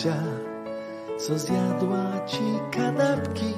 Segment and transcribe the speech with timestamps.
[0.00, 0.22] Babcia,
[1.18, 3.54] co zjadła ci kanapki,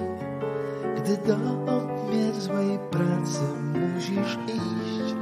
[0.96, 1.36] gdy do
[1.76, 3.40] obmierzłej pracy
[3.74, 5.14] musisz iść.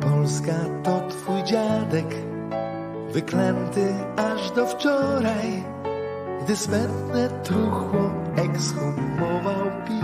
[0.00, 2.14] Polska to twój dziadek,
[3.12, 5.64] wyklęty aż do wczoraj,
[6.44, 10.01] gdy smętne truchło ekshumował PiS.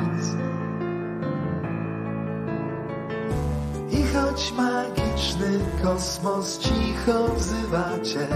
[4.38, 8.26] Choć magiczny kosmos cicho wzywa cię,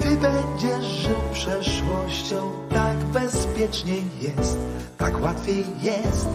[0.00, 4.58] ty będziesz żył przeszłością, tak bezpieczniej jest,
[4.98, 6.28] tak łatwiej jest,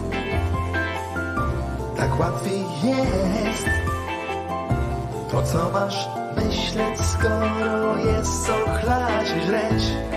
[1.96, 3.66] tak łatwiej jest.
[5.32, 10.13] Po co masz myśleć, skoro jest co chlać i?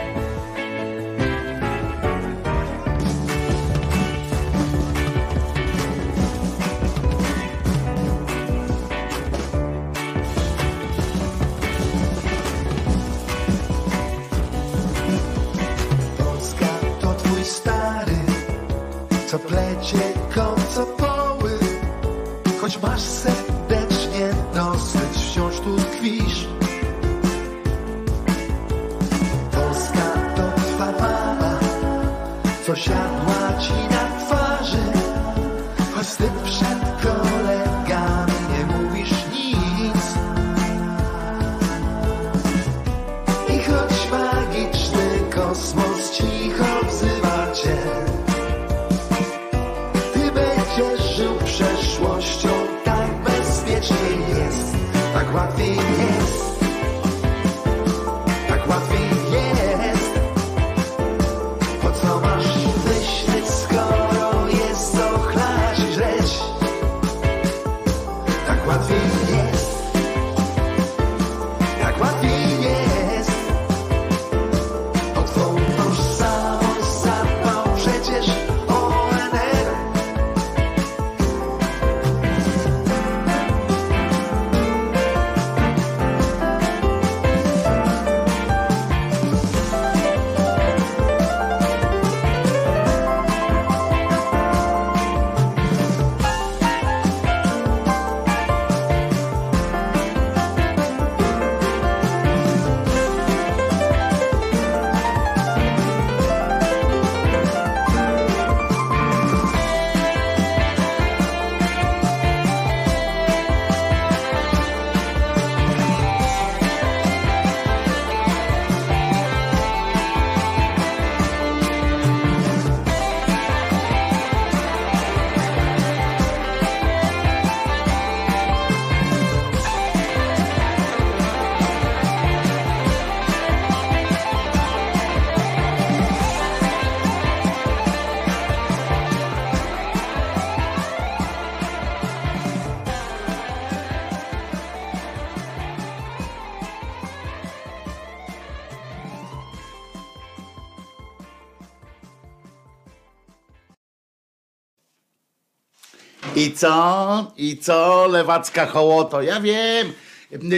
[156.48, 157.32] I co?
[157.38, 159.22] I co, lewacka hołoto?
[159.22, 159.94] Ja wiem,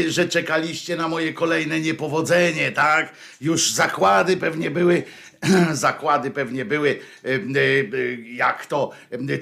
[0.07, 3.13] że czekaliście na moje kolejne niepowodzenie, tak?
[3.41, 5.03] Już zakłady pewnie były,
[5.71, 6.99] zakłady pewnie były,
[8.25, 8.91] jak to,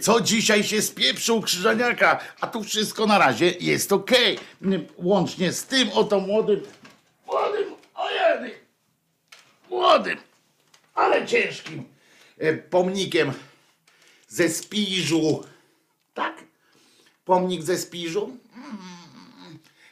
[0.01, 4.39] co dzisiaj się spieprzył Krzyżaniaka, a tu wszystko na razie jest okej.
[4.97, 6.61] Łącznie z tym oto młodym,
[7.27, 7.65] młodym,
[7.95, 8.53] ojej,
[9.69, 10.17] młodym,
[10.95, 11.83] ale ciężkim
[12.69, 13.31] pomnikiem
[14.27, 15.43] ze Spiżu,
[16.17, 16.43] tak?
[17.25, 18.37] Pomnik ze Spiżu.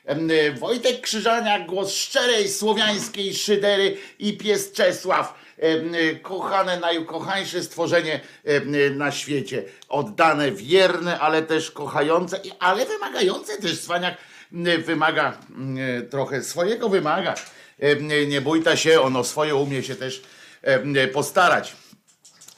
[0.05, 0.31] Mm.
[0.51, 5.33] Em, Wojtek Krzyżaniak, głos szczerej słowiańskiej szydery i pies Czesław.
[5.57, 9.63] Em, Kochane, najukochańsze stworzenie em, na świecie.
[9.89, 13.81] Oddane, wierne, ale też kochające, ale wymagające też.
[13.81, 14.17] Cwaniak
[14.85, 15.37] wymaga
[16.09, 17.35] trochę swojego, wymaga.
[18.27, 20.21] Nie bójta się, ono swoje umie się też
[21.13, 21.75] postarać.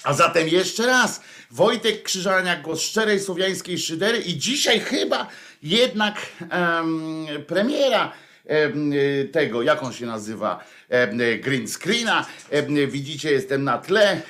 [0.04, 1.22] A zatem jeszcze raz,
[1.52, 5.28] Wojtek Krzyżaniak, głos szczerej słowiańskiej szydery i dzisiaj chyba
[5.64, 6.16] jednak
[6.50, 8.14] em, premiera
[8.46, 8.92] em,
[9.32, 12.26] tego, jak on się nazywa, em, green screena.
[12.50, 14.22] Em, widzicie, jestem na tle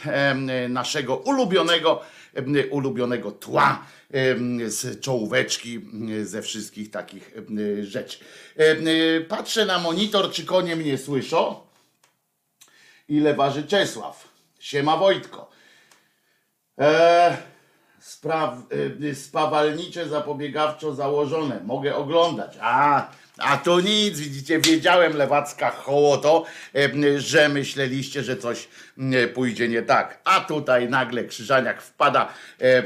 [0.70, 2.02] naszego ulubionego,
[2.70, 3.86] ulubionego tła
[4.68, 7.32] z czołóweczki, em, ze wszystkich takich
[7.82, 8.18] rzeczy.
[9.28, 11.56] Patrzę na monitor, czy konie mnie słyszą.
[13.10, 14.28] Ile waży Czesław?
[14.60, 15.47] Siema Wojtko.
[16.78, 17.38] Eee,
[18.00, 18.54] spraw,
[19.02, 21.60] y, spawalnicze zapobiegawczo założone.
[21.66, 22.58] Mogę oglądać.
[22.62, 23.08] A,
[23.38, 26.46] a to nic, widzicie, wiedziałem lewacka hołoto,
[26.76, 28.68] e, że myśleliście, że coś
[28.98, 30.22] e, pójdzie nie tak.
[30.24, 32.84] A tutaj nagle Krzyżaniak wpada e,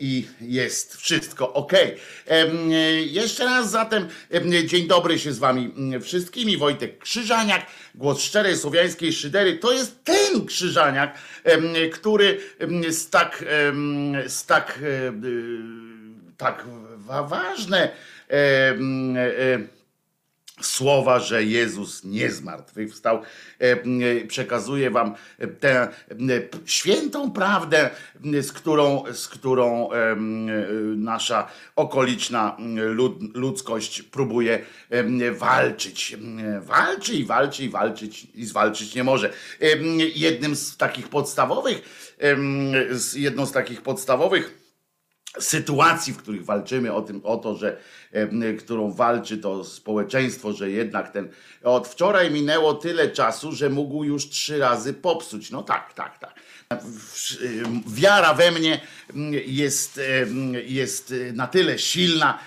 [0.00, 1.72] i jest wszystko ok.
[3.06, 4.08] Jeszcze raz zatem
[4.66, 6.56] dzień dobry się z wami wszystkimi.
[6.56, 9.58] Wojtek Krzyżaniak, głos szczerej słowiańskiej szydery.
[9.58, 11.18] To jest ten Krzyżaniak,
[11.92, 12.40] który
[12.88, 13.44] z tak,
[14.26, 14.78] z tak,
[16.36, 16.64] tak
[17.28, 17.90] ważne
[20.60, 23.22] słowa, że Jezus nie zmartwychwstał.
[24.28, 25.14] Przekazuję wam
[25.60, 25.88] tę
[26.66, 27.90] świętą prawdę,
[28.42, 29.88] z którą, z którą
[30.96, 32.56] nasza okoliczna
[33.34, 34.64] ludzkość próbuje
[35.32, 36.16] walczyć.
[36.60, 39.32] Walczy i walczy i walczyć i zwalczyć nie może.
[40.14, 41.82] Jednym z takich podstawowych,
[43.14, 44.65] jedną z takich podstawowych
[45.38, 47.76] sytuacji, w których walczymy o, tym, o to, że
[48.58, 51.28] którą walczy to społeczeństwo, że jednak ten
[51.62, 55.50] od wczoraj minęło tyle czasu, że mógł już trzy razy popsuć.
[55.50, 56.34] No tak, tak, tak.
[57.86, 58.80] Wiara we mnie
[59.46, 60.00] jest,
[60.66, 62.38] jest na tyle silna,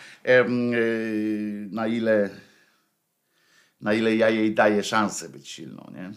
[1.71, 2.30] na ile,
[3.81, 6.12] na ile ja jej daję szansę być silną, nie?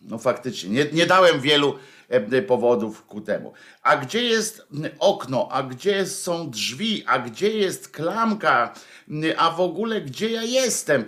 [0.00, 1.97] No faktycznie, nie, nie dałem wielu E,
[2.46, 3.52] powodów ku temu.
[3.82, 4.66] A gdzie jest
[4.98, 8.74] okno, a gdzie są drzwi, a gdzie jest klamka,
[9.36, 11.04] a w ogóle gdzie ja jestem?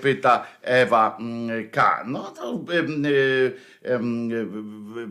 [0.00, 1.18] Pyta Ewa
[1.72, 2.04] K.
[2.06, 2.64] No to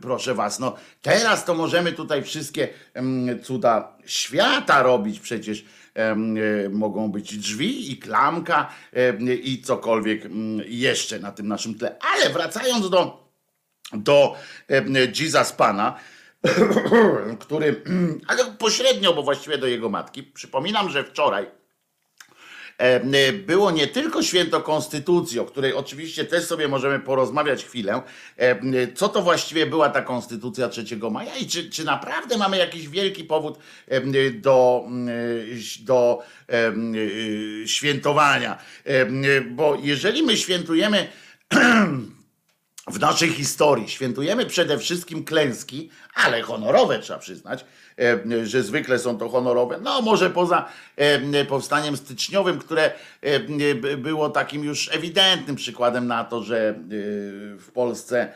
[0.02, 2.70] proszę was, no teraz to możemy tutaj wszystkie
[3.44, 5.66] cuda świata robić przecież.
[6.70, 8.70] Mogą być drzwi i klamka
[9.44, 10.24] i cokolwiek
[10.66, 11.98] jeszcze na tym naszym tle.
[12.14, 13.21] Ale wracając do
[13.94, 14.36] do
[15.20, 16.00] Jesus Pana,
[17.40, 17.84] który,
[18.28, 20.24] ale pośrednio, bo właściwie do jego matki.
[20.24, 21.48] Przypominam, że wczoraj
[23.34, 28.02] było nie tylko święto Konstytucji, o której oczywiście też sobie możemy porozmawiać chwilę,
[28.96, 33.24] co to właściwie była ta Konstytucja 3 maja i czy, czy naprawdę mamy jakiś wielki
[33.24, 33.60] powód
[34.34, 34.88] do,
[35.80, 36.24] do
[37.66, 38.58] świętowania.
[39.52, 41.08] Bo jeżeli my świętujemy
[42.88, 47.66] w naszej historii świętujemy przede wszystkim klęski, ale honorowe trzeba przyznać,
[48.00, 49.80] e, że zwykle są to honorowe.
[49.82, 53.40] No może poza e, powstaniem styczniowym, które e,
[53.98, 56.76] było takim już ewidentnym przykładem na to, że
[57.60, 58.34] w Polsce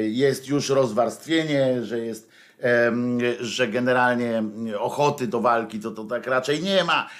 [0.00, 2.31] jest już rozwarstwienie, że jest
[3.40, 4.42] że generalnie
[4.78, 7.08] ochoty do walki to, to tak raczej nie ma.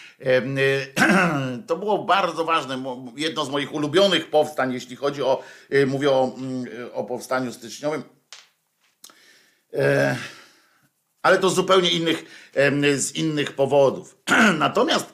[1.67, 2.83] To było bardzo ważne,
[3.17, 8.03] jedno z moich ulubionych powstań, jeśli chodzi o, y, mówię o, mm, o powstaniu styczniowym.
[9.75, 10.17] E,
[11.23, 12.25] ale to z zupełnie innych,
[12.97, 14.17] z innych powodów.
[14.59, 15.13] Natomiast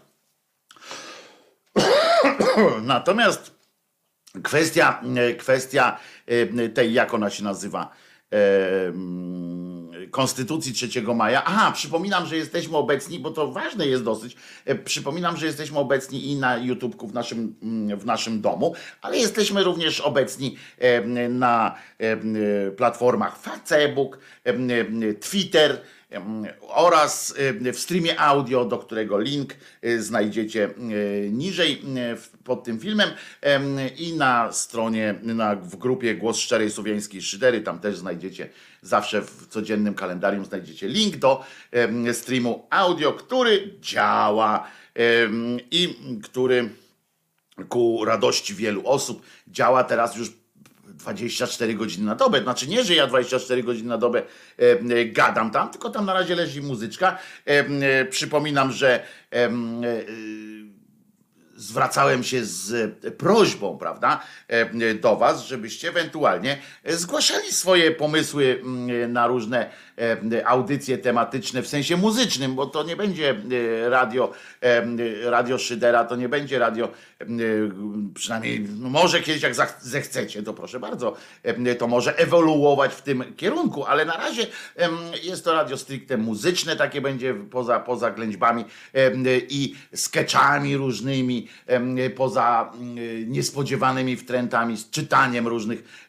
[2.83, 3.55] natomiast
[4.43, 5.03] kwestia,
[5.39, 5.99] kwestia
[6.75, 7.91] tej, jak ona się nazywa,
[10.11, 11.45] Konstytucji 3 maja.
[11.45, 14.37] Aha, przypominam, że jesteśmy obecni, bo to ważne jest dosyć.
[14.65, 19.19] E, przypominam, że jesteśmy obecni i na YouTubeku w naszym, mm, w naszym domu, ale
[19.19, 20.57] jesteśmy również obecni
[21.29, 21.75] na
[22.77, 24.19] platformach Facebook,
[25.21, 25.83] Twitter
[26.69, 27.35] oraz
[27.73, 30.71] w streamie audio, do którego link e, znajdziecie e,
[31.31, 31.83] niżej
[32.45, 33.11] pod tym filmem.
[33.97, 38.49] I na stronie, na, w grupie Głos Szczerej Słowiańskiej Szydery, tam też znajdziecie
[38.83, 41.45] zawsze w codziennym kalendarium znajdziecie link do
[42.13, 44.67] streamu audio, który działa
[45.71, 46.71] i który
[47.69, 49.85] ku radości wielu osób działa.
[49.85, 50.38] Teraz już
[50.99, 52.43] 24 godziny na dobę.
[52.43, 54.23] Znaczy nie, że ja 24 godziny na dobę
[54.57, 57.19] e, gadam tam, tylko tam na razie leży muzyczka.
[57.45, 59.03] E, przypominam, że
[59.33, 59.51] e,
[61.57, 64.21] zwracałem się z prośbą, prawda,
[65.01, 68.63] do Was, żebyście ewentualnie zgłaszali swoje pomysły
[69.09, 69.71] na różne
[70.45, 73.35] audycje tematyczne w sensie muzycznym, bo to nie będzie
[73.89, 74.33] radio,
[75.25, 76.89] radio Szydera, to nie będzie radio,
[78.15, 81.17] przynajmniej może kiedyś jak zechcecie, to proszę bardzo,
[81.79, 84.47] to może ewoluować w tym kierunku, ale na razie
[85.23, 88.65] jest to radio stricte muzyczne, takie będzie poza, poza ględźbami
[89.49, 91.49] i sketchami różnymi,
[92.17, 92.73] poza
[93.27, 96.09] niespodziewanymi wtrętami, z czytaniem różnych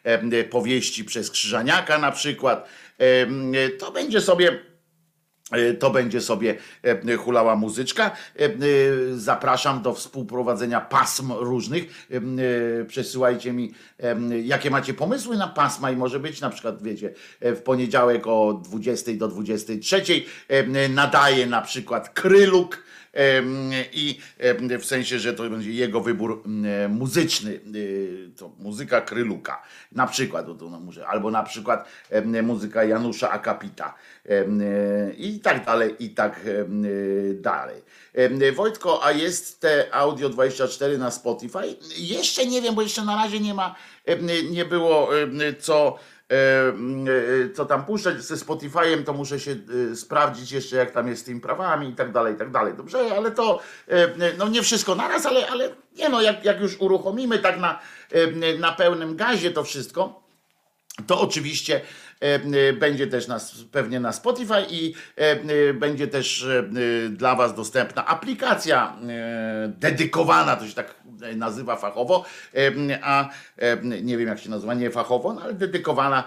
[0.50, 2.68] powieści przez Krzyżaniaka na przykład,
[3.78, 4.70] to będzie sobie
[5.50, 8.10] E, to będzie sobie e, hulała muzyczka.
[8.38, 8.50] E,
[9.14, 12.08] zapraszam do współprowadzenia pasm różnych.
[12.86, 13.72] Przesyłajcie mi,
[14.44, 19.12] jakie macie pomysły na pasma i może być na przykład, wiecie, w poniedziałek o 20
[19.12, 20.02] do 23
[20.88, 22.84] nadaje na przykład Kryluk
[23.92, 24.20] i
[24.80, 26.42] w sensie, że to będzie jego wybór
[26.88, 27.60] muzyczny,
[28.36, 29.62] to muzyka Kryluka,
[29.92, 30.46] na przykład,
[31.06, 31.88] albo na przykład
[32.42, 33.94] muzyka Janusza Akapita
[35.16, 36.40] i tak dalej, i tak
[37.34, 37.82] dalej.
[38.54, 41.76] Wojtko, a jest te Audio 24 na Spotify?
[41.96, 43.74] Jeszcze nie wiem, bo jeszcze na razie nie ma,
[44.50, 45.10] nie było
[45.60, 46.19] co E, e,
[47.54, 49.56] co tam puszczać ze Spotify'em, to muszę się
[49.92, 52.74] e, sprawdzić jeszcze, jak tam jest z tymi prawami i tak dalej, i tak dalej.
[52.74, 53.60] Dobrze, ale to
[54.38, 57.78] no nie wszystko naraz, ale, ale nie no, jak, jak już uruchomimy tak na,
[58.58, 60.22] na pełnym gazie to wszystko,
[61.06, 61.80] to oczywiście
[62.80, 63.40] będzie też na,
[63.72, 64.94] pewnie na Spotify i
[65.74, 66.46] będzie też
[67.10, 68.96] dla Was dostępna aplikacja
[69.68, 70.94] dedykowana, to się tak
[71.36, 72.24] nazywa fachowo,
[73.02, 73.28] a
[74.02, 76.24] nie wiem jak się nazywa, nie fachowo, no ale dedykowana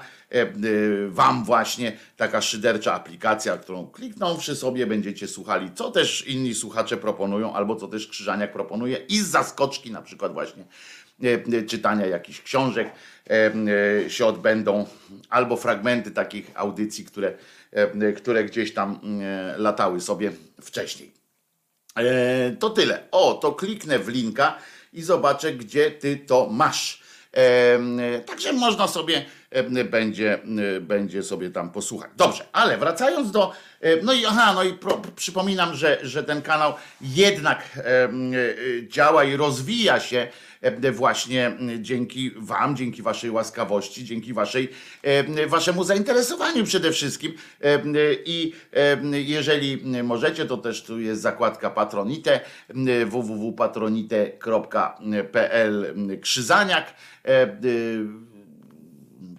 [1.08, 7.54] Wam właśnie taka szydercza aplikacja, którą kliknąwszy sobie będziecie słuchali, co też inni słuchacze proponują,
[7.54, 10.64] albo co też Krzyżaniak proponuje i z zaskoczki na przykład właśnie
[11.68, 12.92] czytania jakichś książek
[14.08, 14.86] się odbędą,
[15.30, 17.34] albo fragmenty takich audycji, które,
[18.18, 19.00] które gdzieś tam
[19.58, 21.12] latały sobie wcześniej.
[21.96, 23.04] E, to tyle.
[23.12, 24.58] O, to kliknę w linka
[24.94, 27.04] i zobaczę, gdzie ty to masz.
[28.26, 29.26] Także można sobie
[29.92, 30.40] będzie,
[30.82, 32.12] będzie sobie tam posłuchać.
[32.18, 33.52] Dobrze, ale wracając do.
[34.04, 37.80] No i aha, no i pro, przypominam, że, że ten kanał jednak
[38.88, 40.28] działa i rozwija się
[40.94, 44.70] właśnie dzięki Wam, dzięki Waszej łaskawości, dzięki waszej,
[45.48, 47.34] Waszemu zainteresowaniu przede wszystkim.
[48.26, 48.54] I
[49.12, 52.40] jeżeli możecie, to też tu jest zakładka Patronite
[53.06, 56.94] www.patronite.pl Krzyzaniak.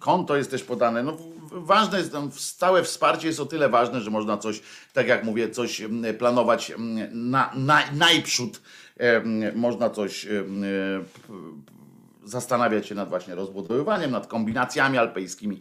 [0.01, 1.03] Konto jest też podane.
[1.03, 1.17] No,
[1.55, 4.61] ważne jest, stałe wsparcie jest o tyle ważne, że można coś,
[4.93, 5.83] tak jak mówię, coś
[6.19, 6.73] planować
[7.13, 8.61] na, na, najprzód
[9.55, 10.27] można coś
[12.25, 15.61] zastanawiać się nad właśnie rozbudowywaniem, nad kombinacjami alpejskimi,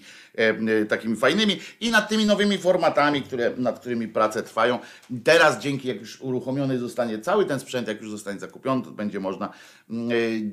[0.90, 4.80] takimi fajnymi i nad tymi nowymi formatami, które, nad którymi prace trwają.
[5.24, 9.20] Teraz dzięki, jak już uruchomiony zostanie cały ten sprzęt, jak już zostanie zakupiony, to będzie
[9.20, 9.54] można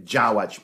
[0.04, 0.60] działać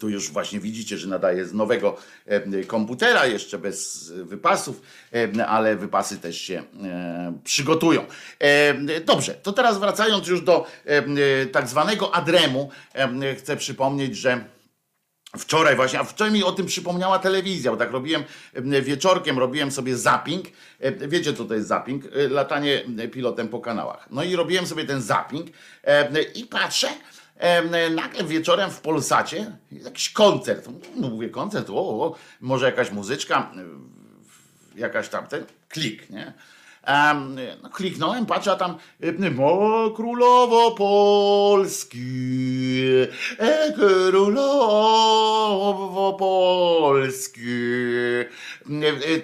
[0.00, 5.76] tu już właśnie widzicie, że nadaje z nowego e, komputera, jeszcze bez wypasów, e, ale
[5.76, 8.04] wypasy też się e, przygotują.
[9.04, 10.66] Dobrze, to teraz wracając już do
[11.52, 12.70] tak zwanego adremu,
[13.38, 14.44] chcę przypomnieć, że
[15.38, 18.24] Wczoraj właśnie, a wczoraj mi o tym przypomniała telewizja, bo tak robiłem
[18.82, 20.46] wieczorkiem, robiłem sobie zapping.
[21.08, 22.04] Wiecie, co to jest zapping?
[22.30, 24.08] Latanie pilotem po kanałach.
[24.10, 25.46] No i robiłem sobie ten zapping
[26.34, 26.88] i patrzę,
[27.90, 30.68] nagle wieczorem w Polsacie jakiś koncert.
[30.96, 33.52] No mówię koncert, o, o może jakaś muzyczka,
[34.76, 36.32] jakaś tamten, klik, nie?
[37.72, 38.76] Kliknąłem, patrzę, a tam
[39.40, 41.98] o królowo Polski,
[43.38, 44.56] e, królowo
[46.18, 47.40] Polski.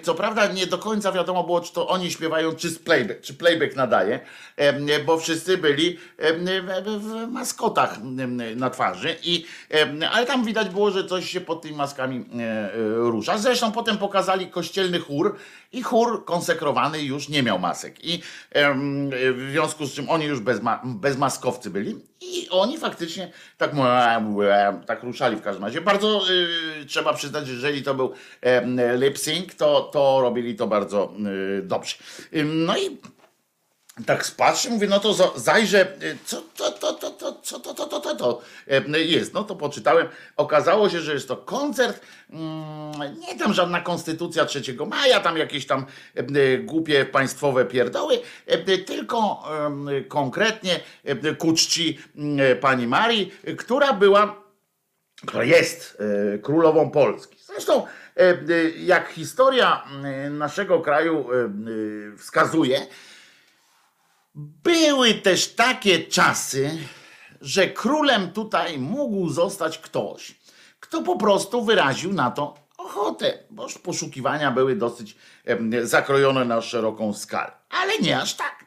[0.01, 3.75] Co prawda nie do końca wiadomo było, czy to oni śpiewają, czy playback, czy playback
[3.75, 4.19] nadaje,
[5.05, 5.97] bo wszyscy byli
[6.99, 7.99] w maskotach
[8.55, 9.45] na twarzy, i,
[10.11, 13.37] ale tam widać było, że coś się pod tymi maskami e, rusza.
[13.37, 15.35] Zresztą potem pokazali kościelny chór
[15.75, 18.05] i chór konsekrowany już nie miał masek.
[18.05, 18.21] I
[19.33, 23.71] w związku z czym oni już bez, ma, bezmaskowcy byli i oni faktycznie tak,
[24.87, 25.81] tak ruszali w każdym razie.
[25.81, 26.21] Bardzo
[26.81, 28.11] y, trzeba przyznać, że jeżeli to był
[28.97, 31.13] lip sync, to, to robili to bardzo
[31.59, 31.95] y, dobrze.
[32.45, 32.97] no i
[34.05, 35.87] tak spatrzę, mówię, no to zajrzę,
[36.25, 38.41] co to, to, to, to, co to, to, to, to, to
[38.97, 39.33] jest.
[39.33, 40.07] No to poczytałem.
[40.37, 45.67] Okazało się, że jest to koncert, mm, nie tam żadna konstytucja 3 maja, tam jakieś
[45.67, 45.85] tam
[46.59, 48.19] głupie państwowe pierdoły,
[48.85, 49.43] tylko
[50.07, 50.79] konkretnie
[51.37, 51.99] ku czci
[52.61, 54.41] pani Marii, która była,
[55.27, 55.97] która jest
[56.35, 57.37] e, królową Polski.
[57.45, 57.85] Zresztą,
[58.77, 59.83] jak historia
[60.29, 61.27] naszego kraju
[62.17, 62.87] wskazuje,
[64.35, 66.77] były też takie czasy,
[67.41, 70.35] że królem tutaj mógł zostać ktoś,
[70.79, 75.15] kto po prostu wyraził na to ochotę, bo poszukiwania były dosyć
[75.83, 77.51] zakrojone na szeroką skalę.
[77.69, 78.65] Ale nie aż tak.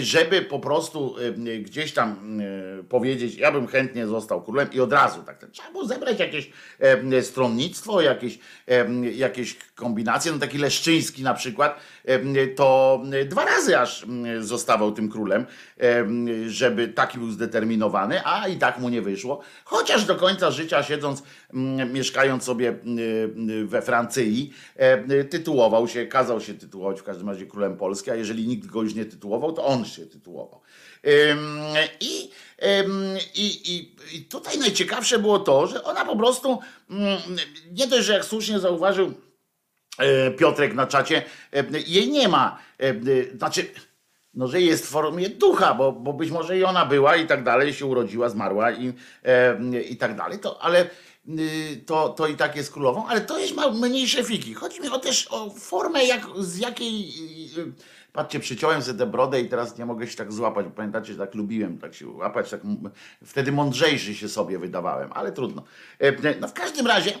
[0.00, 1.16] żeby po prostu
[1.60, 2.40] gdzieś tam
[2.88, 5.46] powiedzieć, ja bym chętnie został królem i od razu tak.
[5.52, 6.50] Trzeba było zebrać jakieś
[7.22, 8.38] stronnictwo, jakieś,
[9.12, 11.80] jakieś kombinacje, no taki Leszczyński na przykład,
[12.56, 14.06] to dwa razy aż
[14.40, 15.46] zostawał tym królem,
[16.46, 19.40] żeby taki był zdeterminowany, a i tak mu nie wyszło.
[19.64, 21.22] Chociaż do końca życia siedząc,
[21.92, 22.78] mieszkając sobie
[23.64, 24.52] we Francji,
[25.30, 28.94] tytułował się, kazał się tytułować w każdym razie królem Polski, a jeżeli nikt go już
[28.94, 30.60] nie tytułował, to on się tytułował.
[32.00, 32.30] I,
[33.34, 36.58] i, i, I tutaj najciekawsze było to, że ona po prostu,
[37.72, 39.14] nie dość, że jak słusznie zauważył
[40.38, 41.22] Piotrek na czacie,
[41.86, 42.58] jej nie ma.
[43.36, 43.66] Znaczy,
[44.34, 47.44] no, że jest w formie ducha, bo, bo być może i ona była i tak
[47.44, 48.92] dalej, się urodziła, zmarła i,
[49.90, 50.90] i tak dalej, to, ale
[51.86, 54.54] to, to i tak jest królową, ale to jest mniejsze fiki.
[54.54, 57.12] Chodzi mi o też o formę, jak, z jakiej
[58.12, 60.66] Patrzcie, przyciąłem sobie tę brodę i teraz nie mogę się tak złapać.
[60.76, 62.60] Pamiętacie, że tak lubiłem tak się łapać, tak
[63.24, 65.64] wtedy mądrzejszy się sobie wydawałem, ale trudno.
[65.98, 67.12] E, no w każdym razie,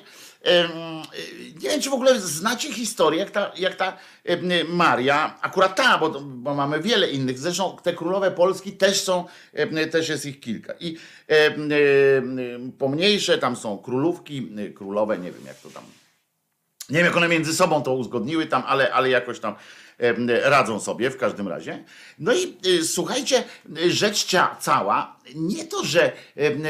[1.62, 3.96] nie wiem, czy w ogóle znacie historię, jak ta, jak ta
[4.68, 9.24] Maria, akurat ta, bo, bo mamy wiele innych, zresztą te królowe Polski też są,
[9.90, 10.74] też jest ich kilka.
[10.80, 10.96] I
[12.78, 15.84] pomniejsze tam są królówki, królowe, nie wiem jak to tam,
[16.90, 19.54] nie wiem jak one między sobą to uzgodniły tam, ale, ale jakoś tam
[20.42, 21.84] radzą sobie w każdym razie.
[22.18, 23.44] No i y, słuchajcie,
[23.88, 24.26] rzecz
[24.60, 26.12] cała, nie to, że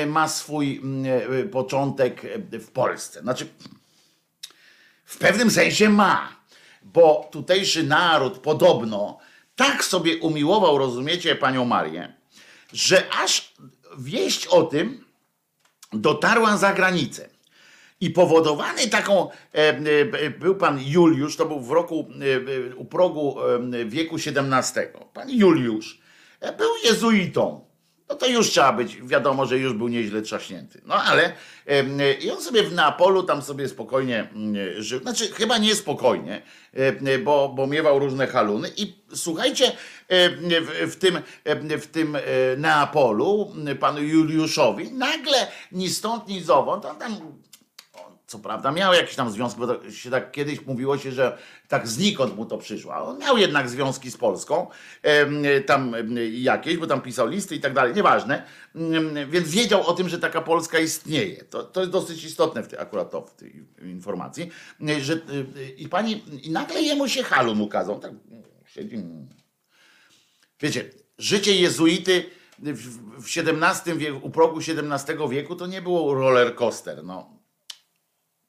[0.07, 0.83] ma swój
[1.43, 3.21] y, początek w Polsce.
[3.21, 3.47] Znaczy,
[5.05, 6.37] w pewnym sensie ma,
[6.83, 9.19] bo tutejszy naród podobno
[9.57, 12.15] tak sobie umiłował, rozumiecie, panią Marię,
[12.73, 13.55] że aż
[13.99, 15.05] wieść o tym
[15.93, 17.29] dotarła za granicę.
[18.03, 22.09] I powodowany taką, e, e, był pan Juliusz, to był w roku,
[22.71, 23.37] e, u progu
[23.87, 24.83] wieku XVII.
[25.15, 26.01] Pan Juliusz
[26.41, 27.65] był jezuitą.
[28.09, 30.81] No to już trzeba być, wiadomo, że już był nieźle trzaśnięty.
[30.87, 31.33] No ale
[32.21, 34.29] i on sobie w Neapolu tam sobie spokojnie
[34.79, 35.01] żył.
[35.01, 36.43] Znaczy, chyba niespokojnie,
[37.25, 38.71] bo, bo miewał różne haluny.
[38.77, 39.73] I słuchajcie,
[40.87, 41.19] w, tym,
[41.81, 42.17] w tym
[42.57, 47.17] Neapolu, panu Juliuszowi, nagle ni stąd, ni zowąd, on tam
[48.33, 51.89] co prawda miał jakiś tam związek, bo to się tak kiedyś mówiło się, że tak
[51.89, 52.95] znikąd mu to przyszło.
[52.95, 54.67] On miał jednak związki z Polską,
[55.67, 55.95] tam
[56.31, 58.43] jakieś, bo tam pisał listy i tak dalej, nieważne.
[59.29, 61.45] Więc wiedział o tym, że taka Polska istnieje.
[61.45, 64.51] To, to jest dosyć istotne w tej, akurat to w tej informacji,
[65.01, 65.21] że
[65.77, 68.01] i pani, i nagle jemu się halun ukazał.
[68.01, 68.13] Tak
[68.67, 68.99] siedzi.
[70.61, 72.25] Wiecie, życie jezuity
[72.59, 77.42] w, w XVII wieku, u progu XVII wieku to nie było roller coaster, no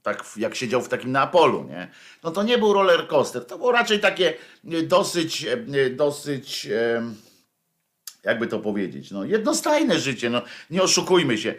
[0.03, 1.87] tak jak siedział w takim Neapolu, nie?
[2.23, 4.33] No to nie był roller coaster, to było raczej takie
[4.71, 6.67] e, dosyć, e, dosyć
[8.23, 11.55] jakby to powiedzieć, no, jednostajne życie, no, nie oszukujmy się,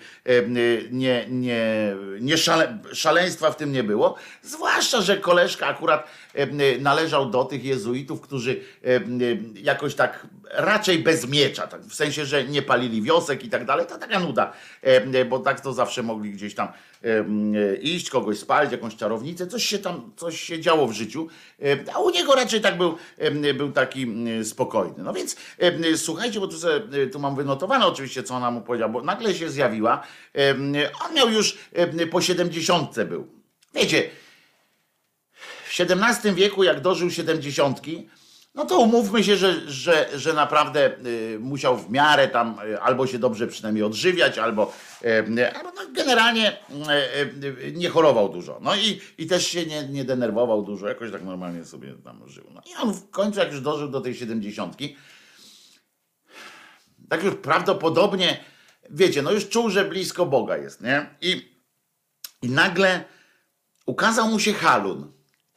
[0.91, 6.09] nie, nie, nie szale, szaleństwa w tym nie było, zwłaszcza, że koleżka akurat
[6.81, 8.61] należał do tych jezuitów, którzy
[9.55, 13.87] jakoś tak raczej bez miecza, tak, w sensie, że nie palili wiosek i tak dalej,
[13.87, 14.53] to taka nuda,
[15.29, 16.69] bo tak to zawsze mogli gdzieś tam
[17.83, 21.29] iść, kogoś spalić, jakąś czarownicę, coś się tam, coś się działo w życiu,
[21.95, 22.97] a u niego raczej tak był,
[23.55, 24.07] był taki
[24.45, 25.05] spokojny.
[25.05, 25.37] No więc
[25.97, 29.51] słuchajcie, bo tu, sobie, tu mam wynotowane oczywiście, co ona mu powiedziała, bo nagle się
[29.51, 30.03] zjawiła,
[31.07, 31.59] on miał już
[32.11, 33.27] po siedemdziesiątce był.
[33.75, 34.11] Wiecie,
[35.75, 38.09] w XVII wieku, jak dożył siedemdziesiątki,
[38.55, 43.07] no to umówmy się, że, że, że naprawdę y, musiał w miarę tam y, albo
[43.07, 44.73] się dobrze przynajmniej odżywiać, albo,
[45.05, 46.59] y, albo no generalnie
[47.73, 48.59] nie chorował dużo.
[48.63, 52.45] No i, i też się nie, nie denerwował dużo, jakoś tak normalnie sobie tam żył.
[52.55, 54.97] No i on w końcu, jak już dożył do tej siedemdziesiątki,
[57.09, 58.45] tak już prawdopodobnie,
[58.91, 61.07] wiecie, no już czuł, że blisko Boga jest, nie?
[61.21, 61.59] I,
[62.43, 63.05] i nagle
[63.87, 65.14] ukazał mu się halun.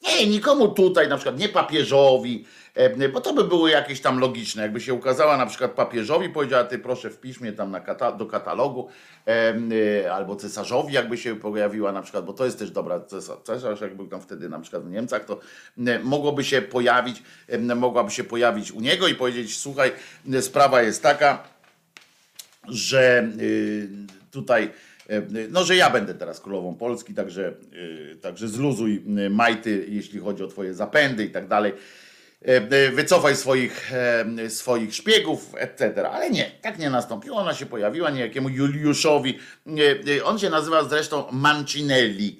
[0.07, 2.45] Nie, nikomu tutaj, na przykład nie papieżowi,
[2.77, 6.63] E, bo to by było jakieś tam logiczne, jakby się ukazała na przykład papieżowi, powiedziała,
[6.63, 8.89] ty proszę wpisz mnie tam kata do katalogu,
[9.27, 13.01] e, albo cesarzowi jakby się pojawiła na przykład, bo to jest też dobra,
[13.43, 15.39] cesarz, jak był tam wtedy na przykład w Niemcach, to
[16.03, 17.23] mogłoby się pojawić,
[17.75, 19.91] mogłaby się pojawić u niego i powiedzieć, słuchaj,
[20.41, 21.43] sprawa jest taka,
[22.67, 23.27] że
[24.31, 24.71] tutaj
[25.49, 27.53] no, że ja będę teraz królową Polski, także,
[28.13, 31.73] y, także zluzuj majty, jeśli chodzi o twoje zapędy i tak dalej.
[32.45, 36.09] E, e, wycofaj swoich, e, swoich szpiegów, etc.
[36.09, 37.37] Ale nie, tak nie nastąpiło.
[37.37, 39.39] Ona się pojawiła niejakiemu Juliuszowi.
[40.23, 42.39] On się nazywa zresztą Mancinelli.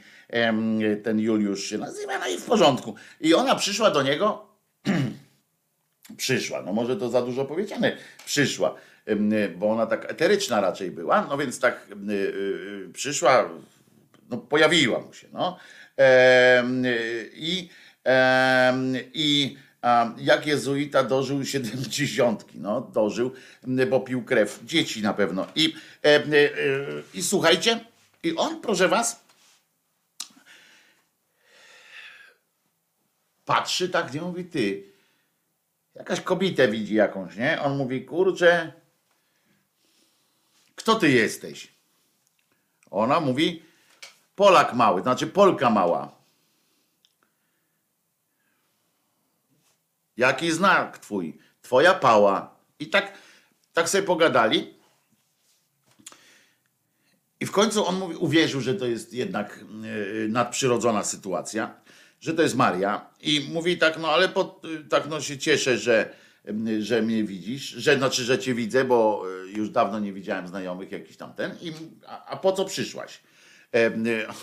[1.04, 2.96] Ten Juliusz się nazywa, no i w porządku.
[3.22, 4.48] I ona przyszła do niego
[6.18, 6.62] przyszła.
[6.62, 8.76] No może to za dużo powiedziane, przyszła,
[9.58, 13.50] bo ona tak eteryczna raczej była, no więc tak y, y, przyszła,
[14.30, 15.58] no pojawiła mu się, no.
[16.00, 17.70] Y, I,
[19.14, 19.58] i
[20.18, 23.32] jak jezuita dożył siedemdziesiątki, no dożył,
[23.90, 25.48] bo pił krew dzieci na pewno.
[25.56, 25.74] I,
[26.06, 27.80] y, y, i słuchajcie,
[28.24, 29.24] i on, proszę was,
[33.46, 34.84] patrzy tak, nie mówi ty,
[35.96, 37.62] jakaś kobietę widzi jakąś, nie?
[37.62, 38.72] On mówi, kurczę,
[40.88, 41.68] kto ty jesteś?
[42.92, 43.64] Ona mówi,
[44.36, 46.16] Polak mały, znaczy Polka mała.
[50.18, 51.38] Jaki znak twój?
[51.62, 52.56] Twoja pała.
[52.80, 53.14] I tak,
[53.74, 54.74] tak sobie pogadali.
[57.40, 61.76] I w końcu on mówi, uwierzył, że to jest jednak yy, nadprzyrodzona sytuacja,
[62.20, 63.10] że to jest Maria.
[63.22, 64.30] I mówi tak, no ale
[64.90, 66.16] tak no się cieszę, że,
[66.80, 70.92] że mnie widzisz, że znaczy, że cię widzę, bo yy, już dawno nie widziałem znajomych
[70.92, 71.52] jakiś tamten.
[71.62, 71.74] I,
[72.08, 73.20] a, a po co przyszłaś?
[73.76, 73.92] E,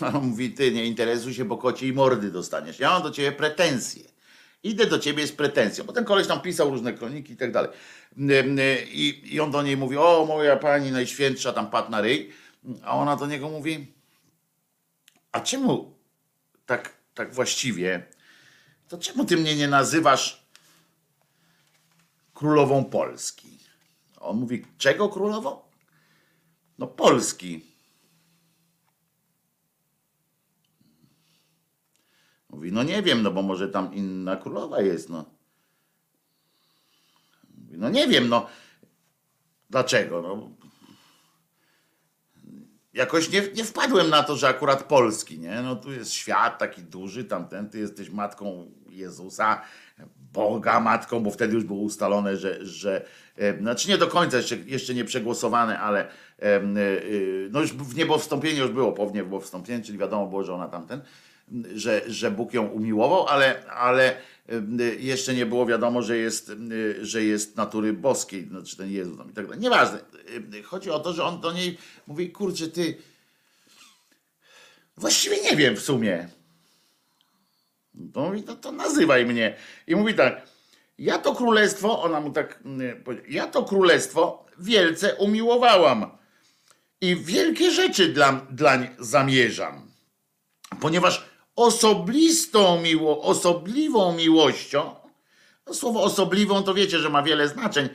[0.01, 2.79] a on mówi, ty nie interesuj się, bo kociej mordy dostaniesz.
[2.79, 4.03] Ja mam do ciebie pretensje.
[4.63, 7.69] Idę do ciebie z pretensją, bo ten koleś tam pisał różne kroniki i tak dalej.
[8.17, 8.43] Yy,
[8.91, 12.31] I, I on do niej mówi, o moja pani najświętsza, tam pat na ryj.
[12.83, 13.93] A ona do niego mówi,
[15.31, 15.95] a czemu
[16.65, 18.03] tak, tak właściwie,
[18.87, 20.44] to czemu ty mnie nie nazywasz
[22.35, 23.59] królową Polski?
[24.19, 25.61] On mówi, czego królową?
[26.77, 27.65] No Polski.
[32.49, 35.25] Mówi, no nie wiem, no bo może tam inna królowa jest, no.
[37.57, 38.47] Mówi, no nie wiem, no.
[39.69, 40.21] Dlaczego?
[40.21, 40.49] No,
[42.93, 45.61] jakoś nie, nie wpadłem na to, że akurat polski, nie?
[45.61, 49.61] No tu jest świat taki duży, tamten, ty jesteś matką Jezusa,
[50.35, 53.05] Boga matką, bo wtedy już było ustalone, że, że
[53.59, 55.99] znaczy nie do końca, jeszcze, jeszcze nie przegłosowane, ale
[56.39, 56.61] e, e,
[57.51, 60.67] no już w niebo wstąpienie już było, po niebo wstąpienie, czyli wiadomo było, że ona
[60.67, 61.01] tamten,
[61.75, 64.15] że, że Bóg ją umiłował, ale, ale
[64.49, 66.51] e, jeszcze nie było wiadomo, że jest,
[67.01, 69.61] że jest natury boskiej, znaczy ten Jezus tam i tak dalej.
[69.61, 69.99] Nieważne.
[70.63, 72.97] Chodzi o to, że on do niej mówi, kurczę, ty
[74.97, 76.27] właściwie nie wiem w sumie.
[78.13, 79.55] To mówi, no to nazywaj mnie.
[79.87, 80.41] I mówi tak,
[80.97, 86.17] ja to królestwo, ona mu tak mm, ja to królestwo wielce umiłowałam
[87.01, 89.91] i wielkie rzeczy dla, dlań zamierzam,
[90.81, 95.04] ponieważ osoblistą miło, osobliwą miłością, no
[95.73, 97.89] słowo osobliwą to wiecie, że ma wiele znaczeń,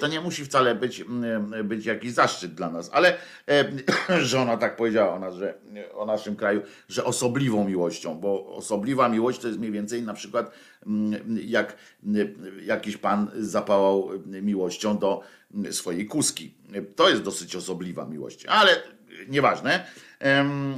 [0.00, 1.04] to nie musi wcale być,
[1.64, 3.16] być jakiś zaszczyt dla nas, ale
[4.22, 5.54] że ona tak powiedziała o nas, że
[5.94, 10.50] o naszym kraju, że osobliwą miłością, bo osobliwa miłość to jest mniej więcej na przykład
[11.44, 11.76] jak
[12.62, 15.22] jakiś pan zapałał miłością do
[15.70, 16.54] swojej kuski.
[16.96, 18.82] To jest dosyć osobliwa miłość, ale
[19.28, 19.86] nieważne.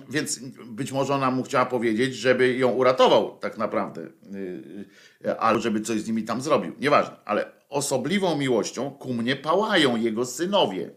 [0.09, 4.85] Więc być może ona mu chciała powiedzieć, żeby ją uratował tak naprawdę, y,
[5.27, 6.74] y, albo żeby coś z nimi tam zrobił.
[6.79, 10.90] Nieważne, ale osobliwą miłością ku mnie pałają jego synowie.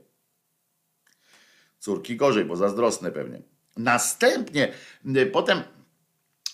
[1.80, 3.41] Córki gorzej, bo zazdrosne pewnie.
[3.77, 4.73] Następnie,
[5.17, 5.62] y, potem,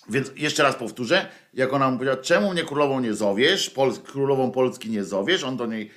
[0.10, 4.52] więc jeszcze raz powtórzę, jak ona mu powiedziała, czemu mnie królową nie zowiesz, Pols królową
[4.52, 5.92] Polski nie zowiesz, on do niej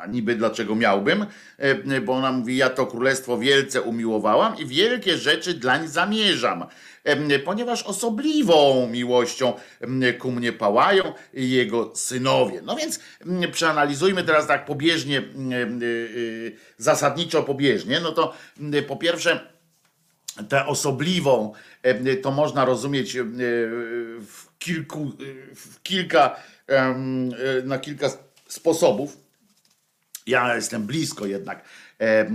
[0.00, 1.26] a niby dlaczego miałbym,
[1.58, 6.64] E, bo ona mówi, ja to królestwo wielce umiłowałam i wielkie rzeczy dlań zamierzam,
[7.04, 9.52] E, ponieważ osobliwą miłością
[10.18, 12.62] ku mnie pałają jego synowie.
[12.62, 13.00] No więc
[13.52, 15.22] przeanalizujmy teraz tak pobieżnie,
[16.78, 18.34] zasadniczo pobieżnie, no to
[18.88, 19.40] po pierwsze,
[20.48, 26.36] tę osobliwą e, to można rozumieć e, w kilku, e, w kilka,
[26.68, 26.94] e,
[27.64, 28.10] na kilka
[28.48, 29.19] sposobów.
[30.26, 31.64] Ja jestem blisko jednak,
[32.00, 32.26] e, e,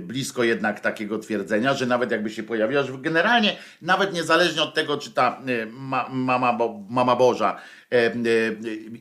[0.00, 4.98] blisko jednak takiego twierdzenia, że nawet jakby się pojawiła, że generalnie, nawet niezależnie od tego,
[4.98, 7.60] czy ta e, ma, mama, mama Boża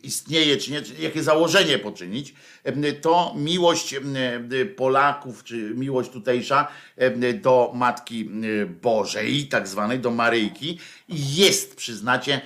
[0.04, 2.34] istnieje, czy nie, czy jakie założenie poczynić,
[3.02, 3.96] to miłość
[4.76, 6.68] Polaków, czy miłość tutejsza
[7.42, 8.30] do Matki
[8.82, 12.42] Bożej, tak zwanej, do Maryjki, jest, przyznacie,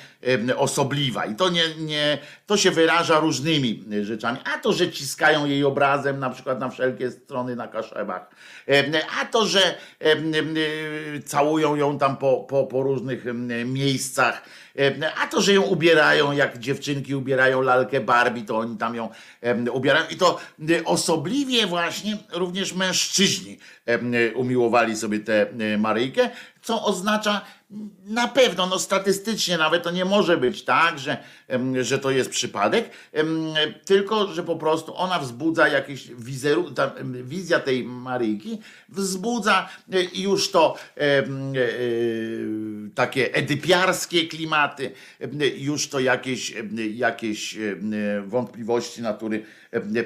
[0.58, 1.26] osobliwa.
[1.26, 4.40] I to, nie, nie, to się wyraża różnymi rzeczami.
[4.56, 8.30] A to, że ciskają jej obrazem na przykład na wszelkie strony na kaszebach.
[9.22, 9.78] A to, że
[11.26, 13.26] całują ją tam po, po, po różnych
[13.66, 14.44] miejscach.
[15.18, 19.10] A to, że ją ubierają, jak dziewczynki ubierają lalkę Barbie, to oni tam ją
[19.72, 20.06] ubierają.
[20.10, 26.30] I to e, osobliwie właśnie również mężczyźni e, umiłowali sobie tę e, Maryjkę,
[26.62, 27.42] co oznacza
[28.06, 31.18] Na pewno, no statystycznie nawet to nie może być tak, że,
[31.82, 32.90] że to jest przypadek,
[33.86, 40.04] tylko że po prostu ona wzbudza jakieś wizeru, ta em, wizja tej Maryjki wzbudza e,
[40.22, 41.24] już to e, e,
[42.96, 44.92] takie edypiarskie klimaty,
[45.58, 46.54] już to jakieś,
[46.94, 47.58] jakieś
[48.26, 49.46] wątpliwości natury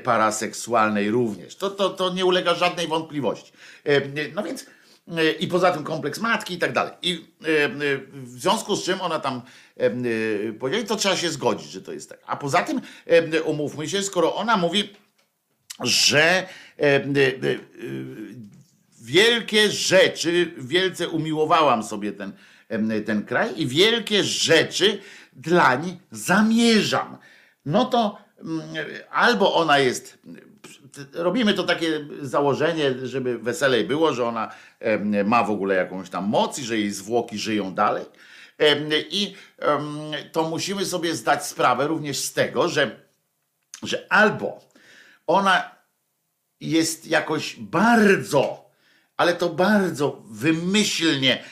[0.03, 1.55] paraseksualnej również.
[1.55, 3.51] To, to, to nie ulega żadnej wątpliwości.
[4.35, 4.65] No więc
[5.39, 6.93] i poza tym kompleks matki i tak dalej.
[7.01, 7.69] I e, e,
[8.13, 9.41] w związku z czym ona tam
[10.59, 12.19] powiedziała, to trzeba się zgodzić, że to jest tak.
[12.25, 12.81] A poza tym
[13.45, 14.93] umówmy się, skoro ona mówi,
[15.83, 16.47] że
[19.01, 22.33] wielkie rzeczy, wielce umiłowałam sobie ten,
[23.05, 25.01] ten kraj i wielkie rzeczy
[25.33, 27.17] dlań zamierzam.
[27.65, 28.17] No to
[29.11, 30.17] albo ona jest
[31.13, 34.51] robimy to takie założenie, żeby weselej było, że ona
[35.25, 38.05] ma w ogóle jakąś tam moc i że jej zwłoki żyją dalej.
[39.09, 39.35] I
[40.31, 42.99] to musimy sobie zdać sprawę również z tego, że,
[43.83, 44.61] że albo
[45.27, 45.71] ona
[46.61, 48.69] jest jakoś bardzo,
[49.17, 51.43] ale to bardzo wymyślnie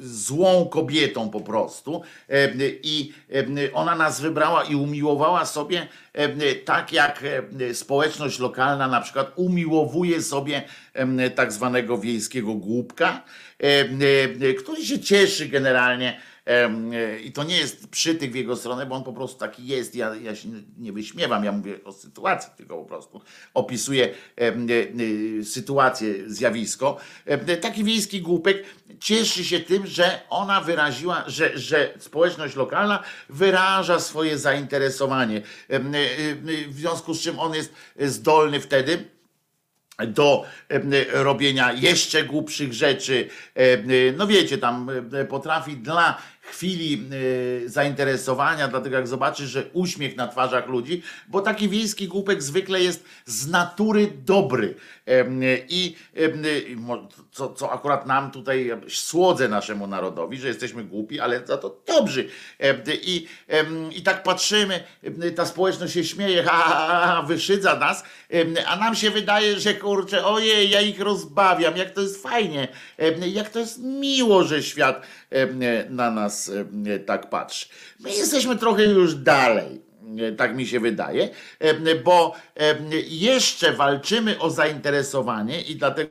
[0.00, 2.02] złą kobietą po prostu.
[2.28, 2.50] E,
[2.82, 3.12] i
[3.72, 5.88] ona nas wybrała i umiłowała sobie
[6.64, 7.24] tak jak
[7.72, 10.62] społeczność lokalna na przykład umiłowuje sobie
[11.34, 13.22] tak zwanego wiejskiego głupka,
[14.58, 16.33] który się cieszy generalnie E,
[17.24, 19.94] I to nie jest przytyk w jego stronę, bo on po prostu taki jest.
[19.94, 23.20] Ja, ja się nie wyśmiewam, ja mówię o sytuacji, tylko po prostu
[23.54, 26.96] opisuję e, e, sytuację, zjawisko.
[27.60, 28.64] Taki wiejski głupek
[29.00, 35.42] cieszy się tym, że ona wyraziła, że, że społeczność lokalna wyraża swoje zainteresowanie.
[36.68, 39.04] W związku z czym on jest zdolny wtedy
[40.06, 40.44] do
[41.12, 43.28] robienia jeszcze głupszych rzeczy.
[44.16, 44.90] No wiecie, tam
[45.28, 46.18] potrafi dla
[46.54, 52.42] chwili y, zainteresowania, dlatego jak zobaczysz, że uśmiech na twarzach ludzi, bo taki wiejski głupek
[52.42, 54.74] zwykle jest z natury dobry.
[55.68, 55.96] I
[57.30, 62.28] co, co akurat nam tutaj słodzę naszemu narodowi, że jesteśmy głupi, ale za to dobrzy.
[63.02, 63.26] I,
[63.92, 64.84] i tak patrzymy,
[65.36, 68.04] ta społeczność się śmieje, ha, ha, ha, wyczydza nas,
[68.66, 72.68] a nam się wydaje, że kurczę, ojej, ja ich rozbawiam, jak to jest fajnie,
[73.32, 75.06] jak to jest miło, że świat
[75.90, 76.50] na nas
[77.06, 77.68] tak patrzy.
[78.00, 79.84] My jesteśmy trochę już dalej
[80.36, 81.28] tak mi się wydaje,
[82.04, 82.34] bo
[83.08, 86.10] jeszcze walczymy o zainteresowanie i dlatego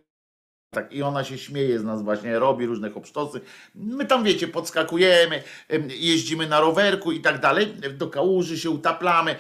[0.74, 3.42] tak, I ona się śmieje z nas właśnie, robi różne hopsztosy.
[3.76, 5.44] My tam, wiecie, podskakujemy,
[5.90, 7.74] jeździmy na rowerku i tak dalej.
[7.98, 9.36] Do kałuży się utaplamy,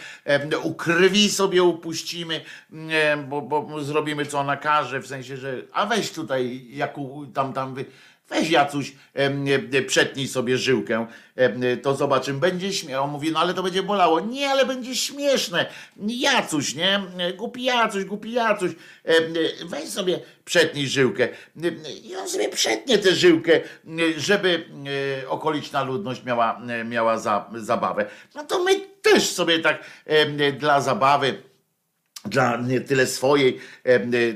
[0.63, 2.41] u krwi sobie upuścimy,
[3.27, 6.95] bo, bo zrobimy co ona każe, w sensie, że a weź tutaj, jak
[7.33, 7.85] tam, tam wy
[8.33, 8.93] Weź Jacuś,
[9.87, 11.07] przetnij sobie żyłkę,
[11.81, 13.03] to zobaczymy, będzie śmiał.
[13.03, 14.19] On mówi, no ale to będzie bolało.
[14.19, 15.65] Nie, ale będzie śmieszne.
[16.07, 17.01] Jacuś, nie?
[17.37, 18.71] Głupi Jacuś, głupi Jacuś.
[19.65, 21.27] Weź sobie, przetnij żyłkę.
[22.03, 23.61] I on sobie przetnie tę żyłkę,
[24.17, 24.65] żeby
[25.27, 28.05] okoliczna ludność miała, miała za, zabawę.
[28.35, 29.83] No to my też sobie tak
[30.59, 31.43] dla zabawy
[32.25, 33.59] dla nie tyle swojej,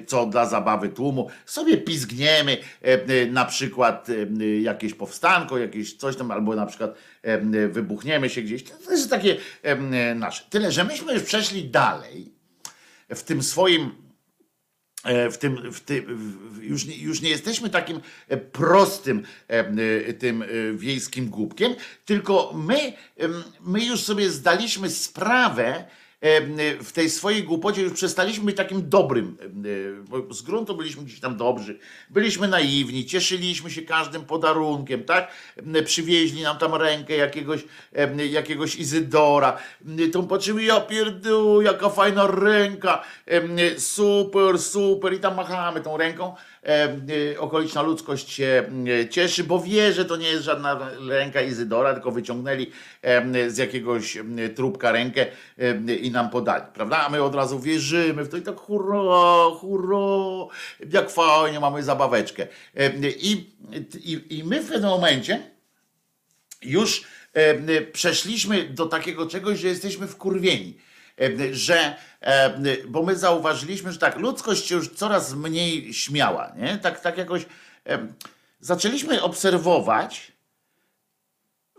[0.08, 1.30] co dla zabawy tłumu.
[1.46, 2.58] Sobie pizgniemy
[3.32, 4.08] na przykład
[4.62, 6.96] jakieś powstanko, jakieś coś tam, albo na przykład
[7.70, 8.64] wybuchniemy się gdzieś.
[8.64, 9.38] To jest takie
[10.16, 10.44] nasze.
[10.50, 12.38] Tyle, że myśmy już przeszli dalej
[13.10, 13.92] w tym swoim
[15.04, 18.02] e, w tym, w tym już, już nie jesteśmy takim
[18.52, 19.24] prostym
[20.20, 22.94] tym e, wiejskim głupkiem, tylko my,
[23.62, 25.86] my już sobie zdaliśmy sprawę,
[26.82, 29.38] w tej swojej głupocie już przestaliśmy być takim dobrym,
[30.10, 35.32] bo z gruntu byliśmy gdzieś tam dobrzy, byliśmy naiwni, cieszyliśmy się każdym podarunkiem, tak?
[35.86, 37.62] Przywieźli nam tam rękę jakiegoś,
[38.30, 39.58] jakiegoś Izydora,
[40.14, 43.04] tą patrzymy, ja pierdolę, jaka fajna ręka,
[43.78, 45.14] super, super.
[45.14, 46.36] I tam machamy tą ręką,
[47.40, 52.12] okoliczna ludzkość się y, cieszy, bo wie, że to nie jest żadna ręka Izydora, tylko
[52.12, 52.72] wyciągnęli
[53.48, 54.18] z jakiegoś
[54.56, 55.26] trupka rękę
[56.02, 57.06] i nam podali, prawda?
[57.06, 60.56] A my od razu wierzymy w to i tak hurra, hurra,
[60.94, 62.48] jak fajnie, mamy zabaweczkę.
[63.20, 63.52] I,
[64.04, 65.52] i, i my w pewnym momencie
[66.62, 67.04] już
[67.94, 70.78] przeszliśmy do takiego czegoś, że jesteśmy wkurwieni
[71.52, 71.96] że,
[72.88, 76.78] bo my zauważyliśmy, że tak, ludzkość się już coraz mniej śmiała, nie?
[76.78, 77.46] Tak, tak jakoś
[78.60, 80.32] zaczęliśmy obserwować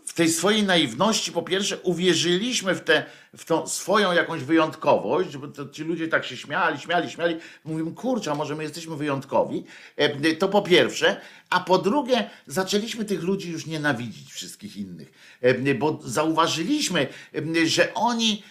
[0.05, 3.05] w tej swojej naiwności, po pierwsze, uwierzyliśmy w, tę
[3.37, 7.37] w tą swoją jakąś wyjątkowość, bo to, ci ludzie tak się śmiali, śmiali, śmiali.
[7.65, 9.63] Mówimy, kurczę, może my jesteśmy wyjątkowi?
[9.95, 11.21] E, to po pierwsze.
[11.49, 15.11] A po drugie, zaczęliśmy tych ludzi już nienawidzić, wszystkich innych,
[15.41, 18.43] e, bo zauważyliimy, e, że oni,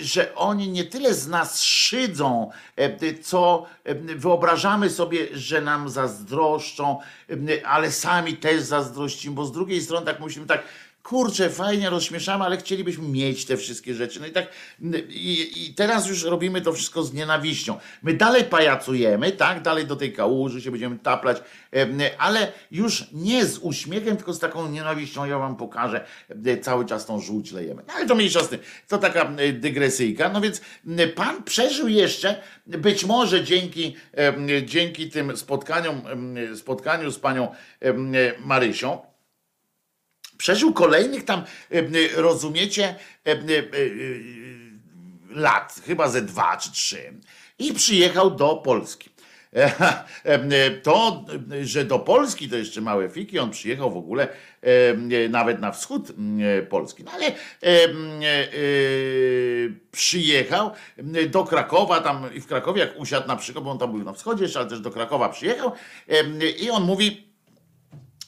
[0.00, 2.50] że oni nie tyle z nas szydzą,
[3.22, 3.66] co
[4.16, 6.98] wyobrażamy sobie, że nam zazdroszczą,
[7.64, 10.62] ale sami też zazdrościmy, bo z drugiej strony tak musimy tak
[11.08, 14.20] kurczę, fajnie rozśmieszamy, ale chcielibyśmy mieć te wszystkie rzeczy.
[14.20, 14.46] No i tak,
[15.08, 17.78] i, i, teraz już robimy to wszystko z nienawiścią.
[18.02, 21.36] My dalej pajacujemy, tak, dalej do tej kałuży się będziemy taplać,
[22.18, 25.24] ale już nie z uśmiechem, tylko z taką nienawiścią.
[25.24, 26.04] Ja wam pokażę,
[26.62, 27.82] cały czas tą żółć lejemy.
[27.86, 28.60] No ale to mniejsza z tym.
[28.88, 30.28] To taka dygresyjka.
[30.28, 30.60] No więc
[31.14, 33.96] pan przeżył jeszcze, być może dzięki,
[34.64, 36.02] dzięki tym spotkaniom,
[36.56, 37.48] spotkaniu z panią
[38.44, 39.07] Marysią,
[40.38, 41.82] Przeżył kolejnych tam, e, e,
[42.22, 42.94] rozumiecie,
[43.26, 43.36] e,
[45.30, 47.12] lat, chyba ze dwa czy trzy,
[47.58, 49.10] i przyjechał do Polski.
[50.82, 51.24] To,
[51.62, 54.28] że do Polski to jeszcze małe fiki, on przyjechał w ogóle
[55.30, 56.12] nawet na wschód
[56.68, 57.32] Polski, no ale
[59.90, 60.70] przyjechał
[61.28, 64.12] do Krakowa, tam i w Krakowie jak usiadł na przykład, bo on tam był na
[64.12, 65.72] wschodzie ale też do Krakowa przyjechał
[66.60, 67.28] i on mówi,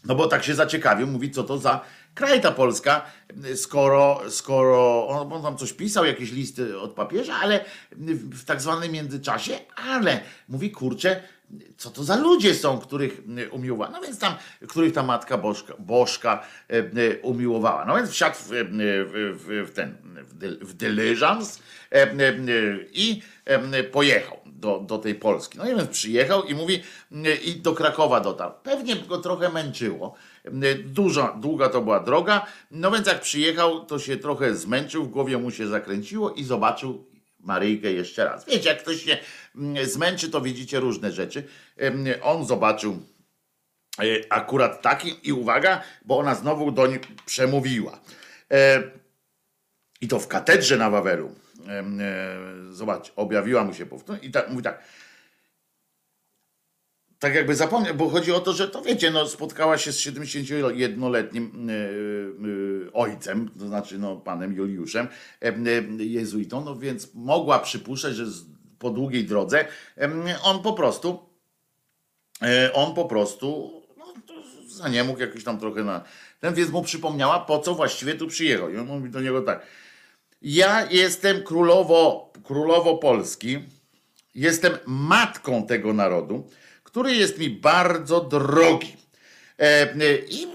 [0.04, 1.80] no bo tak się zaciekawił, mówi co to za
[2.14, 3.06] kraj ta Polska,
[3.54, 7.64] skoro, skoro on, on tam coś pisał, jakieś listy od papieża, ale
[8.32, 11.22] w tak zwanym międzyczasie, ale mówi, kurczę,
[11.76, 13.90] co to za ludzie są, których umiłowała.
[13.90, 14.34] No więc tam,
[14.68, 17.84] których ta matka Bożka, Bożka e, umiłowała.
[17.84, 19.96] No więc wsiadł w, w, w ten,
[20.60, 22.34] w dyleżans e, e,
[22.92, 23.22] i
[23.92, 25.58] pojechał do, do tej Polski.
[25.58, 26.82] No i więc przyjechał i mówi,
[27.44, 28.52] i do Krakowa dotarł.
[28.62, 30.14] Pewnie go trochę męczyło,
[30.84, 35.38] Duża, długa to była droga, no więc jak przyjechał, to się trochę zmęczył, w głowie
[35.38, 38.46] mu się zakręciło i zobaczył Maryjkę jeszcze raz.
[38.46, 39.18] Wiecie, jak ktoś się
[39.56, 41.44] mm, zmęczy, to widzicie różne rzeczy.
[42.22, 42.98] On zobaczył
[43.98, 48.00] e, akurat taki i uwaga, bo ona znowu doń przemówiła.
[48.50, 48.82] E,
[50.00, 51.34] I to w katedrze na Wawelu.
[51.68, 51.84] E,
[52.70, 54.82] zobacz, objawiła mu się powtórnie i tak mówi tak
[57.20, 61.68] tak jakby zapomniał, bo chodzi o to, że to wiecie, no spotkała się z 71-letnim
[61.68, 65.08] yy, yy, ojcem, to znaczy no panem Juliuszem,
[65.40, 68.24] yy, jezuitą, no więc mogła przypuszczać, że
[68.78, 69.64] po długiej drodze
[70.42, 71.30] on po prostu
[72.74, 74.04] on po prostu no,
[74.68, 76.04] za nie mógł jakiś tam trochę na
[76.40, 78.70] ten, więc mu przypomniała, po co właściwie tu przyjechał.
[78.70, 79.66] I on mówi do niego tak,
[80.42, 83.58] ja jestem królowo, królowo Polski,
[84.34, 86.48] jestem matką tego narodu,
[86.90, 88.96] który jest mi bardzo drogi.
[89.58, 90.48] E, e, I e,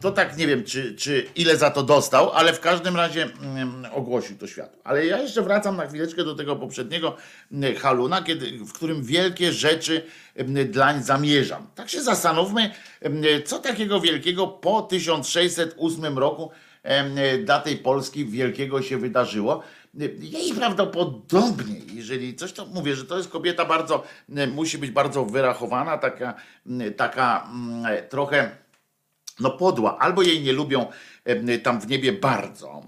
[0.00, 3.86] to tak nie wiem, czy, czy ile za to dostał, ale w każdym razie mm,
[3.92, 4.78] ogłosił to światu.
[4.84, 7.16] Ale ja jeszcze wracam na chwileczkę do tego poprzedniego
[7.52, 10.02] mm, haluna, kiedy, w którym wielkie rzeczy
[10.36, 11.66] mm, dlań zamierzam.
[11.74, 12.70] Tak się zastanówmy,
[13.44, 16.50] co takiego wielkiego po 1608 roku
[17.44, 19.62] dla tej Polski wielkiego się wydarzyło.
[19.94, 24.02] Jej prawdopodobnie, jeżeli coś to mówię, że to jest kobieta bardzo,
[24.54, 26.34] musi być bardzo wyrachowana, taka,
[26.96, 28.50] taka mm, trochę
[29.40, 30.86] no podła, albo jej nie lubią
[31.62, 32.82] tam w niebie bardzo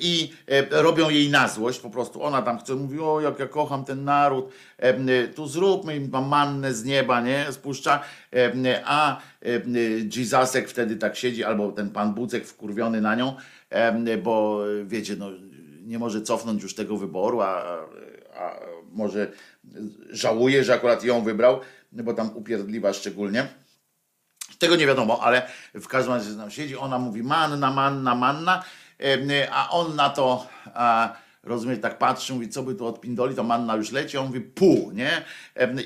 [0.00, 0.32] i
[0.70, 2.22] robią jej na złość, po prostu.
[2.22, 4.52] Ona tam chce, mówi, o jak ja kocham ten naród,
[5.34, 8.02] tu zróbmy im mannę z nieba, nie, spuszcza,
[8.84, 9.20] a
[10.16, 13.36] Jesusek wtedy tak siedzi, albo ten pan Bucek wkurwiony na nią,
[14.22, 15.26] bo wiecie, no
[15.80, 17.62] nie może cofnąć już tego wyboru, a,
[18.36, 18.60] a
[18.92, 19.32] może
[20.10, 21.60] żałuje, że akurat ją wybrał,
[21.92, 23.48] bo tam upierdliwa szczególnie.
[24.58, 28.64] Tego nie wiadomo, ale w każdym razie tam siedzi, ona mówi manna, manna, manna,
[29.50, 33.76] a on na to, a, rozumiesz, tak patrzy, mówi, co by tu odpindoli, to manna
[33.76, 35.24] już leci, on mówi pół, nie?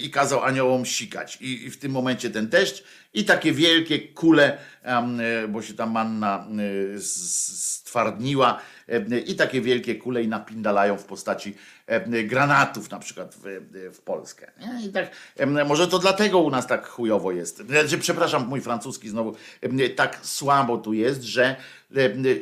[0.01, 1.39] I kazał aniołom sikać.
[1.41, 2.85] I, i w tym momencie ten deszcz
[3.15, 4.59] i takie wielkie kule,
[5.49, 6.47] bo się ta manna
[6.99, 8.61] stwardniła,
[9.27, 11.55] i takie wielkie kule i napindalają w postaci
[12.25, 13.43] granatów na przykład w,
[13.95, 14.51] w Polskę.
[14.85, 15.11] I tak,
[15.67, 17.57] może to dlatego u nas tak chujowo jest.
[17.57, 19.35] Znaczy, przepraszam, mój francuski znowu
[19.97, 21.57] tak słabo tu jest, że,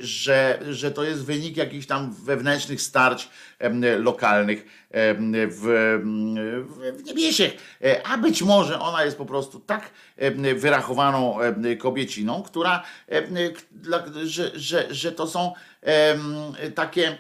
[0.01, 3.29] że, że to jest wynik jakichś tam wewnętrznych starć
[3.99, 4.89] lokalnych
[5.49, 6.01] w,
[6.97, 7.53] w Niebiesiech.
[8.05, 9.91] A być może ona jest po prostu tak
[10.57, 11.39] wyrachowaną
[11.79, 12.83] kobieciną, która,
[14.25, 15.53] że, że, że to są
[16.75, 17.19] takie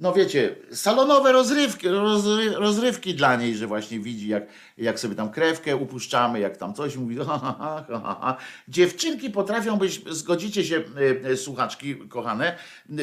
[0.00, 4.42] no wiecie, salonowe rozrywki, rozry, rozrywki dla niej, że właśnie widzi, jak,
[4.78, 7.16] jak sobie tam krewkę upuszczamy, jak tam coś mówi.
[7.16, 8.36] Ha, ha, ha, ha.
[8.68, 12.56] Dziewczynki potrafią być, zgodzicie się, y, y, słuchaczki kochane,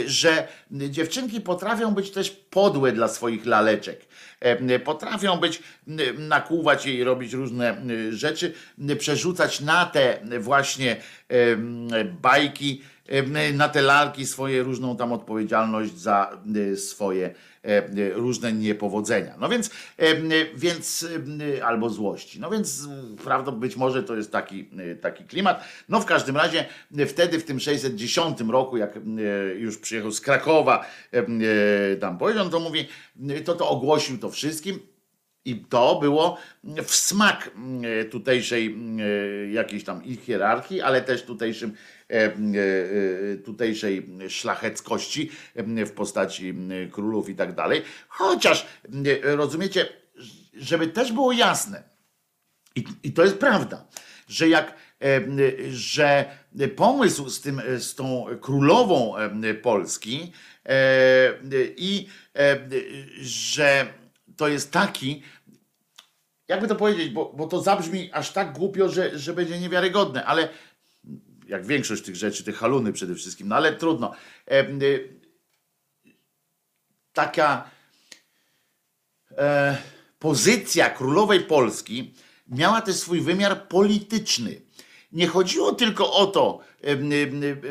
[0.06, 4.06] że dziewczynki potrafią być też podłe dla swoich laleczek.
[4.40, 5.64] E, Potrafią być,
[6.18, 8.54] nakłuwać i robić różne rzeczy,
[9.00, 10.96] przerzucać na te właśnie
[12.22, 12.82] bajki,
[13.54, 19.36] na te lalki swoje różną tam odpowiedzialność za y, swoje e, y, różne niepowodzenia.
[19.40, 22.40] No więc, em, więc y, albo złości.
[22.40, 25.64] No więc y, prawda, być może to jest taki, y, taki klimat.
[25.90, 26.66] No w każdym razie
[27.00, 29.00] y, wtedy w tym 610 roku, jak y,
[29.60, 32.88] już przyjechał z Krakowa, y, tam powiedział, to mówi,
[33.30, 34.80] y, to to ogłosił to wszystkim.
[35.46, 36.38] I to było
[36.84, 41.74] w smak mm, tutejszej mm, jakiejś tam ich hierarchii, ale też tutejszym,
[43.46, 45.32] tutejszej szlacheckości
[45.86, 46.54] w postaci
[46.92, 47.82] królów i tak dalej.
[48.08, 48.68] Chociaż
[49.24, 49.88] rozumiecie,
[50.54, 51.84] żeby też było jasne,
[52.76, 53.88] i, I to jest prawda,
[54.28, 54.74] że jak
[55.70, 56.26] że
[56.76, 59.14] pomysł z, tym, z tą królową
[59.62, 60.32] Polski
[60.66, 60.74] e,
[61.78, 62.58] i e,
[63.22, 63.88] że
[64.38, 65.24] to jest taki,
[66.48, 70.50] jakby to powiedzieć, bo, bo to zabrzmi aż tak głupio, że, że będzie niewiarygodne, ale
[71.48, 74.14] jak większość tych rzeczy, tych haluny przede wszystkim, no ale trudno.
[74.46, 75.18] Em, y,
[77.14, 77.70] Taka
[79.38, 79.78] e,
[80.20, 82.14] pozycja królowej Polski
[82.48, 84.62] miała też swój wymiar polityczny.
[85.12, 86.60] Nie chodziło tylko o to,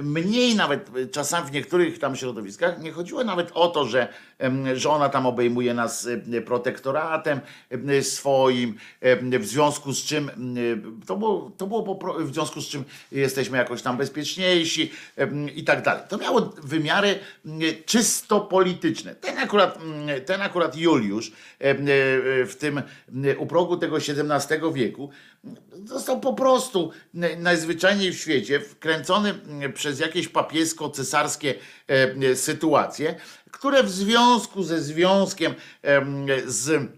[0.02, 4.08] mniej nawet czasami w niektórych tam środowiskach, nie chodziło nawet o to, że,
[4.74, 7.40] że ona tam obejmuje nas em, protektoratem
[7.70, 8.74] em, swoim,
[9.22, 10.30] w związku z czym
[11.06, 14.92] to było, to było w związku z czym jesteśmy jakoś tam bezpieczniejsi
[15.54, 16.02] i tak dalej.
[16.08, 17.18] To miało wymiary
[17.86, 19.14] czysto polityczne.
[19.14, 19.78] Ten akurat,
[20.26, 21.76] ten akurat Juliusz em,
[22.46, 22.82] w tym
[23.38, 25.10] u progu tego XVII wieku
[25.84, 26.90] został po prostu
[27.38, 31.54] najzwyczajniej w świecie wkręcony mm, przez jakieś papiesko-cesarskie
[31.88, 33.14] e, sytuacje,
[33.50, 36.90] które w związku ze związkiem em, z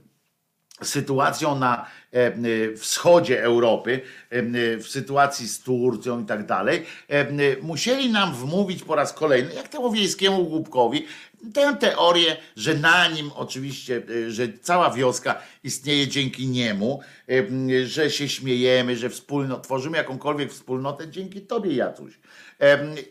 [0.83, 4.43] sytuacją na e, wschodzie Europy, e,
[4.77, 9.69] w sytuacji z Turcją i tak dalej, e, musieli nam wmówić po raz kolejny, jak
[9.69, 11.07] temu wiejskiemu głupkowi,
[11.55, 18.11] tę teorię, że na nim oczywiście, e, że cała wioska istnieje dzięki niemu, e, że
[18.11, 22.19] się śmiejemy, że wspólno, tworzymy jakąkolwiek wspólnotę dzięki tobie, Jacuś.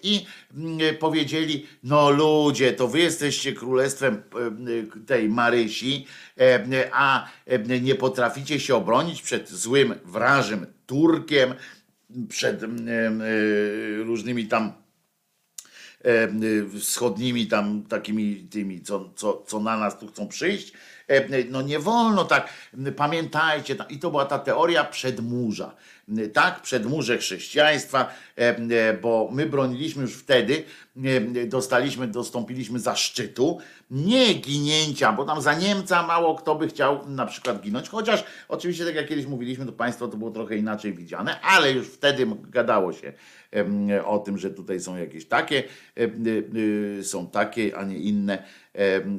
[0.04, 0.26] I
[1.00, 6.06] powiedzieli, no ludzie, to wy jesteście królestwem em, tej Marysi,
[6.92, 7.30] a
[7.82, 11.54] nie potraficie się obronić przed złym, wrażym Turkiem,
[12.30, 12.62] przed
[14.06, 14.87] różnymi tam y,
[16.80, 20.74] wschodnimi tam takimi tymi, co, co, co na nas tu chcą przyjść.
[21.08, 22.50] E, No nie wolno tak,
[22.96, 25.76] pamiętajcie, ta- i to była ta teoria przedmurza,
[26.34, 30.64] tak, przedmurze chrześcijaństwa, e, e, bo my broniliśmy już wtedy,
[31.06, 33.60] e, dostaliśmy, dostąpiliśmy zaszczytu,
[33.92, 38.86] nie ginięcia, bo tam za Niemca mało kto by chciał na przykład ginąć, chociaż oczywiście
[38.86, 42.94] tak jak kiedyś mówiliśmy, to państwo to było trochę inaczej widziane, ale już wtedy gadało
[42.94, 43.14] się
[44.06, 45.64] o tym, że tutaj są jakieś takie,
[46.00, 46.12] y,
[47.00, 48.44] y, są takie, a nie inne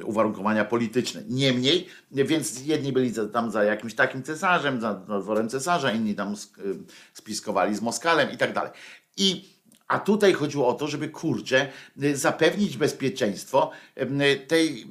[0.05, 1.21] uwarunkowania polityczne.
[1.29, 6.77] Niemniej, więc jedni byli tam za jakimś takim cesarzem, za, dworem cesarza, inni tam sk-
[7.13, 8.71] spiskowali z Moskalem i tak dalej.
[9.17, 9.58] I
[9.89, 11.67] a tutaj chodziło o to, żeby kurczę
[12.03, 14.85] y, zapewnić bezpieczeństwo em, tej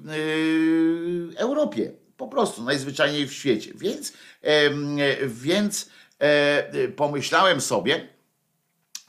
[1.32, 1.92] y, Europie.
[2.16, 3.72] Po prostu najzwyczajniej w świecie.
[3.74, 4.12] Więc,
[5.26, 5.90] więc
[6.20, 8.08] e, y, pomyślałem sobie,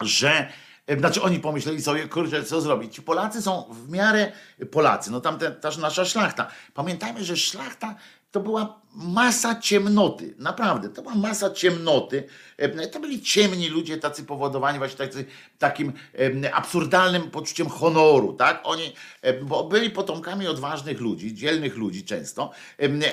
[0.01, 0.51] że
[0.87, 2.95] e, znaczy oni pomyśleli sobie, kurczę, co zrobić.
[2.95, 4.31] Ci Polacy są w miarę
[4.71, 6.51] Polacy, no tam te, ta nasza szlachta.
[6.73, 7.95] Pamiętajmy, że szlachta
[8.32, 12.23] to była masa ciemnoty, naprawdę, to była masa ciemnoty.
[12.57, 15.25] E, To byli ciemni ludzie, tacy powodowani właśnie tacy,
[15.59, 18.61] takim em, absurdalnym poczuciem honoru, tak?
[18.63, 22.51] Oni, e, bo byli potomkami odważnych ludzi, dzielnych ludzi często,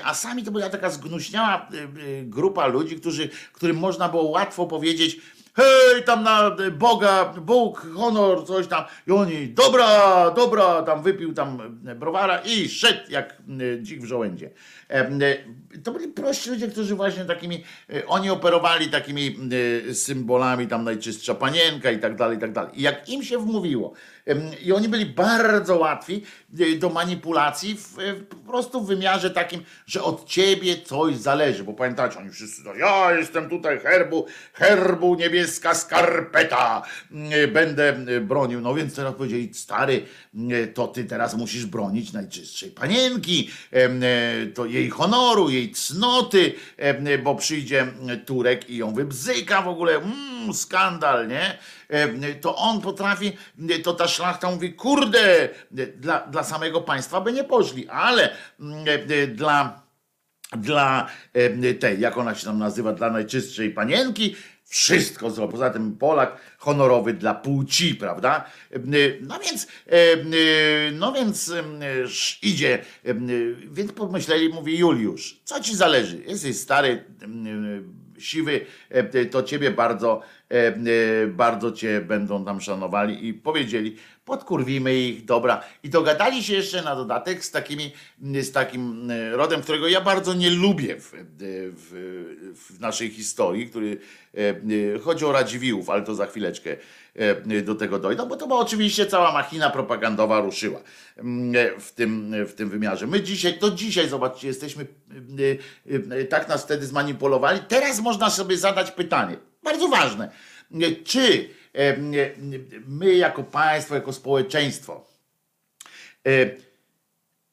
[0.05, 4.67] a sami to była taka zgnuśniała e, e, grupa ludzi, którzy, którym można było łatwo
[4.67, 5.21] powiedzieć,
[5.57, 8.85] hej, tam na Boga, Bóg, honor, coś tam.
[9.07, 14.51] I oni, dobra, dobra, tam wypił tam browara i szedł jak e, dzik w żołędzie.
[15.77, 17.65] E, To byli prości ludzie, którzy właśnie takimi,
[17.95, 19.39] e, oni operowali takimi
[19.91, 22.71] e, symbolami, tam najczystsza panienka i tak dalej, i tak dalej.
[22.75, 23.95] I jak im się wmówiło,
[24.63, 26.23] I oni byli bardzo łatwi
[26.61, 27.97] y, do manipulacji, w,
[28.29, 31.65] po prostu w wymiarze takim, że od ciebie coś zależy.
[31.65, 36.83] Bo pamiętacie, oni wszyscy, no ja jestem tutaj herbu, herbu niebieska skarpeta,
[37.45, 38.61] y, będę bronił.
[38.61, 40.03] No więc teraz powiedzieli, stary,
[40.75, 43.51] to ty teraz musisz bronić najczystszej panienki,
[44.55, 46.55] to jej honoru, jej cnoty,
[47.23, 47.87] bo przyjdzie
[48.27, 51.59] Turek i ją wybzyka w ogóle, mm, skandal, nie?
[52.41, 53.33] To on potrafi,
[53.83, 55.49] to ta szlachta mówi, kurde,
[55.97, 58.85] dla, dla samego państwa by nie poszli, ale mm,
[59.35, 59.87] dla
[60.53, 61.07] dla
[61.81, 64.37] tej, jak ona się tam nazywa, dla najczystszej panienki,
[64.69, 65.53] wszystko zrobił.
[65.53, 68.51] Poza tym Polak honorowy dla płci, prawda?
[69.21, 69.67] No więc,
[70.93, 71.53] no więc
[72.43, 72.85] idzie,
[73.71, 76.23] więc pomyśleli, mówi Juliusz, co ci zależy?
[76.27, 77.05] Jesteś stary,
[78.19, 78.67] siwy,
[79.31, 80.21] to ciebie bardzo,
[81.29, 85.65] bardzo cię będą tam szanowali i powiedzieli, podkurwimy ich, dobra.
[85.83, 90.35] I dogadali się jeszcze na dodatek z, takimi, z takim e, rodem, którego ja bardzo
[90.35, 91.13] nie lubię w,
[91.77, 91.93] w,
[92.55, 93.99] w naszej historii, który
[94.35, 96.77] e, chodzi o Radziwiłłów, ale to za chwileczkę
[97.15, 100.81] e, do tego dojdą, bo to była oczywiście cała machina propagandowa ruszyła
[101.79, 103.07] w tym, w tym wymiarze.
[103.07, 104.87] My dzisiaj, to dzisiaj, zobaczcie, jesteśmy,
[106.29, 107.61] tak nas wtedy zmanipulowali.
[107.69, 109.37] Teraz można sobie zadać pytanie,
[109.67, 110.31] bardzo ważne,
[111.05, 111.49] czy
[112.87, 115.07] my jako państwo, jako społeczeństwo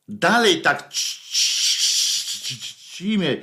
[0.07, 0.89] dalej tak
[2.89, 3.41] czcimy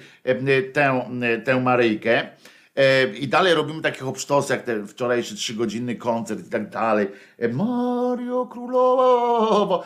[0.72, 1.10] tę,
[1.44, 2.28] tę Maryjkę
[3.14, 7.06] i dalej robimy takich obsztosów, jak ten wczorajszy trzygodzinny koncert i tak dalej.
[7.52, 9.84] Mario Królowo.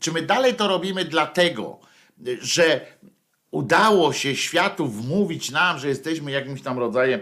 [0.00, 1.78] Czy my dalej to robimy dlatego,
[2.40, 2.80] że
[3.50, 7.20] udało się światu wmówić nam, że jesteśmy jakimś tam rodzajem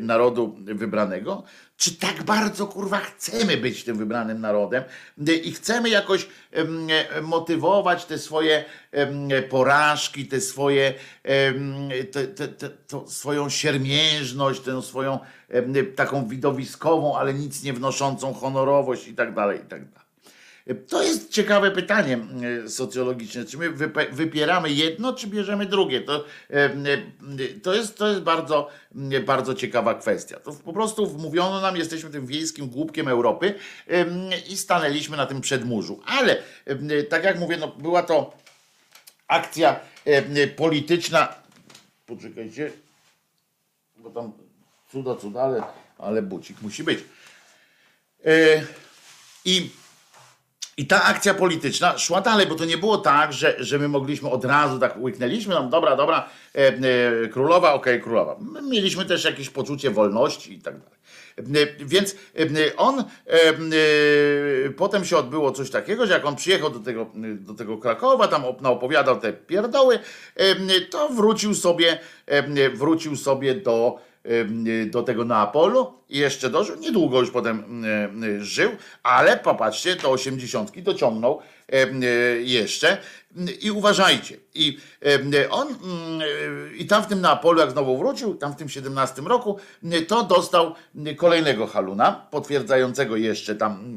[0.00, 1.44] narodu wybranego?
[1.78, 4.84] czy tak bardzo kurwa chcemy być tym wybranym narodem
[5.44, 6.28] i chcemy jakoś
[7.22, 8.64] motywować te swoje
[9.50, 10.94] porażki, te swoje
[12.12, 12.70] te, te, te,
[13.06, 15.18] swoją siermiężność, tę swoją
[15.96, 20.07] taką widowiskową, ale nic nie wnoszącą honorowość i tak dalej, i tak dalej.
[20.74, 22.18] To jest ciekawe pytanie
[22.64, 23.44] e, socjologiczne.
[23.44, 23.70] Czy my
[24.12, 26.00] wypieramy jedno, czy bierzemy drugie?
[26.00, 26.70] To, e, e,
[27.62, 28.68] to, jest, to jest bardzo,
[29.26, 30.40] bardzo ciekawa kwestia.
[30.40, 33.54] To po prostu wmówiono nam, jesteśmy tym wiejskim głupkiem Europy
[34.48, 36.00] i stanęliśmy na tym przedmurzu.
[36.06, 36.42] Ale
[37.08, 38.36] tak jak mówię, no, była to
[39.28, 39.80] akcja
[40.56, 41.34] polityczna.
[42.06, 42.72] Poczekajcie,
[43.96, 44.32] bo tam
[44.92, 45.62] cuda, cuda, ale,
[45.98, 46.98] ale bucik musi być.
[49.44, 49.70] I
[50.78, 54.30] i ta akcja polityczna szła dalej, bo to nie było tak, że, że my mogliśmy
[54.30, 58.36] od razu tak łyknęliśmy tam, dobra, dobra, e, e, królowa, okej, okay, królowa.
[58.40, 60.98] My mieliśmy też jakieś poczucie wolności i tak dalej.
[61.38, 63.04] E, więc e, on, e,
[64.76, 68.44] potem się odbyło coś takiego, że jak on przyjechał do tego, do tego Krakowa, tam
[68.44, 69.98] opowiadał te pierdoły,
[70.90, 71.98] to wrócił sobie,
[72.74, 74.07] wrócił sobie do
[74.86, 76.76] do tego Neapolu i jeszcze dożył.
[76.76, 77.84] Niedługo już potem
[78.40, 78.70] żył,
[79.02, 81.40] ale popatrzcie, do osiemdziesiątki dociągnął
[82.40, 82.98] jeszcze.
[83.60, 84.36] I uważajcie.
[84.54, 84.78] I
[85.50, 85.68] on,
[86.78, 89.58] i tam w tym Neapolu, jak znowu wrócił, tam w tym 17 roku,
[90.08, 90.74] to dostał
[91.16, 93.96] kolejnego haluna, potwierdzającego jeszcze tam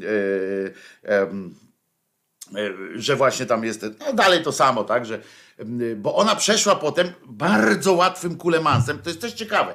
[2.95, 5.19] że właśnie tam jest, no dalej to samo, tak, że,
[5.95, 9.73] bo ona przeszła potem bardzo łatwym kulemansem, to jest też ciekawe,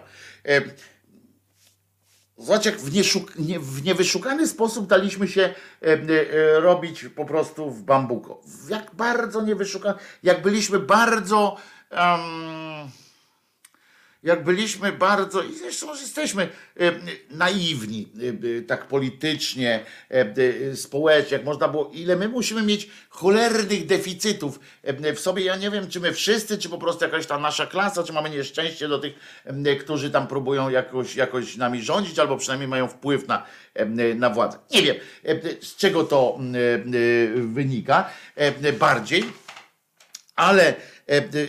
[2.38, 7.70] Zobacz, jak w, nieszuk- nie, w niewyszukany sposób daliśmy się e, e, robić po prostu
[7.70, 8.40] w bambuko.
[8.68, 11.56] Jak bardzo niewyszukany, jak byliśmy bardzo.
[11.92, 12.90] Um,
[14.26, 16.48] jak byliśmy bardzo, i zresztą jesteśmy
[16.80, 16.92] e,
[17.30, 18.08] naiwni,
[18.58, 24.60] e, tak politycznie, e, społecznie, jak można było, ile my musimy mieć cholernych deficytów
[25.14, 25.44] w sobie.
[25.44, 28.30] Ja nie wiem, czy my wszyscy, czy po prostu jakaś ta nasza klasa, czy mamy
[28.30, 29.14] nieszczęście do tych,
[29.80, 33.46] którzy tam próbują jakoś, jakoś nami rządzić, albo przynajmniej mają wpływ na,
[34.16, 34.58] na władzę.
[34.70, 34.96] Nie wiem,
[35.60, 36.38] z czego to
[37.36, 38.10] wynika
[38.78, 39.24] bardziej,
[40.36, 40.95] ale E,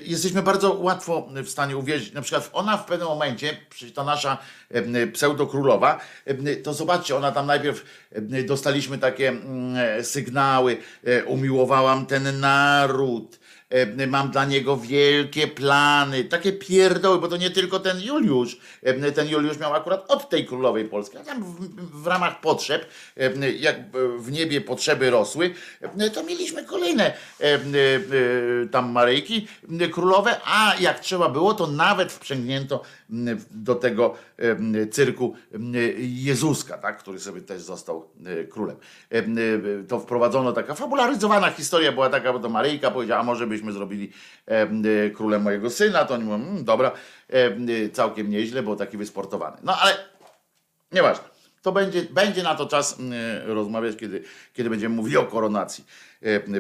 [0.06, 2.14] jesteśmy bardzo łatwo w stanie uwierzyć.
[2.14, 3.58] Na przykład ona w pewnym momencie,
[3.96, 4.38] ta nasza
[4.72, 7.86] e, pseudokrólowa, e, to zobaczcie, ona tam najpierw
[8.46, 9.34] dostaliśmy takie
[10.02, 10.78] sygnały,
[11.26, 13.47] umiłowałam ten naród, e,
[14.08, 18.58] mam dla niego wielkie plany, takie pierdoły, bo to nie tylko ten Juliusz,
[19.16, 22.86] ten Juliusz miał akurat od tej królowej Polski, a tam w, w ramach potrzeb,
[23.60, 23.76] jak
[24.18, 25.54] w niebie potrzeby rosły,
[26.14, 27.14] to mieliśmy kolejne e,
[27.44, 27.60] e,
[28.72, 29.48] tam Maryjki
[29.92, 32.84] królowe, a jak trzeba było, to nawet wprzęgnięto
[33.52, 34.14] do tego
[34.92, 35.36] cyrku
[35.98, 38.78] Jezuska, tak, który sobie też został e, królem.
[39.10, 39.24] E,
[39.88, 44.12] To wprowadzono taka fabularyzowana historia była taka, bo to Maryjka powiedziała, a może byśmy zrobili
[44.46, 46.92] e, królem mojego syna, to oni mówią, "Mm, dobra,
[47.94, 49.58] całkiem nieźle, bo taki wysportowany.
[49.64, 49.98] No ale
[50.92, 51.24] Nieważne.
[51.62, 52.98] To będzie, będzie na to czas
[53.46, 55.86] rozmawiać, kiedy, kiedy będziemy mówili o koronacji,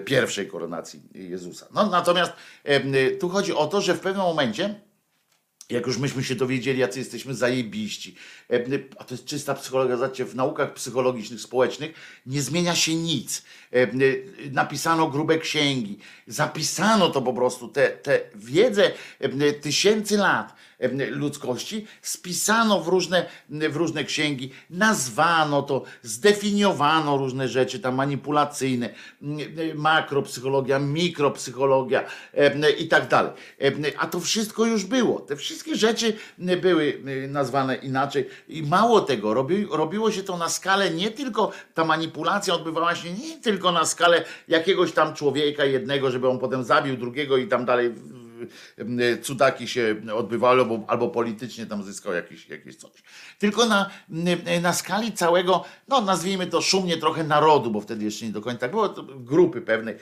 [0.06, 1.68] pierwszej koronacji Jezusa.
[1.74, 2.32] No, natomiast
[3.20, 4.80] tu chodzi o to, że w pewnym momencie,
[5.70, 8.16] jak już myśmy się dowiedzieli, jacy jesteśmy zajebiści,
[8.50, 8.64] e,
[8.98, 11.94] a to jest czysta psychologia, zobaczcie, w naukach psychologicznych, społecznych
[12.26, 13.44] nie zmienia się nic.
[13.72, 13.88] E,
[14.52, 20.54] Napisano grube księgi, zapisano to po prostu, tę te, te wiedzę e, tysięcy lat.
[20.54, 20.67] e,
[21.10, 28.90] ludzkości, spisano w różne, w różne księgi, nazwano to, zdefiniowano różne rzeczy tam manipulacyjne,
[29.76, 32.04] makropsychologia, mikropsychologia
[32.80, 33.32] i tak dalej.
[33.98, 35.20] A to wszystko już było.
[35.20, 36.14] Te wszystkie rzeczy
[36.62, 41.86] były nazwane inaczej i mało tego, robi, robiło się to na skalę nie tylko, ta
[41.86, 46.98] manipulacja odbywała się nie tylko na skalę jakiegoś tam człowieka jednego, żeby on potem zabił
[46.98, 47.94] drugiego i tam dalej
[49.22, 52.92] cudaki się odbywały, albo, albo politycznie tam zyskał jakieś, jakieś coś.
[53.40, 53.90] Tylko na,
[54.62, 58.60] na skali całego, no nazwijmy to szumnie trochę narodu, bo wtedy jeszcze nie do końca
[58.60, 59.96] tak było, grupy pewnej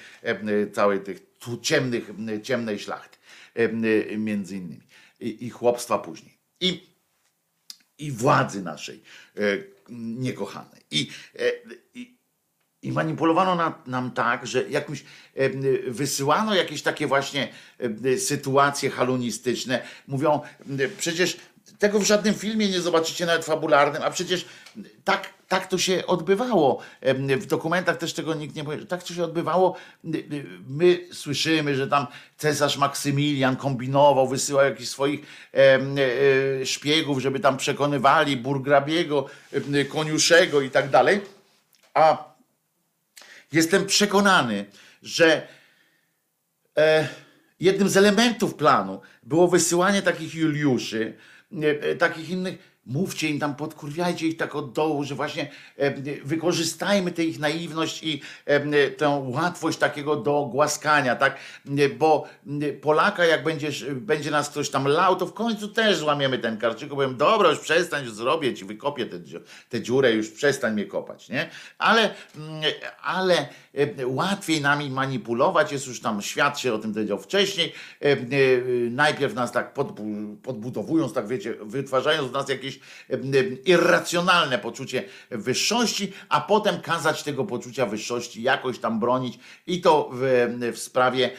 [0.73, 1.21] całej tych
[1.61, 2.11] ciemnych,
[2.43, 3.17] ciemnej szlachty
[4.17, 4.87] między innymi
[5.19, 6.37] i, i chłopstwa później.
[6.59, 6.95] I,
[7.97, 9.03] i władzy naszej
[9.89, 10.81] niekochanej.
[10.91, 11.09] I,
[12.85, 15.03] i, manipulowano na, nam tak, że jakimś
[15.35, 15.49] e,
[15.91, 17.47] wysyłano jakieś takie właśnie
[18.05, 19.81] e, sytuacje halunistyczne.
[20.07, 20.41] Mówią,
[20.79, 21.37] e, przecież
[21.79, 24.45] tego w żadnym filmie nie zobaczycie, nawet fabularnym, a przecież
[25.03, 26.81] tak, tak to się odbywało.
[27.37, 28.87] W dokumentach też tego nikt nie powiedział.
[28.87, 29.75] Tak to się odbywało.
[30.67, 32.07] My słyszymy, że tam
[32.37, 39.25] cesarz Maksymilian kombinował, wysyłał jakichś swoich e, szpiegów, żeby tam przekonywali burgrabiego,
[39.89, 41.21] koniuszego i tak dalej.
[41.93, 42.34] A
[43.51, 44.65] Jestem przekonany,
[45.01, 45.47] że
[46.77, 47.07] e,
[47.59, 51.17] jednym z elementów planu było wysyłanie takich Juliuszy,
[51.63, 52.74] e, e, takich innych.
[52.85, 55.51] Mówcie im tam, podkurwiajcie ich tak od dołu, że właśnie
[56.23, 58.21] wykorzystajmy tę ich naiwność i
[58.97, 61.37] tę łatwość takiego do głaskania, tak?
[61.97, 62.27] Bo
[62.81, 66.89] Polaka, jak będziesz, będzie nas ktoś tam lał, to w końcu też złamiemy ten karczyk,
[66.89, 70.85] powiem, dobra, już przestań, już zrobię ci, wykopię tę dziu- tę dziurę, już przestań mnie
[70.85, 71.49] kopać, nie?
[71.77, 72.15] Ale,
[73.03, 73.47] ale
[74.05, 78.17] łatwiej nami manipulować, jest już tam, świat się o tym dowiedział wcześniej, e, e,
[78.89, 83.17] najpierw nas tak podbu- podbudowując, tak wiecie, wytwarzając w nas jakieś e, e,
[83.65, 90.47] irracjonalne poczucie wyższości, a potem kazać tego poczucia wyższości jakoś tam bronić i to w,
[90.73, 91.31] w sprawie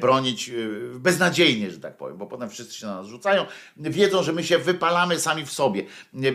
[0.00, 0.52] bronić e,
[0.98, 3.46] beznadziejnie, że tak powiem, bo potem wszyscy się na nas rzucają,
[3.76, 5.84] wiedzą, że my się wypalamy sami w sobie.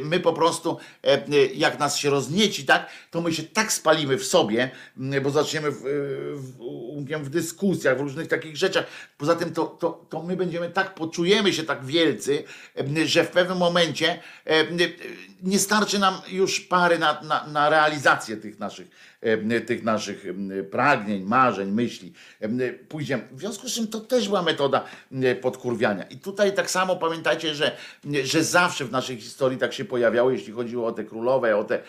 [0.03, 4.25] My po prostu, e, jak nas się roznieci, tak, to my się tak spalimy w
[4.25, 5.81] sobie, m, bo zaczniemy w,
[6.35, 8.85] w, w, dyskusjach, w różnych takich rzeczach.
[9.17, 12.43] Poza tym to, to, to my będziemy tak, poczujemy się tak wielcy,
[13.05, 14.19] że w pewnym momencie
[15.43, 18.87] nie starczy nam już pary na, na, na realizację tych naszych,
[19.67, 20.25] tych naszych
[20.71, 22.13] pragnień, marzeń, myśli.
[22.39, 22.59] Em,
[22.89, 23.23] Pójdziemy.
[23.31, 24.83] W związku z czym to też była metoda
[25.41, 26.03] podkurwiania.
[26.03, 27.77] I tutaj tak samo pamiętajcie, że,
[28.23, 31.79] że zawsze w naszej historii tak się pojawiało, jeśli chodziło o te królowe, o tę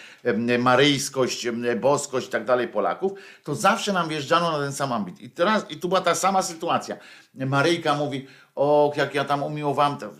[0.58, 1.48] maryjskość,
[1.80, 3.12] boskość i tak dalej Polaków,
[3.44, 5.20] to zawsze nam wjeżdżano na ten sam ambit.
[5.20, 6.96] I teraz, i tu była ta sama sytuacja.
[7.34, 10.10] Maryjka mówi, o, jak ja tam umiłowałam, to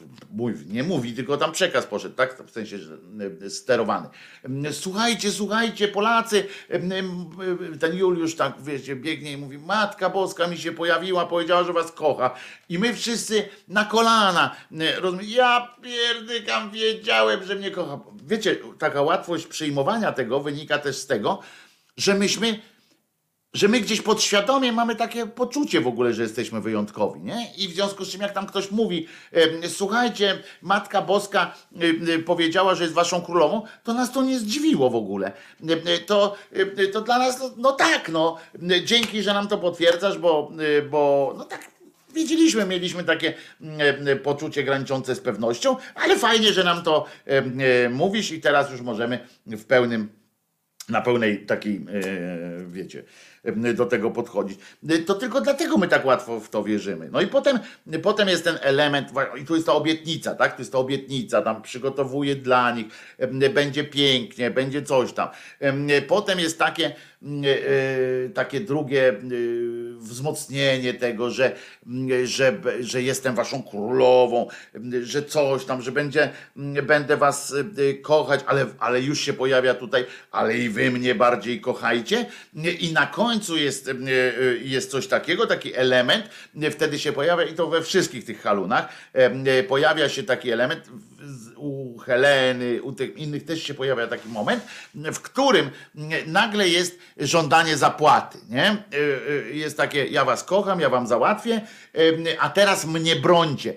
[0.66, 2.42] nie mówi, tylko tam przekaz poszedł, tak?
[2.42, 2.78] W sensie
[3.46, 4.08] e, sterowany.
[4.72, 6.46] Słuchajcie, słuchajcie, Polacy,
[7.80, 11.92] ten Juliusz tak, wiecie, biegnie i mówi, Matka Boska mi się pojawiła, powiedziała, że was
[11.92, 12.34] kocha.
[12.68, 14.56] I my wszyscy na kolana,
[14.98, 18.00] rozumiem, ja pierdykam, wiedziałem, że mnie kocha.
[18.26, 21.40] Wiecie, taka łatwość przyjmowania tego wynika też z tego,
[21.96, 22.60] że myśmy
[23.52, 27.52] że my gdzieś podświadomie mamy takie poczucie w ogóle, że jesteśmy wyjątkowi, nie?
[27.58, 29.06] I w związku z czym, jak tam ktoś mówi,
[29.68, 31.54] słuchajcie, Matka Boska
[32.26, 35.32] powiedziała, że jest waszą królową, to nas to nie zdziwiło w ogóle.
[36.06, 36.36] To,
[36.92, 38.36] to dla nas, no, no tak, no,
[38.84, 41.70] dzięki, że nam to potwierdzasz, bo, e, bo no tak,
[42.14, 43.34] Wiedzieliśmy, mieliśmy takie
[44.22, 49.18] poczucie graniczące z pewnością, ale fajnie, że nam to e, mówisz i teraz już możemy
[49.46, 50.08] w pełnym
[50.90, 51.80] na pełnej takiej, e,
[52.66, 53.04] wiecie,
[53.74, 54.58] do tego podchodzić.
[54.88, 57.08] E, to tylko dlatego my tak łatwo w to wierzymy.
[57.12, 57.58] No i potem,
[58.02, 59.08] potem jest ten element,
[59.42, 60.56] i tu jest ta obietnica, tak?
[60.56, 62.86] To jest ta obietnica, tam przygotowuje dla nich,
[63.54, 65.28] będzie pięknie, będzie coś tam.
[66.08, 66.94] Potem jest takie,
[68.34, 69.14] takie drugie
[69.98, 71.56] wzmocnienie tego, że,
[72.24, 74.48] że, że jestem waszą królową,
[75.02, 76.30] że coś tam, że będzie,
[76.82, 77.54] będę was
[78.02, 82.26] kochać, ale, ale już się pojawia tutaj, ale i wy mnie bardziej kochajcie.
[82.80, 83.94] I na końcu jest, e, e,
[84.62, 86.24] jest coś takiego, taki element,
[86.70, 90.88] wtedy się pojawia, i to we wszystkich tych halunach, e, pojawia się taki element,
[91.56, 94.64] u Heleny, u tych innych też się pojawia taki moment,
[94.94, 95.70] w którym
[96.26, 98.38] nagle jest żądanie zapłaty.
[98.48, 98.76] Nie?
[99.52, 101.60] Jest takie, ja was kocham, ja wam załatwię,
[102.38, 103.74] a teraz mnie brońcie.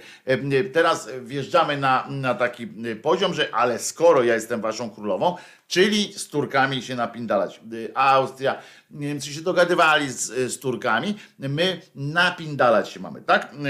[0.74, 2.68] Teraz wjeżdżamy na, na taki
[3.02, 5.38] poziom, że ale skoro ja jestem waszą królową,
[5.68, 7.62] czyli z Turkami się napindalać.
[7.96, 8.62] Austria,
[8.94, 13.54] Niemcy się dogadywali z, z Turkami, my napindalać się mamy, tak?
[13.54, 13.68] E,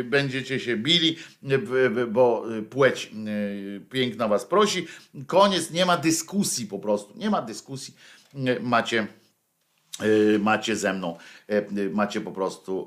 [0.00, 1.16] e, będziecie się bili,
[2.08, 3.12] bo płeć
[3.90, 4.86] piękna was prosi.
[5.26, 7.94] Koniec, nie ma dyskusji po prostu, nie ma dyskusji.
[8.60, 9.06] Macie
[10.38, 11.16] macie ze mną,
[11.92, 12.86] macie po prostu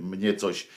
[0.00, 0.68] mnie coś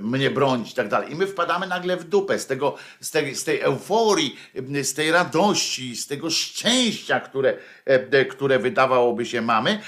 [0.00, 1.12] mnie bronić i tak dalej.
[1.12, 4.36] I my wpadamy nagle w dupę z, tego, z, tej, z tej euforii,
[4.82, 9.80] z tej radości, z tego szczęścia, które, e, które wydawałoby się mamy.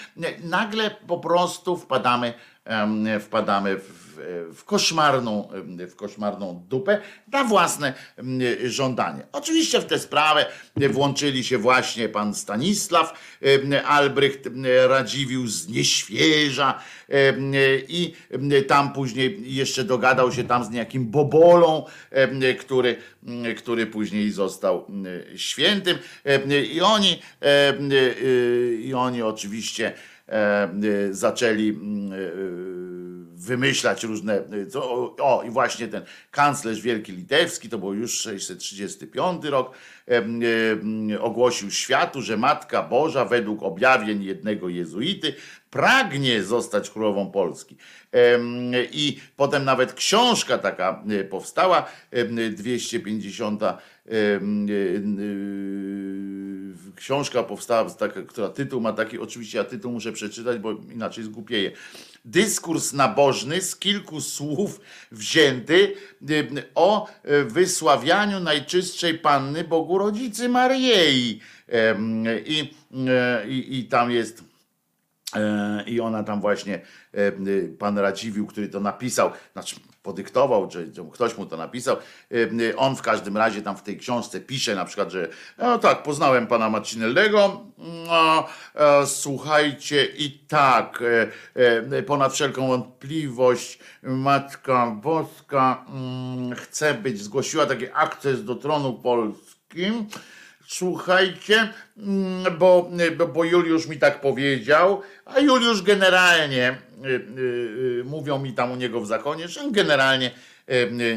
[0.45, 2.35] Nagle po prostu wpadamy,
[3.21, 4.02] wpadamy w
[4.55, 5.49] w koszmarną,
[5.91, 7.01] w koszmarną dupę
[7.33, 7.95] na własne
[8.65, 9.27] żądanie.
[9.33, 10.47] Oczywiście w tę sprawę
[10.91, 13.39] włączyli się właśnie pan Stanisław
[13.87, 14.49] Albrecht
[14.89, 16.83] Radziwił z Nieświeża
[17.89, 18.15] i
[18.69, 21.87] tam później jeszcze dogadał się tam z niejakim Bobolą,
[22.61, 22.97] który,
[23.57, 24.87] który później został
[25.37, 25.99] świętym
[26.73, 27.23] i oni
[28.83, 29.93] i oni oczywiście
[31.11, 31.79] zaczęli
[33.35, 34.45] wymyślać różne.
[34.71, 39.75] Co, o, i właśnie ten kanclerz wielki litewski, to był już 635 rok,
[41.21, 45.35] ogłosił światu, że Matka Boża według objawień jednego jezuity
[45.71, 47.77] pragnie zostać królową Polski.
[48.13, 48.39] E,
[48.93, 53.77] I potem nawet książka taka e, powstała, e, 250 e,
[56.97, 61.73] książka powstała, taka, która tytuł ma taki, oczywiście ja tytuł muszę przeczytać, bo inaczej zgłupieję
[62.25, 64.81] dyskurs nabożny z kilku słów
[65.13, 65.95] wzięty
[66.75, 67.09] o
[67.45, 71.41] wysławianiu Najczystszej Panny Bogu Rodzicy Mariei.
[72.47, 72.75] I,
[73.49, 74.52] i, i tam jest e,
[75.87, 76.81] i ona tam właśnie,
[77.79, 81.97] pan Radziwił, który to napisał, znaczy podyktował, czy, ktoś mu to napisał.
[82.77, 85.29] On w każdym razie tam w tej książce pisze na przykład, że
[85.59, 91.03] no tak, poznałem pana Macinellego, no, e, słuchajcie i tak,
[91.57, 98.93] e, e, ponad wszelką wątpliwość Matka Boska mm, chce być, zgłosiła taki akces do tronu
[98.93, 100.07] polskim,
[100.73, 102.91] słuchajcie, mm, bo,
[103.35, 107.41] bo Juliusz mi tak powiedział, a Juliusz generalnie Y, y,
[108.01, 110.31] y, mówią mi tam u niego w zakonie, że on generalnie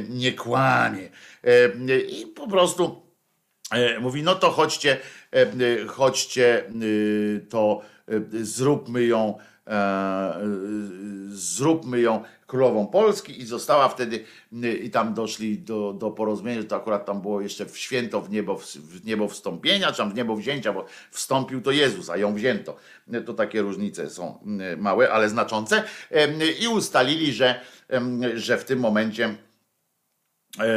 [0.09, 1.09] nie kłamie.
[2.09, 3.01] I po prostu
[4.01, 4.97] mówi, no to chodźcie,
[5.87, 6.63] chodźcie,
[7.49, 7.81] to
[8.31, 9.37] zróbmy ją,
[11.27, 12.23] zróbmy ją
[12.55, 14.23] królową Polski i została wtedy
[14.83, 18.57] i tam doszli do, do porozumienia, to akurat tam było jeszcze w święto w niebo,
[18.75, 22.75] w niebo wstąpienia, czy tam w niebo wzięcia, bo wstąpił to Jezus, a ją wzięto.
[23.25, 24.39] To takie różnice są
[24.77, 25.83] małe, ale znaczące.
[26.59, 27.61] I ustalili, że,
[28.35, 30.67] że w tym momencie e, e,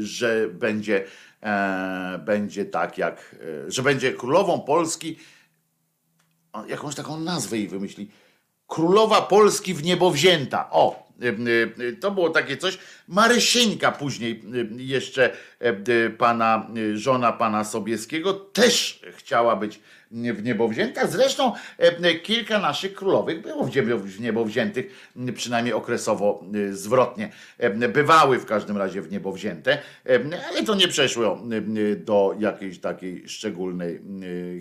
[0.00, 1.04] że będzie,
[1.42, 3.36] e, będzie tak jak,
[3.68, 5.18] że będzie królową Polski,
[6.66, 8.10] jakąś taką nazwę jej wymyśli,
[8.66, 10.68] Królowa Polski w niebo wzięta.
[10.70, 11.03] O,
[12.00, 12.78] to było takie coś.
[13.08, 14.42] Marysieńka później
[14.76, 15.30] jeszcze
[16.18, 21.06] pana, żona pana Sobieskiego też chciała być w niebo wzięta.
[21.06, 21.52] Zresztą
[22.22, 23.64] kilka naszych królowych było
[23.98, 27.32] w niebo wziętych, przynajmniej okresowo zwrotnie.
[27.92, 29.78] Bywały w każdym razie w niebo wzięte,
[30.50, 31.42] ale to nie przeszło
[31.96, 34.00] do jakiejś takiej szczególnej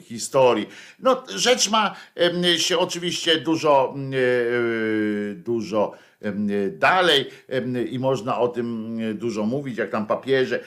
[0.01, 0.69] historii.
[0.99, 1.95] No, rzecz ma
[2.57, 3.95] się oczywiście dużo,
[5.35, 5.93] dużo
[6.71, 7.29] dalej
[7.89, 10.63] i można o tym dużo mówić, jak tam papieże.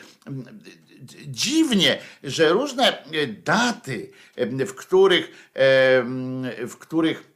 [1.27, 3.03] Dziwnie, że różne
[3.45, 4.11] daty,
[4.67, 5.51] w których,
[6.59, 7.36] w których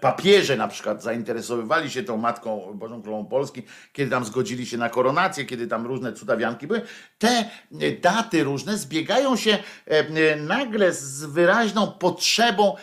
[0.00, 3.62] papieże na przykład zainteresowywali się tą Matką Bożą Królową Polski,
[3.92, 6.82] kiedy tam zgodzili się na koronację, kiedy tam różne cudawianki były.
[7.18, 12.76] Te e, daty różne zbiegają się e, nagle z wyraźną potrzebą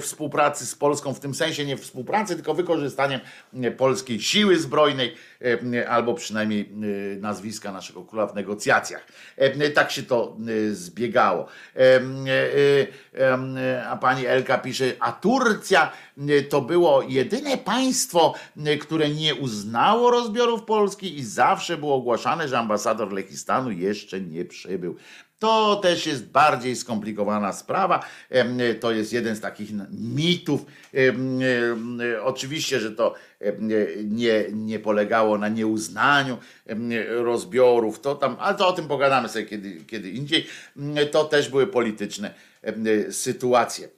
[0.00, 3.20] współpracy z Polską, w tym sensie nie współpracy, tylko wykorzystaniem
[3.76, 5.14] polskiej siły zbrojnej,
[5.88, 6.70] albo przynajmniej
[7.20, 9.06] nazwiska naszego króla w negocjacjach.
[9.74, 10.36] Tak się to
[10.70, 11.46] zbiegało.
[13.88, 15.92] A pani Elka pisze, a Turcja
[16.48, 18.34] to było jedyne państwo,
[18.80, 24.96] które nie uznało rozbiorów Polski i zawsze było ogłaszane, że ambasador Lechistanu jeszcze nie przybył.
[25.44, 28.04] To też jest bardziej skomplikowana sprawa.
[28.80, 30.66] To jest jeden z takich mitów.
[32.22, 33.14] Oczywiście, że to
[34.04, 36.38] nie, nie polegało na nieuznaniu
[37.08, 40.46] rozbiorów, to tam, ale to o tym pogadamy sobie kiedy, kiedy indziej.
[41.10, 42.34] To też były polityczne
[43.10, 43.88] sytuacje.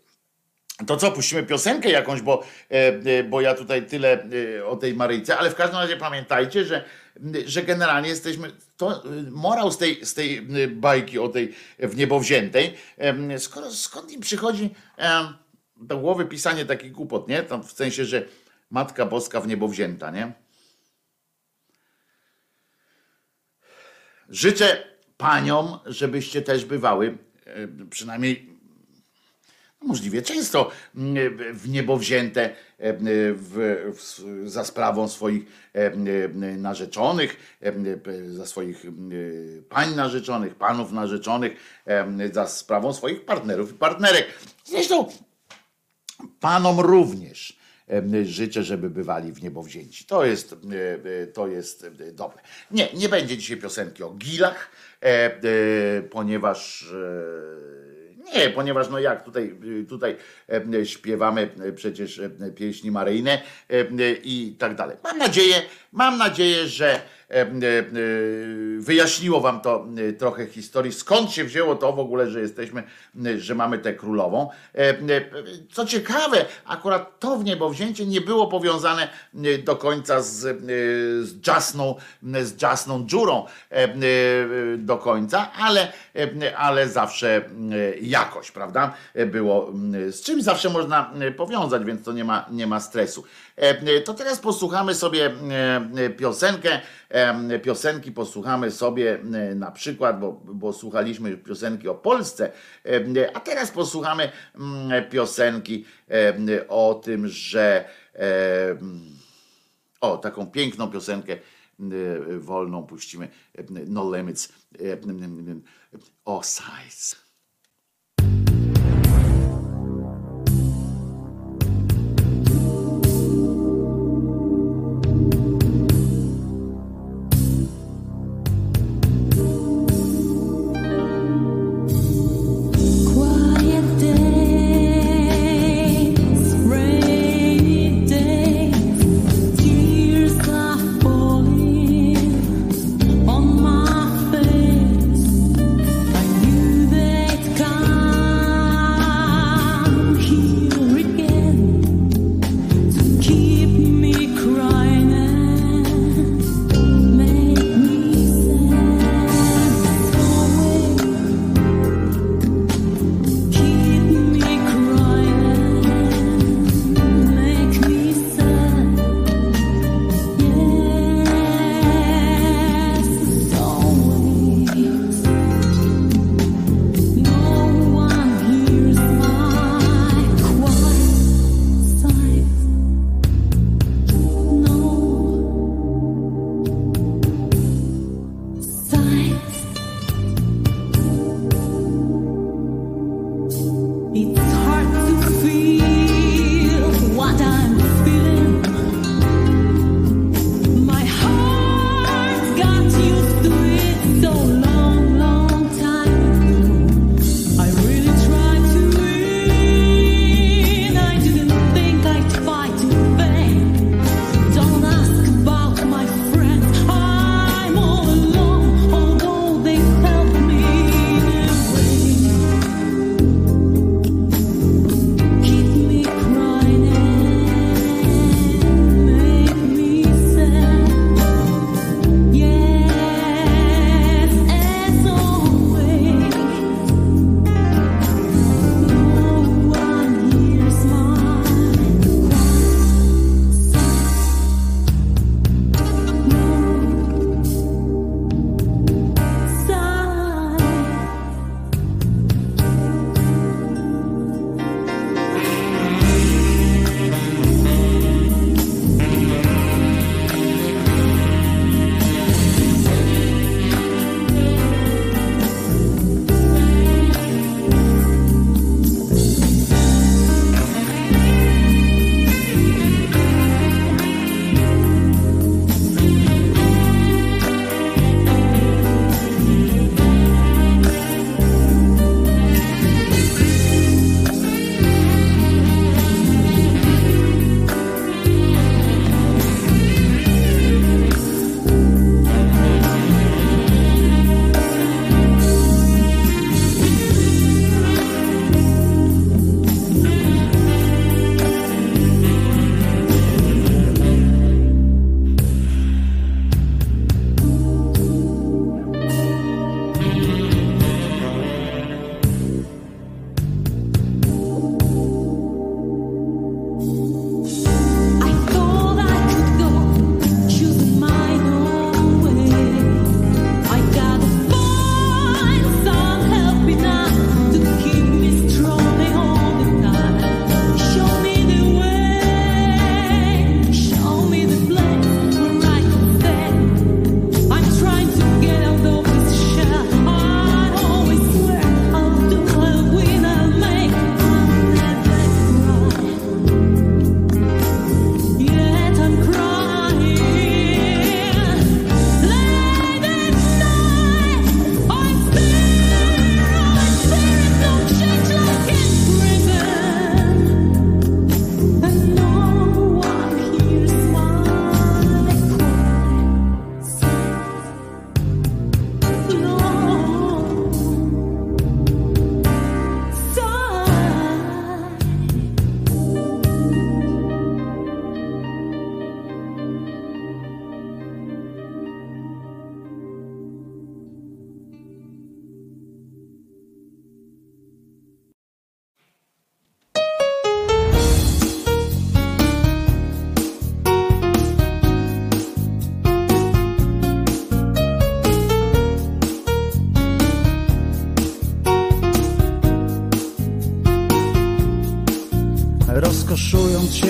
[0.86, 2.44] To co, puścimy piosenkę jakąś, bo,
[3.30, 4.24] bo ja tutaj tyle
[4.58, 6.84] e, o tej Maryjce, ale w każdym razie pamiętajcie, że,
[7.46, 12.74] że generalnie jesteśmy, to morał z tej, z tej bajki o tej w niebo wziętej,
[13.38, 14.70] skoro, skąd im przychodzi
[15.76, 17.42] do głowy pisanie takich głupot, nie?
[17.42, 18.24] Tam w sensie, że
[18.70, 20.32] Matka Boska w niebo wzięta, nie?
[24.28, 24.84] Życzę
[25.16, 27.18] paniom, żebyście też bywały,
[27.90, 28.55] przynajmniej
[29.86, 31.16] możliwie często mm,
[31.54, 32.44] w niebo wzięte
[32.78, 32.92] e,
[33.32, 35.90] w, w, za sprawą swoich e,
[36.56, 37.60] narzeczonych,
[38.26, 38.86] za swoich
[39.68, 41.82] pań narzeczonych, panów narzeczonych,
[42.32, 44.26] za sprawą swoich partnerów i partnerek.
[44.64, 45.08] Zresztą
[46.40, 47.58] panom również
[48.24, 50.04] życzę, żeby bywali w niebo wzięci.
[50.04, 50.54] To jest,
[51.34, 52.38] to jest dobre.
[52.70, 54.70] Nie, nie będzie dzisiaj piosenki o gilach,
[56.10, 56.86] ponieważ
[58.34, 59.56] nie, ponieważ no jak tutaj,
[59.88, 60.16] tutaj
[60.74, 62.20] e, śpiewamy przecież
[62.54, 63.42] pieśni maryjne
[64.24, 64.96] i tak dalej.
[65.04, 65.62] Mam nadzieję,
[65.92, 67.00] mam nadzieję, że
[68.78, 69.86] wyjaśniło wam to
[70.18, 72.82] trochę historii, skąd się wzięło to w ogóle, że jesteśmy,
[73.38, 74.48] że mamy tę królową.
[75.72, 79.08] Co ciekawe, akurat to w niebowzięcie nie było powiązane
[79.64, 80.38] do końca z,
[81.28, 83.46] z jasną, z jasną dziurą
[84.78, 85.92] do końca, ale,
[86.56, 87.50] ale zawsze
[88.00, 88.94] jakoś, prawda?
[89.26, 89.72] Było
[90.10, 93.24] z czym zawsze można powiązać, więc to nie ma, nie ma stresu.
[94.04, 95.34] To teraz posłuchamy sobie
[96.18, 96.80] piosenkę
[97.62, 99.18] piosenki posłuchamy sobie
[99.54, 102.52] na przykład, bo, bo słuchaliśmy piosenki o Polsce,
[103.34, 104.32] a teraz posłuchamy
[105.10, 105.84] piosenki
[106.68, 107.84] o tym, że
[110.00, 111.36] o taką piękną piosenkę
[112.38, 113.28] wolną puścimy
[113.86, 114.52] No Limits
[116.24, 117.25] o Size.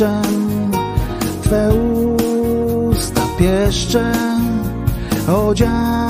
[0.00, 0.70] deszczem,
[1.42, 1.70] Twe
[2.90, 4.62] usta pieszczem,
[5.28, 6.09] odziany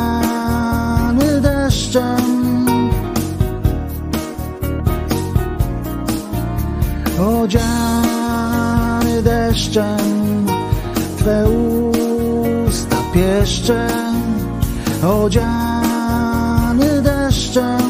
[7.21, 10.45] odziany deszczem,
[11.17, 11.45] Twe
[12.67, 14.15] usta pieszczem,
[15.03, 17.81] odziany deszczem.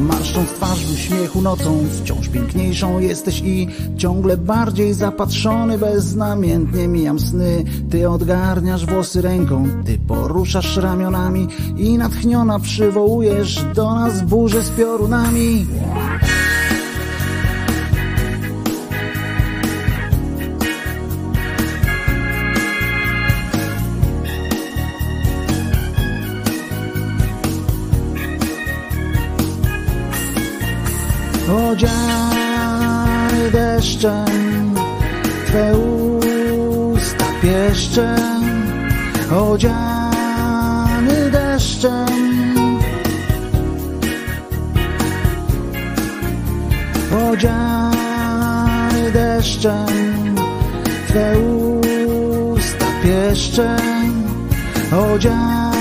[0.00, 7.64] Marszcząc twarz w uśmiechu nocą, wciąż piękniejszą jesteś i ciągle bardziej zapatrzony, beznamiętnie mijam sny.
[7.90, 15.66] Ty odgarniasz włosy ręką, ty poruszasz ramionami i natchniona przywołujesz do nas burzę z piorunami.
[31.70, 34.74] odziany deszczem,
[35.46, 38.20] Twe usta pieszczem,
[39.32, 39.95] odziany
[49.56, 50.34] Deszczem,
[51.08, 54.22] Twe usta pieszczem,
[54.92, 55.75] odziany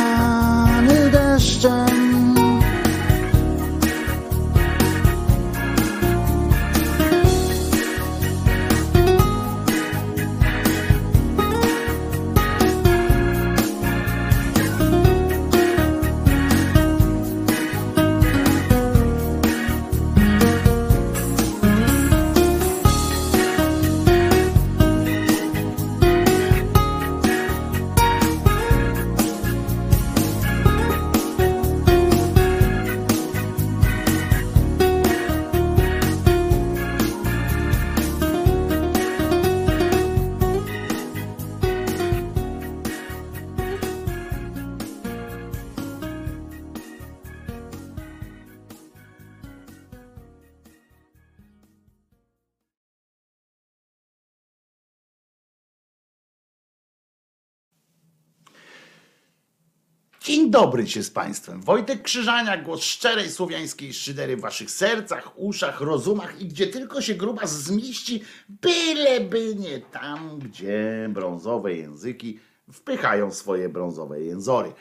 [60.36, 61.62] Dzień dobry się z Państwem.
[61.62, 67.16] Wojtek Krzyżania, głos szczerej słowiańskiej szydery w Waszych sercach, uszach, rozumach i gdzie tylko się
[67.16, 72.40] gruba zmieści, byleby nie tam, gdzie brązowe języki
[72.72, 74.72] wpychają swoje brązowe jęzory.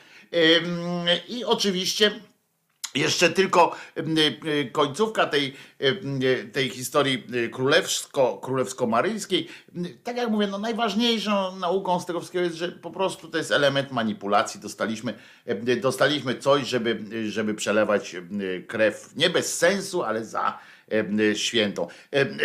[1.27, 2.11] I oczywiście
[2.95, 9.47] jeszcze tylko y, końcówka tej, y, tej historii y, królewsko, królewsko-maryjskiej.
[10.03, 13.51] Tak jak mówię, no najważniejszą nauką z tego wszystkiego jest, że po prostu to jest
[13.51, 14.59] element manipulacji.
[14.59, 15.13] Dostaliśmy,
[15.81, 18.15] dostaliśmy coś, żeby, żeby przelewać
[18.67, 20.59] krew nie bez sensu, ale za
[21.33, 21.87] świętą,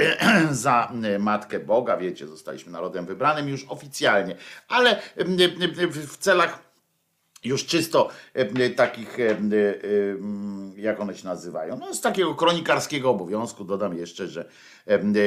[0.50, 4.36] za Matkę Boga, wiecie, zostaliśmy narodem wybranym już oficjalnie,
[4.68, 5.02] ale
[5.90, 6.69] w celach
[7.44, 9.36] już czysto e, takich, e, e,
[10.76, 14.48] jak one się nazywają, no z takiego kronikarskiego obowiązku dodam jeszcze, że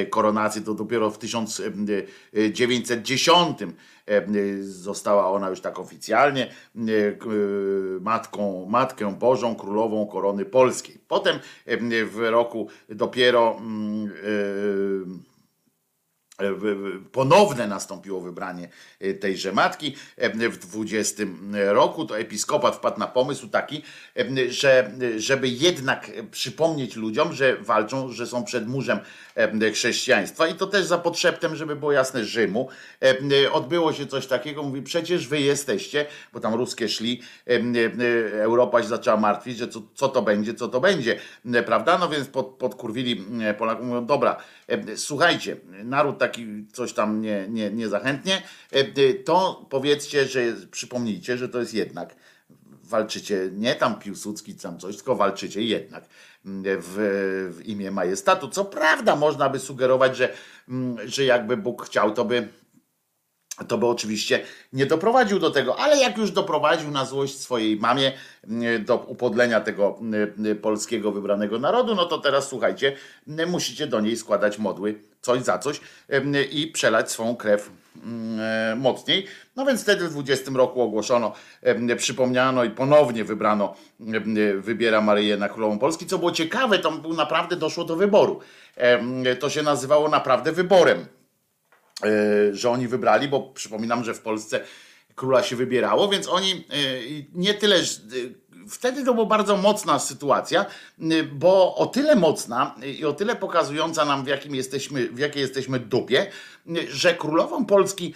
[0.10, 3.58] koronację to dopiero w 1910
[4.62, 6.54] została ona już tak oficjalnie
[8.02, 10.98] matką, Matkę Bożą Królową Korony Polskiej.
[11.08, 11.40] Potem
[12.06, 13.62] w roku dopiero
[17.12, 18.70] ponowne nastąpiło wybranie
[19.20, 23.84] tejże matki w 20 roku, to episkopat wpadł na pomysł taki,
[24.50, 29.00] że żeby jednak przypomnieć ludziom, że walczą, że są przed murzem
[29.74, 32.70] chrześcijaństwa i to też za podszeptem, żeby było jasne Rzymu.
[33.52, 37.22] Odbyło się coś takiego, mówi przecież wy jesteście, bo tam ruskie szli,
[38.32, 41.20] Europa się zaczęła martwić, że co, co to będzie, co to będzie,
[41.66, 41.98] prawda?
[41.98, 43.24] No więc pod, podkurwili
[43.58, 44.38] Polaków, mówią dobra,
[44.96, 48.42] słuchajcie, naród taki coś tam nie, nie, niezachętnie,
[49.26, 52.16] to powiedzcie, że przypomnijcie, że to jest jednak
[52.84, 56.04] walczycie nie tam Piłsudski, tam coś, tylko walczycie jednak
[56.46, 58.48] w, w imię majestatu.
[58.48, 60.34] Co prawda można by sugerować, że,
[61.06, 62.48] że jakby Bóg chciał, to by
[63.68, 68.12] to by oczywiście nie doprowadził do tego, ale jak już doprowadził na złość swojej mamie
[68.86, 70.00] do upodlenia tego
[70.62, 72.96] polskiego wybranego narodu, no to teraz słuchajcie,
[73.48, 75.82] musicie do niej składać modły coś za coś
[76.52, 77.72] i przelać swą krew
[78.78, 79.28] mocniej.
[79.56, 81.34] No więc wtedy w 20 roku ogłoszono,
[81.98, 83.76] przypomniano i ponownie wybrano,
[84.58, 88.40] wybiera Maryję na królową Polski, co było ciekawe, tam był naprawdę doszło do wyboru.
[89.40, 91.06] To się nazywało naprawdę wyborem
[92.04, 94.60] E, że oni wybrali, bo przypominam, że w Polsce
[95.16, 96.76] króla się wybierało, więc oni e,
[97.34, 97.76] nie tyle.
[98.70, 100.66] Wtedy to była bardzo mocna sytuacja,
[101.34, 105.80] bo o tyle mocna i o tyle pokazująca nam, w, jakim jesteśmy, w jakiej jesteśmy
[105.80, 106.32] dupie,
[106.90, 108.14] że królową Polski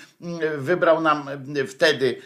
[0.58, 1.30] wybrał nam
[1.68, 2.22] wtedy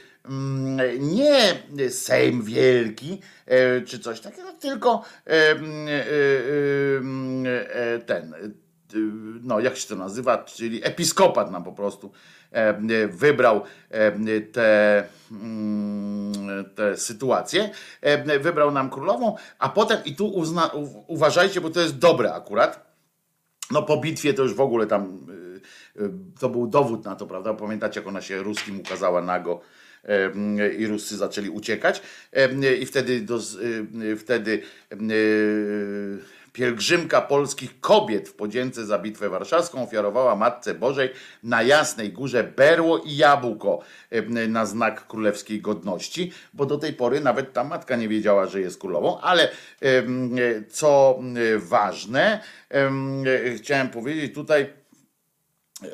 [0.99, 3.21] nie Sejm Wielki
[3.87, 5.03] czy coś takiego, tylko
[8.05, 8.33] ten
[9.41, 12.11] no jak się to nazywa, czyli episkopat nam po prostu
[12.51, 17.69] e, wybrał e, te, mm, te sytuacje,
[18.01, 20.71] e, wybrał nam królową, a potem i tu uzna,
[21.07, 22.91] uważajcie, bo to jest dobre akurat,
[23.71, 25.27] no po bitwie to już w ogóle tam
[26.39, 27.53] to był dowód na to, prawda?
[27.53, 29.61] Pamiętacie, jak ona się ruskim ukazała nago
[30.77, 32.01] i Ruscy zaczęli uciekać
[32.81, 33.39] i wtedy, do,
[34.17, 34.61] wtedy
[36.53, 41.09] Pielgrzymka polskich kobiet w podzięce za Bitwę Warszawską ofiarowała Matce Bożej
[41.43, 43.79] na Jasnej Górze berło i jabłko
[44.47, 48.79] na znak królewskiej godności, bo do tej pory nawet ta matka nie wiedziała, że jest
[48.79, 49.51] królową, ale
[50.69, 51.19] co
[51.57, 52.41] ważne,
[53.57, 54.81] chciałem powiedzieć tutaj,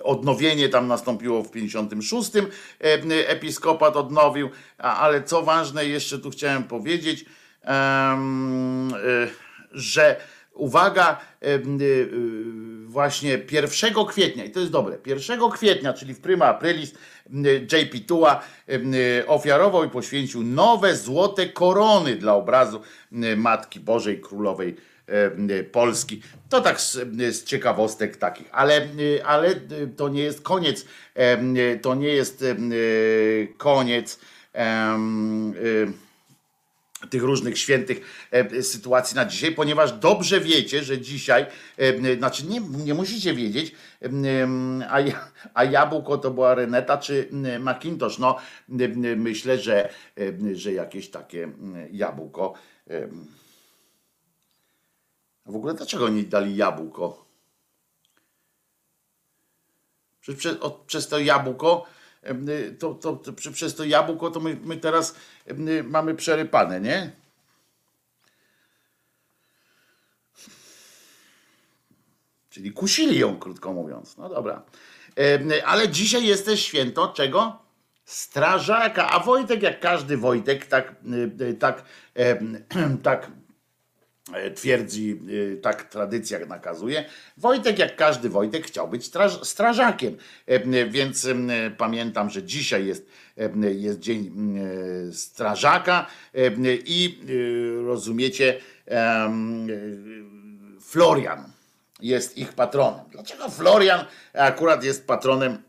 [0.04, 2.32] Odnowienie tam nastąpiło w 56.
[3.28, 7.26] Episkopat odnowił, ale co ważne, jeszcze tu chciałem powiedzieć,
[9.72, 10.20] że
[10.58, 11.48] uwaga, y,
[11.82, 12.10] y,
[12.88, 16.94] właśnie 1 kwietnia, i to jest dobre, 1 kwietnia, czyli w prima aprilis,
[17.72, 18.44] JP Tua
[19.28, 22.82] ofiarował i poświęcił nowe złote korony dla obrazu
[23.38, 24.76] Matki Bożej Królowej
[25.72, 26.22] Polski.
[26.50, 28.88] To tak z, z ciekawostek takich, ale,
[29.26, 29.56] ale
[29.98, 30.86] to nie jest koniec,
[31.82, 32.46] to nie jest
[33.58, 34.20] koniec
[37.10, 41.46] tych różnych świętych e, sytuacji na dzisiaj, ponieważ dobrze wiecie, że dzisiaj,
[41.78, 44.10] e, znaczy nie, nie musicie wiedzieć, e,
[44.90, 44.98] a,
[45.54, 47.30] a jabłko to była Reneta czy
[47.60, 48.18] Macintosh.
[48.18, 48.38] No
[49.18, 49.90] myślę, że,
[50.54, 51.52] że jakieś takie
[51.92, 52.54] jabłko.
[55.46, 57.26] W ogóle dlaczego oni dali jabłko?
[60.22, 60.58] Przez,
[60.88, 61.86] przez to jabłko
[62.80, 65.16] to, to, to, przez to jabłko to my, my teraz
[65.52, 67.12] y, mamy przerypane, nie?
[72.50, 74.18] Czyli kusili ją, krótko mówiąc.
[74.18, 74.64] No dobra.
[75.66, 77.60] Ale dzisiaj jest też święto czego?
[78.06, 79.10] Strażaka.
[79.10, 80.96] A Wojtek, jak każdy Wojtek, tak,
[81.42, 81.84] y, tak,
[83.04, 83.32] tak
[84.56, 85.20] twierdzi,
[85.54, 87.06] e, tak tradycja nakazuje.
[87.38, 91.28] Wojtek, jak każdy Wojtek, chciał być straż, strażakiem, e, więc
[91.78, 93.08] pamiętam, że dzisiaj jest,
[93.62, 94.32] jest dzień
[95.12, 96.08] strażaka
[96.86, 97.20] i
[97.86, 98.60] rozumiecie,
[100.82, 101.52] Florian
[102.00, 103.06] jest ich patronem.
[103.12, 105.67] Dlaczego Florian akurat jest patronem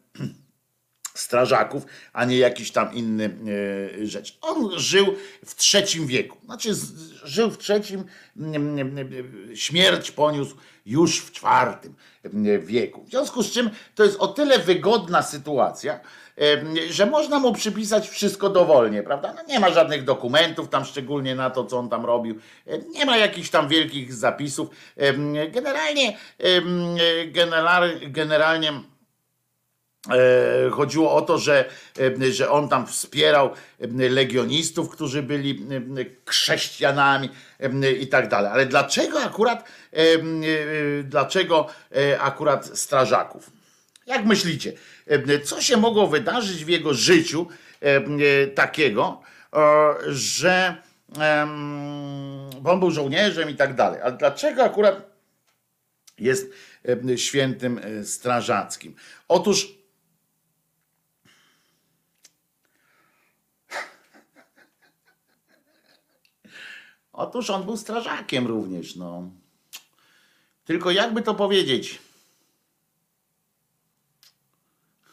[1.20, 3.24] strażaków, a nie jakiś tam inny
[4.02, 4.38] e, rzecz.
[4.40, 5.14] On żył
[5.46, 6.36] w trzecim wieku.
[6.44, 6.70] Znaczy
[7.24, 8.04] żył w trzecim,
[9.54, 11.94] śmierć poniósł już w czwartym
[12.60, 13.04] wieku.
[13.04, 16.00] W związku z czym to jest o tyle wygodna sytuacja,
[16.90, 19.34] że można mu przypisać wszystko dowolnie, prawda?
[19.36, 22.38] No nie ma żadnych dokumentów tam szczególnie na to, co on tam robił.
[22.90, 24.68] Nie ma jakichś tam wielkich zapisów.
[25.52, 26.18] Generalnie,
[28.06, 28.97] generalnie E,
[30.70, 31.64] chodziło o to, że,
[32.20, 33.50] e, że on tam wspierał
[33.80, 35.66] e, legionistów, którzy byli
[36.26, 37.28] chrześcijanami
[38.00, 38.50] i tak dalej.
[38.52, 39.64] Ale dlaczego akurat,
[41.04, 41.66] dlaczego
[42.18, 43.50] akurat strażaków?
[44.06, 44.72] Jak myślicie,
[45.44, 47.46] co się mogło wydarzyć w jego życiu
[48.54, 49.20] takiego,
[50.06, 50.76] że
[52.60, 54.00] bo on był żołnierzem i tak dalej.
[54.02, 55.10] Ale dlaczego akurat
[56.18, 56.50] jest
[57.16, 58.94] świętym strażackim?
[59.28, 59.77] Otóż
[67.18, 69.30] Otóż on był strażakiem również, no.
[70.64, 71.98] Tylko jakby to powiedzieć?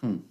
[0.02, 0.22] Hmm.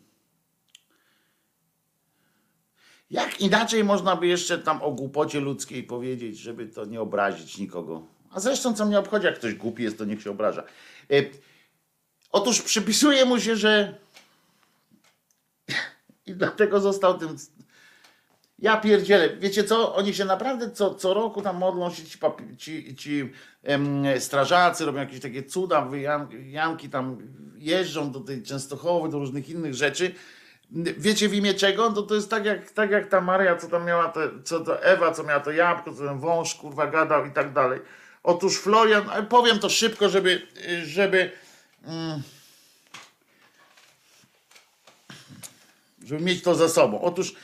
[3.10, 8.06] Jak inaczej można by jeszcze tam o głupocie ludzkiej powiedzieć, żeby to nie obrazić nikogo?
[8.30, 10.62] A zresztą co mnie obchodzi, jak ktoś głupi jest, to niech się obraża.
[11.10, 11.14] E,
[12.32, 13.98] otóż przypisuje mu się, że
[16.26, 17.36] i dlatego został tym
[18.58, 19.36] ja pierdzielę.
[19.36, 19.94] Wiecie co?
[19.94, 22.18] Oni się naprawdę co, co roku tam modlą się ci,
[22.58, 23.32] ci, ci
[23.62, 27.18] em, strażacy, robią jakieś takie cuda, wyjanki tam
[27.56, 30.14] jeżdżą do tej Częstochowy, do różnych innych rzeczy.
[30.98, 31.90] Wiecie w imię czego?
[31.90, 34.82] To, to jest tak jak, tak jak ta Maria, co tam miała, te, co to
[34.82, 37.80] Ewa, co miała to jabłko, co ten wąż kurwa gadał i tak dalej.
[38.22, 40.46] Otóż Florian, powiem to szybko, żeby,
[40.84, 41.30] żeby,
[41.84, 42.22] mm,
[46.04, 47.00] żeby mieć to za sobą.
[47.00, 47.34] Otóż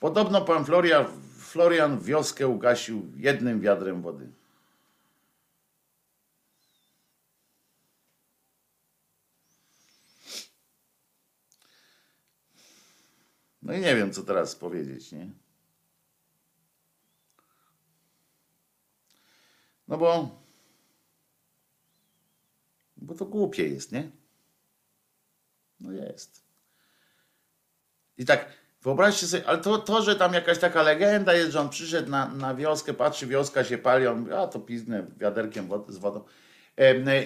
[0.00, 1.06] Podobno pan Florian,
[1.38, 4.32] Florian wioskę ugasił jednym wiadrem wody.
[13.62, 15.30] No i nie wiem, co teraz powiedzieć, nie?
[19.88, 20.40] No bo.
[22.96, 24.10] Bo to głupie jest, nie?
[25.80, 26.42] No jest.
[28.16, 31.68] I tak Wyobraźcie sobie, ale to, to, że tam jakaś taka legenda jest, że on
[31.68, 35.98] przyszedł na, na wioskę, patrzy, wioska się pali, on mówi, a to piznę wiaderkiem z
[35.98, 36.24] wodą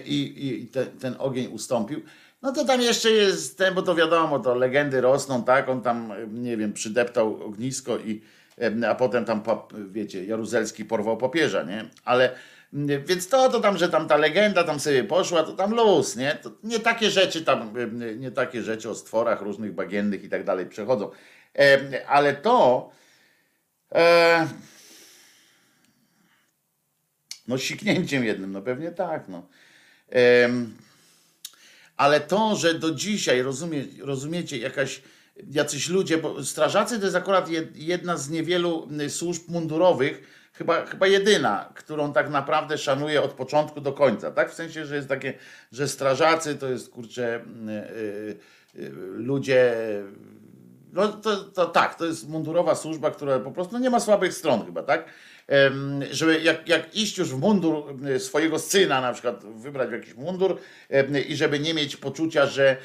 [0.05, 2.03] i, i ten, ten ogień ustąpił.
[2.43, 5.69] No to tam jeszcze jest ten, bo to wiadomo, to legendy rosną, tak?
[5.69, 8.23] On tam, nie wiem, przydeptał ognisko i
[8.89, 9.43] a potem tam,
[9.91, 11.91] wiecie, Jaruzelski porwał papieża, nie?
[12.05, 12.35] Ale
[13.07, 16.39] więc to, to tam, że tam ta legenda tam sobie poszła, to tam luz, nie?
[16.43, 17.75] To nie takie rzeczy tam,
[18.19, 21.11] nie takie rzeczy o stworach różnych bagiennych i tak dalej przechodzą.
[22.07, 22.91] Ale to
[23.95, 24.49] e,
[27.49, 29.47] no siknięciem jednym, no pewnie tak, no.
[31.97, 35.03] Ale to, że do dzisiaj, rozumie, rozumiecie, jakaś,
[35.51, 40.23] jacyś ludzie, bo strażacy to jest akurat jedna z niewielu służb mundurowych,
[40.53, 44.51] chyba, chyba jedyna, którą tak naprawdę szanuję od początku do końca, tak?
[44.51, 45.35] W sensie, że jest takie,
[45.73, 47.45] że strażacy to jest, kurczę,
[48.75, 49.75] yy, yy, ludzie
[50.93, 54.35] no to, to, tak, to jest mundurowa służba, która po prostu no nie ma słabych
[54.35, 55.05] stron chyba, tak?
[56.11, 60.59] Żeby jak, jak iść już w mundur swojego syna, na przykład wybrać w jakiś mundur
[61.29, 62.77] i żeby nie mieć poczucia, że,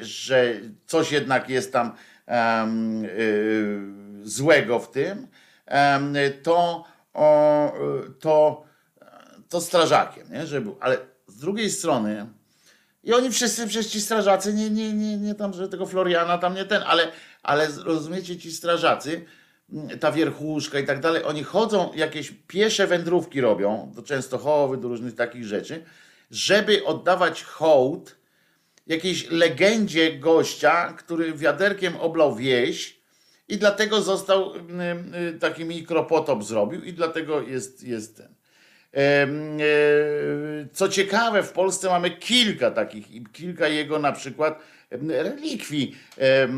[0.00, 1.92] że coś jednak jest tam
[2.26, 3.06] um,
[4.22, 5.26] złego w tym,
[6.42, 6.84] to,
[7.14, 7.72] o,
[8.20, 8.64] to,
[9.48, 10.46] to strażakiem, nie?
[10.46, 12.26] Żeby, ale z drugiej strony
[13.06, 16.54] i oni wszyscy, przecież ci strażacy, nie, nie, nie, nie tam, że tego Floriana tam
[16.54, 17.12] nie ten, ale,
[17.42, 19.24] ale rozumiecie, ci strażacy,
[19.72, 24.88] mm, ta wierchuszka i tak dalej, oni chodzą, jakieś piesze wędrówki robią, do Częstochowy, do
[24.88, 25.84] różnych takich rzeczy,
[26.30, 28.16] żeby oddawać hołd
[28.86, 33.00] jakiejś legendzie gościa, który wiaderkiem oblał wieś
[33.48, 38.35] i dlatego został, mm, y, taki mikropotop zrobił i dlatego jest, jest ten.
[38.94, 39.26] E,
[40.72, 44.58] co ciekawe, w Polsce mamy kilka takich, kilka jego na przykład
[45.08, 45.96] relikwii.
[46.18, 46.48] E,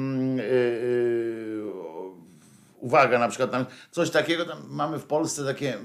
[2.80, 5.78] uwaga, na przykład tam coś takiego, tam mamy w Polsce takie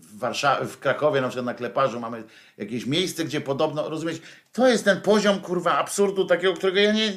[0.00, 2.24] w Warszawie, w Krakowie, na przykład na Kleparzu mamy
[2.58, 4.22] jakieś miejsce, gdzie podobno, rozumieć,
[4.52, 7.12] to jest ten poziom, kurwa, absurdu takiego, którego ja nie,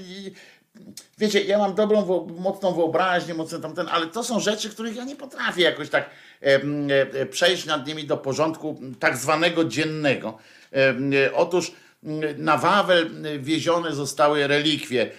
[1.18, 5.16] wiecie, ja mam dobrą, mocną wyobraźnię, mocno tamten, ale to są rzeczy, których ja nie
[5.16, 6.10] potrafię jakoś tak
[6.42, 6.60] e,
[7.22, 10.38] e, przejść nad nimi do porządku tak zwanego dziennego.
[10.74, 11.72] E, otóż
[12.38, 15.12] na Wawel wiezione zostały relikwie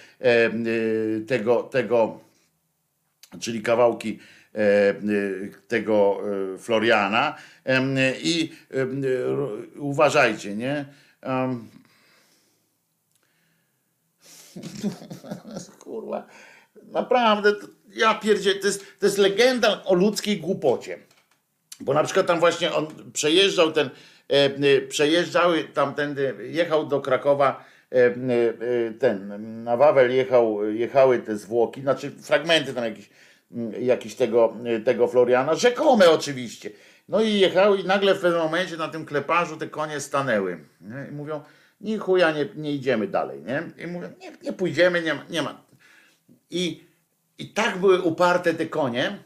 [1.26, 2.20] tego, tego
[3.40, 4.18] czyli kawałki
[5.68, 6.20] tego
[6.58, 7.34] Floriana
[8.22, 8.52] i
[9.76, 10.84] uważajcie, nie?
[15.84, 16.26] Kurwa,
[16.92, 17.52] naprawdę,
[17.94, 20.98] ja pierdzie, to jest, to jest legenda o ludzkiej głupocie.
[21.80, 23.90] Bo na przykład tam właśnie on przejeżdżał ten,
[24.30, 28.12] e, e, przejeżdżały tamtędy, jechał do Krakowa, e, e,
[28.98, 33.10] ten, na Wawel jechał, jechały te zwłoki, znaczy fragmenty tam jakieś,
[33.80, 36.70] jakiś tego, tego Floriana, rzekome oczywiście.
[37.08, 40.58] No i jechały i nagle w pewnym momencie na tym kleparzu te konie stanęły.
[41.08, 41.40] I mówią,
[41.80, 43.84] ni chuja nie, nie idziemy dalej, nie?
[43.84, 45.64] I mówię, nie, nie pójdziemy, nie ma, nie ma.
[46.50, 46.84] I,
[47.38, 49.18] I tak były uparte te konie.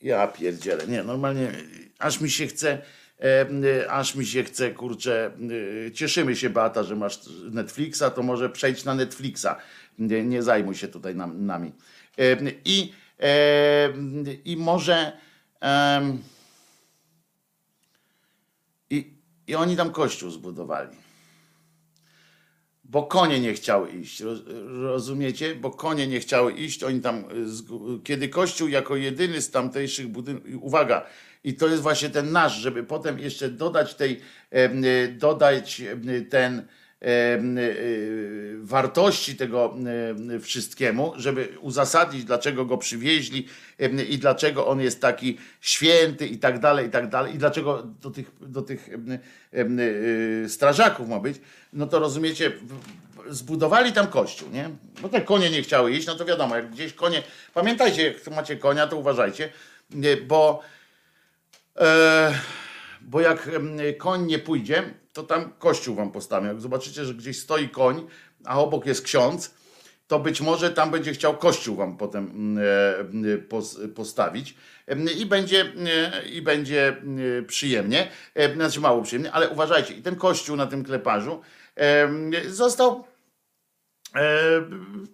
[0.00, 1.52] Ja pierdzielę, nie, normalnie
[1.98, 2.82] aż mi się chce,
[3.20, 3.46] e,
[3.80, 5.30] e, aż mi się chce, kurczę,
[5.86, 7.20] e, cieszymy się Beata, że masz
[7.50, 9.46] Netflixa, to może przejdź na Netflixa,
[9.98, 11.72] nie, nie zajmuj się tutaj nam, nami.
[12.18, 13.92] E, I, e,
[14.44, 15.12] i może
[15.60, 16.22] em,
[19.46, 20.96] i, oni tam kościół zbudowali.
[22.84, 24.42] Bo konie nie chciały iść, roz-
[24.82, 25.54] rozumiecie?
[25.54, 30.50] Bo konie nie chciały iść, oni tam, y, kiedy Kościół jako jedyny z tamtejszych budynków,
[30.60, 31.06] uwaga,
[31.44, 34.20] i to jest właśnie ten nasz, żeby potem jeszcze dodać tej,
[34.54, 36.66] y, dodać y, ten
[38.62, 43.48] wartości tego em, wszystkiemu, żeby uzasadnić, dlaczego go przywieźli
[44.08, 48.10] i dlaczego on jest taki święty i tak dalej, i tak dalej, i dlaczego do
[48.10, 48.88] tych, do tych
[49.54, 51.40] y, strażaków ma być,
[51.72, 52.52] no to rozumiecie,
[53.28, 54.70] zbudowali tam kościół, nie?
[55.02, 57.22] Bo te konie nie chciały iść, no to wiadomo, jak gdzieś konie,
[57.54, 59.48] pamiętajcie, jak macie konia, to uważajcie,
[60.26, 60.62] bo
[61.80, 62.34] E,
[63.00, 63.50] bo jak
[63.98, 66.46] koń nie pójdzie, to tam kościół wam postawią.
[66.46, 68.06] Jak zobaczycie, że gdzieś stoi koń,
[68.44, 69.54] a obok jest ksiądz,
[70.06, 74.54] to być może tam będzie chciał kościół wam potem mm, e, mm, pos- postawić.
[74.86, 80.02] Em, i będzie, e, i będzie mm, przyjemnie, e, znaczy mało przyjemnie, ale uważajcie, i
[80.02, 81.40] ten kościół na tym kleparzu
[82.48, 83.04] został
[84.14, 84.62] E,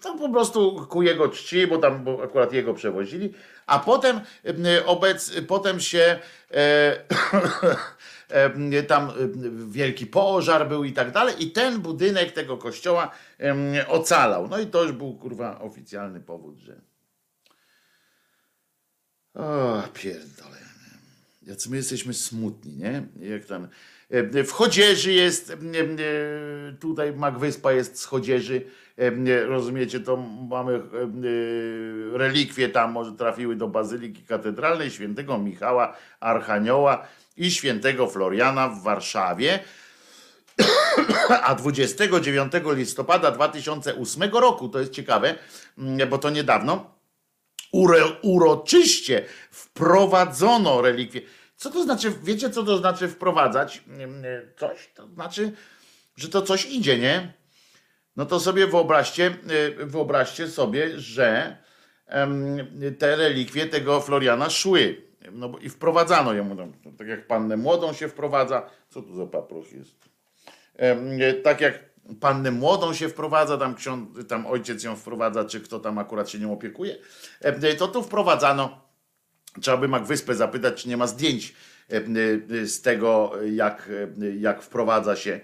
[0.02, 3.34] tam po prostu ku jego czci, bo tam bo akurat jego przewozili,
[3.66, 6.18] a potem e, obec, potem się
[6.50, 7.00] e, e,
[8.86, 9.12] tam
[9.68, 13.10] wielki pożar był i tak dalej i ten budynek tego kościoła
[13.88, 14.48] ocalał.
[14.48, 16.80] No i to już był kurwa oficjalny powód, że
[19.34, 20.56] o pierdolę.
[21.42, 23.06] Jacy my jesteśmy smutni, nie?
[23.20, 23.68] Jak tam.
[24.44, 25.56] W Chodzieży jest, e,
[26.80, 28.62] tutaj Magwyspa jest z Chodzieży,
[29.46, 30.16] rozumiecie, to
[30.50, 30.80] mamy e,
[32.18, 39.58] relikwie tam, może trafiły do Bazyliki Katedralnej świętego Michała Archanioła i świętego Floriana w Warszawie.
[41.42, 45.34] A 29 listopada 2008 roku, to jest ciekawe,
[45.78, 46.94] mm, bo to niedawno,
[48.22, 51.20] uroczyście wprowadzono relikwie.
[51.56, 54.24] Co to znaczy, wiecie co to znaczy wprowadzać mm,
[54.58, 54.90] coś?
[54.94, 55.52] To znaczy,
[56.16, 57.32] że to coś idzie, nie?
[58.16, 59.36] No to sobie wyobraźcie,
[59.80, 61.56] y, wyobraźcie sobie, że
[62.98, 65.09] te relikwie tego Floriana szły.
[65.32, 68.70] No bo i wprowadzano ją, no, tak jak pannę młodą się wprowadza.
[68.88, 70.10] Co tu za paproch jest?
[71.16, 71.90] Nie, tak jak
[72.20, 76.38] pannę młodą się wprowadza, tam, ksiądz, tam ojciec ją wprowadza, czy kto tam akurat się
[76.38, 76.96] nią opiekuje,
[77.40, 78.80] em, to tu wprowadzano,
[79.60, 81.54] trzeba by Magwyspę zapytać, czy nie ma zdjęć
[81.92, 83.88] y, z tego, jak,
[84.38, 85.40] jak wprowadza się,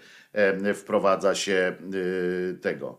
[0.74, 2.98] wprowadza się y, tego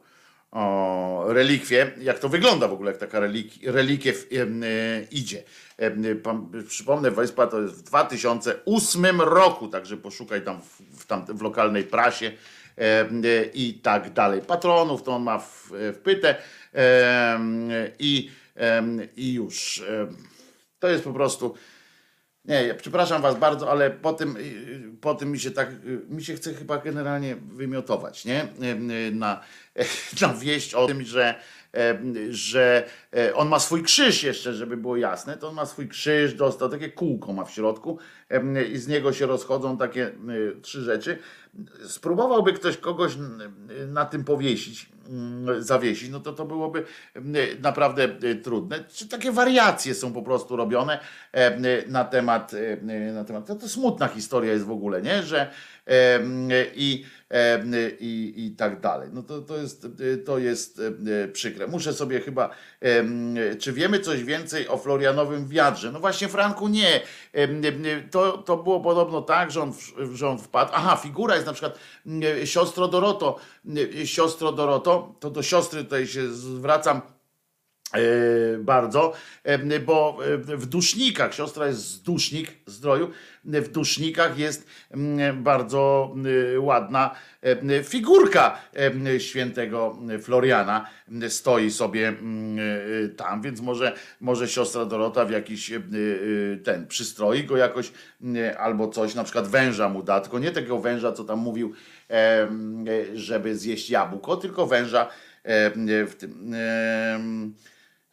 [0.52, 5.44] o, relikwie, jak to wygląda w ogóle, jak taka relik, relikiew y, idzie.
[5.82, 10.62] Y, Przypomnę, Wyspa to jest w 2008 roku, także poszukaj tam
[10.98, 12.32] w, tam, w lokalnej prasie
[12.78, 14.42] y, i tak dalej.
[14.42, 16.36] Patronów to on ma w, w pytę
[16.74, 18.32] em, i,
[19.16, 19.84] i już.
[20.80, 21.56] To jest po prostu.
[22.48, 26.02] Nie, ja przepraszam was bardzo, ale po tym, y, po tym mi się tak, y,
[26.10, 28.44] mi się chce chyba generalnie wymiotować, nie?
[28.44, 28.48] Y,
[28.92, 29.42] y, Na,
[30.22, 31.36] na wieść o tym, że,
[32.30, 32.84] że
[33.16, 36.70] e, on ma swój krzyż jeszcze, żeby było jasne, to on ma swój krzyż, dostał
[36.70, 38.00] takie kółko ma w środku
[38.72, 40.12] i z niego się rozchodzą takie
[40.62, 41.18] trzy rzeczy.
[41.86, 43.14] Spróbowałby ktoś kogoś
[43.88, 44.90] na tym powiesić,
[45.60, 46.84] zawiesić, no to to byłoby
[47.62, 48.84] naprawdę y, trudne.
[48.94, 51.00] Czy takie wariacje są po prostu robione
[51.32, 52.52] e, na temat,
[53.14, 55.24] na temat to, to smutna historia jest w ogóle, nie?
[55.24, 55.52] Że
[55.88, 56.20] e,
[56.76, 57.17] i, e,
[58.00, 59.10] i, i tak dalej.
[59.14, 59.88] No to, to jest,
[60.26, 60.82] to jest
[61.34, 61.68] przykre.
[61.68, 62.50] Muszę sobie chyba,
[63.60, 65.92] czy wiemy coś więcej o Florianowym wiadrze?
[65.92, 67.02] No właśnie Franku nie.
[68.12, 69.74] To, to było podobno tak, że on,
[70.14, 70.72] że on wpadł.
[70.74, 71.80] Aha, figura jest na przykład
[72.46, 73.40] siostro Doroto.
[74.06, 77.02] Siostro Doroto, to do siostry tutaj się zwracam
[77.94, 78.00] e,
[78.58, 79.14] bardzo,
[79.86, 83.12] bo w dusznikach, siostra jest z dusznik zdroju,
[83.48, 86.14] w dusznikach jest mm, bardzo
[86.56, 88.58] e, ładna e, figurka
[89.16, 90.88] e, świętego Floriana,
[91.30, 92.58] stoi sobie mm,
[93.16, 95.72] tam, więc może, może siostra Dorota w jakiś
[96.64, 97.92] ten, przystroi go jakoś
[98.58, 101.74] albo coś, na przykład węża mu da, tylko nie takiego węża, co tam mówił,
[103.14, 105.10] żeby zjeść jabłko, tylko węża
[105.46, 106.56] w tym...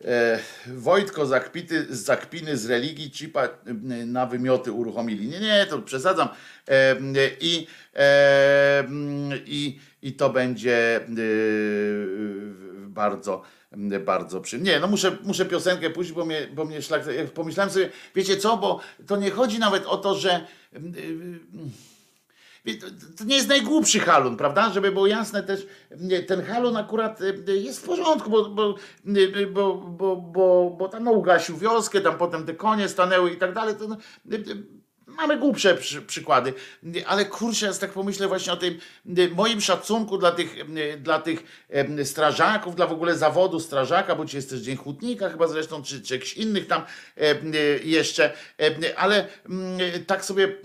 [0.05, 3.49] e, Wojtko zakpity, zakpiny z religii cipa
[4.07, 5.29] na wymioty uruchomili.
[5.29, 6.29] Nie, nie, to przesadzam.
[6.69, 6.97] E,
[7.41, 7.67] I,
[7.97, 8.85] e,
[9.47, 11.01] i, i to będzie
[12.89, 13.43] bardzo
[14.01, 14.61] bardzo przy.
[14.61, 17.03] Nie, no muszę, muszę piosenkę pójść, bo mnie, bo mnie szlak.
[17.35, 20.47] Pomyślałem sobie, wiecie co, bo to nie chodzi nawet o to, że
[23.19, 24.71] to nie jest najgłupszy halun, prawda?
[24.71, 25.67] Żeby było jasne też,
[26.27, 28.75] ten halun akurat e, jest w porządku, bo, bo,
[29.53, 33.55] bo, bo, bo, bo tam no, ugasił wioskę, tam potem te konie stanęły i tak
[33.55, 33.75] dalej.
[33.77, 33.97] To, no,
[35.07, 36.55] mamy głupsze przy, przykłady,
[37.07, 38.79] ale kurczę, ja tak pomyślę właśnie o tym
[39.35, 40.57] moim szacunku dla tych,
[41.03, 41.69] dla tych
[42.05, 46.03] strażaków, dla w ogóle zawodu strażaka, bo dzisiaj jest też Dzień Hutnika chyba zresztą, czy,
[46.03, 46.83] czy jakichś innych tam
[47.85, 48.33] jeszcze,
[48.97, 49.29] ale
[50.07, 50.57] tak sobie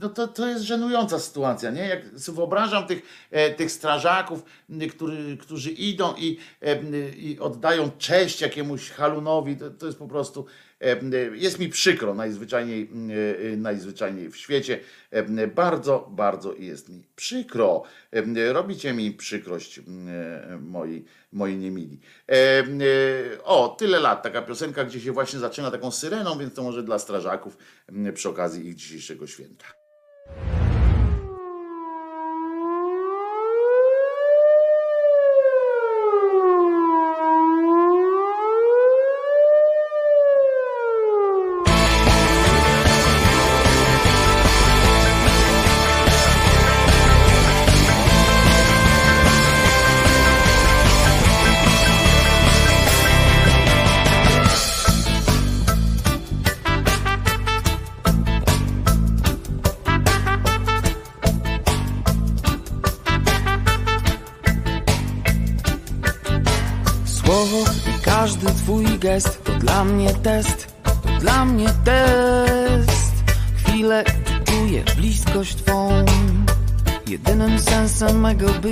[0.00, 1.88] no to, to jest żenująca sytuacja, nie?
[1.88, 4.42] Jak sobie wyobrażam tych, e, tych strażaków,
[4.90, 6.80] który, którzy idą i, e,
[7.10, 10.46] i oddają cześć jakiemuś halunowi, to, to jest po prostu,
[10.80, 10.96] e,
[11.36, 12.90] jest mi przykro najzwyczajniej,
[13.56, 14.80] najzwyczajniej w świecie.
[15.54, 17.82] Bardzo, bardzo jest mi przykro.
[18.52, 19.80] Robicie mi przykrość,
[20.60, 22.00] moi, moi niemili.
[23.44, 26.98] O, tyle lat, taka piosenka, gdzie się właśnie zaczyna taką syreną, więc to może dla
[26.98, 27.56] strażaków
[28.14, 29.77] przy okazji ich dzisiejszego święta.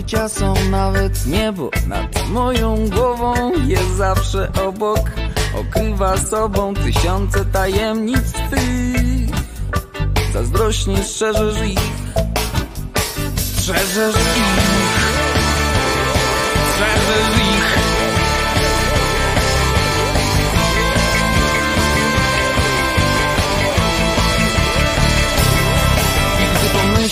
[0.06, 3.52] Bycia są nawet niebo nad moją głową.
[3.66, 5.00] Jest zawsze obok,
[5.60, 9.30] okrywa sobą tysiące tajemnic Twych.
[10.32, 11.78] Zazdrośnie strzeżesz ich,
[13.36, 14.60] strzeżesz ich,
[16.72, 17.55] strzeżesz ich.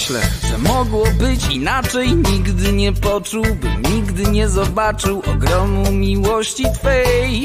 [0.09, 2.16] Myślę, że mogło być inaczej.
[2.16, 7.43] Nigdy nie poczułbym, nigdy nie zobaczył Ogromu miłości Twej.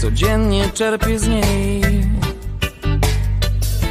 [0.00, 1.82] Codziennie czerpię z niej.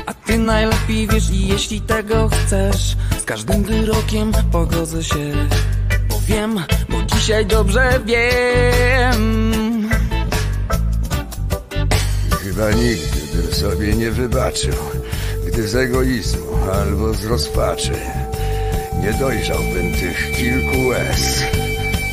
[0.05, 2.97] A Ty najlepiej wiesz i jeśli tego chcesz.
[3.21, 5.47] Z każdym wyrokiem pogodzę się
[6.09, 6.59] Bo wiem,
[6.89, 9.89] bo dzisiaj dobrze wiem.
[12.43, 14.73] Chyba nigdy bym sobie nie wybaczył
[15.47, 17.93] gdy z egoizmu albo z rozpaczy
[19.03, 21.43] nie dojrzałbym tych kilku łez.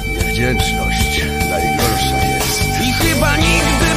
[0.07, 2.62] Niewdzięczność najgorsza jest.
[2.83, 3.88] I chyba nigdy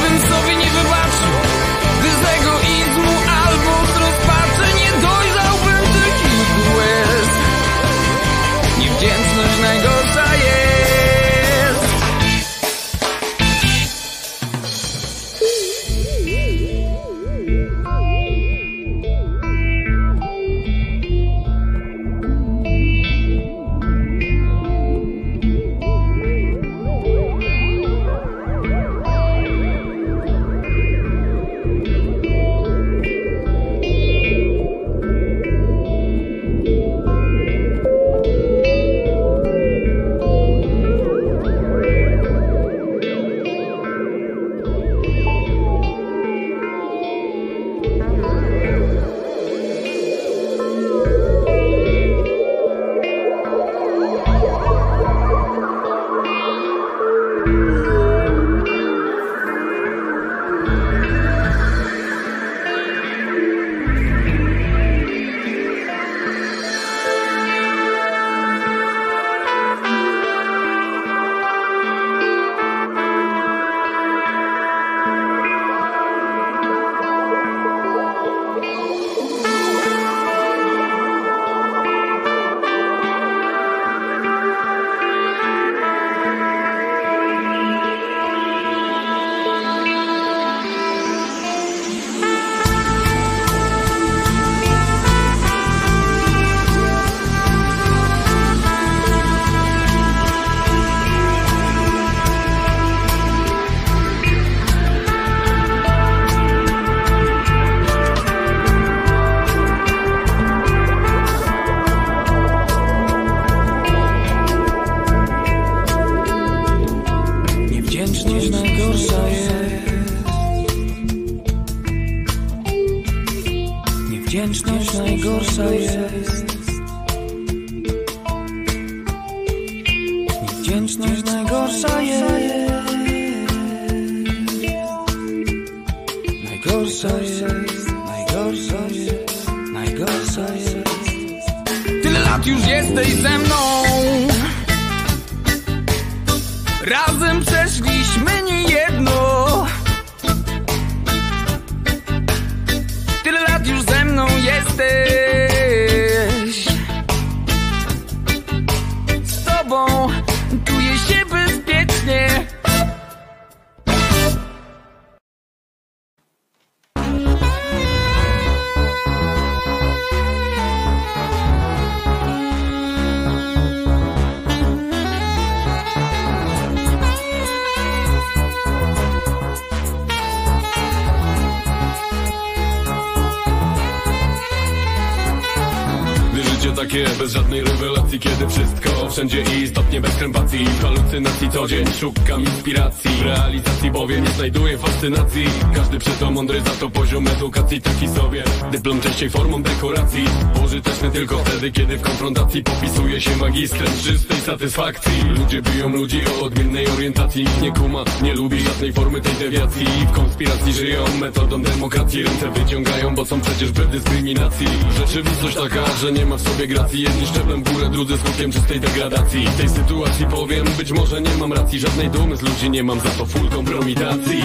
[199.22, 200.24] Częściej formą dekoracji.
[200.60, 205.12] Pożyteczny tylko wtedy kiedy w konfrontacji Popisuje się magistrem czystej satysfakcji.
[205.38, 207.46] Ludzie biją ludzi o odmiennej orientacji.
[207.62, 209.86] Nie kuma, nie lubi żadnej formy tej dewiacji.
[210.08, 212.22] W konspiracji żyją metodą demokracji.
[212.22, 214.66] Ręce wyciągają, bo są przecież bez dyskryminacji.
[214.98, 217.02] Rzeczywistość taka, że nie ma w sobie gracji.
[217.02, 219.46] Jedni szczeblem w górę, drudzy skutkiem czystej degradacji.
[219.46, 221.80] W tej sytuacji powiem, być może nie mam racji.
[221.80, 224.42] Żadnej dumy z ludzi nie mam, za to full kompromitacji.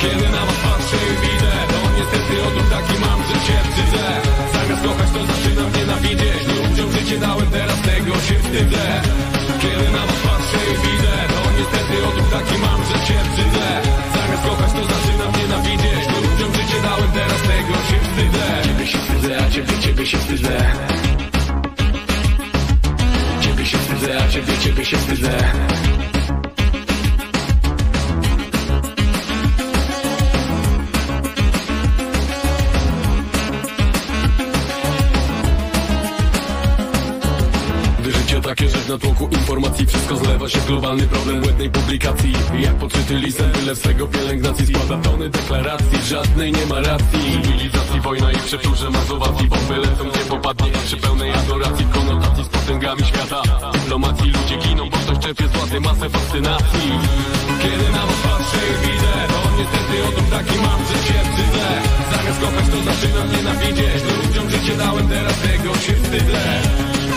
[0.00, 4.04] Kiedy na was patrzę widzę niestety odruch taki mam, że się wstydzę.
[4.52, 8.84] Zamiast kochać to zaczynam nienawidzieć Ludziom życie dałem, teraz tego się wstydzę.
[9.62, 13.66] Kiedy na was patrzę i widzę To niestety odruch taki mam, że się wstydzę.
[14.14, 18.46] Zamiast kochać to zaczynam nienawidzieć Ludziom życie dałem, teraz tego się wstydzę.
[18.66, 20.56] Ciebie się wstydzę, a ciebie, ciebie się wstydzę.
[23.42, 26.09] Ciebie się wstydzę, a ciebie, ciebie się wstydzę
[38.90, 39.86] w natłoku informacji.
[39.86, 42.32] Wszystko zlewa się w globalny problem błędnej publikacji.
[42.58, 47.42] Jak podczyty lisem, byle swego pielęgnacji Składa tony deklaracji, żadnej nie ma racji.
[47.42, 49.48] Cywilizacji, wojna i przeczurze mazowacji.
[49.48, 51.86] Bomby lecą gdzie popadnie przy pełnej adoracji.
[51.92, 53.42] Konotacji z potęgami świata.
[53.72, 56.90] Dyplomacji ludzie giną, bo ktoś czerpie z władzy masę fascynacji.
[57.62, 61.66] Kiedy na was patrzę i widzę To niestety odruch taki mam, że się wstydzę.
[62.12, 64.02] Zamiast kochać to zaczynam nienawidzieć.
[64.26, 66.42] Ludziom życie dałem, teraz tego się wstydzę.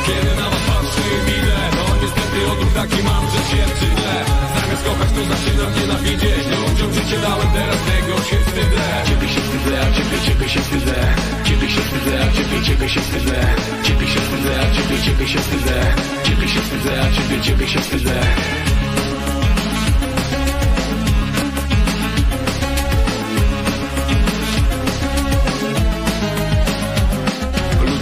[0.05, 0.72] Kiedy na was
[1.15, 4.13] i widzę To niestety odruch taki mam, że się wstydzę
[4.55, 8.85] Zamiast kochać to zaczynam nienawidzieć Ludziom życie dałem, teraz tego się wstydzę.
[9.07, 10.95] Ciebie się wstydzę, a ciebie, ciebie się wstydzę.
[11.43, 13.55] Ciebie się wstydzę, a ciebie, ciebie się wstydzę.
[13.83, 15.93] Ciebie się wstydzę, a ciebie, ciebie się wstydzę.
[16.23, 18.72] Ciebie się wstydzę, a ciebie, ciebie się wstydzę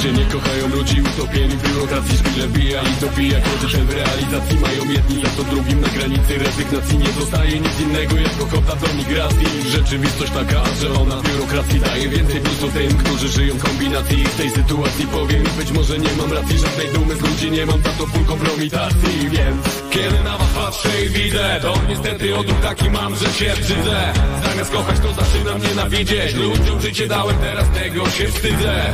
[0.01, 4.91] Ludzie nie kochają ludzi utopieni w biurokracji Szpile bija i dobija Kroczy w realizacji mają
[4.91, 9.47] jedni Za to drugim na granicy rezygnacji Nie zostaje nic innego jak ochota do migracji.
[9.69, 14.23] Rzeczywistość taka, że ona w biurokracji Daje więcej plusu tym, którzy żyją w kombinacji.
[14.23, 17.65] W tej sytuacji powiem i być może nie mam racji Żadnej dumy z ludzi nie
[17.65, 19.29] mam, za to full kompromitacji.
[19.29, 24.13] Więc kiedy na was patrzę i widzę To niestety odruch taki mam, że się wstydzę.
[24.49, 26.35] Zamiast kochać to zaczynam nienawidzieć.
[26.35, 28.93] Ludziom życie dałem, teraz tego się wstydzę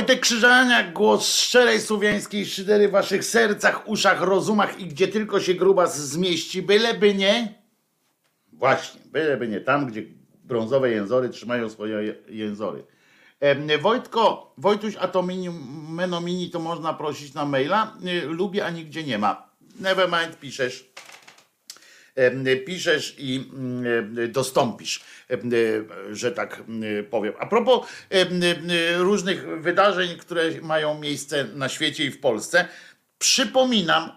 [0.00, 5.54] Wojtek Krzyżaniak, głos szczerej słowiańskiej szydery w waszych sercach, uszach, rozumach i gdzie tylko się
[5.54, 7.54] grubas zmieści, byleby nie.
[8.52, 10.02] Właśnie, byleby nie tam, gdzie
[10.44, 12.84] brązowe jęzory trzymają swoje je- jęzory.
[13.40, 15.50] Em, Wojtko, Wojtuś, a to mini,
[15.88, 17.96] menomini to można prosić na maila.
[18.06, 19.50] Y, Lubię, a nigdzie nie ma.
[19.80, 20.90] Nevermind, piszesz.
[22.66, 23.50] piszesz i
[24.28, 25.00] dostąpisz,
[26.12, 26.62] że tak
[27.10, 27.34] powiem.
[27.38, 27.86] A propos
[28.96, 32.68] różnych wydarzeń, które mają miejsce na świecie i w Polsce,
[33.18, 34.10] przypominam,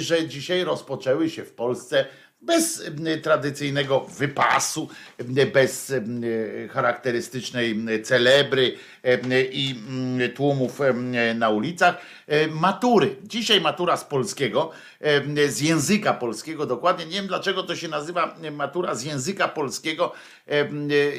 [0.00, 2.06] że dzisiaj rozpoczęły się w Polsce
[2.42, 2.82] bez
[3.22, 4.88] tradycyjnego wypasu,
[5.52, 5.92] bez
[6.70, 8.76] charakterystycznej celebry
[9.52, 9.74] i
[10.34, 10.80] tłumów
[11.34, 11.96] na ulicach.
[12.50, 13.16] Matury.
[13.22, 14.70] Dzisiaj matura z polskiego,
[15.48, 17.06] z języka polskiego dokładnie.
[17.06, 20.12] Nie wiem dlaczego to się nazywa matura z języka polskiego,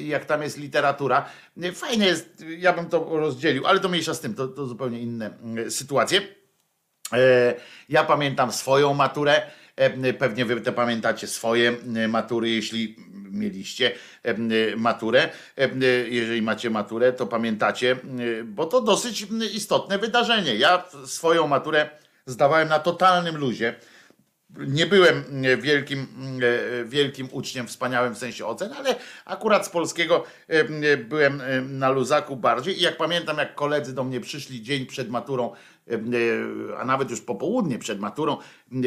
[0.01, 1.25] jak tam jest literatura.
[1.73, 5.33] Fajnie jest, ja bym to rozdzielił, ale to mniejsza z tym, to, to zupełnie inne
[5.69, 6.21] sytuacje.
[7.89, 9.62] Ja pamiętam swoją maturę E,
[10.19, 12.95] pewnie wy te pamiętacie swoje e, matury, jeśli
[13.31, 13.91] mieliście
[14.23, 14.35] e,
[14.75, 15.29] maturę.
[16.09, 17.95] Jeżeli macie maturę, to pamiętacie,
[18.45, 20.55] bo to dosyć istotne wydarzenie.
[20.55, 21.89] Ja swoją maturę
[22.25, 23.75] zdawałem na totalnym luzie.
[24.67, 25.23] Nie byłem
[25.61, 26.07] wielkim,
[26.85, 28.95] wielkim uczniem, wspaniałym w sensie ocen, ale
[29.25, 30.23] akurat z polskiego
[31.09, 31.41] byłem
[31.79, 32.77] na luzaku bardziej.
[32.77, 35.72] I jak pamiętam, jak koledzy do mnie przyszli dzień przed maturą E,
[36.77, 38.37] a nawet już po południe przed maturą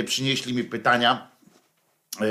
[0.07, 1.31] przynieśli mi pytania,
[2.21, 2.27] e,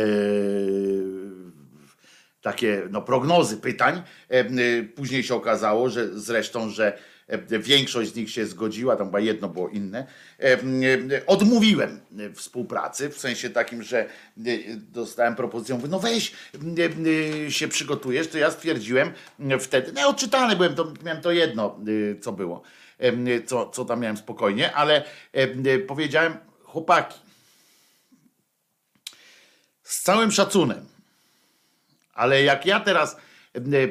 [2.42, 4.02] takie no, prognozy pytań.
[4.30, 4.44] E,
[4.84, 6.98] później się okazało, że zresztą, że
[7.60, 10.08] większość z nich się zgodziła, tam chyba jedno było inne.
[11.28, 12.00] Odmówiłem
[12.34, 14.10] współpracy, w sensie takim, że
[14.78, 16.34] dostałem propozycję, mówię, no weź
[17.50, 19.12] się przygotujesz, to ja stwierdziłem
[19.60, 21.80] wtedy, no odczytany byłem, to miałem to jedno,
[22.22, 22.64] co było
[23.46, 25.04] co, co tam miałem spokojnie, ale
[25.88, 27.20] powiedziałem, chłopaki,
[29.84, 30.86] z całym szacunem,
[32.14, 33.18] ale jak ja teraz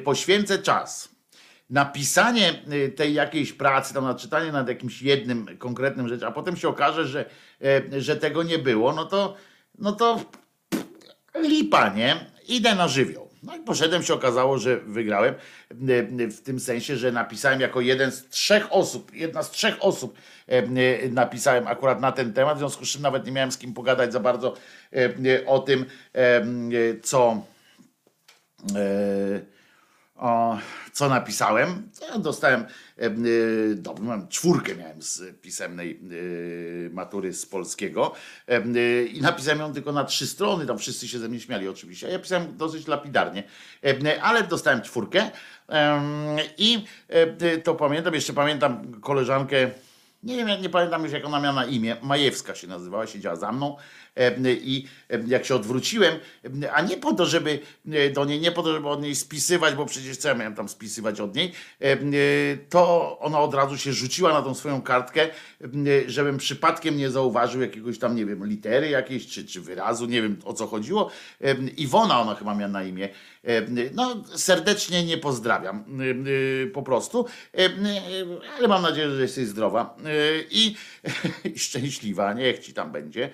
[0.04, 1.08] poświęcę czas
[1.70, 2.62] na pisanie
[2.96, 7.06] tej jakiejś pracy, tam na czytanie nad jakimś jednym konkretnym rzeczem, a potem się okaże,
[7.06, 7.30] że,
[7.98, 9.36] że tego nie było, no to,
[9.78, 10.24] no to
[11.34, 12.30] lipa, nie?
[12.48, 13.23] Idę na żywioł.
[13.44, 15.34] No i poszedłem, się okazało, że wygrałem
[16.30, 20.18] w tym sensie, że napisałem jako jeden z trzech osób, jedna z trzech osób
[21.10, 24.12] napisałem akurat na ten temat, w związku z czym nawet nie miałem z kim pogadać
[24.12, 24.54] za bardzo
[25.46, 25.84] o tym,
[27.02, 27.44] co
[28.76, 29.54] e,
[30.92, 31.90] co napisałem.
[32.18, 32.66] Dostałem,
[32.98, 38.12] yy, mam czwórkę miałem z pisemnej yy, matury z polskiego.
[39.12, 42.18] I napisałem ją tylko na trzy strony, tam wszyscy się ze mnie śmiali oczywiście, ja
[42.18, 43.44] pisałem dosyć lapidarnie,
[44.22, 45.30] ale dostałem czwórkę
[46.58, 46.84] i
[47.64, 49.70] to pamiętam, jeszcze pamiętam koleżankę,
[50.24, 53.52] nie wiem, nie pamiętam już jak ona miała na imię, Majewska się nazywała, siedziała za
[53.52, 53.76] mną
[54.46, 54.86] i
[55.26, 56.14] jak się odwróciłem,
[56.72, 57.58] a nie po to, żeby
[58.14, 60.68] do niej, nie po to, żeby od niej spisywać, bo przecież co ja miałem tam
[60.68, 61.52] spisywać od niej,
[62.68, 65.28] to ona od razu się rzuciła na tą swoją kartkę,
[66.06, 70.36] żebym przypadkiem nie zauważył jakiegoś tam, nie wiem, litery jakiejś, czy, czy wyrazu, nie wiem
[70.44, 71.10] o co chodziło.
[71.76, 73.08] Iwona ona chyba miała na imię.
[73.94, 75.84] No, serdecznie nie pozdrawiam
[76.72, 77.26] po prostu,
[78.58, 79.96] ale mam nadzieję, że jesteś zdrowa
[80.62, 80.74] i
[81.58, 83.30] szczęśliwa, niech ci tam będzie.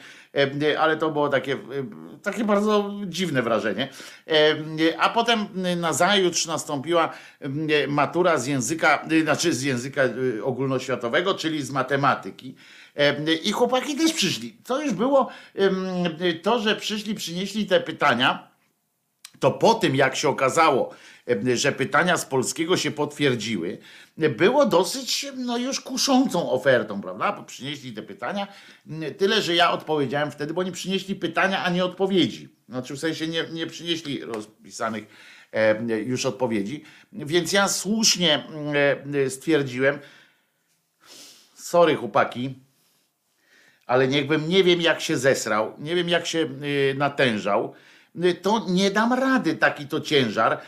[0.79, 1.59] Ale to było takie,
[2.23, 3.89] takie bardzo dziwne wrażenie.
[4.99, 5.47] A potem
[5.77, 7.13] na zajutrz nastąpiła
[7.89, 10.03] matura z języka, znaczy z języka
[10.43, 12.55] ogólnoświatowego, czyli z matematyki.
[13.45, 14.57] I chłopaki też przyszli.
[14.65, 15.29] To już było
[16.43, 18.51] to, że przyszli, przynieśli te pytania
[19.41, 20.95] to po tym, jak się okazało,
[21.55, 23.79] że pytania z polskiego się potwierdziły,
[24.17, 27.33] było dosyć no, już kuszącą ofertą, prawda?
[27.33, 28.47] Bo przynieśli te pytania.
[29.19, 32.49] Tyle, że ja odpowiedziałem wtedy, bo oni przynieśli pytania, a nie odpowiedzi.
[32.69, 35.07] Znaczy w sensie nie, nie przynieśli rozpisanych
[36.07, 36.85] już odpowiedzi.
[37.13, 38.45] Więc ja słusznie
[39.29, 39.99] stwierdziłem,
[41.55, 42.55] sorry chłopaki,
[43.87, 47.75] ale niechbym nie wiem jak się zesrał, nie wiem jak się y, natężał,
[48.43, 50.61] to nie dam rady taki to ciężar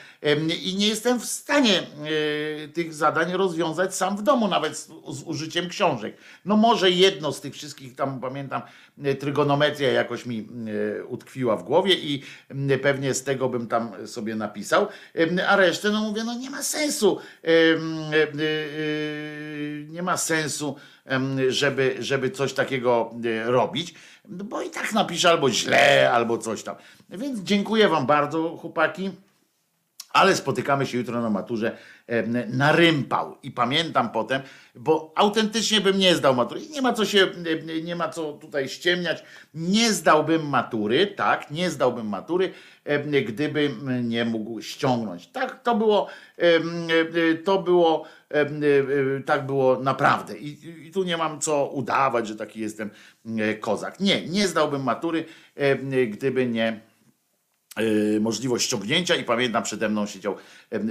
[0.65, 5.23] i nie jestem w stanie e, tych zadań rozwiązać sam w domu, nawet z, z
[5.23, 6.16] użyciem książek.
[6.44, 8.62] No może jedno z tych wszystkich, tam pamiętam,
[9.05, 10.49] e, trygonometria jakoś mi
[10.99, 12.23] e, utkwiła w głowie i
[12.82, 14.86] pewnie z tego bym tam sobie napisał,
[15.49, 17.19] a resztę, no mówię, no nie ma sensu,
[19.89, 20.77] nie ma sensu,
[21.49, 23.94] żeby, żeby coś takiego robić,
[24.24, 26.77] bo i tak napiszę albo źle, albo coś tam.
[27.11, 29.11] Więc dziękuję Wam bardzo, chłopaki.
[30.12, 31.76] Ale spotykamy się jutro na maturze
[32.48, 33.36] na rympał.
[33.43, 34.43] I pamiętam potem,
[34.74, 36.60] bo autentycznie bym nie zdał matury.
[36.70, 37.28] Nie ma co się,
[37.84, 39.24] nie ma co tutaj ściemniać.
[39.55, 42.52] Nie zdałbym matury, tak, nie zdałbym matury,
[43.26, 45.26] gdybym nie mógł ściągnąć.
[45.26, 46.09] Tak, to było,
[47.44, 48.05] to było,
[49.26, 50.39] tak było naprawdę.
[50.39, 52.90] I, I tu nie mam co udawać, że taki jestem
[53.60, 54.01] kozak.
[54.01, 55.24] Nie, nie zdałbym matury,
[56.10, 56.80] gdyby nie
[58.20, 60.36] możliwość ściągnięcia i pamiętam przede mną siedział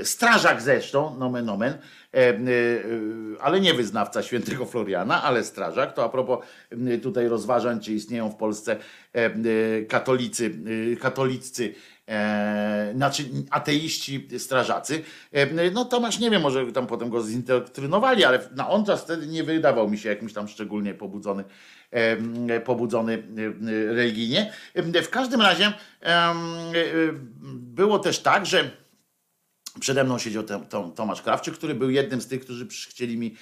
[0.04, 2.38] strażak zresztą, nomen omen, e, e,
[3.42, 6.46] ale nie wyznawca świętego Floriana, ale strażak, to a propos
[7.04, 8.78] tutaj rozważań, czy istnieją w Polsce
[9.14, 9.82] e,
[11.00, 11.74] katolicy,
[12.12, 15.04] e, znaczy ateiści strażacy.
[15.32, 19.28] E, no Tomasz, nie wiem, może tam potem go zindoktrynowali, ale na on czas wtedy
[19.28, 21.44] nie wydawał mi się jakimś tam szczególnie pobudzony,
[21.92, 23.24] e, pobudzony
[23.88, 24.54] religijnie.
[24.76, 25.74] W każdym razie
[27.56, 28.82] było też tak, że
[29.80, 33.36] Przede mną siedział Tom- Tomasz Krawczyk, który był jednym z tych, którzy chcieli mi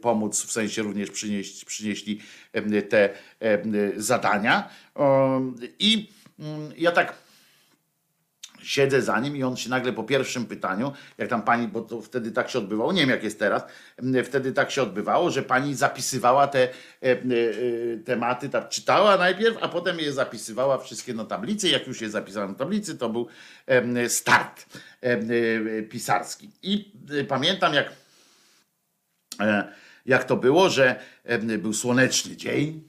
[0.00, 2.20] pomóc, w sensie również przynieść, przynieśli
[2.88, 3.10] te
[3.96, 4.68] zadania.
[5.78, 7.23] I mm, ja tak
[8.64, 12.02] siedzę za nim i on się nagle po pierwszym pytaniu, jak tam pani, bo to
[12.02, 13.62] wtedy tak się odbywało, nie wiem jak jest teraz,
[13.96, 16.68] m, wtedy tak się odbywało, że pani zapisywała te e,
[17.02, 17.16] e, e,
[18.04, 21.68] tematy, tak czytała najpierw, a potem je zapisywała wszystkie na tablicy.
[21.68, 23.28] Jak już je zapisała na tablicy, to był
[24.08, 24.66] start
[25.90, 26.50] pisarski.
[26.62, 26.92] I
[27.28, 27.92] pamiętam jak
[30.06, 31.00] jak to było, że
[31.58, 32.88] był słoneczny dzień.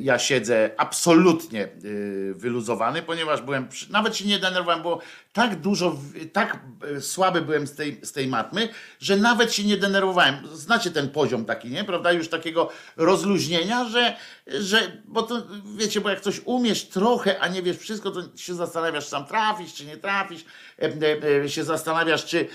[0.00, 5.00] Ja siedzę absolutnie y, wyluzowany, ponieważ byłem, nawet się nie denerwowałem, bo
[5.32, 5.96] tak dużo,
[6.32, 6.58] tak
[6.96, 8.68] e, słaby byłem z tej, z tej matmy,
[9.00, 10.36] że nawet się nie denerwowałem.
[10.52, 11.84] Znacie ten poziom taki, nie?
[11.84, 12.12] Prawda?
[12.12, 15.42] Już takiego rozluźnienia, że, że bo to
[15.76, 19.74] wiecie, bo jak coś umiesz trochę, a nie wiesz wszystko, to się zastanawiasz, sam trafisz,
[19.74, 20.44] czy nie trafisz,
[20.82, 20.92] e,
[21.44, 22.48] e, się zastanawiasz, czy,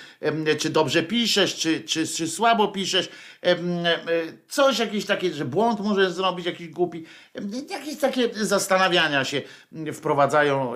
[0.59, 3.09] czy dobrze piszesz, czy, czy, czy słabo piszesz,
[4.49, 7.05] coś jakieś takie, że błąd możesz zrobić, jakiś głupi,
[7.69, 9.41] jakieś takie zastanawiania się
[9.93, 10.73] wprowadzają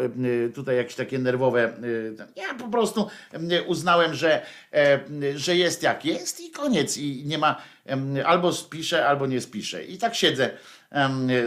[0.55, 1.73] tutaj jakieś takie nerwowe.
[1.91, 4.41] E, ten- Ja po prostu em, uznałem, że,
[4.73, 4.99] e,
[5.35, 9.84] że jest jak jest i koniec i nie ma em, albo spiszę, albo nie spiszę.
[9.84, 10.49] I tak siedzę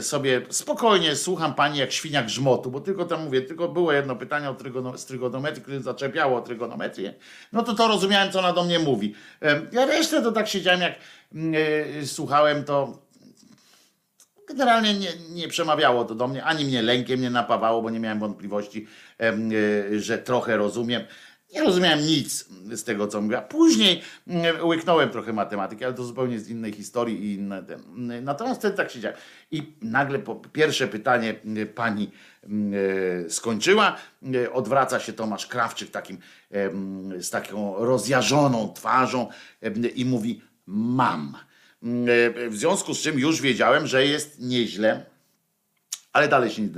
[0.01, 4.51] sobie spokojnie, słucham pani jak świnia grzmotu, bo tylko tam mówię, tylko było jedno pytanie
[4.51, 7.15] o trygono, z trygonometrii, które zaczepiało o trygonometrię,
[7.53, 9.15] no to to rozumiałem, co ona do mnie mówi.
[9.41, 10.95] Em, Ja resztę to tak siedziałem, jak
[11.35, 11.55] mm,
[12.03, 13.03] e, słuchałem, to
[14.49, 18.19] generalnie nie, nie przemawiało to do mnie, ani mnie lękiem nie napawało, bo nie miałem
[18.19, 18.87] wątpliwości,
[19.21, 21.03] e, że trochę rozumiem.
[21.55, 23.41] Nie rozumiałem nic z tego, co mówiła.
[23.41, 27.65] Później mm, łyknąłem trochę matematyki, ale to zupełnie z innej historii i inne.
[28.23, 29.19] Natomiast wtedy tak siedziałem.
[29.51, 30.19] I nagle
[30.53, 32.11] pierwsze pytanie mm, pani
[32.45, 32.75] mm,
[33.27, 33.97] e, skończyła,
[34.35, 36.19] e, odwraca się Tomasz Krawczyk takim,
[37.19, 39.29] z taką rozjarzoną twarzą
[39.95, 41.37] i mówi mam.
[41.85, 45.05] Mm, e, W związku z czym już wiedziałem, że jest nieźle,
[46.12, 46.69] ale dalej się nie,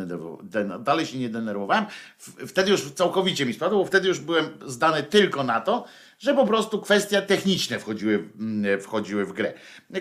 [0.79, 1.87] dalej się nie denerwowałem.
[2.47, 5.85] Wtedy już całkowicie mi spadło, bo wtedy już byłem zdany tylko na to,
[6.19, 9.53] że po prostu kwestie techniczne wchodziły, mm, wchodziły w grę.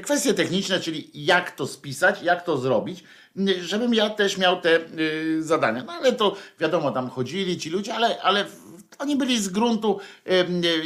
[0.03, 3.03] Kwestie techniczne, czyli jak to spisać, jak to zrobić,
[3.61, 5.83] żebym ja też miał te y, zadania.
[5.83, 8.45] No ale to wiadomo, tam chodzili ci ludzie, ale, ale
[8.99, 9.99] oni byli z gruntu,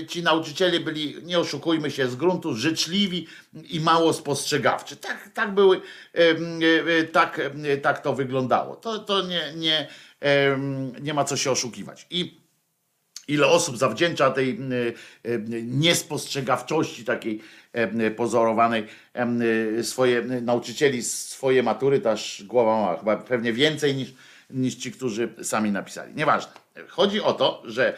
[0.08, 3.28] ci nauczyciele byli, nie oszukujmy się, z gruntu życzliwi
[3.70, 4.96] i mało spostrzegawczy.
[4.96, 5.82] Tak, tak były,
[6.16, 6.20] e,
[7.00, 8.76] e, tak, e, tak to wyglądało.
[8.76, 9.88] To, to nie, nie,
[11.02, 12.08] nie ma co się oszukiwać.
[12.10, 12.40] I
[13.30, 14.72] ile osób zawdzięcza tej m,
[15.24, 17.42] e, niespostrzegawczości takiej
[18.16, 24.14] pozorowanej e, swoje e, nauczycieli swoje matury, to aż głowa mała, chyba pewnie więcej niż,
[24.50, 26.16] niż ci, którzy sami napisali.
[26.16, 26.52] Nieważne.
[26.88, 27.94] Chodzi o to, że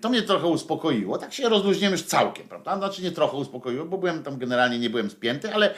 [0.00, 1.18] to mnie trochę uspokoiło.
[1.18, 2.76] Tak się rozluźniłem już całkiem, prawda?
[2.76, 5.74] Znaczy nie trochę uspokoiło, bo byłem tam generalnie nie byłem spięty, ale,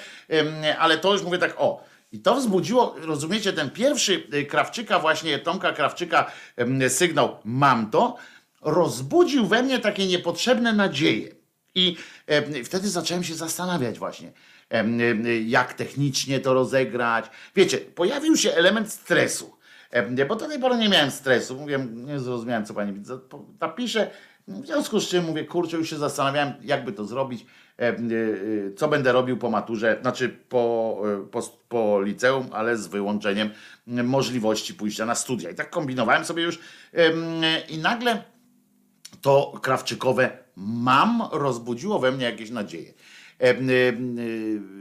[0.78, 1.85] ale to już mówię tak o.
[2.14, 6.31] I to wzbudziło, rozumiecie, ten pierwszy y, Krawczyka, właśnie Tomka Krawczyka
[6.89, 8.16] sygnał mam to,
[8.64, 11.28] rozbudził we mnie takie niepotrzebne nadzieje.
[11.74, 11.96] I
[12.26, 14.32] em, wtedy zacząłem się zastanawiać właśnie,
[14.68, 17.24] em, em, jak technicznie to rozegrać.
[17.56, 19.56] Wiecie, pojawił się element stresu.
[20.28, 21.60] Bo do tej pory nie miałem stresu.
[21.60, 23.10] Mówię, nie zrozumiałem, co pani widzi.
[23.60, 24.10] Napiszę,
[24.48, 27.46] w związku z czym mówię, kurczę, już się zastanawiałem, jakby to zrobić,
[28.76, 33.50] co będę robił po maturze, znaczy po, po, po liceum, ale z wyłączeniem
[33.86, 35.50] możliwości pójścia na studia.
[35.50, 36.58] I tak kombinowałem sobie już
[37.68, 38.22] i nagle
[39.24, 42.94] to krawczykowe mam rozbudziło we mnie jakieś nadzieje.
[43.40, 43.72] E, m, e,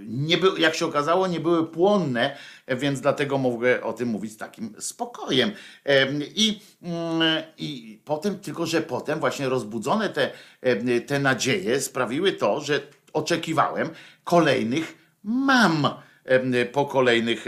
[0.07, 4.33] Nie by, jak się okazało, nie były płonne, e, więc dlatego mogę o tym mówić
[4.33, 5.51] z takim spokojem.
[5.85, 12.31] E, I, mm, I potem, tylko że potem właśnie rozbudzone te, e, te nadzieje sprawiły
[12.31, 12.81] to, że
[13.13, 13.89] oczekiwałem
[14.23, 15.87] kolejnych mam
[16.71, 17.45] po kolejnych,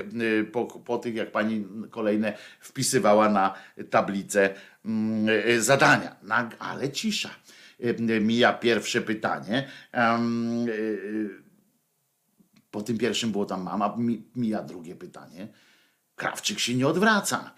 [0.51, 3.53] po, po tych, jak pani kolejne wpisywała na
[3.89, 4.53] tablicę
[4.85, 6.15] mm, e, zadania.
[6.59, 7.29] Ale cisza.
[8.21, 9.67] Mija pierwsze pytanie.
[9.93, 10.19] E,
[12.71, 15.47] Po tym pierwszym było tam mama, mi- mija drugie pytanie.
[16.15, 17.53] Krawczyk się nie odwraca.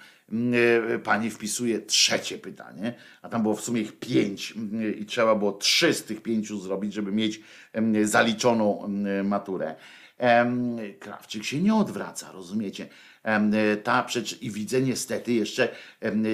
[1.04, 4.54] Pani wpisuje trzecie pytanie, a tam było w sumie ich pięć
[5.00, 7.40] i trzeba było trzy z tych pięciu zrobić, żeby mieć
[8.04, 8.88] zaliczoną
[9.24, 9.76] maturę.
[11.00, 12.88] Krawczyk się nie odwraca, rozumiecie?
[13.84, 15.76] Ta przecież i widzę niestety jeszcze,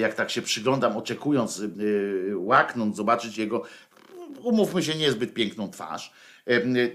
[0.00, 1.62] jak tak się przyglądam, oczekując,
[2.34, 3.62] łaknąc, zobaczyć jego,
[4.42, 6.12] umówmy się, niezbyt piękną twarz,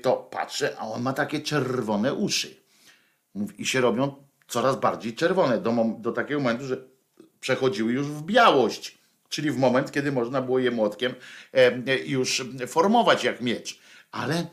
[0.01, 2.55] to patrzę, a on ma takie czerwone uszy.
[3.57, 4.15] I się robią
[4.47, 6.77] coraz bardziej czerwone, do, do takiego momentu, że
[7.39, 8.97] przechodziły już w białość,
[9.29, 11.13] czyli w moment, kiedy można było je młotkiem
[12.05, 13.79] już formować jak miecz.
[14.11, 14.47] Ale,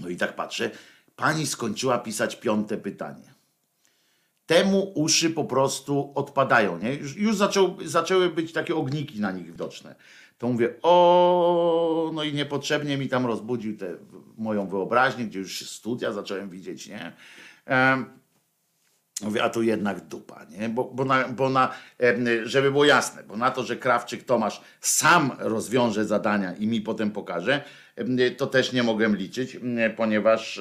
[0.00, 0.70] no i tak patrzę,
[1.16, 3.34] pani skończyła pisać piąte pytanie.
[4.46, 6.94] Temu uszy po prostu odpadają, nie?
[6.94, 9.94] Już, już zaczął, zaczęły być takie ogniki na nich widoczne.
[10.38, 13.96] To mówię, o, no i niepotrzebnie mi tam rozbudził tę
[14.38, 17.12] moją wyobraźnię, gdzie już studia zacząłem widzieć, nie?
[19.22, 20.68] Mówię, a tu jednak dupa, nie?
[20.68, 21.74] Bo, bo, na, bo na,
[22.44, 27.10] żeby było jasne, bo na to, że Krawczyk Tomasz sam rozwiąże zadania i mi potem
[27.10, 27.64] pokaże,
[28.36, 29.56] to też nie mogłem liczyć,
[29.96, 30.60] ponieważ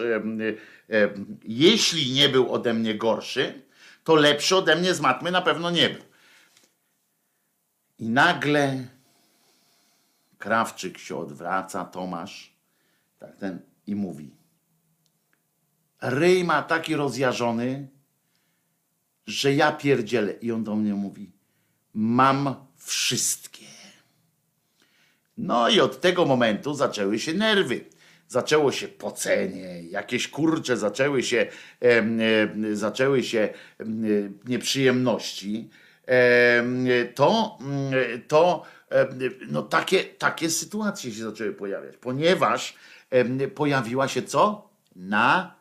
[1.43, 3.61] jeśli nie był ode mnie gorszy,
[4.03, 6.03] to lepszy ode mnie z matmy na pewno nie był.
[7.99, 8.87] I nagle
[10.37, 12.53] Krawczyk się odwraca, Tomasz,
[13.19, 14.35] tak ten, i mówi.
[16.01, 17.87] Ryj ma taki rozjażony,
[19.27, 20.33] że ja pierdzielę.
[20.33, 21.31] I on do mnie mówi,
[21.93, 23.65] mam wszystkie.
[25.37, 27.85] No i od tego momentu zaczęły się nerwy.
[28.27, 31.47] Zaczęło się pocenie, jakieś kurcze, zaczęły się,
[31.81, 31.87] e,
[32.71, 33.85] e, zaczęły się e,
[34.45, 35.69] nieprzyjemności.
[37.15, 37.57] to,
[38.27, 38.63] to
[39.47, 42.75] no takie, takie sytuacje się zaczęły pojawiać, ponieważ
[43.55, 44.69] pojawiła się co?
[44.95, 45.55] Na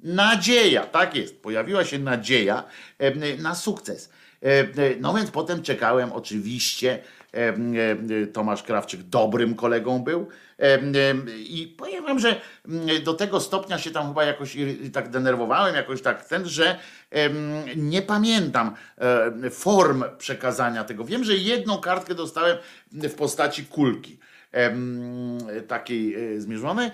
[0.00, 2.64] nadzieja, tak jest, pojawiła się nadzieja
[3.38, 4.10] na sukces.
[5.00, 7.02] No więc potem czekałem oczywiście,
[8.32, 10.28] Tomasz Krawczyk dobrym kolegą był
[11.38, 12.40] i powiem wam, że
[13.04, 14.56] do tego stopnia się tam chyba jakoś
[14.92, 16.78] tak denerwowałem, jakoś tak ten, że
[17.76, 18.74] nie pamiętam
[19.50, 21.04] form przekazania tego.
[21.04, 22.56] Wiem, że jedną kartkę dostałem
[22.92, 24.18] w postaci kulki
[25.68, 26.90] takiej e, zmierzonej,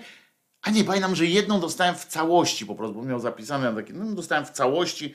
[0.61, 3.93] a nie, pamiętam, że jedną dostałem w całości po prostu, bo miał zapisane na takie,
[3.93, 5.13] no, dostałem w całości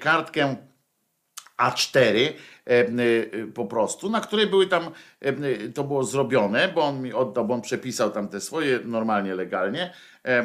[0.00, 0.56] kartkę
[1.58, 2.32] A4
[3.54, 4.90] po prostu, na której były tam,
[5.74, 9.92] to było zrobione, bo on mi oddał, bo on przepisał tam te swoje normalnie, legalnie,
[10.22, 10.42] e,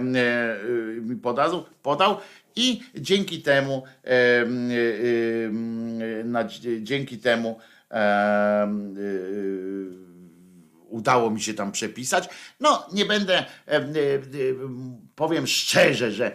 [1.01, 2.17] mi podał, podał
[2.55, 3.83] i dzięki temu,
[6.81, 7.59] dzięki temu
[10.89, 12.29] udało mi się tam przepisać.
[12.59, 13.45] No, nie będę,
[15.21, 16.31] powiem szczerze, że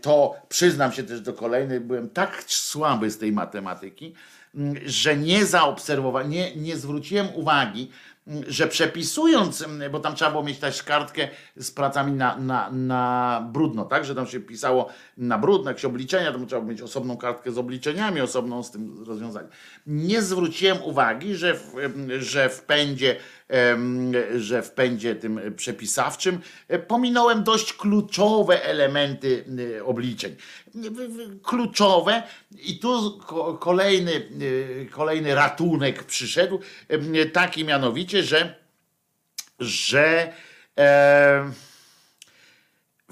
[0.00, 4.14] to przyznam się też do kolejnej, byłem tak słaby z tej matematyki,
[4.86, 7.90] że nie zaobserwowałem, nie, nie zwróciłem uwagi,
[8.46, 13.84] że przepisując, bo tam trzeba było mieć też kartkę z pracami na, na, na brudno,
[13.84, 14.04] tak?
[14.04, 18.20] Że tam się pisało na brudno, jakieś obliczenia, to trzeba mieć osobną kartkę z obliczeniami,
[18.20, 19.50] osobną z tym rozwiązaniem.
[19.86, 21.74] Nie zwróciłem uwagi, że w,
[22.18, 23.16] że w pędzie
[24.36, 29.44] że w pędzie tym przepisawczym e, pominąłem dość kluczowe elementy
[29.78, 30.36] e, obliczeń.
[31.42, 32.22] Kluczowe
[32.64, 33.20] i tu
[33.60, 34.28] kolejny,
[34.82, 36.60] e, kolejny ratunek przyszedł,
[37.32, 38.62] taki mianowicie, że
[39.62, 40.32] że
[40.78, 41.50] e,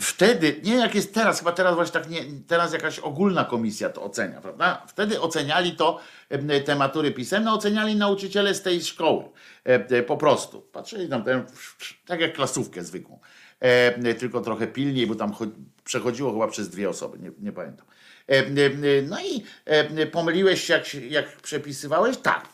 [0.01, 4.03] wtedy, nie jak jest teraz, chyba teraz właśnie tak nie, teraz jakaś ogólna komisja to
[4.03, 4.85] ocenia, prawda?
[4.89, 6.01] Wtedy oceniali to,
[6.65, 9.25] te matury pisemne, oceniali nauczyciele z tej szkoły.
[10.07, 10.61] Po prostu.
[10.61, 11.45] Patrzyli tam, ten,
[12.07, 13.19] tak jak klasówkę zwykłą.
[14.19, 15.35] Tylko trochę pilniej, bo tam
[15.85, 17.87] przechodziło chyba przez dwie osoby, nie, nie pamiętam.
[19.09, 19.44] No i
[20.07, 22.16] pomyliłeś się, jak, jak przepisywałeś?
[22.16, 22.48] Tak.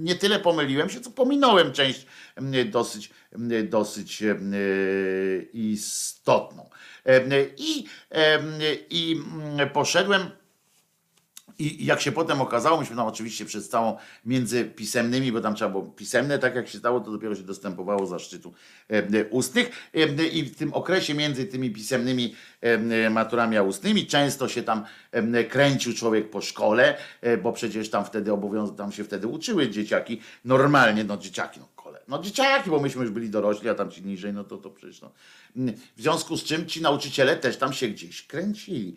[0.00, 2.06] Nie tyle pomyliłem się, co pominąłem część
[2.70, 3.10] dosyć,
[3.64, 4.22] dosyć
[5.52, 6.70] istotną.
[7.56, 7.86] I,
[8.90, 9.16] i
[9.72, 10.30] poszedłem
[11.58, 15.70] i jak się potem okazało, myśmy tam oczywiście przez całą między pisemnymi, bo tam trzeba
[15.70, 18.54] było pisemne, tak jak się stało, to dopiero się dostępowało zaszczytu
[19.30, 19.90] ustnych.
[20.32, 22.34] I w tym okresie między tymi pisemnymi
[23.10, 24.84] maturami a ustnymi często się tam
[25.48, 30.20] kręcił człowiek po szkole, e, bo przecież tam wtedy obowiązek, tam się wtedy uczyły dzieciaki
[30.44, 31.68] normalnie, no dzieciaki, no
[32.08, 35.00] No dzieciaki, bo myśmy już byli dorośli, a tam ci niżej, no to to przecież
[35.00, 35.12] no.
[35.96, 38.94] W związku z czym ci nauczyciele też tam się gdzieś kręcili.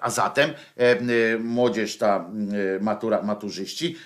[0.00, 2.30] A zatem e, młodzież ta
[2.80, 3.96] matura, maturzyści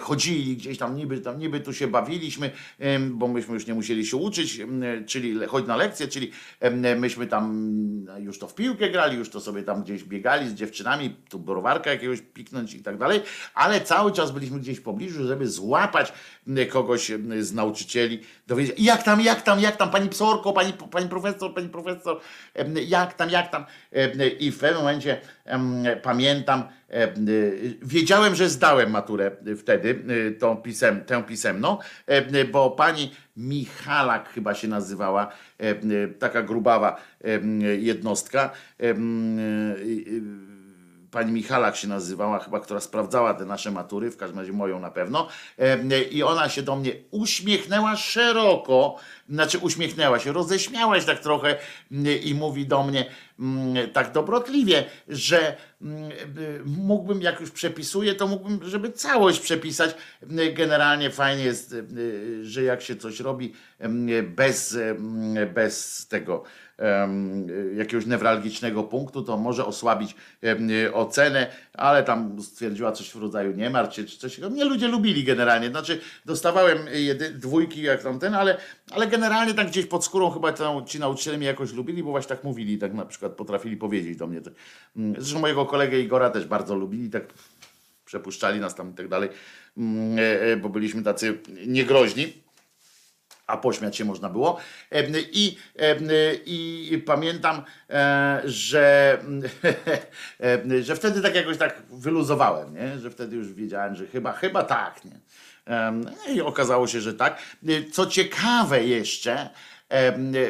[0.00, 2.50] chodzili gdzieś tam niby, tam niby tu się bawiliśmy,
[3.10, 4.60] bo myśmy już nie musieli się uczyć,
[5.06, 6.30] czyli choć na lekcje, czyli
[6.96, 11.16] myśmy tam już to w piłkę grali, już to sobie tam gdzieś biegali z dziewczynami,
[11.30, 13.20] tu browarka jakiegoś piknąć i tak dalej,
[13.54, 16.12] ale cały czas byliśmy gdzieś w pobliżu, żeby złapać
[16.70, 21.54] kogoś z nauczycieli, dowiedzieć, jak tam, jak tam, jak tam, pani psorko, pani, pani profesor,
[21.54, 22.20] pani profesor,
[22.86, 23.64] jak tam, jak tam.
[24.38, 25.20] I w pewnym momencie
[26.02, 26.62] pamiętam,
[27.82, 30.04] wiedziałem, że zdałem maturę wtedy,
[30.38, 31.78] tą pisem, tę pisemną,
[32.52, 35.32] bo pani Michalak chyba się nazywała,
[36.18, 37.00] taka grubawa
[37.78, 38.50] jednostka
[41.18, 44.90] pani Michalak się nazywała, chyba, która sprawdzała te nasze matury, w każdym razie moją na
[44.90, 45.28] pewno,
[46.10, 48.96] i ona się do mnie uśmiechnęła szeroko,
[49.28, 51.56] znaczy uśmiechnęła się, roześmiała się tak trochę
[52.24, 53.06] i mówi do mnie
[53.92, 55.56] tak dobrotliwie, że
[56.64, 59.94] mógłbym, jak już przepisuję, to mógłbym, żeby całość przepisać.
[60.54, 61.74] Generalnie fajnie jest,
[62.42, 63.52] że jak się coś robi
[64.36, 64.78] bez,
[65.54, 66.42] bez tego
[67.76, 70.14] jakiegoś newralgicznego punktu, to może osłabić
[70.92, 74.38] ocenę, ale tam stwierdziła coś w rodzaju nie martw czy coś.
[74.38, 78.56] Mnie ludzie lubili generalnie, znaczy dostawałem jedy, dwójki jak tamten, ale,
[78.90, 82.28] ale generalnie tak gdzieś pod skórą chyba to, ci nauczyciele mnie jakoś lubili, bo właśnie
[82.28, 84.40] tak mówili, tak na przykład potrafili powiedzieć do mnie.
[84.96, 87.24] Mm, zresztą mojego kolegę Igora też bardzo lubili, tak
[88.04, 89.28] przepuszczali nas tam i tak dalej,
[89.76, 92.32] mm, e, e, bo byliśmy tacy niegroźni
[93.48, 94.58] a pośmiać się można było.
[95.32, 95.56] I,
[96.46, 99.18] i pamiętam, e, że,
[100.80, 102.98] że wtedy tak jakoś tak wyluzowałem, nie?
[102.98, 105.00] że wtedy już wiedziałem, że chyba, chyba tak.
[105.04, 105.20] Nie?
[106.34, 107.42] I okazało się, że tak.
[107.92, 109.50] Co ciekawe jeszcze,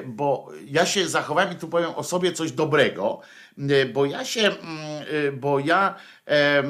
[0.07, 3.21] bo ja się zachowałem i tu powiem o sobie coś dobrego,
[3.93, 5.95] bo ja się, mm, bo ja
[6.27, 6.63] e,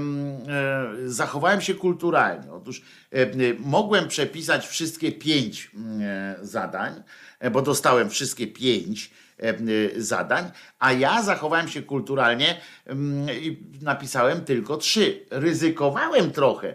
[1.07, 2.53] zachowałem się kulturalnie.
[2.53, 2.83] Otóż
[3.59, 5.71] mogłem przepisać wszystkie pięć
[6.01, 7.03] e, zadań,
[7.39, 9.11] e, bo dostałem wszystkie pięć
[9.97, 12.61] zadań, a ja zachowałem się kulturalnie
[13.41, 15.27] i napisałem tylko trzy.
[15.31, 16.75] Ryzykowałem trochę,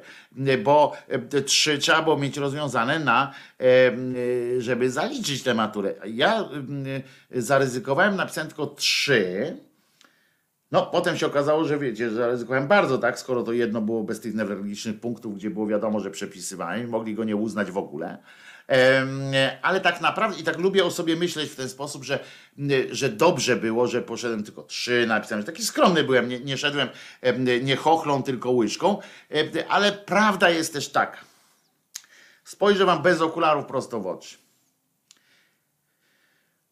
[0.64, 0.94] bo
[1.46, 3.34] trzy trzeba było mieć rozwiązane na,
[4.58, 5.94] żeby zaliczyć tę maturę.
[6.06, 6.50] Ja
[7.32, 9.58] zaryzykowałem, napisałem tylko trzy
[10.74, 14.20] no, potem się okazało, że wiecie, że zaryzykowałem bardzo, tak, skoro to jedno było bez
[14.20, 18.18] tych newralgicznych punktów, gdzie było wiadomo, że przepisywałem, mogli go nie uznać w ogóle.
[19.62, 22.20] Ale tak naprawdę, i tak lubię o sobie myśleć w ten sposób, że,
[22.92, 26.90] że dobrze było, że poszedłem tylko trzy, napisałem, taki skromny byłem, nie, nie szedłem
[27.64, 28.98] nie chochlą, tylko łyżką,
[29.70, 31.18] ale prawda jest też taka.
[32.44, 34.38] Spojrzę wam bez okularów prosto w oczy.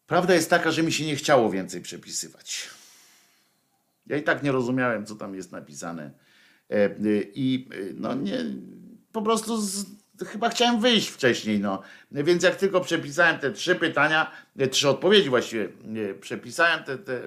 [0.06, 2.68] Prawda jest taka, że mi się nie chciało więcej przepisywać.
[4.06, 6.10] Ja i tak nie rozumiałem, co tam jest napisane.
[6.70, 6.90] E,
[7.34, 8.44] I e, no nie,
[9.12, 9.86] po prostu z,
[10.24, 11.82] chyba chciałem wyjść wcześniej, no.
[12.12, 15.68] Więc jak tylko przepisałem te trzy pytania, e, trzy odpowiedzi właściwie
[16.20, 17.20] przepisałem, te, te,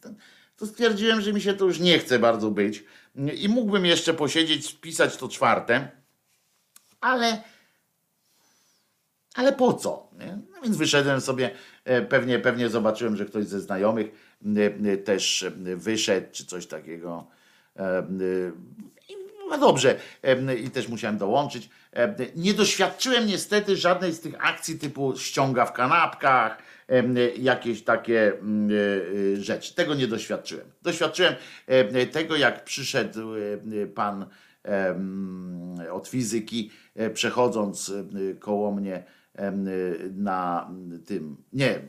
[0.00, 0.14] te,
[0.56, 2.84] to stwierdziłem, że mi się to już nie chce bardzo być.
[3.34, 5.88] I mógłbym jeszcze posiedzieć, spisać to czwarte,
[7.00, 7.42] ale
[9.34, 10.08] ale po co?
[10.54, 11.50] No więc wyszedłem sobie,
[12.08, 14.36] pewnie, pewnie zobaczyłem, że ktoś ze znajomych
[15.04, 15.46] też
[15.76, 17.26] wyszedł, czy coś takiego.
[19.52, 19.96] No dobrze,
[20.64, 21.68] i też musiałem dołączyć.
[22.36, 26.58] Nie doświadczyłem niestety żadnej z tych akcji typu ściąga w kanapkach,
[27.38, 28.32] jakieś takie
[29.34, 29.74] rzeczy.
[29.74, 30.66] Tego nie doświadczyłem.
[30.82, 31.34] Doświadczyłem
[32.12, 33.28] tego, jak przyszedł
[33.94, 34.26] pan
[35.92, 36.70] od fizyki,
[37.14, 37.92] przechodząc
[38.40, 39.04] koło mnie
[40.12, 40.70] na
[41.06, 41.80] tym, nie,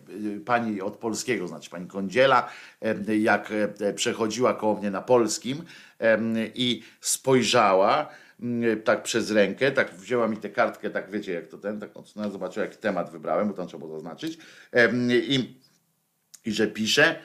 [0.46, 2.50] pani od polskiego, znaczy pani Kądziela,
[3.20, 5.64] jak e, przechodziła koło mnie na polskim
[6.56, 8.10] i spojrzała
[8.84, 12.32] tak przez rękę, tak wzięła mi tę kartkę, tak wiecie jak to ten, tak odsunęła,
[12.32, 14.38] zobaczyła jaki temat wybrałem, bo tam trzeba było zaznaczyć
[15.10, 15.58] i,
[16.46, 17.16] i że pisze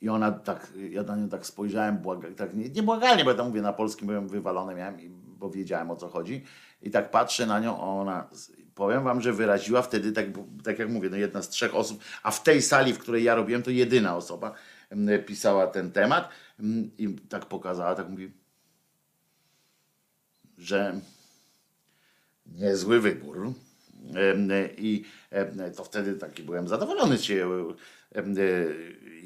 [0.00, 3.36] i ona tak, ja na nią tak spojrzałem, błaga, tak nie, nie błagalnie, bo ja
[3.36, 4.96] tam mówię na polskim, byłem wywalony, miałem,
[5.26, 6.44] bo wiedziałem o co chodzi
[6.82, 8.28] i tak patrzę na nią, ona
[8.76, 10.26] powiem wam, że wyraziła wtedy, tak,
[10.64, 13.34] tak jak mówię, no jedna z trzech osób, a w tej sali, w której ja
[13.34, 14.54] robiłem, to jedyna osoba
[15.26, 16.28] pisała ten temat
[16.98, 18.32] i tak pokazała, tak mówi,
[20.58, 21.00] że
[22.46, 23.52] niezły wybór.
[24.78, 25.04] I
[25.76, 27.46] to wtedy taki byłem zadowolony z siebie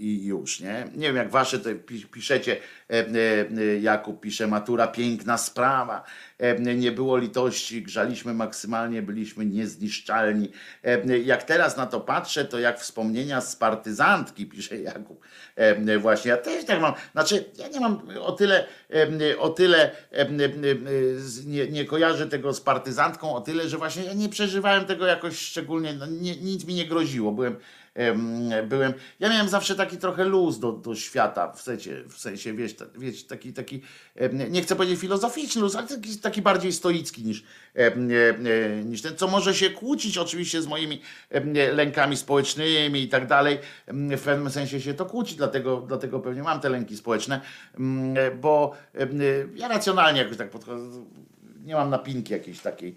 [0.00, 0.84] i już, nie?
[0.94, 1.74] Nie wiem, jak wasze te
[2.12, 2.56] piszecie,
[3.80, 6.04] Jakub pisze, matura piękna sprawa,
[6.76, 10.48] nie było litości, grzaliśmy maksymalnie, byliśmy niezniszczalni.
[11.24, 15.24] Jak teraz na to patrzę, to jak wspomnienia z partyzantki, pisze Jakub.
[15.98, 18.66] Właśnie, ja też tak mam, znaczy ja nie mam o tyle,
[19.38, 19.90] o tyle
[21.46, 25.38] nie, nie kojarzę tego z partyzantką, o tyle, że właśnie ja nie przeżywałem tego jakoś
[25.38, 27.56] szczególnie, no nie, nic mi nie groziło, byłem
[28.68, 32.74] byłem, ja miałem zawsze taki trochę luz do, do świata, w sensie, w sensie wiesz,
[32.98, 33.82] wiesz, taki, taki,
[34.50, 37.44] nie chcę powiedzieć filozoficzny luz, ale taki, taki bardziej stoicki niż,
[38.84, 41.00] niż ten, co może się kłócić oczywiście z moimi
[41.72, 43.58] lękami społecznymi i tak dalej,
[43.88, 47.40] w pewnym sensie się to kłóci, dlatego, dlatego pewnie mam te lęki społeczne,
[48.40, 48.72] bo
[49.54, 51.04] ja racjonalnie jakoś tak podchodzę,
[51.64, 52.96] nie mam napinki jakiejś takiej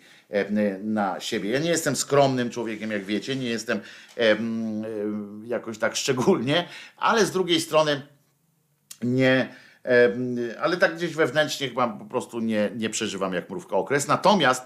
[0.84, 1.50] na siebie.
[1.50, 3.80] Ja nie jestem skromnym człowiekiem, jak wiecie, nie jestem
[5.46, 6.68] jakoś tak szczególnie,
[6.98, 8.02] ale z drugiej strony
[9.02, 9.56] nie
[10.62, 14.08] ale tak gdzieś wewnętrznie chyba po prostu nie, nie przeżywam jak mrówka okres.
[14.08, 14.64] Natomiast,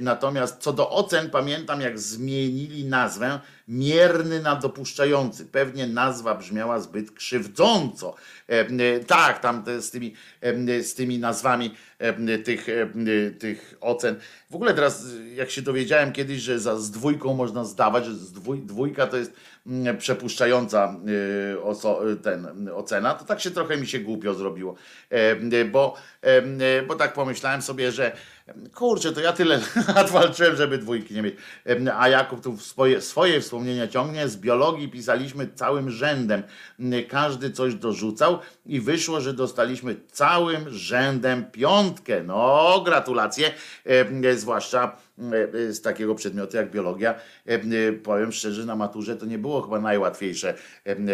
[0.00, 5.46] natomiast co do ocen, pamiętam jak zmienili nazwę mierny na dopuszczający.
[5.46, 8.14] Pewnie nazwa brzmiała zbyt krzywdząco.
[9.06, 10.14] Tak, tam z tymi,
[10.82, 11.74] z tymi nazwami
[12.44, 12.66] tych,
[13.38, 14.16] tych ocen.
[14.50, 18.32] W ogóle teraz, jak się dowiedziałem kiedyś, że za, z dwójką można zdawać, że z
[18.32, 19.32] dwój, dwójka to jest
[19.98, 20.96] przepuszczająca
[22.22, 24.74] ten, ocena, to tak się trochę mi się głupio zrobiło,
[25.72, 25.96] bo,
[26.88, 28.12] bo tak pomyślałem sobie, że
[28.74, 29.60] kurczę, to ja tyle
[29.96, 31.34] lat walczyłem, żeby dwójki nie mieć.
[31.98, 34.28] A Jakub tu swoje, swoje wspomnienia ciągnie.
[34.28, 36.42] Z biologii pisaliśmy całym rzędem.
[37.08, 42.22] Każdy coś dorzucał i wyszło, że dostaliśmy całym rzędem piątkę.
[42.22, 43.50] No, gratulacje,
[44.36, 44.96] zwłaszcza
[45.70, 47.14] z takiego przedmiotu jak biologia.
[48.02, 50.54] Powiem szczerze, na maturze to nie było chyba najłatwiejsze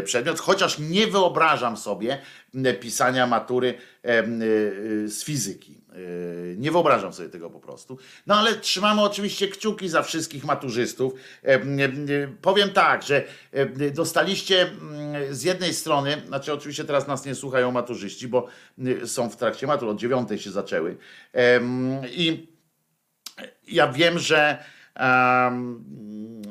[0.05, 2.18] przedmiot, chociaż nie wyobrażam sobie
[2.80, 3.74] pisania matury
[5.06, 5.77] z fizyki.
[6.56, 7.98] Nie wyobrażam sobie tego po prostu.
[8.26, 11.12] No ale trzymamy oczywiście kciuki za wszystkich maturzystów.
[12.42, 13.24] Powiem tak, że
[13.94, 18.46] dostaliście mm, z jednej strony, znaczy oczywiście teraz nas nie słuchają maturzyści, bo
[19.04, 20.96] są w trakcie matur, od dziewiątej się zaczęły.
[22.10, 22.48] I
[23.68, 24.64] ja wiem, że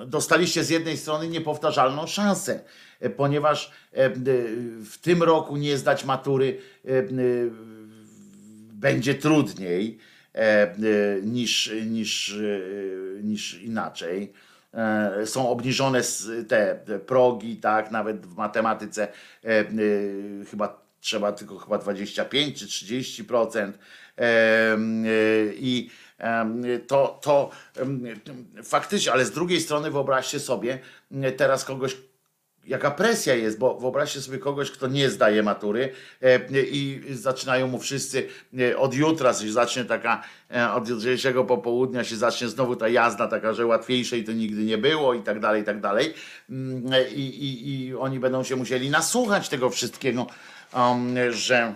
[0.07, 2.63] dostaliście z jednej strony niepowtarzalną szansę,
[3.17, 3.71] ponieważ
[4.85, 6.61] w tym roku nie zdać matury
[8.77, 9.97] będzie trudniej
[11.23, 12.35] niż, niż,
[13.23, 14.33] niż inaczej.
[15.25, 16.01] Są obniżone
[16.47, 19.07] te progi, tak, nawet w matematyce
[20.51, 23.71] chyba trzeba tylko chyba 25 czy 30%.
[25.53, 25.89] I
[26.87, 27.51] to, to
[28.63, 30.79] faktycznie, ale z drugiej strony wyobraźcie sobie
[31.37, 31.97] teraz kogoś,
[32.67, 35.91] jaka presja jest, bo wyobraźcie sobie kogoś, kto nie zdaje matury
[36.53, 38.27] i zaczynają mu wszyscy
[38.77, 43.53] od jutra się zacznie taka, e, od jutrzejszego popołudnia się zacznie znowu ta jazda taka,
[43.53, 46.13] że łatwiejszej to nigdy nie było i tak dalej, i tak dalej.
[46.49, 50.27] Mm, I, i, i oni będą się musieli nasłuchać tego wszystkiego,
[51.29, 51.73] że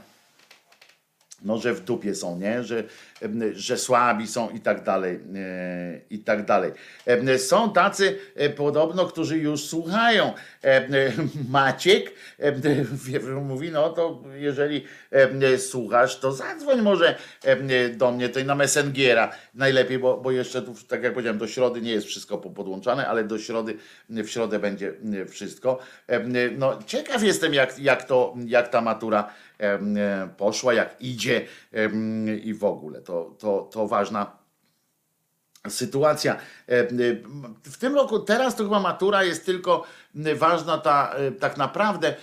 [1.42, 2.64] no, że w dupie są, nie?
[2.64, 2.84] Że,
[3.54, 6.72] że słabi są i tak dalej, e, i tak dalej.
[7.38, 10.34] Są tacy e, podobno, którzy już słuchają.
[11.50, 12.12] Maciek
[13.42, 14.86] mówi, no to jeżeli
[15.58, 17.16] słuchasz, to zadzwoń może
[17.98, 21.82] do mnie, to na Messengera najlepiej, bo, bo jeszcze tu, tak jak powiedziałem, do środy
[21.82, 23.78] nie jest wszystko podłączane, ale do środy,
[24.10, 24.94] w środę będzie
[25.30, 25.80] wszystko.
[26.58, 29.34] No ciekaw jestem, jak, jak, to, jak ta matura
[30.38, 31.46] poszła, jak idzie
[32.44, 33.02] i w ogóle.
[33.02, 34.41] To, to, to ważna
[35.70, 36.38] sytuacja.
[37.64, 39.84] W tym roku, teraz to chyba matura jest tylko
[40.36, 42.16] ważna ta, e, tak naprawdę,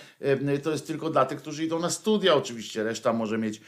[0.63, 3.61] to jest tylko dla tych, którzy idą na studia oczywiście, reszta może mieć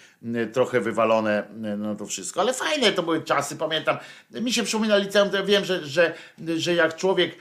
[0.53, 1.43] trochę wywalone
[1.77, 3.97] no to wszystko, ale fajne to były czasy, pamiętam,
[4.31, 6.13] mi się przypomina liceum, to ja wiem, że, że,
[6.57, 7.35] że jak człowiek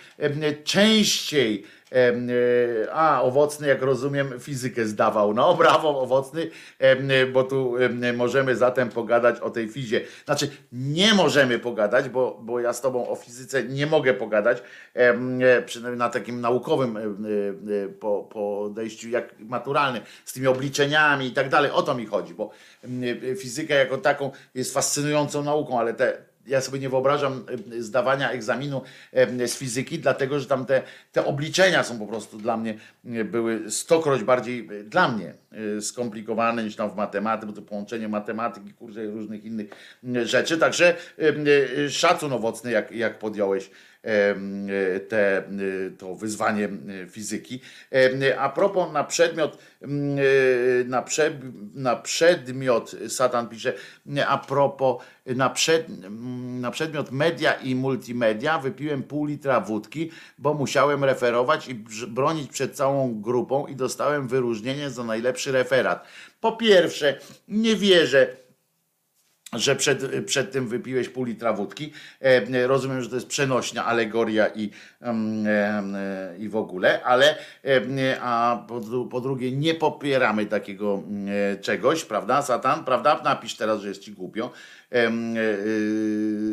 [0.64, 1.79] częściej E,
[2.92, 5.34] a, owocny, jak rozumiem, fizykę zdawał.
[5.34, 6.50] No, brawo, owocny,
[7.32, 7.74] bo tu
[8.16, 10.00] możemy zatem pogadać o tej fizie.
[10.24, 14.62] Znaczy, nie możemy pogadać, bo, bo ja z tobą o fizyce nie mogę pogadać,
[15.66, 16.98] przynajmniej na takim naukowym
[18.30, 21.70] podejściu, jak maturalnym, z tymi obliczeniami i tak dalej.
[21.70, 22.50] O to mi chodzi, bo
[23.38, 27.44] fizyka jako taką jest fascynującą nauką, ale te ja sobie nie wyobrażam
[27.78, 32.38] e, zdawania egzaminu e, z fizyki, dlatego że tam te, te obliczenia są po prostu
[32.38, 35.34] dla mnie, e, były stokroć bardziej dla mnie
[35.80, 39.70] skomplikowane niż tam w matematyce, bo to połączenie matematyki, kurde, różnych innych
[40.24, 40.58] rzeczy.
[40.58, 40.96] Także
[41.88, 43.70] szacun owocny, jak, jak podjąłeś
[45.08, 45.42] te,
[45.98, 46.68] to wyzwanie
[47.10, 47.60] fizyki.
[48.38, 49.58] A propos na przedmiot,
[50.86, 51.30] na, prze,
[51.74, 53.74] na przedmiot, Satan pisze,
[54.26, 55.86] a propos na, przed,
[56.60, 61.74] na przedmiot media i multimedia wypiłem pół litra wódki, bo musiałem referować i
[62.08, 66.06] bronić przed całą grupą i dostałem wyróżnienie za najlepszy referat.
[66.40, 67.18] Po pierwsze,
[67.48, 68.36] nie wierzę,
[69.52, 71.92] że przed, przed tym wypiłeś pół litra wódki.
[72.20, 74.70] E, rozumiem, że to jest przenośna alegoria i,
[75.00, 75.46] mm,
[75.96, 81.28] e, i w ogóle, ale e, a po, po, drugie nie popieramy takiego mm,
[81.60, 82.84] czegoś, prawda, Satan?
[82.84, 83.20] Prawda?
[83.24, 84.52] Napisz teraz, że jest ci głupio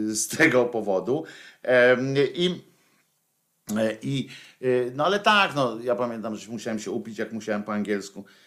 [0.08, 1.24] z tego powodu.
[2.36, 2.64] I,
[4.02, 4.30] i
[4.96, 8.47] no ale tak, no ja pamiętam, że musiałem się upić, jak musiałem po angielsku E,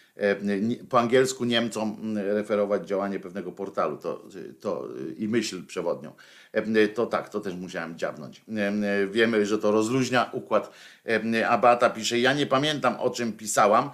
[0.89, 4.25] po angielsku Niemcom referować działanie pewnego portalu to,
[4.59, 6.11] to, i myśl przewodnią.
[6.51, 8.41] E, to tak, to też musiałem dziabnąć.
[8.57, 10.71] E, wiemy, że to rozluźnia układ.
[11.47, 13.89] Abata pisze, ja nie pamiętam o czym pisałam,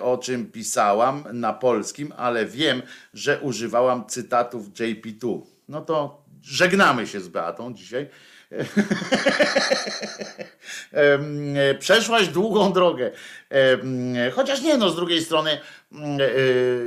[0.00, 2.82] o czym pisałam na polskim, ale wiem,
[3.14, 5.40] że używałam cytatów JP2.
[5.68, 8.08] No to żegnamy się z Beatą dzisiaj.
[11.78, 13.10] Przeszłaś długą drogę.
[14.32, 15.58] Chociaż nie, no z drugiej strony
[15.92, 16.18] mm,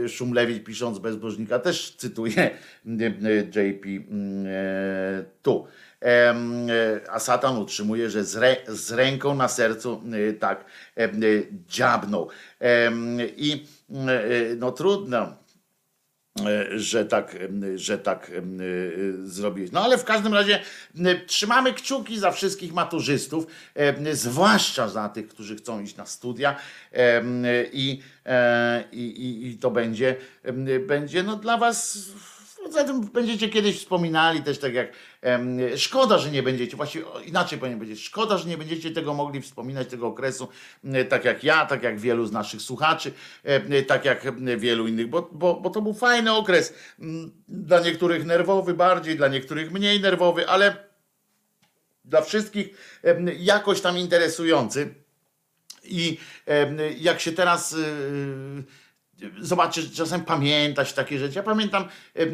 [0.06, 2.50] e, Szumlewicz pisząc Bezbożnika też cytuje
[3.56, 5.68] JP mm, e, tu.
[7.12, 10.66] A Satan utrzymuje, że z, re, z ręką na sercu e, tak
[11.68, 12.30] dziabnął.
[13.38, 13.66] I
[14.58, 15.47] no trudno E,
[16.76, 17.38] że tak,
[17.76, 18.41] że tak e,
[19.27, 19.72] zrobić.
[19.72, 20.59] No ale w każdym razie
[21.27, 23.47] trzymamy kciuki za wszystkich maturzystów,
[24.11, 26.55] zwłaszcza za tych, którzy chcą iść na studia
[27.73, 28.01] i,
[28.91, 30.15] i, i, i to będzie,
[30.88, 32.09] będzie no dla was
[32.72, 34.91] Zatem będziecie kiedyś wspominali też tak jak
[35.77, 39.88] szkoda, że nie będziecie, właściwie inaczej powinien powiedzieć, szkoda, że nie będziecie tego mogli wspominać,
[39.88, 40.48] tego okresu,
[41.10, 43.11] tak jak ja, tak jak wielu z naszych słuchaczy,
[43.88, 46.73] tak jak wielu innych, bo, bo, bo to był fajny okres.
[47.48, 50.88] Dla niektórych nerwowy bardziej, dla niektórych mniej nerwowy, ale
[52.06, 52.68] dla wszystkich
[53.38, 54.94] jakoś tam interesujący.
[55.84, 56.18] I
[56.99, 57.76] jak się teraz
[59.39, 61.35] zobaczcie, że czasem pamiętać takie rzeczy.
[61.35, 61.85] Ja pamiętam,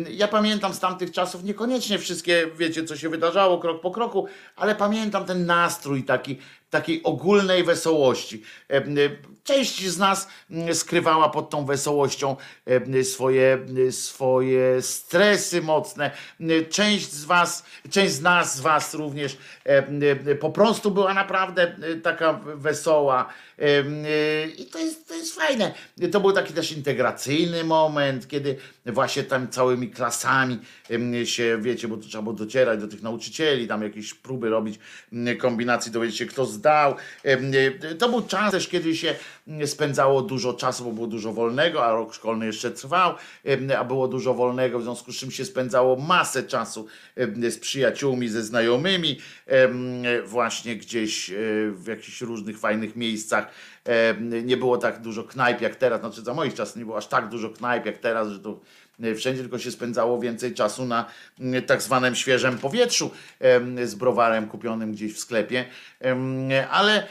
[0.09, 4.75] ja pamiętam z tamtych czasów, niekoniecznie wszystkie, wiecie, co się wydarzało krok po kroku, ale
[4.75, 6.37] pamiętam ten nastrój taki,
[6.73, 8.43] takiej ogólnej wesołości.
[9.43, 10.27] Część z nas
[10.73, 12.35] skrywała pod tą wesołością
[13.03, 16.11] swoje, swoje stresy mocne.
[16.69, 19.37] Część z was, część z nas, z was również
[20.39, 23.29] po prostu była naprawdę taka wesoła.
[24.57, 25.73] I to jest, to jest fajne.
[26.11, 28.55] To był taki też integracyjny moment, kiedy
[28.85, 30.59] właśnie tam całymi klasami
[31.23, 34.79] się, wiecie, bo to trzeba było docierać do tych nauczycieli, tam jakieś próby robić,
[35.39, 36.95] kombinacji, dowiedzieć się, kto zdał.
[37.99, 39.15] To był czas też, kiedy się
[39.65, 43.15] spędzało dużo czasu, bo było dużo wolnego, a rok szkolny jeszcze trwał,
[43.77, 46.87] a było dużo wolnego, w związku z czym się spędzało masę czasu
[47.49, 49.19] z przyjaciółmi, ze znajomymi,
[50.25, 51.35] właśnie gdzieś e,
[51.71, 53.47] w jakichś różnych fajnych miejscach.
[54.43, 57.29] Nie było tak dużo knajp jak teraz, znaczy za moich czasów nie było aż tak
[57.29, 58.59] dużo knajp jak teraz, że to
[59.17, 61.05] wszędzie tylko się spędzało więcej czasu na
[61.67, 63.11] tak zwanym świeżym powietrzu
[63.85, 65.65] z browarem kupionym gdzieś w sklepie,
[66.71, 67.07] ale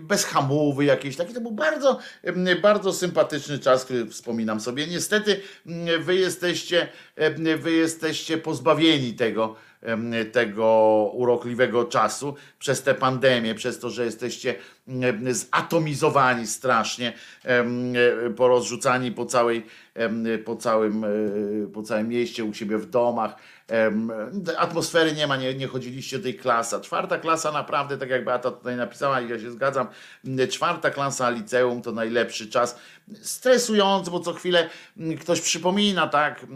[0.00, 1.16] bez hamówy jakiejś.
[1.16, 1.98] Taki to był bardzo,
[2.62, 4.86] bardzo sympatyczny czas, który wspominam sobie.
[4.86, 5.40] Niestety
[6.00, 6.88] wy jesteście,
[7.58, 9.56] wy jesteście pozbawieni tego
[10.32, 10.66] tego
[11.14, 14.54] urokliwego czasu przez tę pandemię, przez to, że jesteście
[15.30, 17.12] zatomizowani strasznie,
[18.36, 19.66] porozrzucani po całej,
[20.44, 21.08] po całym, e,
[21.72, 23.36] po całym mieście, u siebie w domach.
[24.58, 26.80] Atmosfery nie ma, nie, nie chodziliście do tej klasa.
[26.80, 29.88] Czwarta klasa naprawdę, tak jak Beata tutaj napisała i ja się zgadzam,
[30.50, 32.78] czwarta klasa liceum to najlepszy czas.
[33.22, 34.68] Stresujący, bo co chwilę
[35.20, 36.46] ktoś przypomina tak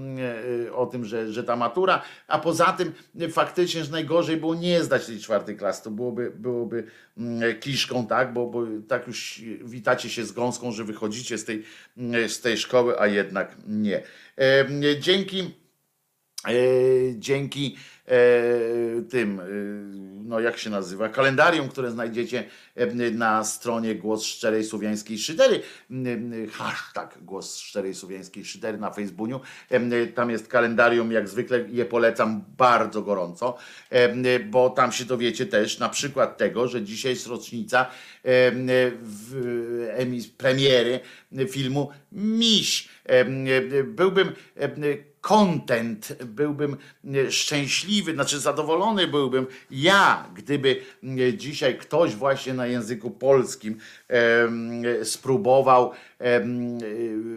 [0.67, 2.93] e, o tym, że, że ta matura, a poza tym
[3.31, 5.85] faktycznie, że najgorzej było nie zdać tej czwartej klasy.
[5.85, 6.87] To byłoby, byłoby
[7.61, 8.24] kiszką, tak?
[8.33, 11.65] Bo, bo tak już witacie się z gąską, że wychodzicie z tej,
[12.29, 14.03] z tej szkoły, a jednak nie.
[15.01, 15.65] Dzięki
[16.49, 16.55] E,
[17.19, 17.79] dzięki e,
[19.11, 19.45] tym, e,
[20.25, 22.45] no jak się nazywa, kalendarium, które znajdziecie
[23.13, 25.61] na stronie Głos Szczerej Słowiańskiej Szydery,
[26.53, 29.41] hashtag Głos Szczerej Słowiańskiej Szydery na Facebooku.
[30.15, 33.57] Tam jest kalendarium, jak zwykle je polecam bardzo gorąco,
[34.51, 37.87] bo tam się dowiecie też na przykład tego, że dzisiaj jest rocznica
[40.39, 41.01] premiery
[41.49, 42.89] filmu Miś.
[43.85, 44.33] Byłbym
[45.25, 46.77] content, byłbym
[47.15, 50.81] e, szczęśliwy, znaczy zadowolony byłbym ja, gdyby
[51.19, 53.79] e, dzisiaj ktoś właśnie na języku polskim
[54.09, 56.41] e, spróbował e,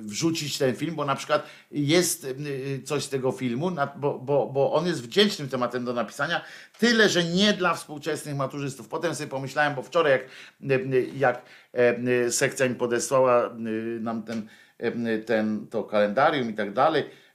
[0.01, 4.73] wrzucić ten film, bo na przykład jest e, coś z tego filmu, bo, bo, bo
[4.73, 6.41] on jest wdzięcznym tematem do napisania,
[6.79, 8.87] tyle, że nie dla współczesnych maturzystów.
[8.87, 10.23] Potem sobie pomyślałem, bo wczoraj jak,
[11.17, 11.41] jak
[12.29, 13.55] sekcja mi podesłała
[13.99, 14.47] nam ten,
[15.25, 17.26] ten, to kalendarium i tak dalej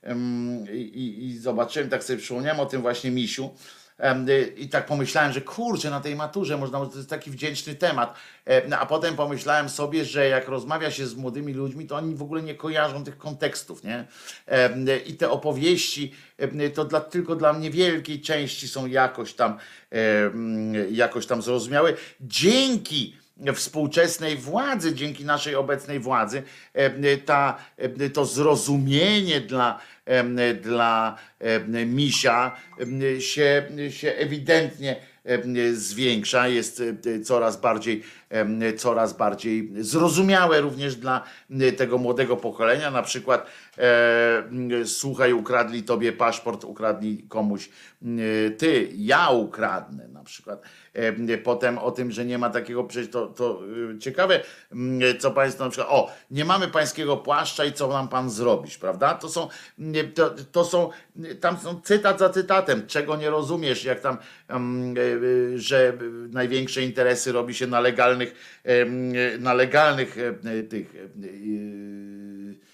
[0.73, 3.51] i, i- zobaczyłem, tak sobie przypomniałem o tym właśnie misiu,
[4.29, 8.15] y, I tak pomyślałem, że kurczę, na tej maturze można, to jest taki wdzięczny temat.
[8.69, 12.23] No, A potem pomyślałem sobie, że jak rozmawia się z młodymi ludźmi, to oni w
[12.23, 14.05] ogóle nie kojarzą tych kontekstów, nie?
[14.89, 19.59] Y, I te opowieści y, to dla, tylko dla niewielkiej części są jakoś tam,
[20.91, 21.93] jakoś tam zrozumiałe.
[22.21, 23.17] Dzięki
[23.55, 26.43] współczesnej władzy, dzięki naszej obecnej władzy,
[27.25, 27.59] ta,
[28.15, 29.79] to zrozumienie dla,
[30.63, 31.19] dla
[31.87, 32.57] misia
[33.19, 34.97] się, się ewidentnie
[35.73, 36.83] zwiększa, jest
[37.25, 38.03] coraz bardziej,
[38.77, 41.23] coraz bardziej zrozumiałe również dla
[41.77, 42.91] tego młodego pokolenia.
[42.91, 43.47] Na przykład
[43.79, 44.43] e,
[44.85, 47.69] słuchaj, ukradli tobie paszport, ukradli komuś
[48.59, 50.63] ty, ja ukradnę na przykład.
[51.45, 53.61] Potem o tym, że nie ma takiego, przecież to, to
[53.95, 54.41] y, ciekawe,
[55.19, 59.15] co państwo na przykład, o, nie mamy pańskiego płaszcza i co nam pan zrobisz, prawda?
[59.15, 59.49] To są,
[60.15, 60.91] to, to są,
[61.41, 64.17] tam są cytat za cytatem, czego nie rozumiesz, jak tam,
[64.51, 64.59] e, e,
[65.59, 65.93] że
[66.31, 68.22] największe interesy robi się na legalnych,
[68.65, 70.17] em, na legalnych
[70.69, 72.72] tych, e,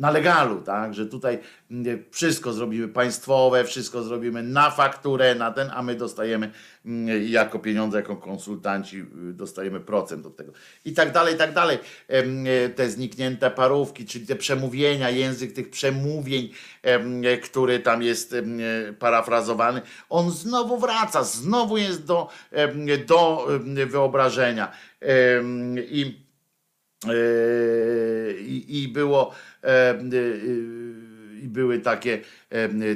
[0.00, 1.38] na legalu, tak, że tutaj
[1.70, 6.50] mm, wszystko zrobimy państwowe, wszystko zrobimy na fakturę, na ten, a my dostajemy
[6.86, 10.52] mm, jako pieniądze, jako konsultanci y, dostajemy procent od tego.
[10.84, 11.78] I tak dalej, i tak dalej.
[12.08, 16.50] E, Te zniknięte parówki, czyli te przemówienia, język tych przemówień,
[16.82, 18.42] em, e, który tam jest e,
[18.92, 22.28] parafrazowany, on znowu wraca, znowu jest do,
[23.06, 23.48] do
[23.86, 24.72] wyobrażenia.
[25.90, 26.29] I
[28.40, 32.20] i, i było e, yy, i były takie,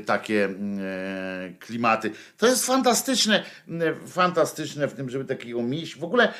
[0.06, 2.10] takie e, klimaty.
[2.38, 3.44] To jest fantastyczne,
[4.06, 5.96] fantastyczne w tym, żeby takiego miś.
[5.96, 6.32] W ogóle,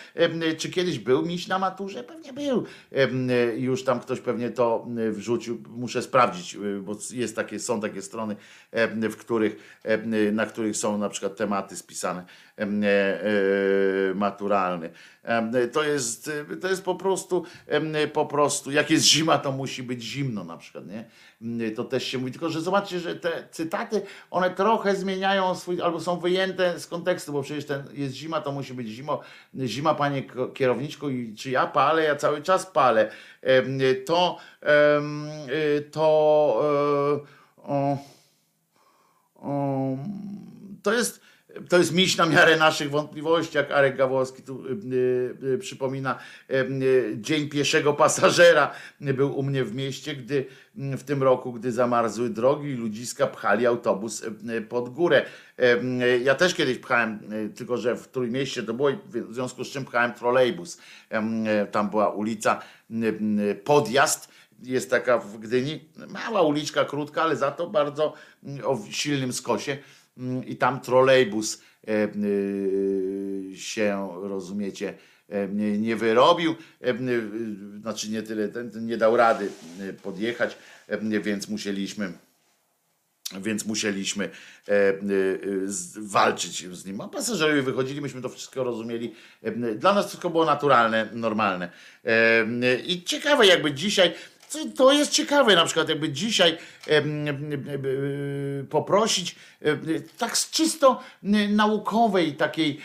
[0.58, 2.04] czy kiedyś był miś na maturze?
[2.04, 2.64] Pewnie był.
[2.92, 5.62] M, Już tam ktoś pewnie to wrzucił.
[5.68, 8.36] Muszę sprawdzić, y, bo jest takie, są takie strony,
[8.92, 9.80] w których,
[10.32, 12.24] na których są na przykład tematy spisane
[12.58, 14.90] e, e, maturalne.
[15.72, 16.30] To jest,
[16.60, 17.44] to jest po prostu,
[18.12, 21.04] po prostu, jak jest zima, to musi być zimno na przykład, nie?
[21.70, 26.00] To też się mówi, tylko że zobaczcie, że te cytaty, one trochę zmieniają swój, albo
[26.00, 29.20] są wyjęte z kontekstu, bo przecież ten jest zima, to musi być zimo.
[29.64, 30.22] Zima, panie
[30.54, 32.04] kierowniczku, i czy ja palę?
[32.04, 33.10] Ja cały czas palę.
[34.06, 34.38] To,
[35.48, 37.18] y, to, e,
[37.62, 37.98] o,
[39.36, 39.96] o,
[40.82, 41.20] to jest,
[41.68, 46.18] to jest miś na miarę naszych wątpliwości, jak Arek Gawłowski tu y, y, y, przypomina.
[47.14, 48.70] Dzień pieszego pasażera
[49.00, 54.22] był u mnie w mieście, gdy w tym roku, gdy zamarzły drogi ludziska pchali autobus
[54.68, 55.24] pod górę.
[56.24, 57.18] Ja też kiedyś pchałem,
[57.56, 60.78] tylko że w Trójmieście to było, w związku z czym pchałem trolejbus.
[61.70, 62.60] Tam była ulica,
[63.64, 64.28] podjazd
[64.62, 68.14] jest taka w Gdyni, mała uliczka, krótka, ale za to bardzo
[68.64, 69.78] o silnym skosie
[70.46, 74.94] i tam trolejbus e, y, się, rozumiecie,
[75.28, 76.94] e, nie, wyrobił, e,
[77.80, 78.48] znaczy nie tyle,
[78.80, 79.50] nie dał rady
[80.02, 80.58] podjechać,
[80.88, 82.12] e, więc musieliśmy
[83.40, 84.30] więc musieliśmy e,
[84.70, 84.94] e,
[85.64, 87.00] z, walczyć z nim.
[87.00, 89.14] A pasażerowie wychodzili, myśmy to wszystko rozumieli.
[89.42, 91.70] E, dla nas wszystko było naturalne, normalne.
[92.04, 94.12] E, I ciekawe, jakby dzisiaj,
[94.76, 97.04] to jest ciekawe, na przykład jakby dzisiaj e, e, e,
[98.70, 99.76] poprosić e,
[100.18, 101.00] tak z czysto
[101.48, 102.80] naukowej takiej,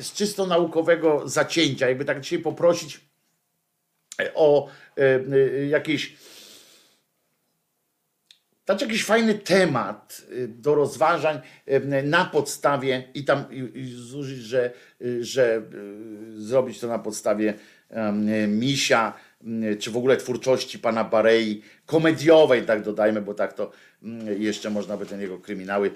[0.00, 3.00] z czysto naukowego zacięcia, jakby tak dzisiaj poprosić
[4.34, 6.16] o e, e, jakieś
[8.66, 11.40] dać jakiś fajny temat y, do rozważań
[12.04, 13.44] na podstawie i tam
[13.94, 14.72] zużyć, że,
[15.20, 15.62] że
[16.36, 17.54] zrobić to na podstawie
[18.48, 19.12] misia,
[19.78, 23.70] czy w ogóle twórczości pana Barei, komediowej, tak dodajmy, bo tak to
[24.38, 25.90] jeszcze można by ten jego kryminały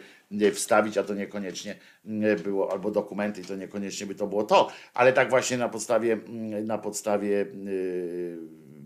[0.52, 1.76] wstawić, a to niekoniecznie
[2.44, 6.18] było, albo dokumenty, to niekoniecznie by to było to, ale tak właśnie na podstawie,
[6.64, 7.46] na podstawie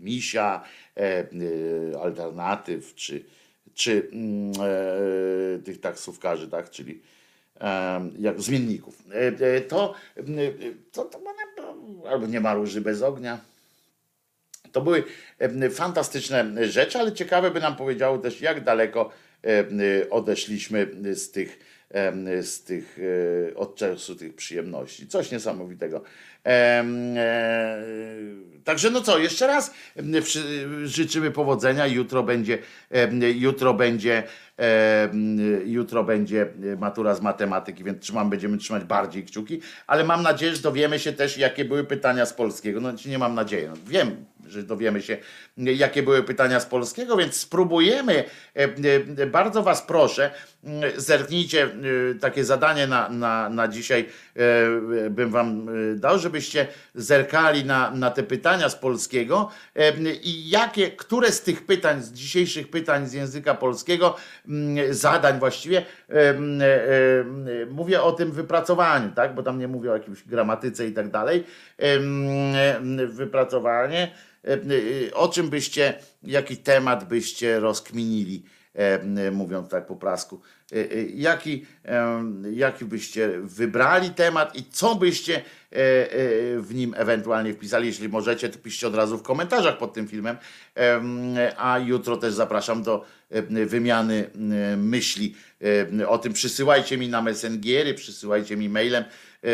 [0.01, 0.63] misia,
[0.97, 1.27] e,
[2.01, 3.23] alternatyw, czy
[3.73, 4.11] czy
[4.59, 7.01] e, tych taksówkarzy, tak, czyli
[8.19, 9.93] jak zmienników, e, to,
[10.91, 11.19] to, to
[12.09, 13.39] albo nie ma róży bez ognia.
[14.71, 15.03] To były
[15.71, 19.11] fantastyczne rzeczy, ale ciekawe by nam powiedziało też, jak daleko
[20.09, 21.59] odeszliśmy z tych,
[22.41, 22.99] z tych
[23.51, 25.07] e, od czasu tych przyjemności.
[25.07, 26.01] Coś niesamowitego.
[26.45, 26.83] E,
[28.63, 29.73] Także no co, jeszcze raz
[30.83, 31.87] życzymy powodzenia.
[31.87, 32.57] Jutro będzie,
[33.35, 34.23] jutro będzie,
[35.65, 36.47] jutro będzie
[36.77, 41.13] matura z matematyki, więc trzymam, będziemy trzymać bardziej kciuki, ale mam nadzieję, że dowiemy się
[41.13, 42.81] też, jakie były pytania z polskiego.
[42.81, 45.17] No nie mam nadziei, no, wiem, że dowiemy się,
[45.57, 48.23] jakie były pytania z polskiego, więc spróbujemy.
[48.55, 48.63] e,
[49.17, 50.31] e, Bardzo Was proszę,
[50.63, 54.05] m, zerknijcie, e, takie zadanie na, na, na dzisiaj
[55.09, 59.49] bym Wam dał, żebyście zerkali na, na te pytania z polskiego
[60.23, 64.15] i jakie, które z tych pytań, z dzisiejszych pytań z języka polskiego,
[64.47, 65.85] m, zadań właściwie,
[67.69, 71.43] mówię o tym wypracowaniu, tak, bo tam nie mówię o jakimś gramatyce i tak dalej,
[71.77, 71.99] e,
[73.07, 74.11] wypracowanie,
[75.13, 78.43] o czym byście, jaki temat byście rozkminili,
[78.73, 80.41] e, mówiąc tak po prasku,
[80.71, 81.65] E, e, jaki,
[82.51, 87.87] jaki byście wybrali temat i co byście e, e, w nim ewentualnie wpisali.
[87.87, 90.37] Jeśli możecie, to piszcie od razu w komentarzach pod tym filmem.
[90.75, 94.29] Em, A jutro też zapraszam do e, wymiany
[94.73, 95.35] e, myśli
[95.99, 96.33] e, o tym.
[96.33, 99.47] Przysyłajcie mi na Messengiery, przysyłajcie mi mailem e,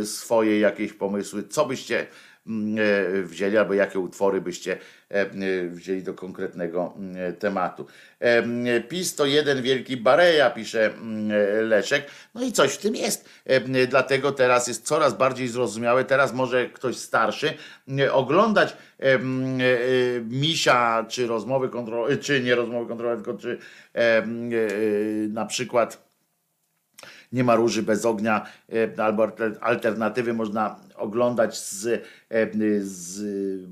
[0.00, 2.06] e, swoje jakieś pomysły, co byście e,
[3.24, 4.78] wzięli, albo jakie utwory byście
[5.10, 5.28] e, e,
[5.68, 7.86] wzięli do konkretnego mm, tematu.
[8.20, 12.06] E, mm, PiS to jeden wielki bareja, pisze mm, e, Leszek.
[12.34, 13.28] No i coś w tym jest.
[13.44, 16.04] E, Dlatego teraz jest coraz bardziej zrozumiałe.
[16.04, 17.54] Teraz może ktoś starszy
[18.12, 19.18] oglądać e, e,
[20.28, 23.58] misia, czy rozmowy kontrolowe, czy nie rozmowy kontrolowe, tylko czy
[23.94, 24.24] e, e,
[25.28, 26.07] na przykład
[27.32, 32.48] nie ma róży bez ognia, e, albo alter- alternatywy można oglądać z, e,
[32.80, 33.22] z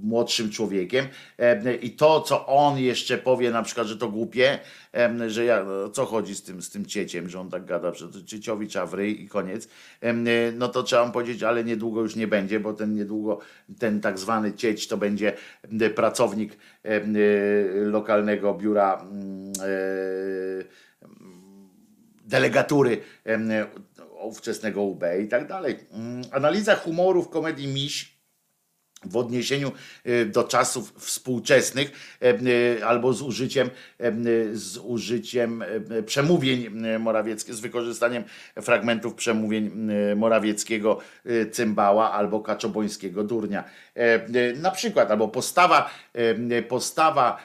[0.02, 1.06] młodszym człowiekiem.
[1.38, 4.58] E, i to, co on jeszcze powie, na przykład, że to głupie,
[5.26, 8.08] że ja, o co chodzi z tym, z tym cieciem, że on tak gada, że
[8.08, 9.68] to cieciowi ryj i koniec,
[10.54, 13.38] no to trzeba mu powiedzieć, ale niedługo już nie będzie, bo ten niedługo,
[13.78, 15.32] ten tak zwany cieć to będzie
[15.94, 16.56] pracownik
[17.74, 19.04] lokalnego biura
[22.26, 23.50] delegatury em,
[24.20, 25.76] ówczesnego UB i tak dalej.
[25.92, 28.15] Mm, Analiza humoru w komedii Miś
[29.08, 29.72] w odniesieniu
[30.06, 37.56] y, do czasów współczesnych em, y, albo z użyciem, em, z użyciem em, przemówień Morawieckiego,
[37.56, 38.24] z wykorzystaniem
[38.62, 39.70] fragmentów przemówień
[40.16, 40.98] Morawieckiego
[41.52, 43.64] Cymbała albo Kaczobońskiego Durnia.
[43.94, 45.90] E, Na przykład, albo postawa,
[46.68, 47.38] postawa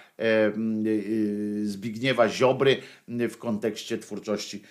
[1.64, 2.78] Zbigniewa Ziobry
[3.08, 4.64] w kontekście twórczości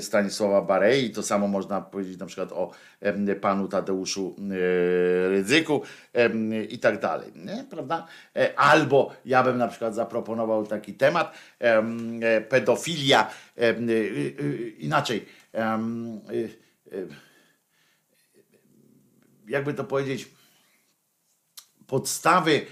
[0.00, 1.10] Stanisława Barei.
[1.10, 2.70] To samo można powiedzieć na przykład o
[3.40, 5.82] panu Tadeuszu e, Rydzyku
[6.68, 7.32] i tak dalej.
[7.70, 8.06] Prawda?
[8.36, 13.30] E, Albo ja bym na przykład zaproponował taki temat em, e, pedofilia
[14.78, 15.26] inaczej.
[19.48, 20.28] Jakby to powiedzieć,
[21.86, 22.66] podstawy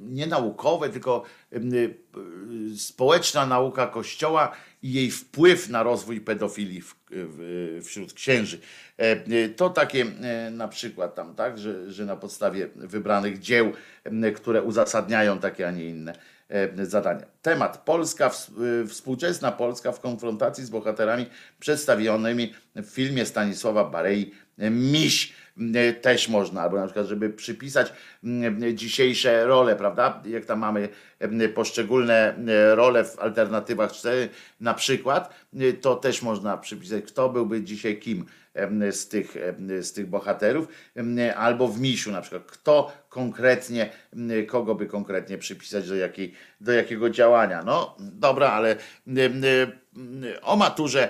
[0.00, 1.22] nie naukowe, tylko
[2.76, 4.52] społeczna nauka Kościoła
[4.82, 6.82] i jej wpływ na rozwój pedofilii
[7.82, 8.58] wśród księży.
[9.56, 10.06] To takie
[10.50, 13.72] na przykład tam, tak, że, że na podstawie wybranych dzieł,
[14.36, 16.12] które uzasadniają takie, a nie inne
[16.82, 17.26] zadania.
[17.42, 18.50] Temat Polska, ws-
[18.88, 21.26] współczesna Polska w konfrontacji z bohaterami
[21.60, 24.34] przedstawionymi w filmie Stanisława Barei
[24.70, 25.32] Miś
[25.74, 27.92] e, też można, albo na przykład, żeby przypisać
[28.74, 30.22] dzisiejsze role, prawda?
[30.26, 30.88] Jak tam mamy
[31.54, 32.34] poszczególne
[32.74, 34.28] role w alternatywach 4
[34.60, 35.34] na przykład,
[35.80, 38.24] to też można przypisać, kto byłby dzisiaj kim
[38.90, 39.36] z tych,
[39.80, 40.68] z tych bohaterów,
[41.36, 43.90] albo w misiu na przykład, kto konkretnie,
[44.46, 47.62] kogo by konkretnie przypisać do, jakiej, do jakiego działania.
[47.62, 48.76] No dobra, ale
[50.42, 51.08] o maturze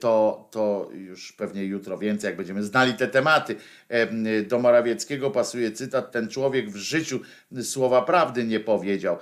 [0.00, 3.56] to, to już pewnie jutro więcej, jak będziemy znali te tematy.
[3.88, 7.20] Em, Do Morawieckiego pasuje cytat, ten człowiek w życiu
[7.62, 9.18] słowa prawdy nie powiedział.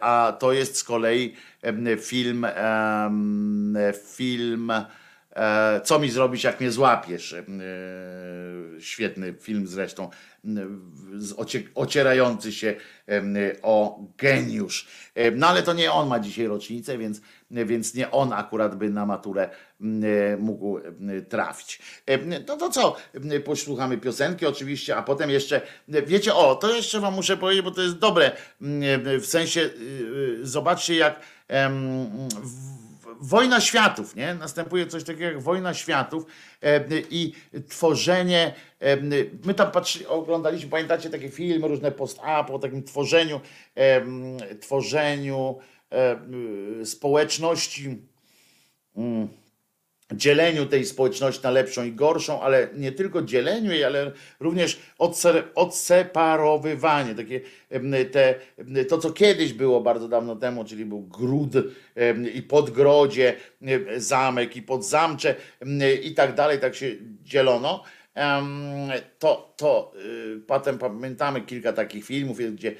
[0.00, 1.34] A to jest z kolei
[2.00, 2.46] film,
[4.06, 4.72] film
[5.36, 7.32] e, Co mi zrobić, jak mnie złapiesz?
[7.32, 7.44] E,
[8.80, 10.10] Świetny film zresztą,
[11.74, 12.74] ocierający się
[13.62, 14.88] o geniusz.
[15.36, 17.20] No ale to nie on ma dzisiaj rocznicę, więc,
[17.66, 19.50] więc nie on akurat by na maturę
[19.80, 20.04] m,
[20.38, 21.78] mógł m, trafić.
[22.06, 22.96] E, No to co?
[23.44, 27.82] Posłuchamy piosenki oczywiście, a potem jeszcze, wiecie, o, to jeszcze wam muszę powiedzieć, bo to
[27.82, 28.30] jest dobre,
[29.20, 29.70] w sensie, y,
[30.40, 31.20] y, zobaczcie jak
[33.20, 34.34] wojna światów, nie?
[34.34, 36.26] Następuje coś takiego jak wojna światów
[36.62, 37.32] e, i
[37.68, 38.54] tworzenie.
[38.80, 38.96] E,
[39.44, 43.40] my tam patrzy, oglądaliśmy, pamiętacie takie filmy różne post-up o takim tworzeniu,
[43.74, 44.00] e,
[44.60, 45.73] tworzeniu e,
[46.84, 47.98] społeczności.
[48.96, 49.28] Mm
[50.12, 54.78] dzieleniu tej społeczności na lepszą i gorszą, ale nie tylko dzieleniu jej, ale również
[55.54, 57.14] odseparowywanie.
[57.14, 57.40] Takie,
[58.12, 58.34] te,
[58.88, 61.52] to, co kiedyś było bardzo dawno temu, czyli był gród
[62.34, 63.36] i podgrodzie,
[63.96, 65.34] zamek i podzamcze
[66.02, 66.90] i tak dalej, tak się
[67.22, 67.82] dzielono
[69.18, 69.92] to, to
[70.36, 72.74] y, potem pamiętamy kilka takich filmów, gdzie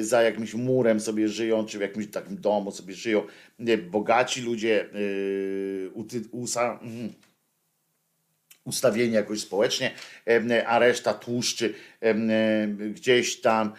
[0.00, 3.22] za jakimś murem sobie żyją, czy w jakimś takim domu sobie żyją
[3.90, 5.90] bogaci ludzie, y,
[6.32, 7.12] usa, mm,
[8.64, 9.90] ustawieni jakoś społecznie,
[10.66, 11.74] a reszta tłuszczy
[12.90, 13.72] gdzieś tam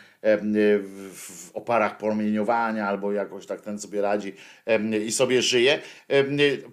[1.13, 4.33] w oparach promieniowania albo jakoś tak ten sobie radzi
[5.05, 5.79] i sobie żyje.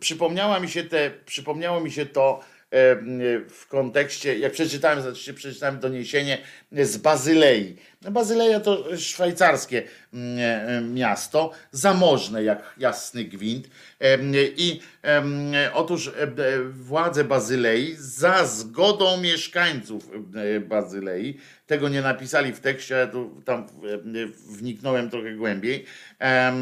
[0.01, 2.41] Przypomniała mi się te, przypomniało mi się to,
[3.49, 6.39] w kontekście, jak przeczytałem, znaczy przeczytałem doniesienie
[6.73, 7.77] z Bazylei.
[8.03, 9.83] No, Bazyleja to szwajcarskie
[10.15, 13.69] mm, miasto, zamożne jak jasny gwint.
[14.57, 14.81] I
[15.75, 16.13] otóż
[16.71, 20.11] władze Bazylei za zgodą mieszkańców
[20.69, 23.11] Bazylei, tego nie napisali w tekście, ale
[23.45, 23.67] tam
[24.49, 25.85] wniknąłem trochę głębiej,
[26.21, 26.53] e,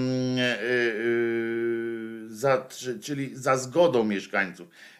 [2.29, 2.67] za,
[3.01, 4.69] czyli za zgodą mieszkańców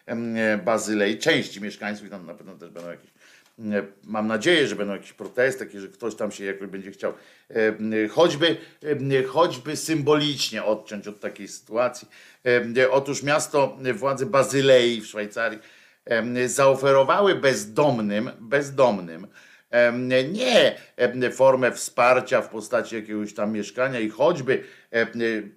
[0.65, 3.11] Bazylei, części mieszkańców i tam na pewno też będą jakieś,
[4.03, 7.13] mam nadzieję, że będą jakieś protesty, że ktoś tam się jakby będzie chciał
[8.09, 8.57] choćby,
[9.27, 12.07] choćby symbolicznie odciąć od takiej sytuacji.
[12.91, 15.59] Otóż miasto, władze Bazylei w Szwajcarii
[16.45, 19.27] zaoferowały bezdomnym, bezdomnym,
[21.13, 24.63] nie formę wsparcia w postaci jakiegoś tam mieszkania i choćby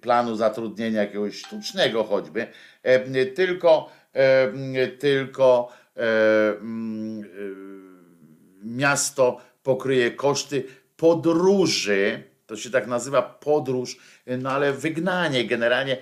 [0.01, 2.47] planu zatrudnienia jakiegoś sztucznego choćby,
[3.35, 3.91] tylko
[4.99, 7.23] tylko mm,
[8.63, 10.63] miasto pokryje koszty
[10.97, 13.97] podróży, to się tak nazywa podróż,
[14.27, 15.97] no ale wygnanie, generalnie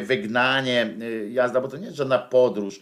[0.00, 0.94] wygnanie,
[1.30, 2.80] jazda, bo to nie jest żadna podróż,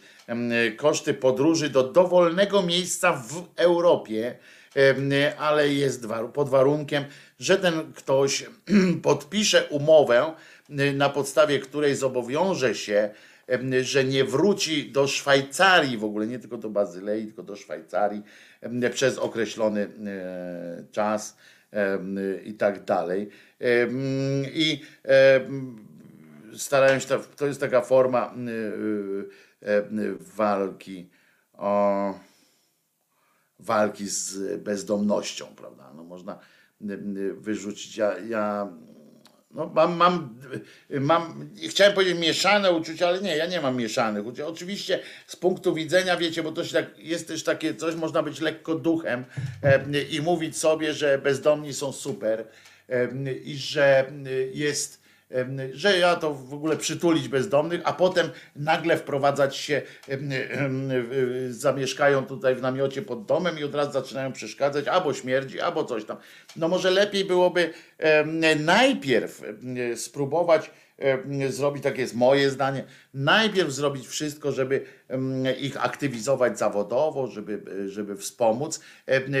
[0.77, 4.37] koszty podróży do dowolnego miejsca w Europie,
[5.37, 7.05] ale jest pod warunkiem,
[7.39, 8.45] że ten ktoś
[9.03, 10.33] podpisze umowę,
[10.93, 13.09] na podstawie której zobowiąże się
[13.81, 18.23] że nie wróci do Szwajcarii w ogóle, nie tylko do Bazylei, tylko do Szwajcarii
[18.93, 21.37] przez określony e, czas
[22.45, 23.29] i tak dalej.
[24.53, 24.81] I
[26.57, 28.33] starają się, to jest taka forma
[30.19, 31.09] walki
[31.53, 32.13] o
[33.59, 35.93] walki z bezdomnością, prawda?
[35.95, 36.39] No można
[37.33, 38.73] wyrzucić, ja, ja
[39.53, 40.39] no, mam, mam,
[40.89, 44.39] mam, chciałem powiedzieć mieszane uczucia, ale nie, ja nie mam mieszanych uczuć.
[44.39, 48.41] Oczywiście z punktu widzenia, wiecie, bo to się tak, jest też takie coś, można być
[48.41, 49.25] lekko duchem
[49.63, 52.45] e, i mówić sobie, że bezdomni są super
[52.89, 54.11] e, i że
[54.53, 55.00] jest
[55.73, 59.81] że ja to w ogóle przytulić bezdomnych, a potem nagle wprowadzać się,
[61.49, 66.05] zamieszkają tutaj w namiocie pod domem i od razu zaczynają przeszkadzać, albo śmierdzi, albo coś
[66.05, 66.17] tam.
[66.55, 67.73] No może lepiej byłoby
[68.59, 69.41] najpierw
[69.95, 70.71] spróbować
[71.49, 72.83] zrobić, takie jest moje zdanie,
[73.13, 74.85] najpierw zrobić wszystko, żeby
[75.59, 78.81] ich aktywizować zawodowo, żeby, żeby wspomóc.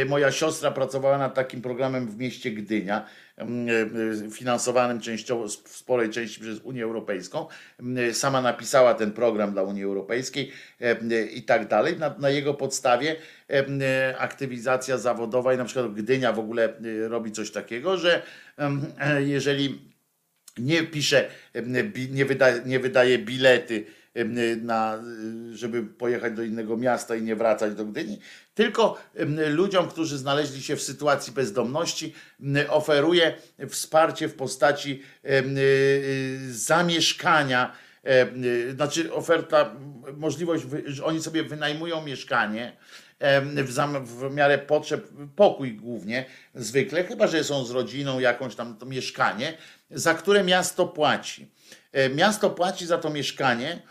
[0.07, 3.05] Moja siostra pracowała nad takim programem w mieście Gdynia,
[4.31, 7.47] finansowanym częściowo, w sporej części przez Unię Europejską.
[8.13, 10.51] Sama napisała ten program dla Unii Europejskiej
[11.33, 11.97] i tak dalej.
[11.97, 13.15] Na, na jego podstawie
[14.17, 16.73] aktywizacja zawodowa i na przykład Gdynia w ogóle
[17.07, 18.21] robi coś takiego, że
[19.19, 19.91] jeżeli
[20.57, 21.29] nie pisze,
[22.11, 23.85] nie wydaje, nie wydaje bilety
[24.61, 24.99] na,
[25.53, 28.19] żeby pojechać do innego miasta i nie wracać do Gdyni,
[28.53, 28.97] tylko
[29.49, 32.13] ludziom, którzy znaleźli się w sytuacji bezdomności,
[32.69, 33.33] oferuje
[33.69, 35.01] wsparcie w postaci
[36.49, 37.73] zamieszkania,
[38.75, 39.75] znaczy oferta,
[40.17, 42.77] możliwość, że oni sobie wynajmują mieszkanie,
[43.55, 46.25] w, w miarę potrzeb, pokój głównie,
[46.55, 49.57] zwykle, chyba że są z rodziną, jakąś tam to mieszkanie,
[49.91, 51.47] za które miasto płaci.
[51.91, 53.81] E, miasto płaci za to mieszkanie,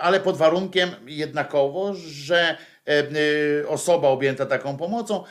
[0.00, 2.56] ale pod warunkiem jednakowo, że
[3.68, 5.24] osoba objęta taką pomocą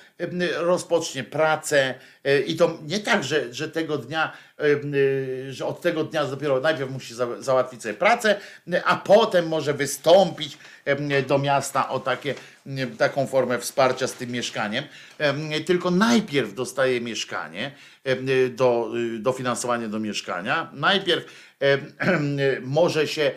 [0.56, 1.96] rozpocznie pracę
[2.48, 4.32] i to nie tak, że, że tego dnia,
[5.50, 8.40] że od tego dnia dopiero najpierw musi załatwić sobie pracę,
[8.86, 10.58] a potem może wystąpić
[11.28, 12.36] do miasta o takie,
[12.98, 14.84] taką formę wsparcia z tym mieszkaniem,
[15.66, 17.72] tylko najpierw dostaje mieszkanie,
[18.50, 21.26] do, dofinansowanie do mieszkania, najpierw
[22.62, 23.32] może się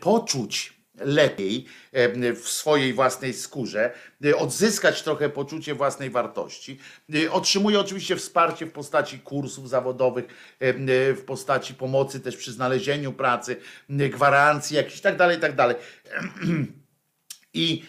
[0.00, 1.66] poczuć lepiej
[2.42, 3.92] w swojej własnej skórze,
[4.36, 6.78] odzyskać trochę poczucie własnej wartości.
[7.30, 10.24] Otrzymuje oczywiście wsparcie w postaci kursów zawodowych,
[11.16, 13.56] w postaci pomocy też przy znalezieniu pracy,
[13.88, 15.76] gwarancji jakichś tak dalej, tak dalej.
[17.54, 17.82] I,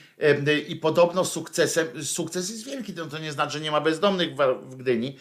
[0.67, 4.75] I podobno sukcesem, sukces jest wielki, no to nie znaczy, że nie ma bezdomnych w
[4.75, 5.17] Gdyni,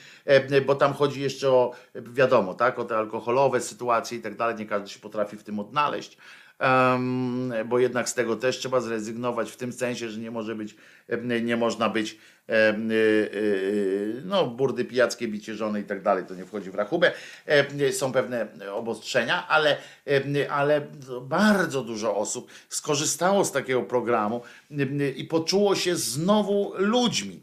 [0.67, 4.67] bo tam chodzi jeszcze o, wiadomo, tak, o te alkoholowe sytuacje i tak dalej, nie
[4.67, 6.17] każdy się potrafi w tym odnaleźć
[6.63, 10.77] um, bo jednak z tego też trzeba zrezygnować w tym sensie, że nie może być,
[11.43, 12.19] nie można być
[14.25, 17.13] no, burdy pijackie, bicie żony i tak dalej, to nie wchodzi w rachubę.
[17.93, 19.77] Są pewne obostrzenia, ale,
[20.51, 20.87] ale
[21.23, 24.43] bardzo dużo osób skorzystało z takiego programu
[25.17, 27.43] i poczuło się znowu ludźmi.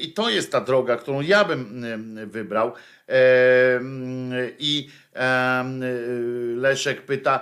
[0.00, 1.84] I to jest ta droga, którą ja bym
[2.30, 2.72] wybrał.
[4.58, 4.88] I
[6.56, 7.40] Leszek pyta,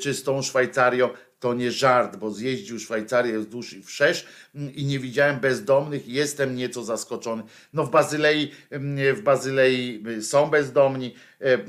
[0.00, 1.10] czy z tą Szwajcarią
[1.42, 6.08] to nie żart, bo zjeździł Szwajcarię wzdłuż i wszerz mm, i nie widziałem bezdomnych.
[6.08, 7.42] Jestem nieco zaskoczony.
[7.72, 11.14] No w Bazylei, mm, w Bazylei y, są bezdomni,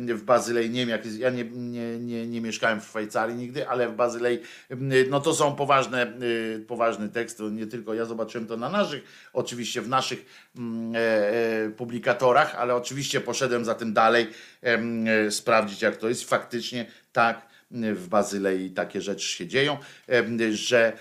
[0.10, 3.36] y, w Bazylei nie wiem, jak jest, ja nie, nie, nie, nie mieszkałem w Szwajcarii
[3.36, 8.06] nigdy, ale w Bazylei mm, no to są poważne, y, poważny tekst, nie tylko ja
[8.06, 9.04] zobaczyłem to na naszych,
[9.34, 10.26] oczywiście w naszych
[10.96, 11.00] e,
[11.66, 14.28] e, publikatorach, ale oczywiście poszedłem za tym dalej
[14.62, 16.30] e, sprawdzić jak to jest.
[16.30, 19.78] Faktycznie tak w Bazylei takie rzeczy się dzieją,
[20.52, 20.98] że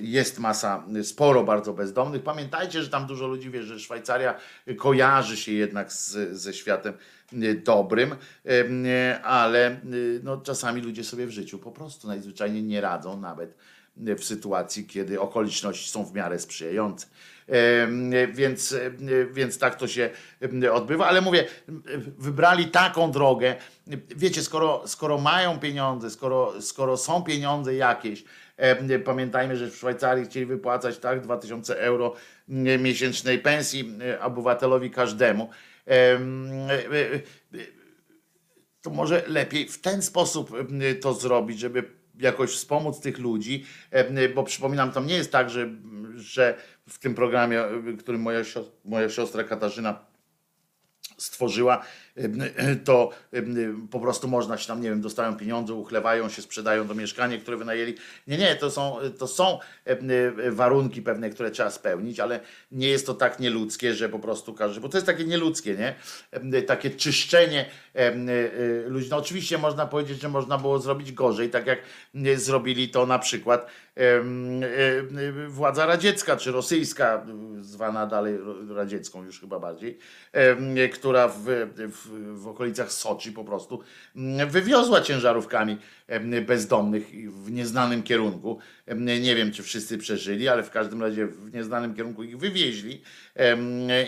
[0.00, 2.22] jest masa, sporo bardzo bezdomnych.
[2.22, 4.34] Pamiętajcie, że tam dużo ludzi wie, że Szwajcaria
[4.78, 6.94] kojarzy się jednak z, ze światem
[7.64, 8.14] dobrym,
[9.22, 9.80] ale
[10.22, 13.54] no, czasami ludzie sobie w życiu po prostu najzwyczajniej nie radzą nawet
[13.96, 17.06] w sytuacji, kiedy okoliczności są w miarę sprzyjające.
[18.32, 18.76] Więc,
[19.32, 20.10] więc tak to się
[20.72, 21.44] odbywa, ale mówię,
[22.18, 23.56] wybrali taką drogę.
[24.16, 28.24] Wiecie, skoro, skoro mają pieniądze, skoro, skoro są pieniądze jakieś,
[29.04, 32.14] pamiętajmy, że w Szwajcarii chcieli wypłacać tak 2000 euro
[32.78, 35.50] miesięcznej pensji obywatelowi każdemu.
[38.82, 40.50] To może lepiej w ten sposób
[41.00, 43.66] to zrobić, żeby jakoś wspomóc tych ludzi,
[44.34, 45.68] bo przypominam, to nie jest tak, że,
[46.16, 46.54] że
[46.90, 47.64] w tym programie,
[47.98, 50.10] którym moja siostra, moja siostra Katarzyna
[51.18, 51.84] stworzyła,
[52.84, 53.10] to
[53.90, 57.56] po prostu można się tam, nie wiem, dostają pieniądze, uchlewają się, sprzedają to mieszkanie, które
[57.56, 57.94] wynajęli.
[58.26, 59.58] Nie, nie, to są, to są
[60.50, 62.40] warunki pewne, które trzeba spełnić, ale
[62.72, 65.94] nie jest to tak nieludzkie, że po prostu każdy, bo to jest takie nieludzkie, nie?
[66.62, 67.66] Takie czyszczenie
[68.86, 69.08] ludzi.
[69.10, 71.78] No oczywiście można powiedzieć, że można było zrobić gorzej, tak jak
[72.36, 73.66] zrobili to na przykład
[75.48, 77.26] władza radziecka, czy rosyjska,
[77.60, 78.38] zwana dalej
[78.68, 79.98] radziecką już chyba bardziej,
[80.92, 81.44] która w,
[81.76, 83.80] w, w okolicach Soczi po prostu
[84.46, 85.78] wywiozła ciężarówkami
[86.46, 87.06] bezdomnych
[87.44, 88.58] w nieznanym kierunku.
[89.20, 93.02] Nie wiem, czy wszyscy przeżyli, ale w każdym razie w nieznanym kierunku ich wywieźli.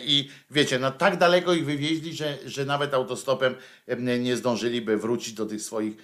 [0.05, 3.55] I wiecie, no tak daleko ich wywieźli, że, że nawet autostopem
[4.19, 5.97] nie zdążyliby wrócić do tych swoich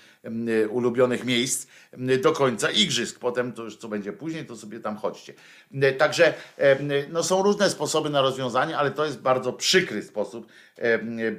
[0.70, 1.66] ulubionych miejsc
[2.22, 3.18] do końca igrzysk.
[3.18, 5.34] Potem to już co będzie później, to sobie tam chodźcie.
[5.98, 6.34] Także
[7.10, 10.46] no, są różne sposoby na rozwiązanie, ale to jest bardzo przykry sposób,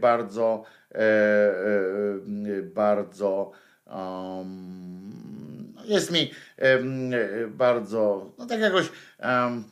[0.01, 3.51] bardzo, e, e, bardzo
[3.95, 7.11] um, jest mi um,
[7.49, 9.63] bardzo, no tak jakoś um,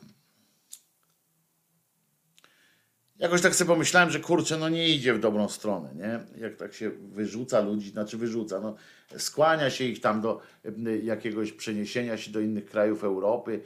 [3.18, 6.40] jakoś tak sobie pomyślałem, że kurczę, no nie idzie w dobrą stronę, nie?
[6.40, 8.76] Jak tak się wyrzuca ludzi, znaczy wyrzuca, no
[9.16, 10.40] skłania się ich tam do
[11.02, 13.60] jakiegoś przeniesienia się do innych krajów Europy,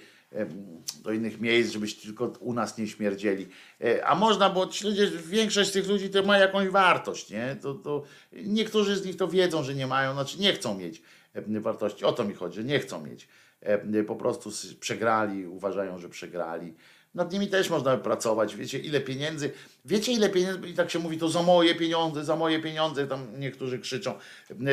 [1.02, 3.48] do innych miejsc, żebyście tylko u nas nie śmierdzieli.
[3.84, 7.56] E, a można, bo ludzie, większość z tych ludzi to ma jakąś wartość, nie?
[7.62, 8.02] To, to
[8.32, 11.02] niektórzy z nich to wiedzą, że nie mają, znaczy nie chcą mieć
[11.46, 12.04] wartości.
[12.04, 13.28] O to mi chodzi, że nie chcą mieć.
[14.06, 16.74] Po prostu przegrali, uważają, że przegrali.
[17.14, 18.56] Nad nimi też można pracować.
[18.56, 19.50] Wiecie, ile pieniędzy,
[19.84, 23.40] wiecie, ile pieniędzy, i tak się mówi, to za moje pieniądze, za moje pieniądze, tam
[23.40, 24.14] niektórzy krzyczą,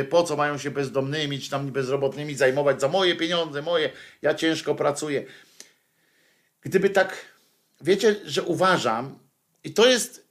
[0.09, 3.89] po co mają się bezdomnymi, czy tam bezrobotnymi zajmować, za moje pieniądze, moje,
[4.21, 5.25] ja ciężko pracuję.
[6.61, 7.25] Gdyby tak,
[7.81, 9.19] wiecie, że uważam,
[9.63, 10.27] i to jest,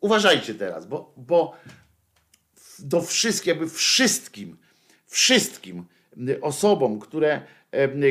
[0.00, 1.56] uważajcie teraz, bo, bo
[2.78, 4.56] do wszystkich, jakby wszystkim,
[5.06, 5.84] wszystkim
[6.40, 7.40] osobom, które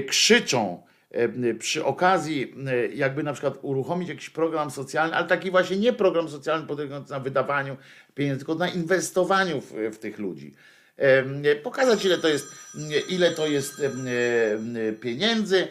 [0.07, 2.55] krzyczą, e, przy okazji
[2.93, 7.19] jakby na przykład uruchomić jakiś program socjalny, ale taki właśnie nie program socjalny polegający na
[7.19, 7.77] wydawaniu
[8.15, 10.55] pieniędzy, tylko na inwestowaniu w, w tych ludzi.
[11.63, 12.47] Pokazać ile to jest,
[13.09, 13.81] ile to jest
[15.01, 15.67] pieniędzy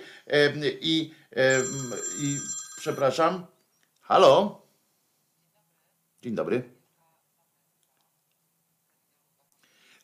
[0.80, 1.10] i,
[2.18, 2.38] i
[2.76, 3.46] przepraszam.
[4.00, 4.62] Halo?
[6.22, 6.70] Dzień dobry.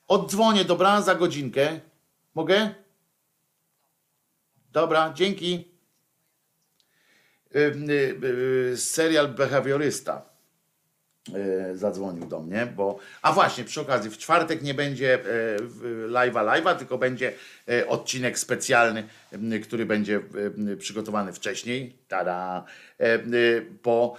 [0.08, 1.80] Oddzwonię, dobra, za godzinkę.
[2.34, 2.74] Mogę?
[4.72, 5.74] Dobra, dzięki.
[7.56, 8.20] Ym, y,
[8.72, 10.33] y, Serial Behawiorysta y,
[11.74, 12.98] zadzwonił do mnie, bo.
[13.22, 15.18] A właśnie, przy okazji, w czwartek nie będzie e,
[16.08, 17.32] live'a live'a, tylko będzie
[17.68, 19.04] e, odcinek specjalny,
[19.62, 20.20] który będzie
[20.78, 21.96] przygotowany wcześniej.
[22.08, 22.64] Tada!
[22.98, 23.18] E,
[23.82, 24.16] Bo,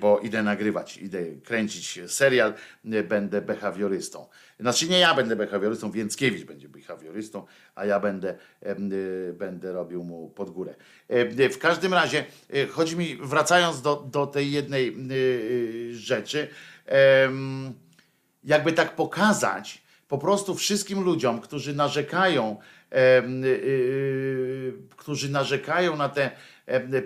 [0.00, 4.26] bo idę nagrywać, idę kręcić serial, będę behawiorystą.
[4.60, 8.34] Znaczy nie ja będę behawiorystą, Więckiewicz będzie behawiorystą, a ja będę,
[8.66, 10.74] y, będę robił mu pod górę.
[11.08, 16.48] E, W każdym razie, e, chodzi mi, wracając do, do tej jednej y, y, rzeczy,
[18.44, 22.56] jakby tak pokazać po prostu wszystkim ludziom, którzy narzekają,
[22.92, 22.96] y,
[23.46, 26.30] y, którzy narzekają na te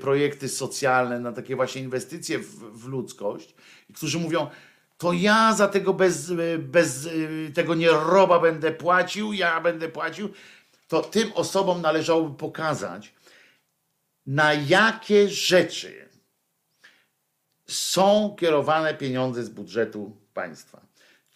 [0.00, 3.54] projekty socjalne, na takie właśnie inwestycje w, w ludzkość,
[3.90, 4.50] i którzy mówią,
[5.00, 10.28] to ja za tego bez, bez y, tego nieroba będę płacił, ja będę płacił,
[10.88, 13.14] to tym osobom należałoby pokazać,
[14.26, 16.08] na jakie rzeczy
[17.66, 20.80] są kierowane pieniądze z budżetu państwa.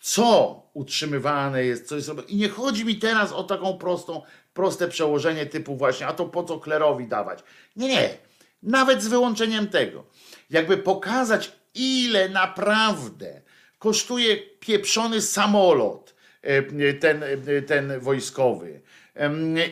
[0.01, 2.29] Co utrzymywane jest, co jest robione.
[2.29, 4.23] I nie chodzi mi teraz o taką prostą,
[4.55, 7.39] proste przełożenie typu właśnie, a to po co klerowi dawać.
[7.77, 8.19] Nie, nie.
[8.63, 10.05] Nawet z wyłączeniem tego.
[10.51, 13.44] Jakby pokazać, ile naprawdę
[13.85, 18.81] kosztuje pieprzony samolot, e, ten, e, ten wojskowy.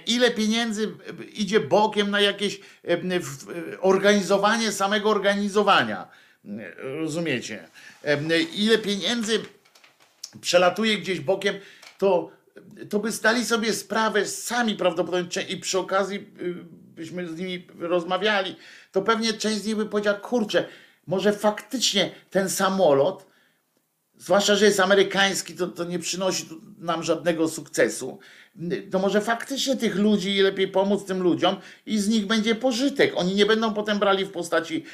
[0.07, 0.95] Ile pieniędzy
[1.33, 3.01] idzie bokiem na jakieś e,
[3.81, 6.09] organizowanie samego organizowania.
[6.77, 7.69] Rozumiecie?
[8.55, 9.41] Ile pieniędzy
[10.41, 11.55] przelatuje gdzieś bokiem,
[11.99, 12.31] to,
[12.91, 16.55] to by zdali sobie sprawę sami prawdopodobnie i przy okazji y,
[16.97, 18.57] byśmy z nimi rozmawiali,
[18.93, 20.69] to pewnie część z nich by powiedziała, kurczę,
[21.07, 23.32] może faktycznie ten samolot,
[24.23, 28.19] zwłaszcza, że jest amerykański, to, to nie przynosi nam żadnego sukcesu.
[28.91, 33.13] To może faktycznie tych ludzi lepiej pomóc tym ludziom i z nich będzie pożytek.
[33.17, 34.85] Oni nie będą potem brali w postaci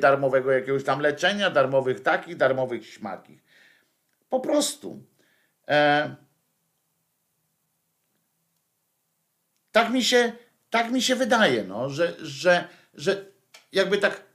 [0.00, 3.44] darmowego jakiegoś tam leczenia, darmowych takich, darmowych śmakich.
[4.28, 5.02] Po prostu.
[5.68, 6.14] E,
[9.72, 10.32] tak mi się,
[10.70, 13.24] tak mi się wydaje, no, że, że, że
[13.72, 14.27] jakby tak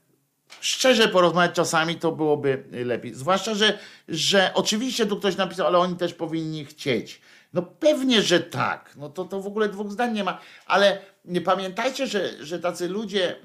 [0.63, 3.13] szczerze porozmawiać czasami, to byłoby lepiej.
[3.13, 7.21] Zwłaszcza, że, że oczywiście tu ktoś napisał, ale oni też powinni chcieć.
[7.53, 8.93] No pewnie, że tak.
[8.95, 10.39] No to, to w ogóle dwóch zdań nie ma.
[10.65, 11.01] Ale
[11.45, 13.35] pamiętajcie, że, że tacy ludzie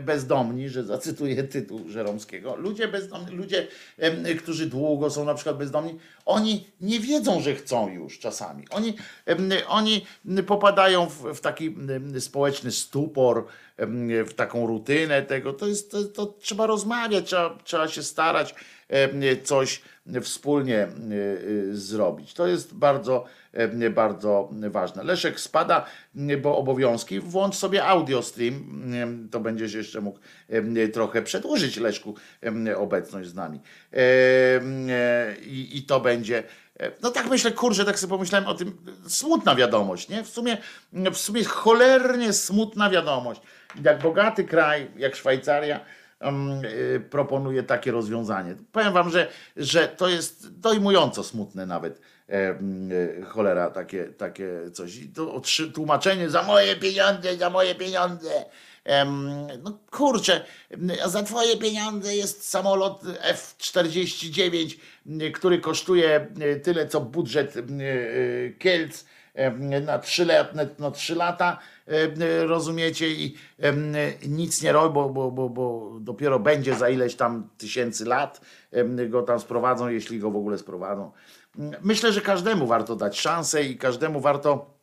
[0.00, 3.66] bezdomni, że zacytuję tytuł Żeromskiego, ludzie bezdomni, ludzie,
[4.42, 8.64] którzy długo są na przykład bezdomni, oni nie wiedzą, że chcą już czasami.
[8.70, 8.94] Oni,
[9.68, 10.06] oni
[10.46, 11.76] popadają w, w taki
[12.20, 13.46] społeczny stupor,
[14.26, 15.52] w taką rutynę tego.
[15.52, 18.54] To, jest, to, to trzeba rozmawiać, trzeba, trzeba się starać
[19.42, 19.82] coś
[20.22, 20.88] wspólnie e, e,
[21.72, 22.34] zrobić.
[22.34, 25.02] To jest bardzo, e, bardzo ważne.
[25.04, 25.86] Leszek spada,
[26.42, 27.20] bo obowiązki.
[27.20, 28.84] Włącz sobie audio stream,
[29.30, 30.18] to będziesz jeszcze mógł
[30.92, 32.14] trochę przedłużyć Leszku
[32.76, 33.60] obecność z nami.
[33.92, 33.96] E,
[34.90, 36.42] e, I, to będzie.
[36.80, 38.76] e, No tak myślę, kurczę, tak sobie pomyślałem o tym.
[39.08, 40.22] Smutna wiadomość, nie?
[40.22, 40.56] W sumie,
[40.92, 43.40] w sumie cholernie smutna wiadomość.
[43.84, 45.80] Jak bogaty kraj, jak Szwajcaria,
[47.10, 48.54] proponuje takie rozwiązanie.
[48.72, 52.00] Powiem wam, że, że to jest dojmująco smutne nawet.
[52.28, 54.96] em, y, Cholera, takie, takie coś.
[54.96, 55.42] I to
[55.74, 58.44] tłumaczenie za moje pieniądze, za moje pieniądze.
[59.62, 60.44] No kurczę,
[61.06, 64.76] za twoje pieniądze jest samolot F-49,
[65.22, 69.04] y, który kosztuje y, tyle, co budżet y, y, Kielc
[69.82, 70.26] na trzy,
[70.78, 71.58] na trzy lata,
[72.46, 73.34] rozumiecie, i
[74.28, 78.40] nic nie robi, bo, bo, bo, bo dopiero będzie za ileś tam tysięcy lat
[79.08, 81.12] go tam sprowadzą, jeśli go w ogóle sprowadzą.
[81.82, 84.74] Myślę, że każdemu warto dać szansę i każdemu warto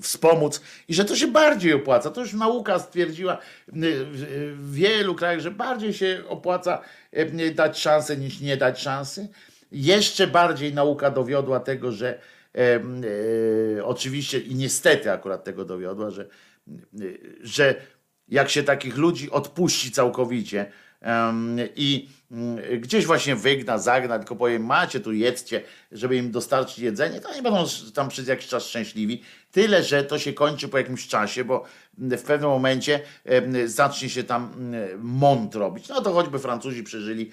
[0.00, 2.10] wspomóc i że to się bardziej opłaca.
[2.10, 6.80] To już nauka stwierdziła w wielu krajach, że bardziej się opłaca
[7.54, 9.28] dać szansę niż nie dać szansy.
[9.72, 12.18] Jeszcze bardziej nauka dowiodła tego, że
[13.82, 16.26] oczywiście i niestety akurat tego dowiodła, że,
[17.40, 17.74] że
[18.28, 20.66] jak się takich ludzi odpuści całkowicie
[21.76, 27.20] i mm, gdzieś właśnie wygna, zagna, tylko powiem, macie tu jedzcie, żeby im dostarczyć jedzenie,
[27.20, 29.22] to oni będą tam przez jakiś czas szczęśliwi.
[29.50, 31.64] Tyle, że to się kończy po jakimś czasie, bo
[31.98, 33.00] w pewnym momencie
[33.66, 34.52] zacznie się tam
[34.98, 35.88] mąd robić.
[35.88, 37.30] No to choćby Francuzi przeżyli,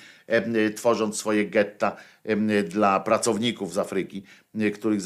[0.75, 1.95] tworząc swoje getta
[2.65, 4.23] dla pracowników z Afryki,
[4.73, 5.01] których,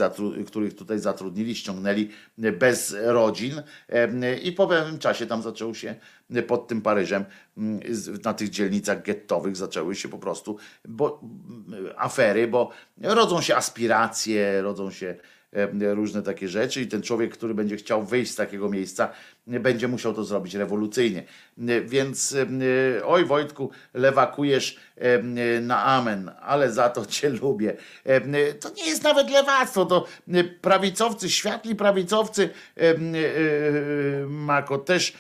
[0.48, 3.62] których tutaj zatrudnili, ściągnęli bez rodzin.
[4.44, 5.96] I po pewnym czasie tam zaczęło się
[6.48, 7.26] pod tym Paryżem,
[8.26, 11.22] na tych dzielnicach gettowych zaczęły się po prostu bo,
[11.98, 12.72] afery, bo
[13.02, 15.16] rodzą się aspiracje, rodzą się
[15.94, 19.10] różne takie rzeczy i ten człowiek, który będzie chciał wyjść z takiego miejsca,
[19.48, 21.24] będzie musiał to zrobić rewolucyjnie.
[21.86, 22.36] Więc
[23.06, 24.80] oj Wojtku, lewakujesz
[25.62, 27.78] na amen, ale za to cię lubię.
[28.60, 30.08] To nie jest nawet lewactwo, to
[30.62, 32.50] prawicowcy, światli prawicowcy
[34.28, 35.14] Mako też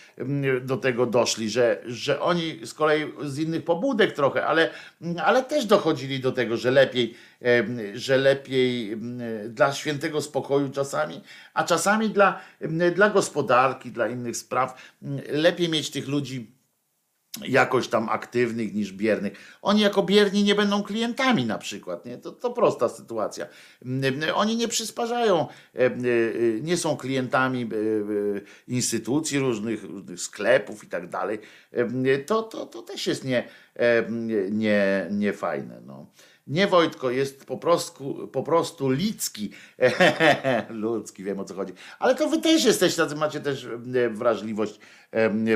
[0.62, 4.70] do tego doszli, że, że oni z kolei z innych pobudek trochę, ale,
[5.24, 7.16] ale też dochodzili do tego, że lepiej,
[7.94, 8.98] że lepiej
[9.50, 11.22] dla świętego spokoju czasami,
[11.54, 12.40] a czasami dla,
[12.96, 14.96] dla gospodarki, dla innych spraw,
[15.30, 16.56] lepiej mieć tych ludzi
[17.42, 19.58] jakoś tam aktywnych niż biernych.
[19.62, 22.06] Oni jako bierni nie będą klientami na przykład.
[22.06, 22.18] Nie?
[22.18, 23.48] To, to prosta sytuacja.
[24.34, 25.48] Oni nie przysparzają,
[26.62, 27.70] nie są klientami
[28.68, 31.40] instytucji różnych, różnych sklepów i tak dalej.
[32.26, 33.48] To, to, to też jest nie,
[34.52, 35.82] nie, nie fajne.
[35.86, 36.08] No.
[36.48, 39.52] Nie Wojtko, jest po prostu, po prostu ludzki.
[40.70, 41.74] ludzki, wiem o co chodzi.
[42.00, 43.68] Ale to wy też jesteście, macie też
[44.12, 44.80] wrażliwość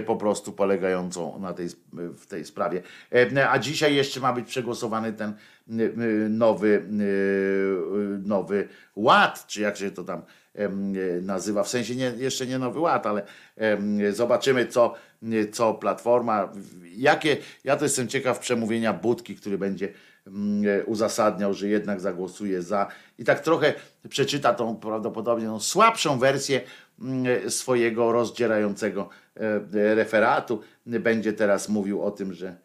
[0.05, 2.81] po prostu polegającą na tej, w tej sprawie.
[3.49, 5.33] A dzisiaj jeszcze ma być przegłosowany ten
[6.29, 6.85] nowy,
[8.23, 10.21] nowy ład, czy jak się to tam
[11.21, 13.23] nazywa, w sensie nie, jeszcze nie nowy ład, ale
[14.11, 14.95] zobaczymy co,
[15.51, 16.53] co Platforma,
[16.95, 19.93] jakie, ja to jestem ciekaw przemówienia Budki, który będzie
[20.85, 23.73] uzasadniał, że jednak zagłosuje za i tak trochę
[24.09, 26.61] przeczyta tą prawdopodobnie słabszą wersję
[27.01, 30.61] mm, e, swojego rozdzierającego e, referatu.
[30.85, 32.57] Będzie teraz mówił o tym, że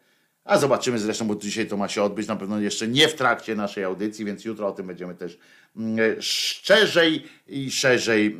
[0.43, 3.55] a zobaczymy zresztą, bo dzisiaj to ma się odbyć na pewno jeszcze nie w trakcie
[3.55, 5.39] naszej audycji, więc jutro o tym będziemy też
[5.75, 8.37] mm, szczerzej i szerzej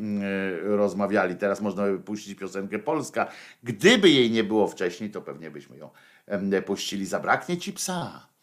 [0.64, 1.36] rozmawiali.
[1.36, 3.28] Teraz można by puścić piosenkę Polska.
[3.64, 5.90] Gdyby jej nie było wcześniej, to pewnie byśmy ją
[6.66, 7.06] puścili.
[7.06, 8.35] Zabraknie ci psa.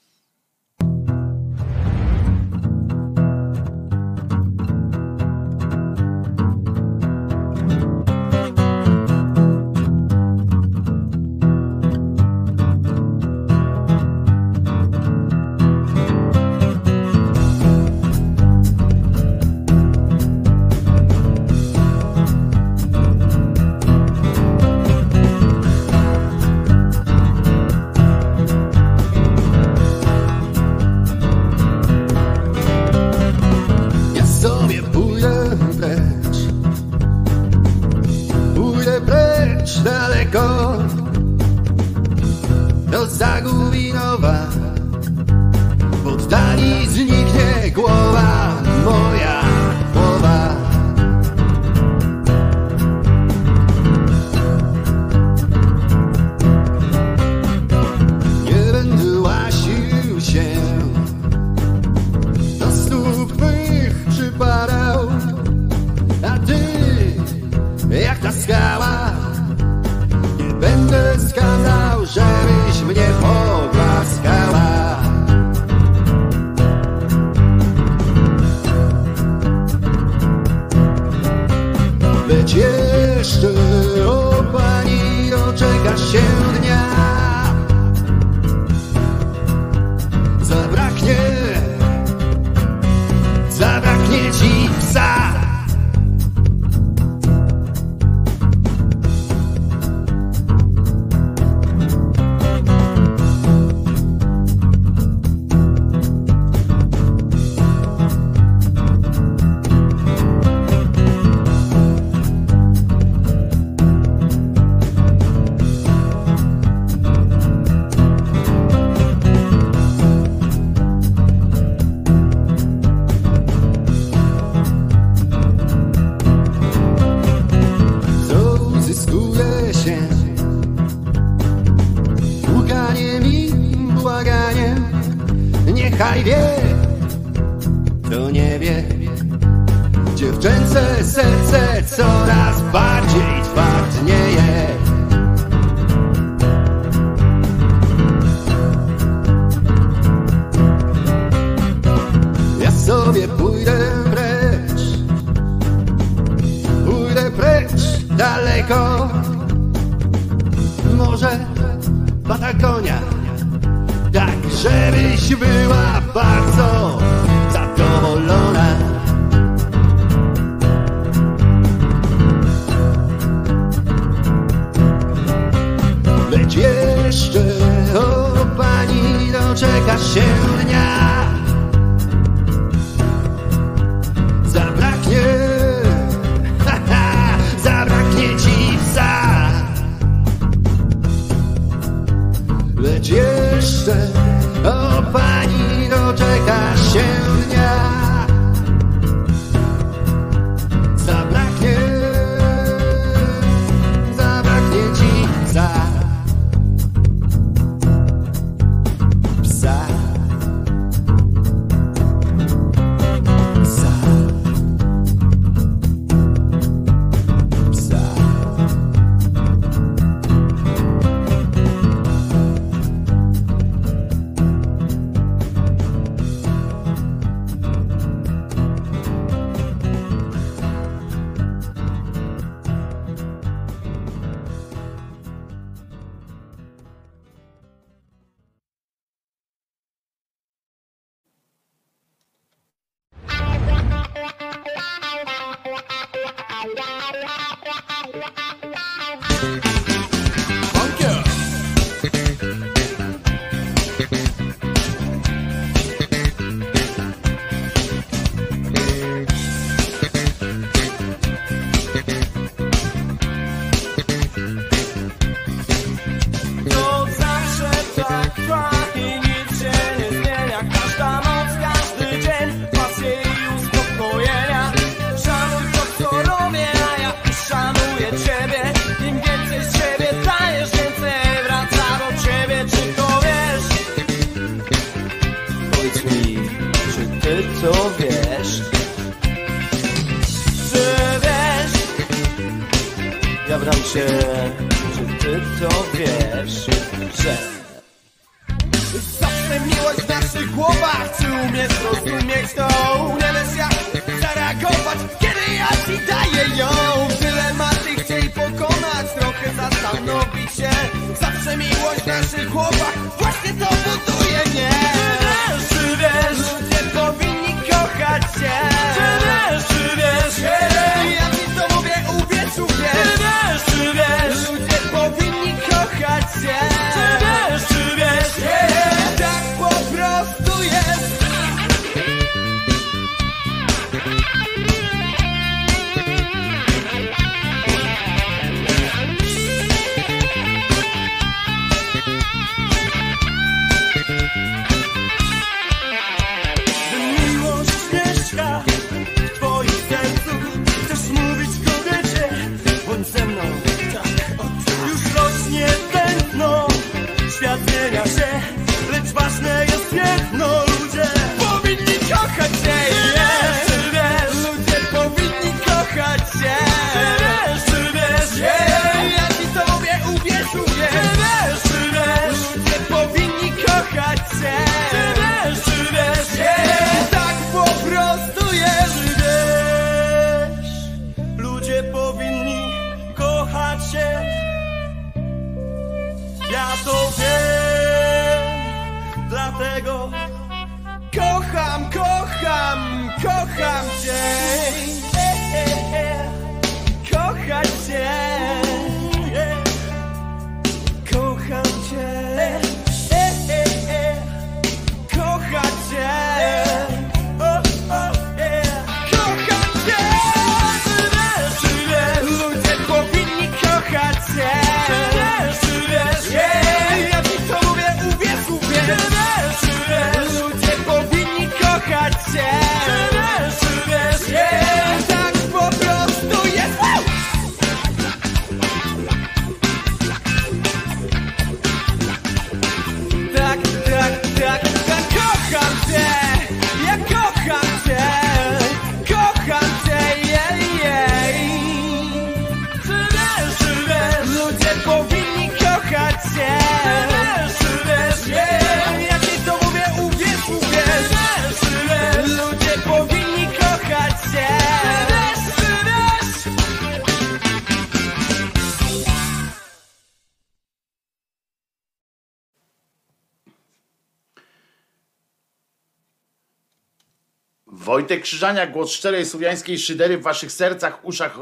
[468.12, 471.38] Wojtek Krzyżaniak, głos szczerej słowiańskiej szydery w waszych sercach, uszach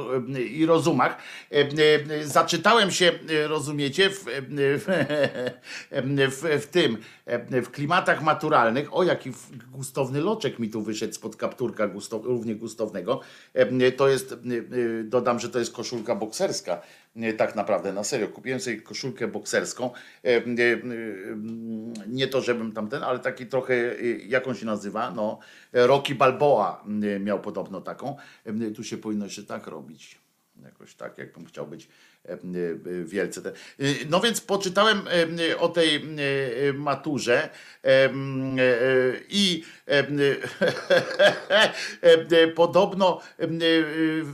[0.51, 1.17] i rozumach.
[2.25, 3.13] Zaczytałem się,
[3.47, 4.87] rozumiecie, w, w,
[5.91, 8.97] w, w tym, e, w klimatach maturalnych.
[8.97, 9.33] O, jaki
[9.73, 13.21] gustowny loczek mi tu wyszedł spod kapturka gustow, równie gustownego.
[13.55, 16.81] E, To jest, e, e, dodam, że to jest koszulka bokserska.
[17.17, 18.29] Nie, Tak naprawdę, na serio.
[18.29, 19.91] Kupiłem sobie koszulkę bokserską.
[20.25, 20.43] E, e, e,
[22.07, 25.11] Nie to, żebym tamten, ale taki trochę, e, jak on się nazywa?
[25.11, 25.39] No,
[25.73, 26.85] Rocky Balboa
[27.17, 28.17] e, miał podobno taką.
[28.45, 30.21] E, Tu się powinno jeszcze tak robić.
[30.65, 32.10] Jakoś tak, jakbym chciał być e, e,
[33.05, 33.43] wielce.
[33.43, 33.53] te- E,
[34.11, 35.03] No więc poczytałem
[35.51, 36.03] e, o tej e,
[36.73, 37.49] maturze
[37.85, 38.11] e, e,
[39.29, 40.07] i e,
[42.03, 43.47] e, podobno e,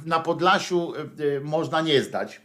[0.06, 2.40] na Podlasiu e, można nie zdać.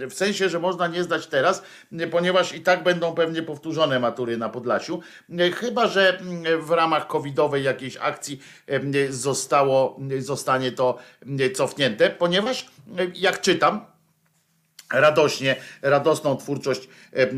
[0.00, 1.62] E, W sensie, że można nie zdać teraz,
[1.92, 5.00] e, ponieważ i tak będą pewnie powtórzone matury na Podlasiu.
[5.38, 6.20] E, Chyba, że
[6.60, 10.98] w ramach covidowej jakiejś akcji e, zostało, zostanie to
[11.40, 13.86] e, cofnięte, ponieważ e, jak czytam,
[14.92, 17.30] radośnie, radosną twórczość e, e, e,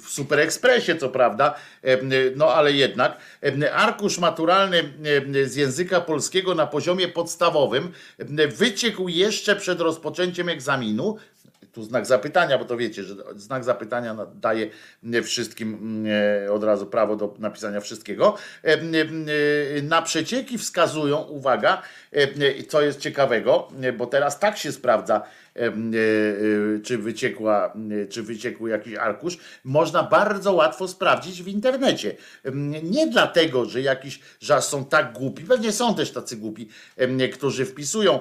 [0.00, 1.54] w Super Expressie, co prawda,
[2.36, 3.16] no ale jednak
[3.72, 4.92] arkusz maturalny
[5.44, 7.92] z języka polskiego na poziomie podstawowym
[8.48, 11.16] wyciekł jeszcze przed rozpoczęciem egzaminu.
[11.72, 14.70] Tu znak zapytania, bo to wiecie, że znak zapytania daje
[15.22, 16.04] wszystkim
[16.46, 18.36] e, od razu prawo do napisania wszystkiego.
[19.82, 21.82] Na przecieki wskazują, uwaga,
[22.68, 25.22] co jest ciekawego, bo teraz tak się sprawdza,
[26.84, 27.72] czy wyciekła,
[28.02, 32.16] e, czy wyciekł jakiś arkusz, można bardzo łatwo sprawdzić w internecie.
[32.82, 36.68] Nie dlatego, że jakiś, że są tak głupi, pewnie są też tacy głupi,
[37.32, 38.20] którzy wpisują.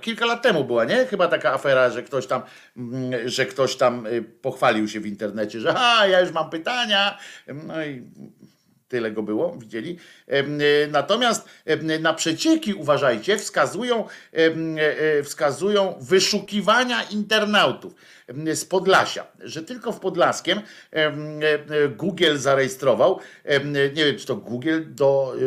[0.00, 1.06] Kilka lat temu była, nie?
[1.06, 2.42] Chyba taka afera, że ktoś tam,
[2.76, 7.18] mm, że ktoś tam y, pochwalił się w internecie, że a, ja już mam pytania.
[7.66, 8.02] No i
[8.90, 9.98] Tyle go było, widzieli.
[10.28, 11.48] Y, Natomiast
[12.00, 14.36] na przecieki, uważajcie, wskazują, e,
[15.18, 17.94] e, wskazują wyszukiwania internautów
[18.54, 20.60] z Podlasia, że tylko w Podlaskiem
[20.90, 21.46] em, e,
[21.84, 23.20] e, Google zarejestrował,
[23.94, 25.46] nie wiem, czy to Google do, e,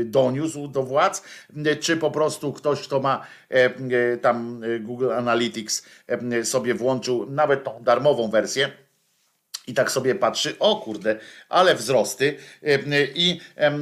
[0.00, 1.22] e, doniósł do władz,
[1.80, 5.86] czy po prostu ktoś, kto ma e, tam e, Google Analytics
[6.44, 8.85] sobie włączył nawet tą darmową wersję,
[9.66, 12.36] i tak sobie patrzy, o kurde, ale wzrosty.
[13.14, 13.72] I e,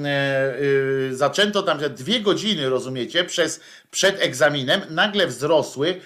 [1.10, 6.00] y, zaczęto tam że dwie godziny, rozumiecie, przez, przed egzaminem nagle wzrosły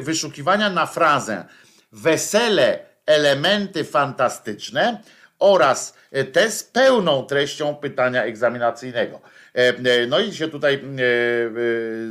[0.00, 1.44] wyszukiwania na frazę
[1.92, 5.00] wesele, elementy fantastyczne
[5.38, 9.20] oraz e, te z pełną treścią pytania egzaminacyjnego.
[9.54, 10.82] E, No i się tutaj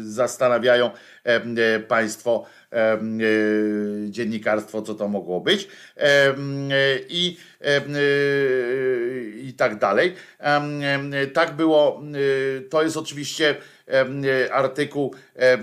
[0.04, 0.92] zastanawiają
[1.88, 2.46] Państwo,
[4.10, 6.34] dziennikarstwo, co to mogło być e,
[7.10, 7.82] i, e,
[9.40, 10.14] i tak dalej.
[11.34, 12.02] Tak było,
[12.58, 13.56] e, to jest oczywiście
[13.88, 15.58] e, artykuł e,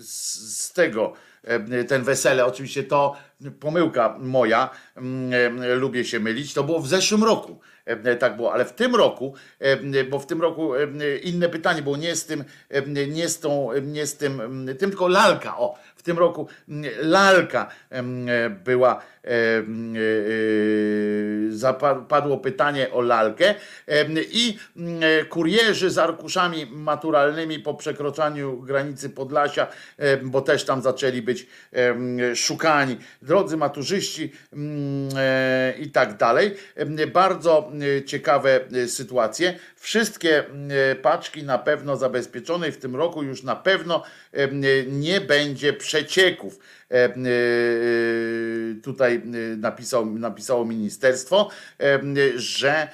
[0.00, 1.12] z tego,
[1.44, 3.16] e, ten wesele, oczywiście to
[3.60, 7.60] pomyłka moja, e, lubię się mylić, to było w zeszłym roku.
[7.86, 10.86] E, Tak było, ale w tym roku, e, bo w tym roku e,
[11.22, 12.44] inne pytanie było nie z tym,
[13.08, 16.48] nie z tą, nie z tym, tym tylko lalka, o, w tym roku
[17.02, 17.70] lalka
[18.64, 19.62] była, e, e,
[21.50, 23.54] zapadło pytanie o lalkę
[24.30, 29.66] i mm, e, kurierzy z arkuszami maturalnymi po przekroczeniu granicy Podlasia,
[30.22, 31.46] bo też tam zaczęli być
[32.34, 35.08] szukani, drodzy maturzyści mm,
[35.78, 36.54] i tak dalej.
[37.12, 37.72] Bardzo
[38.06, 39.58] ciekawe sytuacje.
[39.76, 40.44] Wszystkie
[40.90, 44.02] e, paczki na pewno zabezpieczone i w tym roku już na pewno
[44.86, 46.58] nie będzie przecieków.
[46.90, 47.10] E, e,
[48.82, 51.50] Tutaj e, napisał, napisało ministerstwo,
[52.36, 52.88] że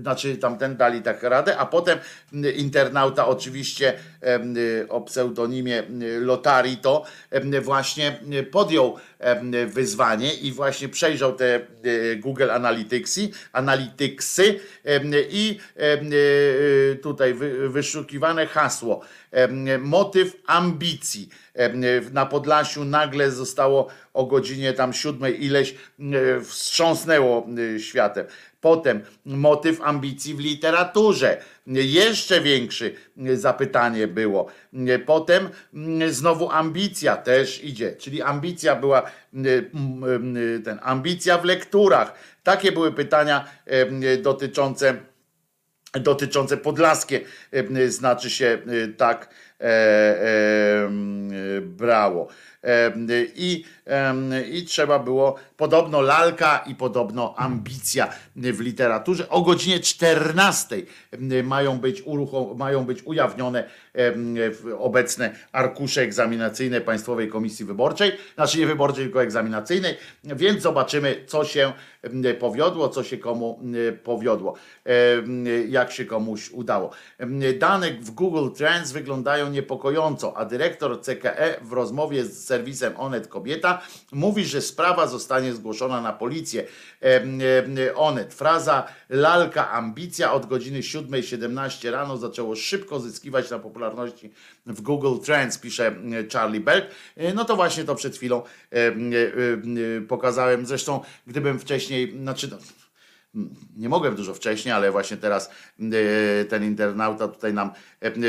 [0.00, 1.98] znaczy tamten dali tak radę, a potem
[2.32, 3.92] m, internauta oczywiście
[4.88, 5.82] o pseudonimie
[6.20, 7.04] Lotari to
[7.62, 8.18] właśnie
[8.50, 8.96] podjął
[9.66, 11.60] wyzwanie i właśnie przejrzał te
[12.16, 14.60] Google Analyticsy, Analyticsy
[15.30, 15.58] i
[17.02, 19.00] tutaj wy- wyszukiwane hasło
[19.78, 21.28] motyw ambicji.
[22.12, 28.26] Na Podlasiu nagle zostało o godzinie tam siódmej ileś e, wstrząsnęło e, światem.
[28.60, 31.42] Potem motyw ambicji w literaturze.
[31.66, 34.46] Jeszcze większy e, zapytanie było.
[34.88, 35.48] E, Potem
[36.08, 39.02] znowu ambicja też idzie, czyli ambicja była
[40.64, 42.14] ten ambicja w lekturach.
[42.42, 43.48] Takie były pytania
[44.22, 44.94] dotyczące
[46.00, 47.20] dotyczące podlaskie,
[47.88, 48.58] znaczy się
[48.96, 49.28] tak
[51.60, 52.28] brało.
[53.34, 53.64] I,
[54.52, 59.28] I trzeba było podobno lalka i podobno ambicja w literaturze.
[59.28, 60.82] O godzinie 14
[61.44, 63.64] mają być, uruchom, mają być ujawnione
[64.78, 71.72] obecne arkusze egzaminacyjne Państwowej Komisji Wyborczej, znaczy nie wyborczej, tylko egzaminacyjnej, więc zobaczymy, co się
[72.38, 73.60] powiodło, co się komu
[74.04, 74.54] powiodło,
[75.68, 76.90] jak się komuś udało.
[77.58, 83.82] Dane w Google Trends wyglądają niepokojąco, a dyrektor CKE w rozmowie z serwisem Onet Kobieta
[84.12, 86.66] mówi, że sprawa zostanie zgłoszona na policję.
[87.94, 94.32] Onet, fraza lalka ambicja od godziny 7.17 rano zaczęło szybko zyskiwać na popularności
[94.66, 95.96] w Google Trends, pisze
[96.32, 96.86] Charlie Berg.
[97.34, 98.42] No to właśnie to przed chwilą
[100.08, 100.66] pokazałem.
[100.66, 102.58] Zresztą, gdybym wcześniej, znaczy, no,
[103.76, 105.50] nie mogłem dużo wcześniej, ale właśnie teraz
[105.80, 107.72] e, ten internauta tutaj nam e,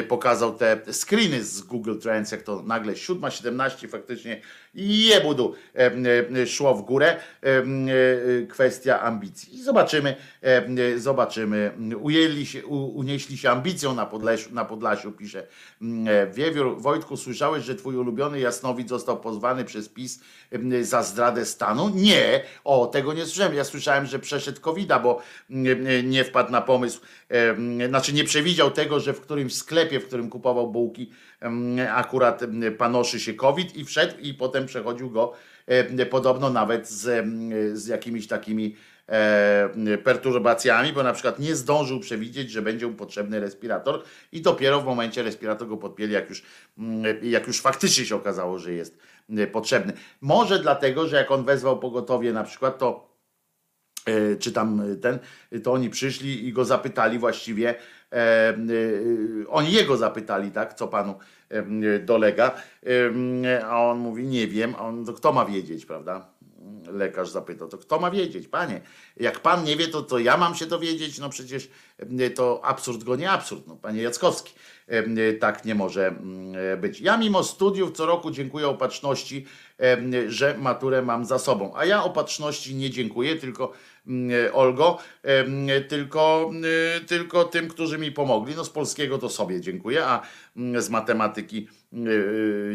[0.07, 4.41] pokazał te screeny z Google Trends, jak to nagle 7.17 faktycznie
[4.75, 7.15] jebudu e, szło w górę
[8.49, 9.55] kwestia ambicji.
[9.55, 10.15] I zobaczymy,
[10.97, 11.71] zobaczymy.
[12.01, 15.47] Ujęli się, unieśli się ambicją na Podlasiu, na Podlasiu pisze
[16.33, 16.81] Wiewiór.
[16.81, 20.19] Wojtku, słyszałeś, że twój ulubiony Jasnowidz został pozwany przez PiS
[20.81, 21.89] za zdradę stanu?
[21.89, 23.55] Nie, o, tego nie słyszałem.
[23.55, 25.21] Ja słyszałem, że przeszedł covid bo
[26.03, 27.01] nie wpadł na pomysł,
[27.89, 31.11] znaczy nie przewidział tego, że w którymś sklepie, w którym kupował bułki,
[31.91, 32.41] akurat
[32.77, 35.33] panoszy się COVID i wszedł i potem przechodził go
[36.09, 37.25] podobno nawet z,
[37.73, 38.75] z jakimiś takimi
[40.03, 44.85] perturbacjami, bo na przykład nie zdążył przewidzieć, że będzie mu potrzebny respirator i dopiero w
[44.85, 46.43] momencie respirator go podpięli, jak już,
[47.21, 48.97] jak już faktycznie się okazało, że jest
[49.51, 49.93] potrzebny.
[50.21, 53.14] Może dlatego, że jak on wezwał pogotowie na przykład, to E,
[54.39, 55.19] czy tam ten,
[55.63, 57.75] to oni przyszli i go zapytali właściwie,
[58.11, 58.55] e, e,
[59.47, 61.15] oni jego zapytali, tak, co panu
[62.05, 62.55] dolega,
[63.65, 66.27] a on mówi, nie wiem, a on, to kto ma wiedzieć, prawda?
[66.91, 68.81] Lekarz zapytał, to kto ma wiedzieć, panie?
[69.17, 71.69] Jak pan nie wie, to, to ja mam się dowiedzieć, no przecież
[72.35, 74.53] to absurd go nie absurd, no panie Jackowski.
[75.39, 76.15] Tak nie może
[76.81, 77.01] być.
[77.01, 79.45] Ja mimo studiów co roku dziękuję opatrzności,
[80.27, 81.71] że maturę mam za sobą.
[81.75, 83.73] A ja opatrzności nie dziękuję, tylko
[84.53, 84.97] Olgo,
[85.87, 86.51] tylko,
[87.07, 88.55] tylko tym, którzy mi pomogli.
[88.55, 90.21] No z polskiego to sobie dziękuję, a
[90.77, 91.67] z matematyki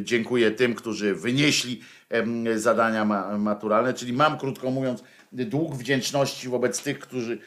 [0.02, 1.80] dziękuję tym, którzy wynieśli
[2.56, 3.04] zadania
[3.38, 7.38] maturalne, czyli mam, krótko mówiąc, dług wdzięczności wobec tych, którzy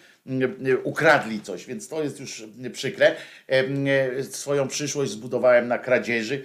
[0.83, 3.15] ukradli coś, więc to jest już przykre.
[4.29, 6.43] Swoją przyszłość zbudowałem na kradzieży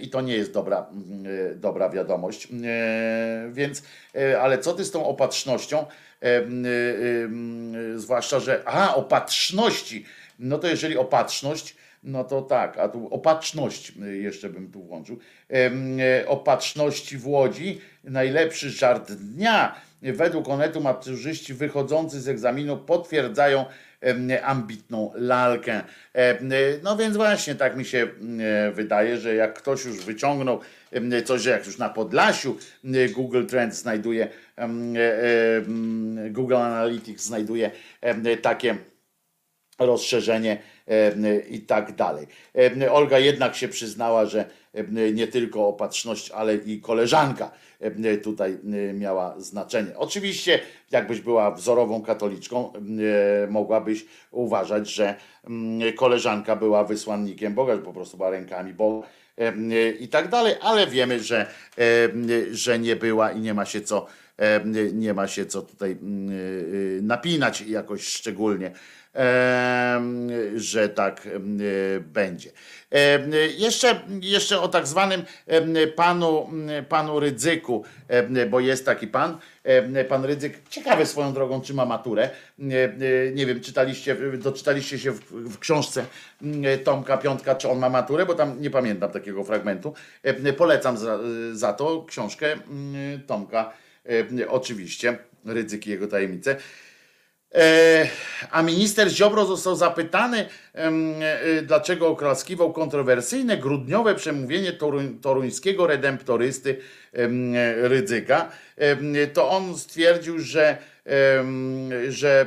[0.00, 0.86] i to nie jest dobra,
[1.54, 2.48] dobra wiadomość.
[3.50, 3.82] Więc,
[4.14, 5.86] e, ale co ty z tą opatrznością?
[7.96, 10.04] Zwłaszcza, że a, opatrzności.
[10.38, 15.18] No to jeżeli opatrzność, no to tak, a tu opatrzność jeszcze bym tu włączył.
[16.26, 23.64] Opatrzności w Łodzi, najlepszy żart dnia Według Onetu maturzyści wychodzący z egzaminu potwierdzają
[24.42, 25.82] ambitną lalkę.
[26.82, 28.06] No więc właśnie tak mi się
[28.72, 30.60] wydaje, że jak ktoś już wyciągnął
[31.24, 32.56] coś, że jak już na Podlasiu
[33.14, 34.28] Google Trends znajduje,
[36.30, 37.70] Google Analytics znajduje
[38.42, 38.76] takie
[39.78, 40.58] rozszerzenie
[41.50, 42.26] i tak dalej.
[42.90, 44.44] Olga jednak się przyznała, że
[45.12, 47.50] nie tylko opatrzność, ale i koleżanka
[48.22, 48.58] tutaj
[48.94, 49.96] miała znaczenie.
[49.96, 52.72] Oczywiście, jakbyś była wzorową katoliczką,
[53.48, 55.14] mogłabyś uważać, że
[55.96, 59.06] koleżanka była wysłannikiem Boga, że po prostu była rękami Boga
[60.00, 61.46] i tak dalej, ale wiemy, że,
[62.50, 64.06] że nie była i nie ma się co
[64.92, 65.96] nie ma się co tutaj
[67.02, 68.70] napinać jakoś szczególnie
[70.56, 71.28] że tak
[72.00, 72.50] będzie.
[73.58, 75.22] Jeszcze, jeszcze o tak zwanym
[75.96, 76.50] panu,
[76.88, 77.84] panu Rydzyku,
[78.50, 79.38] bo jest taki pan,
[80.08, 82.30] pan Rydzyk, ciekawe swoją drogą, czy ma maturę.
[83.34, 86.04] Nie wiem, czytaliście, doczytaliście się w, w książce
[86.84, 89.94] Tomka Piątka, czy on ma maturę, bo tam nie pamiętam takiego fragmentu.
[90.56, 91.18] Polecam za,
[91.52, 92.56] za to książkę
[93.26, 93.72] Tomka,
[94.48, 96.56] oczywiście, Rydzyk i jego tajemnice.
[97.54, 98.08] E,
[98.50, 104.72] a minister Ziobro został zapytany, e, dlaczego oklaskiwał kontrowersyjne grudniowe przemówienie
[105.22, 106.76] toruńskiego redemptorysty
[107.82, 108.50] Rydzyka.
[109.32, 110.78] To on stwierdził, że,
[112.08, 112.46] że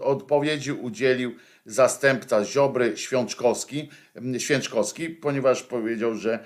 [0.00, 1.34] odpowiedzi udzielił
[1.66, 3.90] zastępca Ziobry Świączkowski,
[4.38, 6.38] Święczkowski, ponieważ powiedział, że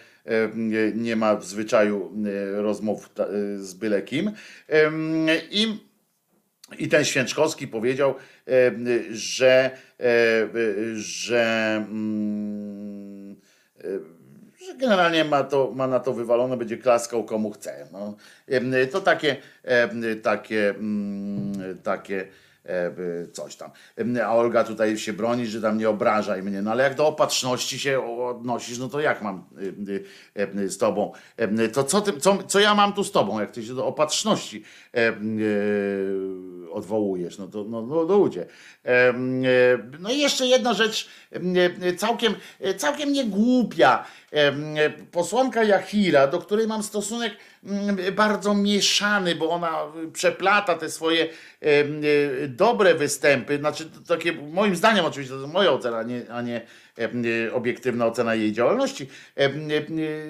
[0.94, 2.12] nie ma w zwyczaju
[2.54, 3.10] rozmów
[3.56, 4.30] z byle kim.
[5.50, 5.87] I
[6.78, 8.14] i ten Święczkowski powiedział,
[8.48, 8.52] e,
[9.10, 10.08] że, e,
[10.94, 13.36] że, mm,
[13.80, 13.84] e,
[14.66, 17.86] że generalnie ma, to, ma na to wywalone, będzie klaskał komu chce.
[17.92, 18.16] No.
[18.92, 19.36] To takie,
[20.22, 22.28] takie, mm, takie
[23.32, 23.70] coś tam.
[24.24, 26.62] A Olga tutaj się broni, że tam nie obrażaj mnie.
[26.62, 29.44] No ale jak do opatrzności się odnosisz, no to jak mam
[30.66, 31.12] z tobą?
[31.72, 34.64] To co, ty, co, co ja mam tu z tobą, jak ty się do opatrzności
[36.72, 37.38] odwołujesz?
[37.38, 38.46] No to no, no ludzie.
[38.84, 39.12] E,
[40.00, 41.08] No i jeszcze jedna rzecz
[41.82, 44.04] e, całkiem, e, całkiem nie głupia.
[44.32, 49.78] Em, e, Posłanka Jachira, do której mam stosunek mm, bardzo mieszany, bo ona
[50.12, 51.28] przeplata te swoje
[52.48, 56.60] dobre występy, znaczy takie moim zdaniem oczywiście to jest moja ocena, a nie, a nie
[57.52, 59.08] obiektywna ocena jej działalności.
[59.36, 59.50] E, e,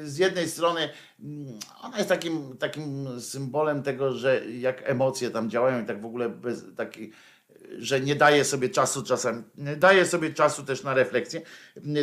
[0.02, 0.88] Z jednej strony
[1.20, 6.06] mm, ona jest takim, takim symbolem tego, że jak emocje tam działają i tak w
[6.06, 7.12] ogóle bez taki
[7.78, 9.44] że nie daje sobie czasu czasem,
[9.76, 11.40] daje sobie czasu też na refleksję,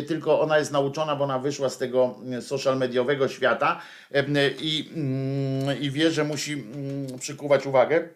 [0.06, 3.80] tylko ona jest nauczona, bo ona wyszła z tego social mediowego świata
[4.60, 8.08] i, mm, i wie, że musi mm, przykuwać uwagę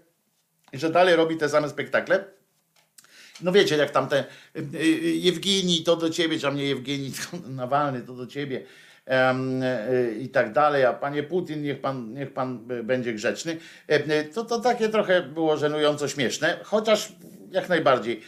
[0.73, 2.25] i że dalej robi te same spektakle.
[3.43, 4.25] No wiecie, jak tam te
[4.57, 8.63] y, y, Jewgeni, to do ciebie, czy mnie Jewgeni, to Nawalny, to do ciebie
[9.09, 13.57] y, i tak dalej, a panie Putin, niech pan, niech pan będzie grzeczny.
[13.91, 17.13] Y, To, to takie trochę było żenująco śmieszne, chociaż
[17.51, 18.21] jak najbardziej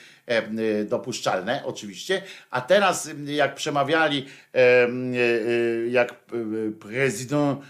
[0.84, 2.22] dopuszczalne oczywiście.
[2.50, 6.14] A teraz jak przemawiali, em, y, jak
[6.80, 7.60] prezydent,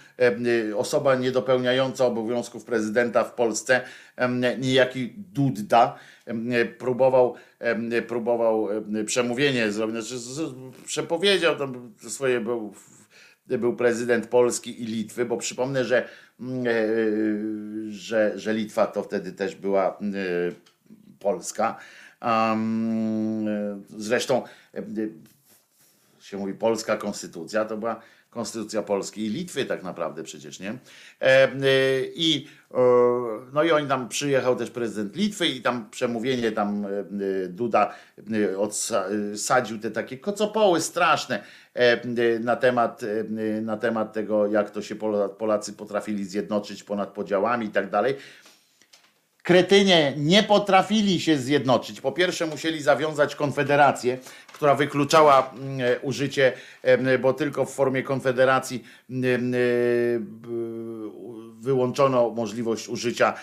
[0.76, 3.80] osoba niedopełniająca obowiązków prezydenta w Polsce,
[4.58, 5.98] niejaki Dudda,
[6.78, 7.34] próbował,
[8.08, 10.22] próbował em, przemówienie zrobić, znaczy
[10.86, 12.74] przepowiedział tam swoje, był,
[13.46, 16.08] był prezydent Polski i Litwy, bo przypomnę, że, e,
[17.88, 19.98] że, że Litwa to wtedy też była e,
[21.18, 21.78] Polska.
[22.22, 22.56] E,
[23.98, 24.42] zresztą
[24.74, 24.82] e,
[26.20, 30.70] się mówi polska konstytucja, to była konstytucja Polski i Litwy tak naprawdę przecież, nie?
[30.70, 30.74] E,
[31.22, 31.50] e,
[32.14, 32.76] I e,
[33.52, 37.94] no i oni tam przyjechał też prezydent Litwy i tam przemówienie tam e, e, Duda
[38.18, 38.22] e,
[38.56, 41.42] odsa- e, sadził te takie kocopoły straszne
[41.76, 46.84] e, e, na temat, e, na temat tego, jak to się Pola- Polacy potrafili zjednoczyć
[46.84, 48.14] ponad podziałami i tak dalej.
[49.42, 52.00] Kretynie nie potrafili się zjednoczyć.
[52.00, 54.18] Po pierwsze, musieli zawiązać konfederację,
[54.52, 56.52] która wykluczała mm, e, użycie,
[57.20, 59.58] bo tylko w formie konfederacji mm, e,
[60.20, 60.48] b-
[61.60, 63.34] wyłączono możliwość użycia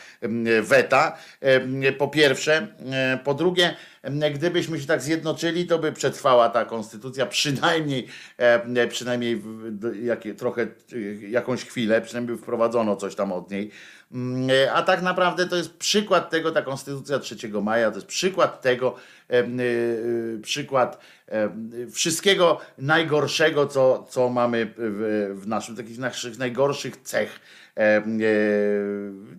[0.61, 1.17] weta.
[1.97, 2.67] Po pierwsze.
[2.91, 3.75] E, Po drugie,
[4.33, 8.07] gdybyśmy się tak zjednoczyli, to by przetrwała ta konstytucja przynajmniej,
[8.89, 9.41] przynajmniej
[10.03, 10.67] jakie, trochę
[11.29, 13.71] jakąś chwilę, przynajmniej wprowadzono coś tam od niej.
[14.11, 18.07] Mm, e, A tak naprawdę to jest przykład tego, ta konstytucja 3 maja, to jest
[18.07, 18.95] przykład tego,
[19.31, 20.99] y, y, przykład
[21.91, 27.39] wszystkiego najgorszego, co, co mamy w, naszym, takich naszych najgorszych cech.
[27.77, 28.03] e,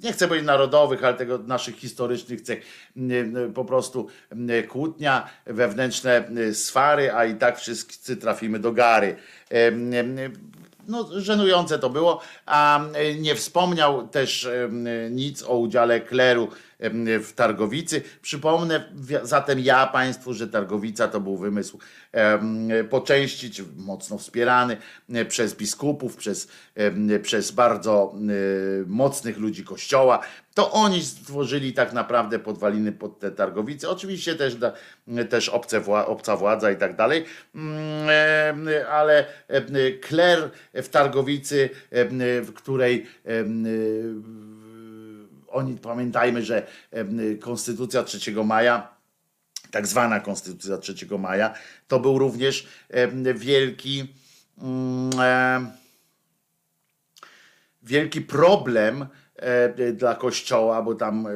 [0.03, 2.63] Nie chcę powiedzieć narodowych, ale tego naszych historycznych cech.
[3.55, 4.09] Po prostu
[4.69, 9.17] kłótnia, wewnętrzne swary, a i tak wszyscy trafimy do gary.
[10.89, 12.85] No, żenujące to było, a
[13.21, 14.49] nie wspomniał też
[15.11, 16.49] nic o udziale kleru
[17.23, 18.03] w Targowicy.
[18.23, 18.93] Przypomnę
[19.23, 21.79] zatem ja Państwu, że Targowica to był wymysł
[22.91, 24.77] po części, mocno wspierany
[25.29, 26.49] przez biskupów, przez,
[27.23, 28.15] przez bardzo
[28.87, 30.21] mocnych ludzi kościoła.
[30.61, 33.91] To oni stworzyli tak naprawdę podwaliny pod te Targowice.
[33.91, 34.57] Oczywiście też,
[35.31, 37.25] też obce obca władza i tak dalej,
[37.55, 39.67] Mm, em, ale em,
[40.01, 43.07] kler w Targowicy, em, w której
[45.49, 46.67] oni pamiętajmy, że
[47.41, 48.89] Konstytucja 3 maja,
[49.71, 51.55] tak zwana Konstytucja 3 maja,
[51.89, 52.69] to był również
[53.35, 54.15] wielki
[54.63, 55.11] mm,
[57.83, 59.07] wielki problem e,
[59.93, 61.31] dla kościoła, bo tam e,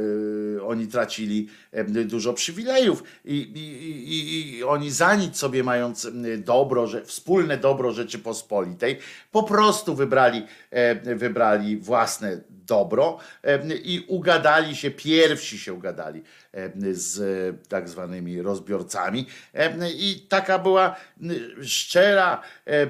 [0.62, 6.08] oni tracili e, dużo przywilejów i, i, i, oni za nic sobie mając
[6.38, 8.98] dobro, wspólne dobro Rzeczypospolitej,
[9.32, 16.70] po prostu wybrali, e, wybrali własne dobro e, i ugadali się, pierwsi się ugadali e,
[16.92, 20.96] z e, tak zwanymi rozbiorcami e, i taka była
[21.62, 22.86] szczera, e,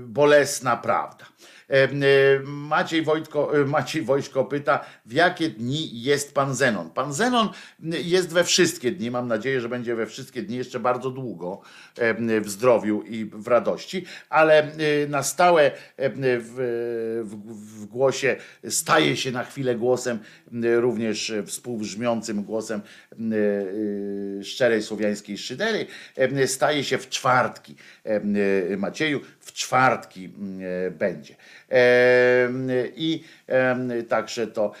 [0.00, 1.24] bolesna prawda.
[2.44, 6.90] Maciej, Wojtko, Maciej Wojtko pyta, w jakie dni jest pan Zenon?
[6.90, 7.48] Pan Zenon
[7.82, 11.60] jest we wszystkie dni, mam nadzieję, że będzie we wszystkie dni jeszcze bardzo długo
[12.40, 14.72] w zdrowiu i w radości, ale
[15.08, 16.40] na stałe w,
[17.24, 18.36] w, w głosie
[18.68, 20.18] staje się na chwilę głosem
[20.76, 22.80] również współbrzmiącym głosem
[24.42, 25.86] szczerej słowiańskiej szydery,
[26.46, 27.74] staje się w czwartki.
[28.76, 30.32] Macieju, w czwartki
[30.90, 31.34] będzie.
[32.96, 33.24] I
[34.08, 34.72] także to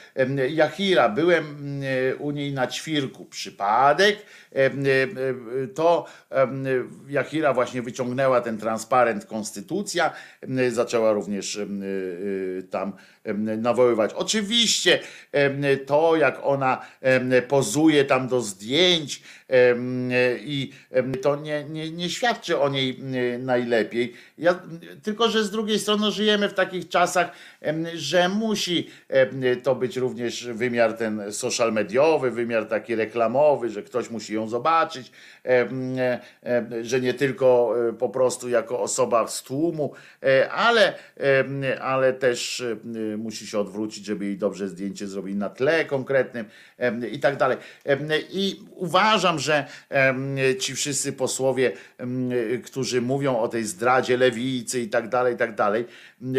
[0.50, 1.80] Jachira, byłem
[2.18, 3.24] u niej na ćwirku.
[3.24, 4.18] Przypadek,
[5.74, 6.06] to
[7.08, 10.12] Jachira właśnie wyciągnęła ten transparent Konstytucja,
[10.68, 11.60] zaczęła również
[12.70, 12.92] tam
[13.58, 14.12] nawoływać.
[14.14, 14.98] Oczywiście
[15.86, 16.86] to, jak ona
[17.48, 19.22] pozuje tam do zdjęć
[20.40, 20.72] i
[21.22, 22.98] to nie, nie, nie świadczy o niej
[23.38, 24.14] najlepiej.
[24.38, 24.62] Ja,
[25.02, 27.30] tylko, że z drugiej strony żyjemy w takich czasach,
[27.94, 28.90] że musi
[29.62, 35.12] to być również wymiar ten social mediowy, wymiar taki reklamowy, że ktoś musi ją zobaczyć,
[36.82, 39.92] że nie tylko e, po prostu jako osoba z tłumu,
[40.22, 40.94] e, ale,
[41.80, 42.64] ale też
[43.18, 46.46] musi się odwrócić, żeby jej dobrze zdjęcie zrobić na tle konkretnym
[47.12, 47.56] i tak dalej.
[48.30, 49.66] I uważam, że
[50.58, 51.72] ci wszyscy posłowie,
[52.64, 55.84] którzy mówią o tej zdradzie lewicy i tak dalej, i tak dalej,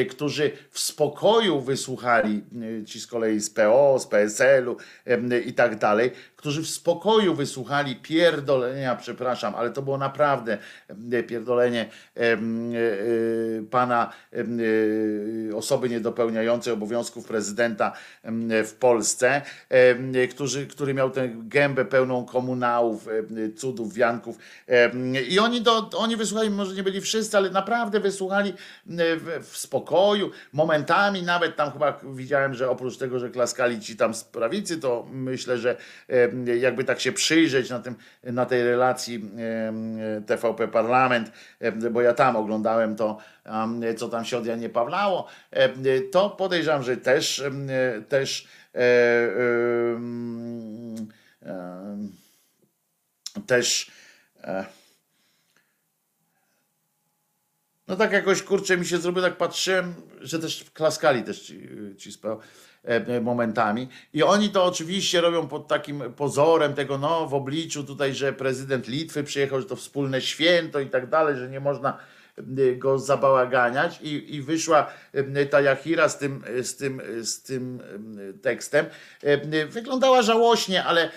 [0.10, 0.29] którzy
[0.72, 2.44] w spokoju wysłuchali,
[2.86, 4.78] ci z kolei z PO, z PSL-u
[5.46, 10.58] i tak dalej, którzy w spokoju wysłuchali pierdolenia, przepraszam, ale to było naprawdę
[11.28, 12.38] pierdolenie e,
[13.72, 14.14] pana
[15.56, 17.94] osoby niedopełniającej obowiązków prezydenta
[18.66, 19.42] w Polsce,
[20.32, 23.08] którzy, który miał tę gębę pełną komunałów,
[23.58, 24.38] cudów, wianków
[25.30, 28.54] i oni, do, oni wysłuchali, może nie byli wszyscy, ale naprawdę wysłuchali
[28.86, 29.58] w, w
[30.20, 34.78] spokoju, momentami nawet tam chyba widziałem, że oprócz tego, że klaskali ci tam z prawicy,
[34.78, 35.78] to myślę, że
[36.60, 39.32] jakby tak się przyjrzeć na, tym, na tej relacji
[40.26, 41.32] TVP Parlament,
[41.92, 43.18] bo ja tam oglądałem to,
[43.98, 45.28] co tam się od Janie Pawlało,
[46.12, 47.44] to podejrzewam, że też
[48.10, 48.92] też e,
[53.48, 53.92] też
[54.44, 54.66] e,
[57.90, 62.12] no tak jakoś kurczę mi się zrobiło, tak patrzyłem, że też klaskali też ci, ci
[62.12, 62.40] speł
[62.84, 63.88] E, momentami.
[64.14, 68.88] I oni to oczywiście robią pod takim pozorem tego, no w obliczu tutaj, że prezydent
[68.88, 71.98] Litwy przyjechał, że to wspólne święto i tak dalej, że nie można e,
[72.78, 77.82] go zabałaganiać i, i wyszła e, ta Jachira z tym, z, tym, z tym
[78.42, 78.86] tekstem.
[79.70, 81.10] Wyglądała żałośnie, ale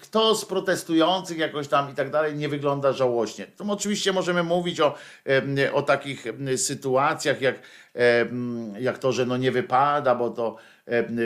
[0.00, 3.46] kto z protestujących jakoś tam i tak dalej nie wygląda żałośnie.
[3.56, 4.94] To oczywiście możemy mówić o,
[5.72, 6.24] o takich
[6.56, 7.54] sytuacjach, jak,
[8.80, 10.56] jak to, że no nie wypada, bo to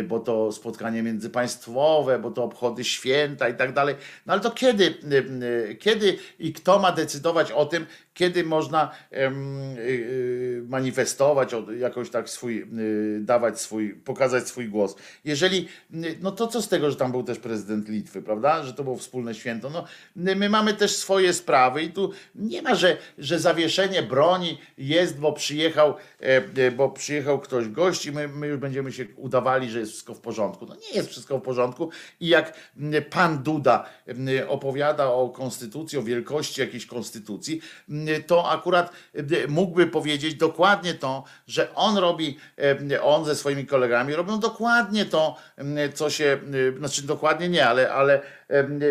[0.05, 3.95] bo to spotkanie międzypaństwowe, bo to obchody święta i tak dalej.
[4.27, 4.95] No ale to kiedy,
[5.79, 9.31] kiedy i kto ma decydować o tym, kiedy można e,
[10.69, 12.67] manifestować, jakoś tak swój,
[13.21, 14.97] dawać swój, pokazać swój głos.
[15.25, 15.69] Jeżeli,
[16.21, 18.97] no to co z tego, że tam był też prezydent Litwy, prawda, że to było
[18.97, 19.71] wspólne święto.
[19.71, 19.85] No,
[20.17, 25.33] my mamy też swoje sprawy i tu nie ma, że, że zawieszenie broni jest, bo
[25.33, 25.95] przyjechał,
[26.77, 30.21] bo przyjechał ktoś gość i my, my już będziemy się udawali że jest wszystko w
[30.21, 30.67] porządku.
[30.67, 32.55] No nie jest wszystko w porządku i jak
[33.11, 33.85] pan Duda
[34.49, 37.61] opowiada o konstytucji, o wielkości jakiejś konstytucji,
[38.27, 38.93] to akurat
[39.49, 42.39] mógłby powiedzieć dokładnie to, że on robi,
[43.03, 45.37] on ze swoimi kolegami robią dokładnie to,
[45.95, 46.41] co się,
[46.79, 48.21] znaczy dokładnie nie, ale, ale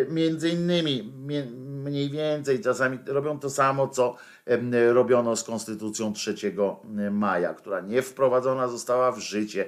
[0.09, 1.13] między innymi,
[1.83, 4.15] mniej więcej czasami robią to samo, co
[4.93, 6.35] robiono z Konstytucją 3
[7.11, 9.65] maja, która nie wprowadzona została w życie,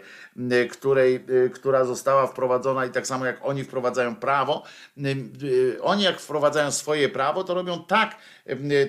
[0.71, 4.63] której, która została wprowadzona i tak samo jak oni wprowadzają prawo,
[5.81, 8.15] oni jak wprowadzają swoje prawo, to robią tak,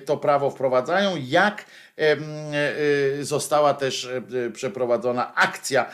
[0.06, 1.64] to prawo wprowadzają, jak
[1.96, 2.16] e,
[3.24, 4.08] została też
[4.52, 5.86] przeprowadzona akcja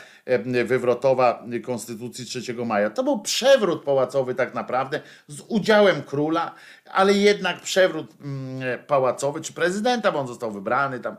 [0.65, 2.89] wywrotowa Konstytucji 3 maja.
[2.89, 6.55] To był przewrót pałacowy tak naprawdę z udziałem króla,
[6.93, 11.15] ale jednak przewrót mm, pałacowy, czy prezydenta, bo on został wybrany tam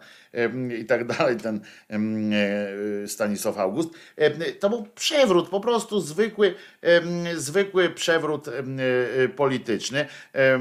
[0.81, 3.91] i tak dalej, ten e, Stanisław August.
[4.61, 6.55] To był przewrót, po prostu zwykły,
[7.37, 8.53] zwykły przewrót e,
[9.29, 10.59] polityczny, e,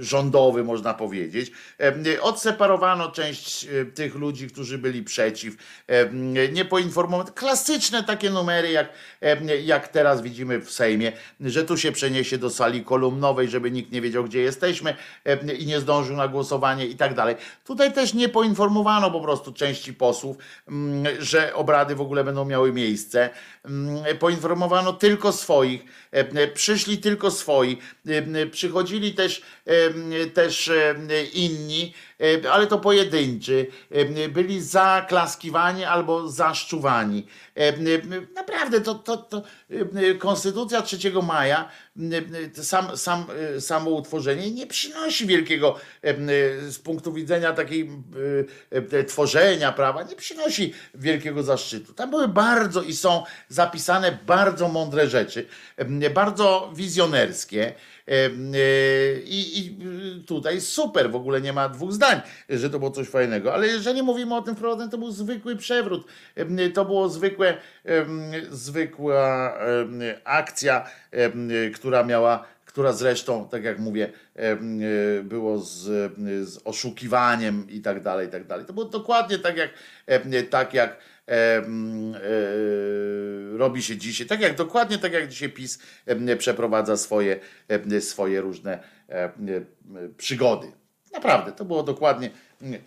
[0.00, 1.52] rządowy można powiedzieć.
[2.20, 5.56] Odseparowano część tych ludzi, którzy byli przeciw,
[6.52, 7.30] nie poinformowano.
[7.32, 8.88] Klasyczne takie numery, jak,
[9.62, 14.00] jak teraz widzimy w Sejmie, że tu się przeniesie do sali kolumnowej, żeby nikt nie
[14.00, 17.36] nie wiedział, gdzie jesteśmy e, i nie zdążył na głosowanie i tak dalej.
[17.64, 20.36] Tutaj też nie poinformowano po prostu części posłów,
[20.68, 23.30] mm, że obrady w ogóle będą miały miejsce.
[23.64, 30.94] Mm, Poinformowano tylko swoich, e, przyszli tylko swoi, e, przychodzili też, e, też e,
[31.32, 32.09] inni, e,
[32.52, 33.66] ale to pojedynczy.
[33.90, 37.26] E, Byli zaklaskiwani albo zaszczuwani.
[37.56, 37.74] E, e,
[38.34, 41.68] Naprawdę, to, to, to e, Konstytucja 3 maja,
[42.58, 43.26] e, sam, sam,
[43.56, 46.14] e, samo utworzenie nie przynosi wielkiego e, e,
[46.70, 47.90] z punktu widzenia takiej
[48.70, 51.92] e, e, tworzenia prawa, nie przynosi wielkiego zaszczytu.
[51.92, 57.74] Tam były bardzo i są zapisane bardzo mądre rzeczy, e, bardzo wizjonerskie.
[58.10, 58.30] E,
[59.24, 59.76] I, I
[60.26, 63.54] tutaj super, w ogóle nie ma dwóch zdań, że to było coś fajnego.
[63.54, 66.06] Ale jeżeli mówimy o tym wprowadzeniu, to był zwykły przewrót.
[66.74, 67.56] To było zwykłe,
[68.50, 69.54] zwykła
[70.24, 70.90] akcja,
[71.74, 74.12] która miała, która zresztą, tak jak mówię,
[75.22, 75.82] było z,
[76.48, 78.66] z oszukiwaniem i tak dalej, i tak dalej.
[78.66, 79.70] To było dokładnie tak jak,
[80.50, 80.96] tak jak
[83.56, 85.78] robi się dzisiaj, tak jak dokładnie tak jak dzisiaj PiS
[86.38, 87.40] przeprowadza swoje,
[88.00, 89.66] swoje różne em,
[90.16, 90.72] przygody.
[91.12, 92.30] Naprawdę, to było dokładnie,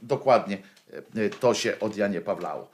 [0.02, 0.58] dokładnie
[1.16, 2.72] e, to się od Janie Pawlało.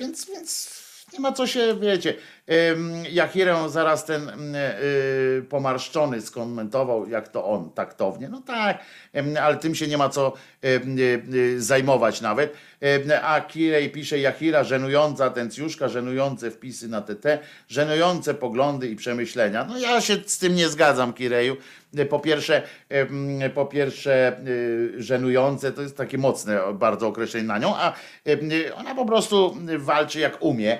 [0.00, 2.14] Więc, więc nie ma co się, wiecie,
[2.46, 8.28] em, Jachirę zaraz ten y, pomarszczony skomentował, jak to on taktownie.
[8.28, 8.78] No tak,
[9.42, 10.32] ale tym się nie ma co
[10.64, 10.80] y,
[11.34, 12.56] y, zajmować nawet.
[13.22, 19.64] A Kirej pisze Jachira, żenująca atencjuszka, żenujące wpisy na TT, żenujące poglądy i przemyślenia.
[19.64, 21.56] No ja się z tym nie zgadzam, Kireju.
[22.10, 22.62] Po pierwsze,
[23.54, 24.40] po pierwsze
[24.96, 27.92] żenujące to jest takie mocne bardzo określenie na nią, a
[28.74, 30.78] ona po prostu walczy jak umie.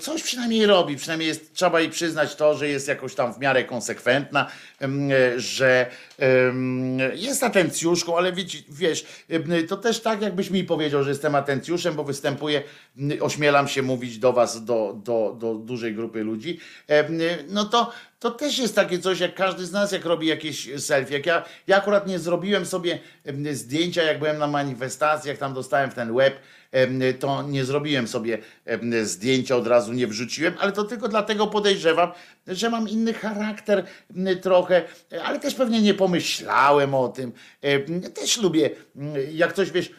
[0.00, 3.64] Coś przynajmniej robi, przynajmniej jest, trzeba jej przyznać to, że jest jakoś tam w miarę
[3.64, 5.90] konsekwentna, em, że
[7.14, 8.32] jest atencjuszką, ale
[8.68, 9.06] wiesz,
[9.68, 12.62] to też tak jakbyś mi powiedział, że jestem atencjuszem, bo występuję,
[13.20, 16.58] ośmielam się mówić do was, do, do, do dużej grupy ludzi,
[17.48, 21.14] no to to też jest takie coś, jak każdy z nas, jak robi jakieś selfie.
[21.14, 22.98] Jak ja, ja akurat nie zrobiłem sobie
[23.52, 26.34] zdjęcia, jak byłem na manifestacjach, tam dostałem w ten web,
[27.20, 28.38] to nie zrobiłem sobie
[29.02, 32.12] zdjęcia, od razu nie wrzuciłem, ale to tylko dlatego podejrzewam,
[32.46, 33.84] że mam inny charakter
[34.42, 34.82] trochę,
[35.24, 37.32] ale też pewnie nie pomyślałem o tym.
[38.14, 38.70] Też lubię,
[39.32, 39.90] jak coś wiesz,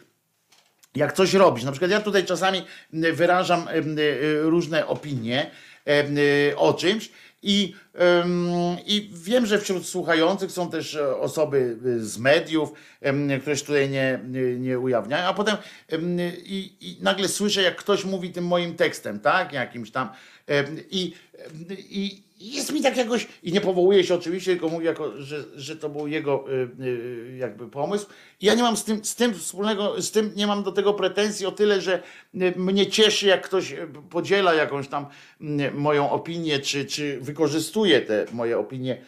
[0.94, 1.64] jak coś robisz.
[1.64, 2.62] Na przykład ja tutaj czasami
[2.92, 5.50] wyrażam y, różne opinie
[6.50, 7.10] y, o czymś
[7.46, 7.74] i,
[8.86, 12.72] i wiem, że wśród słuchających są też e, osoby y, z mediów,
[13.40, 14.20] które się tutaj nie,
[14.58, 15.56] nie, ujawniają, a potem
[15.88, 20.08] em, i, i nagle słyszę, jak ktoś mówi tym moim tekstem, tak, jakimś tam
[20.90, 21.12] i
[21.90, 25.76] i jest mi tak jakoś, i nie powołuje się oczywiście, tylko mówi, jako, że, że
[25.76, 28.06] to był jego y, y, jakby pomysł.
[28.42, 31.46] Ja nie mam z tym, z tym wspólnego, z tym nie mam do tego pretensji
[31.46, 32.02] o tyle, że
[32.34, 33.74] y, mnie cieszy, jak ktoś
[34.10, 35.06] podziela jakąś tam
[35.74, 39.00] moją opinię, czy, czy wykorzystuje te moje opinie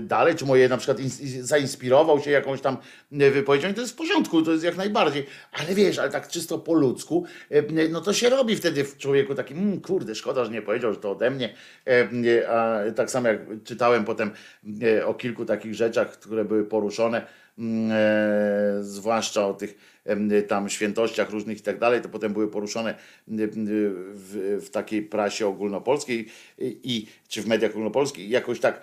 [0.00, 2.76] dalej, czy moje na przykład ins- zainspirował się jakąś tam
[3.12, 6.28] e, wypowiedzią, i to jest w porządku, to jest jak najbardziej, ale wiesz, ale tak
[6.28, 10.44] czysto po ludzku, e, no to się robi wtedy w człowieku takim, mm, kurde, szkoda,
[10.44, 11.54] że nie powiedział, że to ode mnie,
[11.90, 14.30] E, nie, a tak samo jak czytałem potem
[14.82, 17.26] e, o kilku takich rzeczach, które były poruszone,
[17.58, 20.00] mm, e, zwłaszcza o tych
[20.48, 22.94] tam świętościach różnych i tak dalej, to potem były poruszone
[23.28, 28.80] w, w takiej prasie ogólnopolskiej i, czy w mediach ogólnopolskich jakoś tak,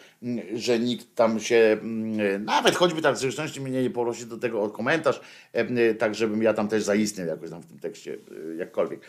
[0.54, 4.62] że nikt tam się, m, nawet choćby tak w zresztą mnie nie prosi do tego
[4.64, 5.22] o komentarz,
[5.54, 8.18] em, tak żebym ja tam też zaistniał jakoś tam w tym tekście,
[8.54, 9.00] e, jakkolwiek.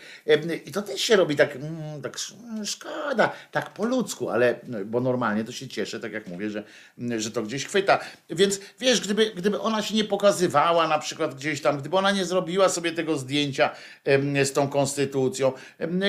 [0.67, 5.01] I to też się robi tak, mm, tak sz- szkoda, tak po ludzku, ale bo
[5.01, 6.65] normalnie to się cieszę, tak jak mówię, że,
[7.19, 7.99] że to gdzieś chwyta.
[8.31, 12.25] Więc wiesz, gdyby, gdyby ona się nie pokazywała na przykład gdzieś tam, gdyby ona nie
[12.25, 13.71] zrobiła sobie tego zdjęcia
[14.45, 15.53] z tą konstytucją,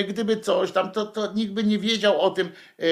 [0.08, 2.90] gdyby coś tam, to, to nikt by nie wiedział o tym, e, e,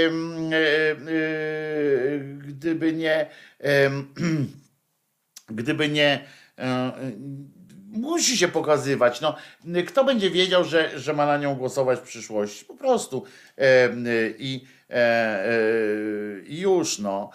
[2.39, 3.27] gdyby nie
[5.51, 6.25] gdyby nie
[6.59, 6.93] e,
[7.89, 9.21] musi się pokazywać.
[9.21, 9.37] No,
[9.87, 12.65] kto będzie wiedział, że, że ma na nią głosować w przyszłości?
[12.65, 13.25] Po prostu.
[13.59, 13.89] E,
[14.39, 15.45] I e,
[16.47, 17.31] i już no.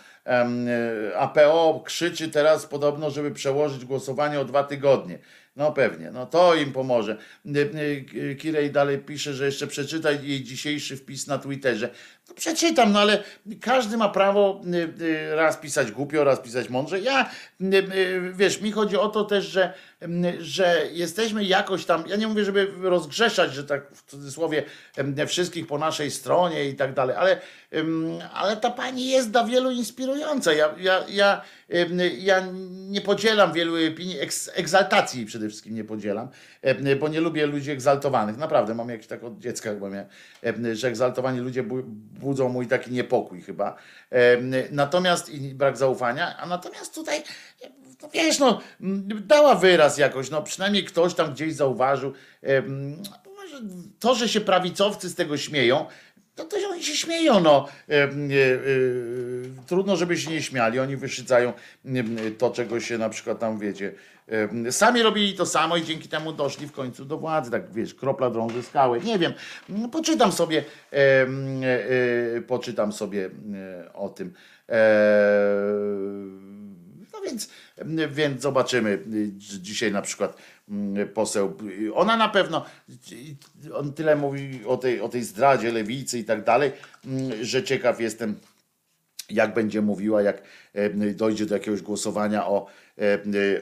[1.17, 5.19] APO krzyczy teraz podobno, żeby przełożyć głosowanie o dwa tygodnie.
[5.55, 7.17] No pewnie, no to im pomoże.
[8.39, 11.89] Kirej dalej pisze, że jeszcze przeczytaj jej dzisiejszy wpis na Twitterze.
[12.29, 13.23] No przeczytam, no ale
[13.61, 14.61] każdy ma prawo
[14.99, 16.99] y, y, raz pisać głupio, raz pisać mądrze.
[16.99, 17.29] Ja,
[17.61, 22.27] y, wiesz, mi chodzi o to też, że, y, że jesteśmy jakoś tam, ja nie
[22.27, 24.63] mówię, żeby rozgrzeszać, że tak w cudzysłowie
[25.27, 27.41] wszystkich po naszej stronie i tak dalej, ale,
[28.33, 30.53] ale ta pani jest dla wielu inspirująca.
[30.53, 31.41] Ja, ja, ja,
[32.17, 32.43] ja
[32.73, 34.17] nie podzielam wielu opinii,
[34.53, 36.27] egzaltacji przede wszystkim nie podzielam,
[36.99, 38.37] bo nie lubię ludzi egzaltowanych.
[38.37, 41.63] Naprawdę, mam jakieś tak od dziecka chyba ym, że egzaltowani ludzie
[42.13, 43.75] budzą mój taki niepokój chyba.
[44.71, 47.23] Natomiast i brak zaufania, a natomiast tutaj
[48.03, 48.61] no wiesz, no,
[49.25, 52.13] dała wyraz jakoś, no przynajmniej ktoś tam gdzieś zauważył.
[53.99, 55.85] To, że się prawicowcy z tego śmieją,
[56.35, 57.67] to też oni się śmieją, no.
[57.89, 58.09] E, e,
[59.67, 60.79] Trudno, żeby się nie śmiali.
[60.79, 61.53] Oni wyszycają
[62.37, 63.93] to, czego się na przykład tam, wiecie,
[64.71, 67.51] sami robili to samo i dzięki temu doszli w końcu do władzy.
[67.51, 68.99] Tak, wiesz, kropla drąży skałę.
[68.99, 69.33] Nie wiem,
[69.69, 71.27] Mm, poczytam sobie, e,
[72.37, 74.33] e, poczytam sobie e, o tym.
[74.69, 74.79] E,
[77.13, 77.49] no więc,
[78.09, 78.99] więc zobaczymy.
[79.37, 80.37] Dzisiaj na przykład
[81.13, 81.57] poseł,
[81.93, 82.65] ona na pewno,
[83.73, 86.71] on tyle mówi o tej, o tej zdradzie lewicy i tak dalej,
[87.41, 88.35] że ciekaw jestem,
[89.29, 90.41] jak będzie mówiła, jak
[91.15, 92.67] dojdzie do jakiegoś głosowania o,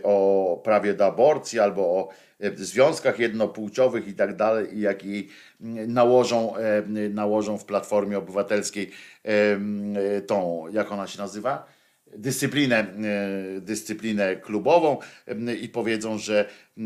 [0.04, 5.30] o prawie do aborcji albo o e, związkach jednopłciowych i tak dalej, i jak jej
[5.62, 8.92] mm, nałożą, e, nałożą w Platformie Obywatelskiej
[9.24, 11.82] e, tą, jak ona się nazywa?
[12.16, 16.82] dyscyplinę, e, dyscyplinę klubową e, i powiedzą, że, e,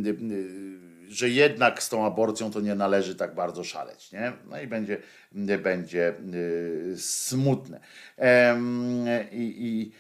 [1.07, 4.11] że jednak z tą aborcją to nie należy tak bardzo szaleć.
[4.11, 4.33] Nie?
[4.49, 4.97] No i będzie,
[5.63, 6.13] będzie
[6.97, 7.79] smutne.
[9.31, 9.91] I, i,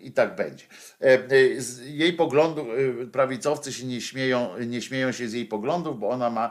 [0.00, 0.64] i tak będzie.
[1.00, 2.66] E, Z jej poglądów,
[3.02, 6.50] e, prawicowcy się nie śmieją, nie śmieją się z jej poglądów, bo ona ma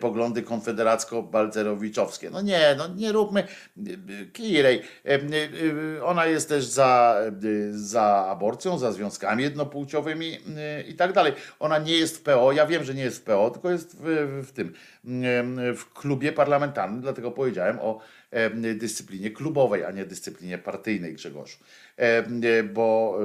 [0.00, 2.30] poglądy konfederacko-balcerowiczowskie.
[2.30, 3.46] No nie, no nie róbmy
[4.32, 4.82] Kirej.
[6.04, 7.16] Ona jest też za,
[7.70, 10.38] za aborcją, za związkami jednopłciowymi
[10.88, 11.32] i tak dalej.
[11.60, 14.04] Ona nie jest w PO, ja wiem, że nie jest w PO, tylko jest w,
[14.48, 14.74] w tym,
[15.76, 18.00] w klubie parlamentarnym, dlatego powiedziałem o
[18.74, 21.56] dyscyplinie klubowej, a nie dyscyplinie partyjnej Grzegorzu.
[22.74, 23.18] Bo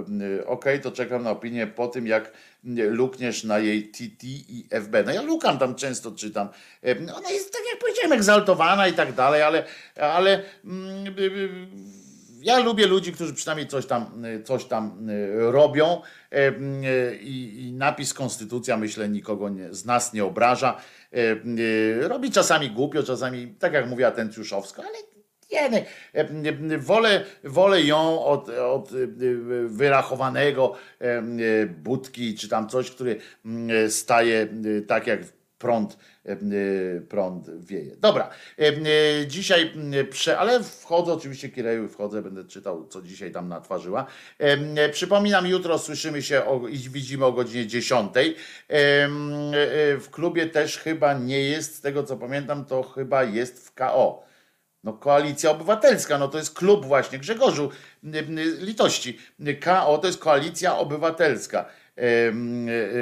[0.45, 2.31] okej, to czekam na opinię po tym, jak
[2.89, 4.93] lukniesz na jej TT i FB.
[5.05, 6.49] No ja lukam tam często, czytam.
[7.15, 9.63] Ona jest, tak jak powiedziałem, egzaltowana i tak dalej, ale,
[9.95, 11.15] ale mm,
[12.41, 16.01] ja lubię ludzi, którzy przynajmniej coś tam, y, coś tam y, robią
[16.33, 20.81] y, i, i napis Konstytucja, myślę, nikogo nie, z nas nie obraża.
[22.01, 24.97] Robi czasami głupio, czasami, tak jak mówiła Tęciuszowska, ale
[26.31, 28.89] nie, wolę, wolę ją od, od
[29.65, 30.75] wyrachowanego
[31.67, 34.47] budki, czy tam coś, który mm, staje
[34.87, 35.19] tak jak
[35.59, 37.95] prąd, e, y, prąd wieje.
[37.97, 38.29] Dobra,
[38.59, 39.73] e, dzisiaj,
[40.09, 44.05] prze, ale wchodzę oczywiście, Kireju, wchodzę, będę czytał, co dzisiaj tam natwarzyła.
[44.37, 48.11] E, Przypominam, jutro słyszymy się i widzimy o godzinie 10.
[48.17, 53.67] E, y, W klubie też chyba nie jest, z tego co pamiętam, to chyba jest
[53.67, 54.23] w KO.
[54.83, 57.69] No Koalicja Obywatelska, no to jest klub właśnie Grzegorzu
[58.59, 59.17] Litości.
[59.61, 61.65] KO to jest Koalicja Obywatelska.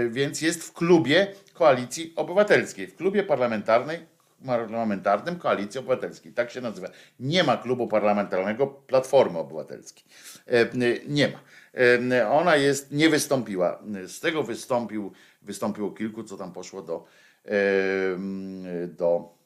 [0.09, 1.27] Więc jest w klubie
[1.57, 6.33] Koalicji Obywatelskiej, w klubie parlamentarnym Koalicji Obywatelskiej.
[6.33, 6.87] Tak się nazywa.
[7.19, 10.03] Nie ma klubu parlamentarnego Platformy Obywatelskiej.
[10.47, 11.39] Y, Nie ma.
[11.73, 13.79] Em, Ona jest, nie wystąpiła.
[14.07, 15.11] Z tego wystąpił,
[15.41, 17.05] wystąpiło kilku, co tam poszło do,
[17.45, 19.36] em, do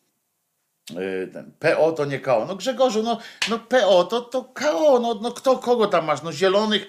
[1.33, 2.45] ten PO to nie KO.
[2.47, 3.17] No Grzegorzu, no,
[3.49, 6.23] no PO to, to KO, no, no kto kogo tam masz?
[6.23, 6.87] No Zielonych,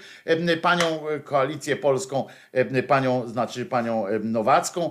[0.62, 2.26] panią e, Koalicję Polską,
[2.88, 4.90] panią, znaczy panią Nowacką,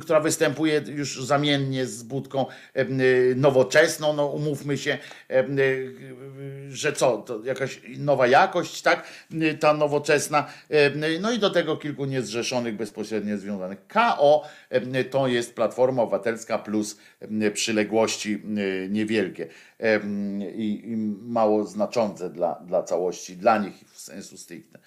[0.00, 4.98] która występuje już zamiennie z Budką y, nowoczesną, no umówmy się,
[5.30, 11.50] y, że co, to jakaś nowa jakość, tak, Y, ta nowoczesna, y, no i do
[11.50, 13.78] tego kilku niezrzeszonych, bezpośrednio związanych.
[13.86, 14.44] KO
[15.10, 16.98] to jest Platforma Obywatelska plus
[17.54, 18.42] przyległości
[18.88, 19.48] niewielkie
[20.54, 24.78] i, mało znaczące dla, dla całości, dla nich w sensu stricte.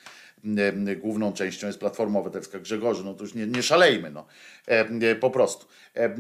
[0.97, 4.25] Główną częścią jest Platforma Obywatelska Grzegorzu, no to już nie, nie szalejmy, no.
[5.19, 5.67] Po prostu.
[5.95, 6.15] E,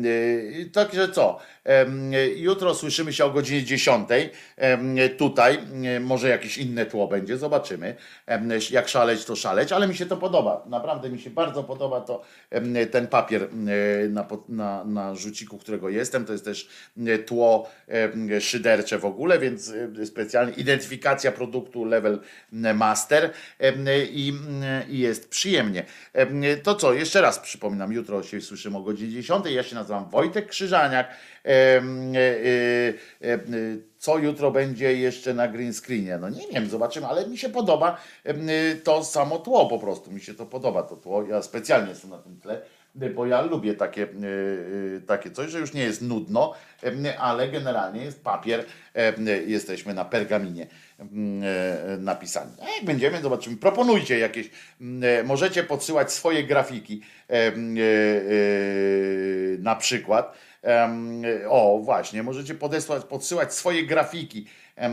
[0.73, 1.39] Także co?
[1.65, 1.85] E,
[2.35, 4.09] Jutro słyszymy się o godzinie 10.
[4.57, 5.59] em, Tutaj,
[6.01, 7.95] może jakieś inne tło będzie, zobaczymy.
[8.71, 10.65] Jak szaleć, to szaleć, ale mi się to podoba.
[10.69, 12.21] Naprawdę mi się bardzo podoba to
[12.91, 13.47] ten papier
[14.09, 16.25] na, na, na rzuciku, którego jestem.
[16.25, 16.69] To jest też
[17.25, 17.69] tło
[18.39, 19.73] szydercze w ogóle, więc
[20.05, 22.19] specjalnie identyfikacja produktu level
[22.51, 23.31] master.
[24.11, 24.33] I,
[24.89, 25.85] i jest przyjemnie.
[26.63, 29.45] To co, jeszcze raz przypominam, jutro się słyszymy o godzinie 10.
[29.45, 31.07] Ja się nazywam Wojtek Krzyżaniak.
[33.97, 36.17] Co jutro będzie jeszcze na green screenie?
[36.17, 37.97] No nie wiem, zobaczymy, ale mi się podoba
[38.83, 40.11] to samo tło po prostu.
[40.11, 41.23] Mi się to podoba to tło.
[41.23, 42.61] Ja specjalnie jestem na tym tle
[43.15, 44.07] bo ja lubię takie, e,
[44.97, 46.53] e, takie coś, że już nie jest nudno,
[46.83, 48.65] e, ale generalnie jest papier,
[49.47, 50.67] jesteśmy na pergaminie
[51.99, 52.51] napisani.
[52.61, 53.57] A jak będziemy, zobaczymy.
[53.57, 54.49] Proponujcie jakieś,
[55.25, 57.01] możecie podsyłać swoje grafiki
[59.59, 60.37] na przykład.
[61.49, 64.45] O, właśnie, możecie podesłać, podsyłać swoje grafiki
[64.77, 64.91] E,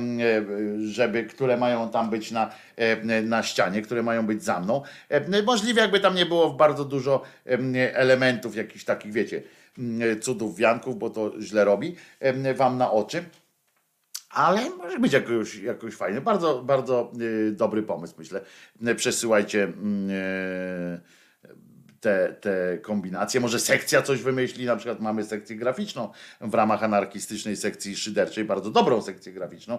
[0.87, 4.83] żeby, które mają tam być na, e, na ścianie, które mają być za mną.
[5.09, 7.23] E, możliwe, jakby tam nie było bardzo dużo
[7.93, 9.43] elementów, jakichś takich, wiecie,
[10.21, 11.97] cudów, wianków, bo to źle robi
[12.55, 13.25] wam na oczy.
[14.33, 16.21] Ale może być jakoś, jakoś fajny.
[16.21, 17.13] Bardzo, bardzo
[17.53, 18.41] dobry pomysł, myślę.
[18.97, 19.73] Przesyłajcie
[22.01, 23.41] te, te kombinacje.
[23.41, 28.71] Może sekcja coś wymyśli, na przykład mamy sekcję graficzną w ramach anarchistycznej sekcji szyderczej, bardzo
[28.71, 29.79] dobrą sekcję graficzną,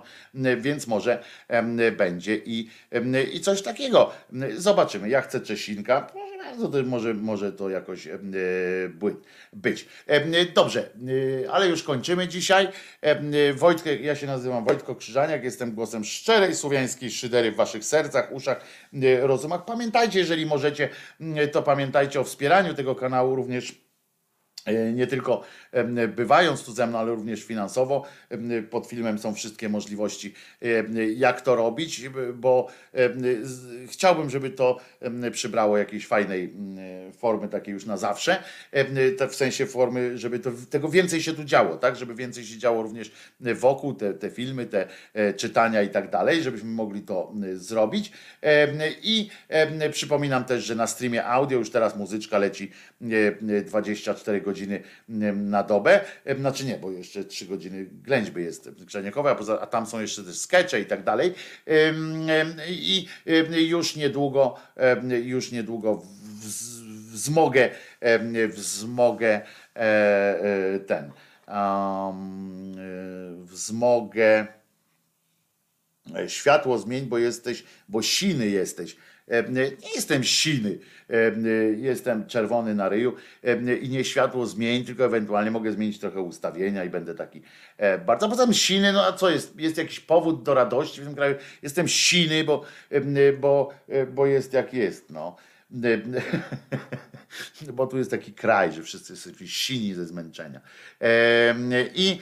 [0.57, 1.23] więc może
[1.97, 2.69] będzie i,
[3.33, 4.11] i coś takiego.
[4.55, 5.09] Zobaczymy.
[5.09, 6.07] Ja chcę Czesinka.
[6.61, 8.07] To może, może to jakoś
[9.53, 9.87] być.
[10.55, 10.89] Dobrze,
[11.51, 12.67] ale już kończymy dzisiaj.
[13.55, 18.65] Wojtkę, ja się nazywam Wojtko Krzyżaniak, jestem głosem szczerej słowiańskiej szydery w waszych sercach, uszach,
[19.21, 19.65] rozumach.
[19.65, 20.89] Pamiętajcie, jeżeli możecie,
[21.51, 23.82] to pamiętajcie o wspieraniu tego kanału również E,
[24.93, 25.43] nie tylko
[26.15, 28.05] bywając tu ze mną, ale również finansowo.
[28.69, 30.33] Pod filmem są wszystkie możliwości,
[31.15, 32.67] jak to robić, bo
[33.87, 34.79] chciałbym, żeby to
[35.31, 36.53] przybrało jakiejś fajnej
[37.17, 38.43] formy, takiej już na zawsze,
[39.29, 42.83] w sensie formy, żeby to, tego więcej się tu działo, tak, żeby więcej się działo
[42.83, 48.11] również wokół, te, te filmy, te e, czytania i tak dalej, żebyśmy mogli to zrobić.
[49.01, 49.29] I
[49.91, 52.71] przypominam też, że na streamie audio już teraz muzyczka leci
[53.65, 54.83] 24 godziny godziny
[55.33, 55.99] na dobę.
[56.39, 60.81] Znaczy nie, bo jeszcze 3 godziny ględźby jest grzaniakowa, a, tam są jeszcze też skecze
[60.81, 61.33] i tak dalej.
[62.69, 63.07] I
[63.67, 64.55] już niedługo,
[65.23, 66.01] już niedługo
[67.13, 67.69] wzmogę,
[68.49, 69.41] wzmogę
[69.75, 71.11] e, e, ten,
[73.43, 74.47] wzmogę
[76.27, 78.95] światło zmień, bo jesteś, bo siny jesteś.
[79.27, 80.79] Nie jestem siny,
[81.77, 83.15] jestem czerwony na ryju
[83.81, 87.41] i nie światło zmień, tylko ewentualnie mogę zmienić trochę ustawienia i będę taki
[87.77, 88.29] e, bardzo.
[88.29, 89.59] Poza tym siny, no a co jest?
[89.59, 91.35] Jest jakiś powód do radości w tym kraju?
[91.61, 92.63] Jestem siny, bo,
[93.39, 95.09] bo, e, bo jest jak jest.
[95.09, 95.35] No.
[97.73, 100.61] bo tu jest taki kraj, że wszyscy jesteśmy sini ze zmęczenia.
[101.95, 102.19] I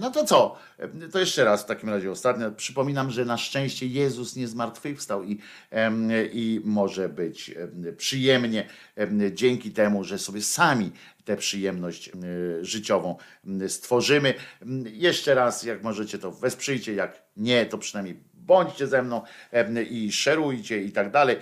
[0.00, 0.58] no to co?
[1.12, 2.52] To jeszcze raz w takim razie ostatnio.
[2.52, 5.38] Przypominam, że na szczęście Jezus nie zmartwychwstał i,
[6.32, 7.54] i może być
[7.96, 8.68] przyjemnie
[9.32, 10.92] dzięki temu, że sobie sami
[11.24, 12.10] tę przyjemność
[12.60, 13.16] życiową
[13.68, 14.34] stworzymy.
[14.84, 19.22] Jeszcze raz, jak możecie, to wesprzyjcie, jak nie, to przynajmniej bądźcie ze mną
[19.90, 21.36] i szerujcie i tak dalej.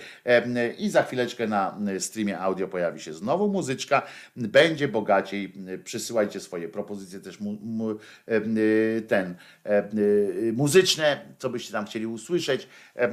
[0.77, 4.01] I za chwileczkę na streamie audio pojawi się znowu muzyczka,
[4.35, 5.53] będzie bogaciej.
[5.83, 7.95] Przysyłajcie swoje propozycje też mu, mu,
[9.07, 9.35] ten
[10.53, 12.67] muzyczne, co byście tam chcieli usłyszeć,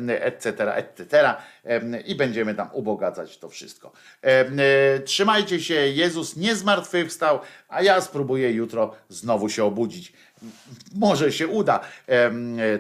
[0.09, 1.35] etc., etc.
[2.07, 3.93] I będziemy tam ubogacać to wszystko.
[5.05, 10.13] Trzymajcie się, Jezus nie zmartwychwstał, a ja spróbuję jutro znowu się obudzić
[10.95, 11.81] może się uda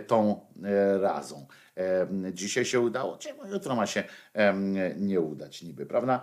[0.06, 1.46] tą e, razą.
[2.32, 3.18] Dzisiaj się udało,
[3.52, 4.04] jutro ma się
[4.96, 6.22] nie udać niby, prawda?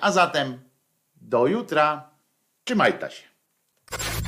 [0.00, 0.58] A zatem
[1.16, 2.10] do jutra.
[2.64, 4.25] Trzymajcie się.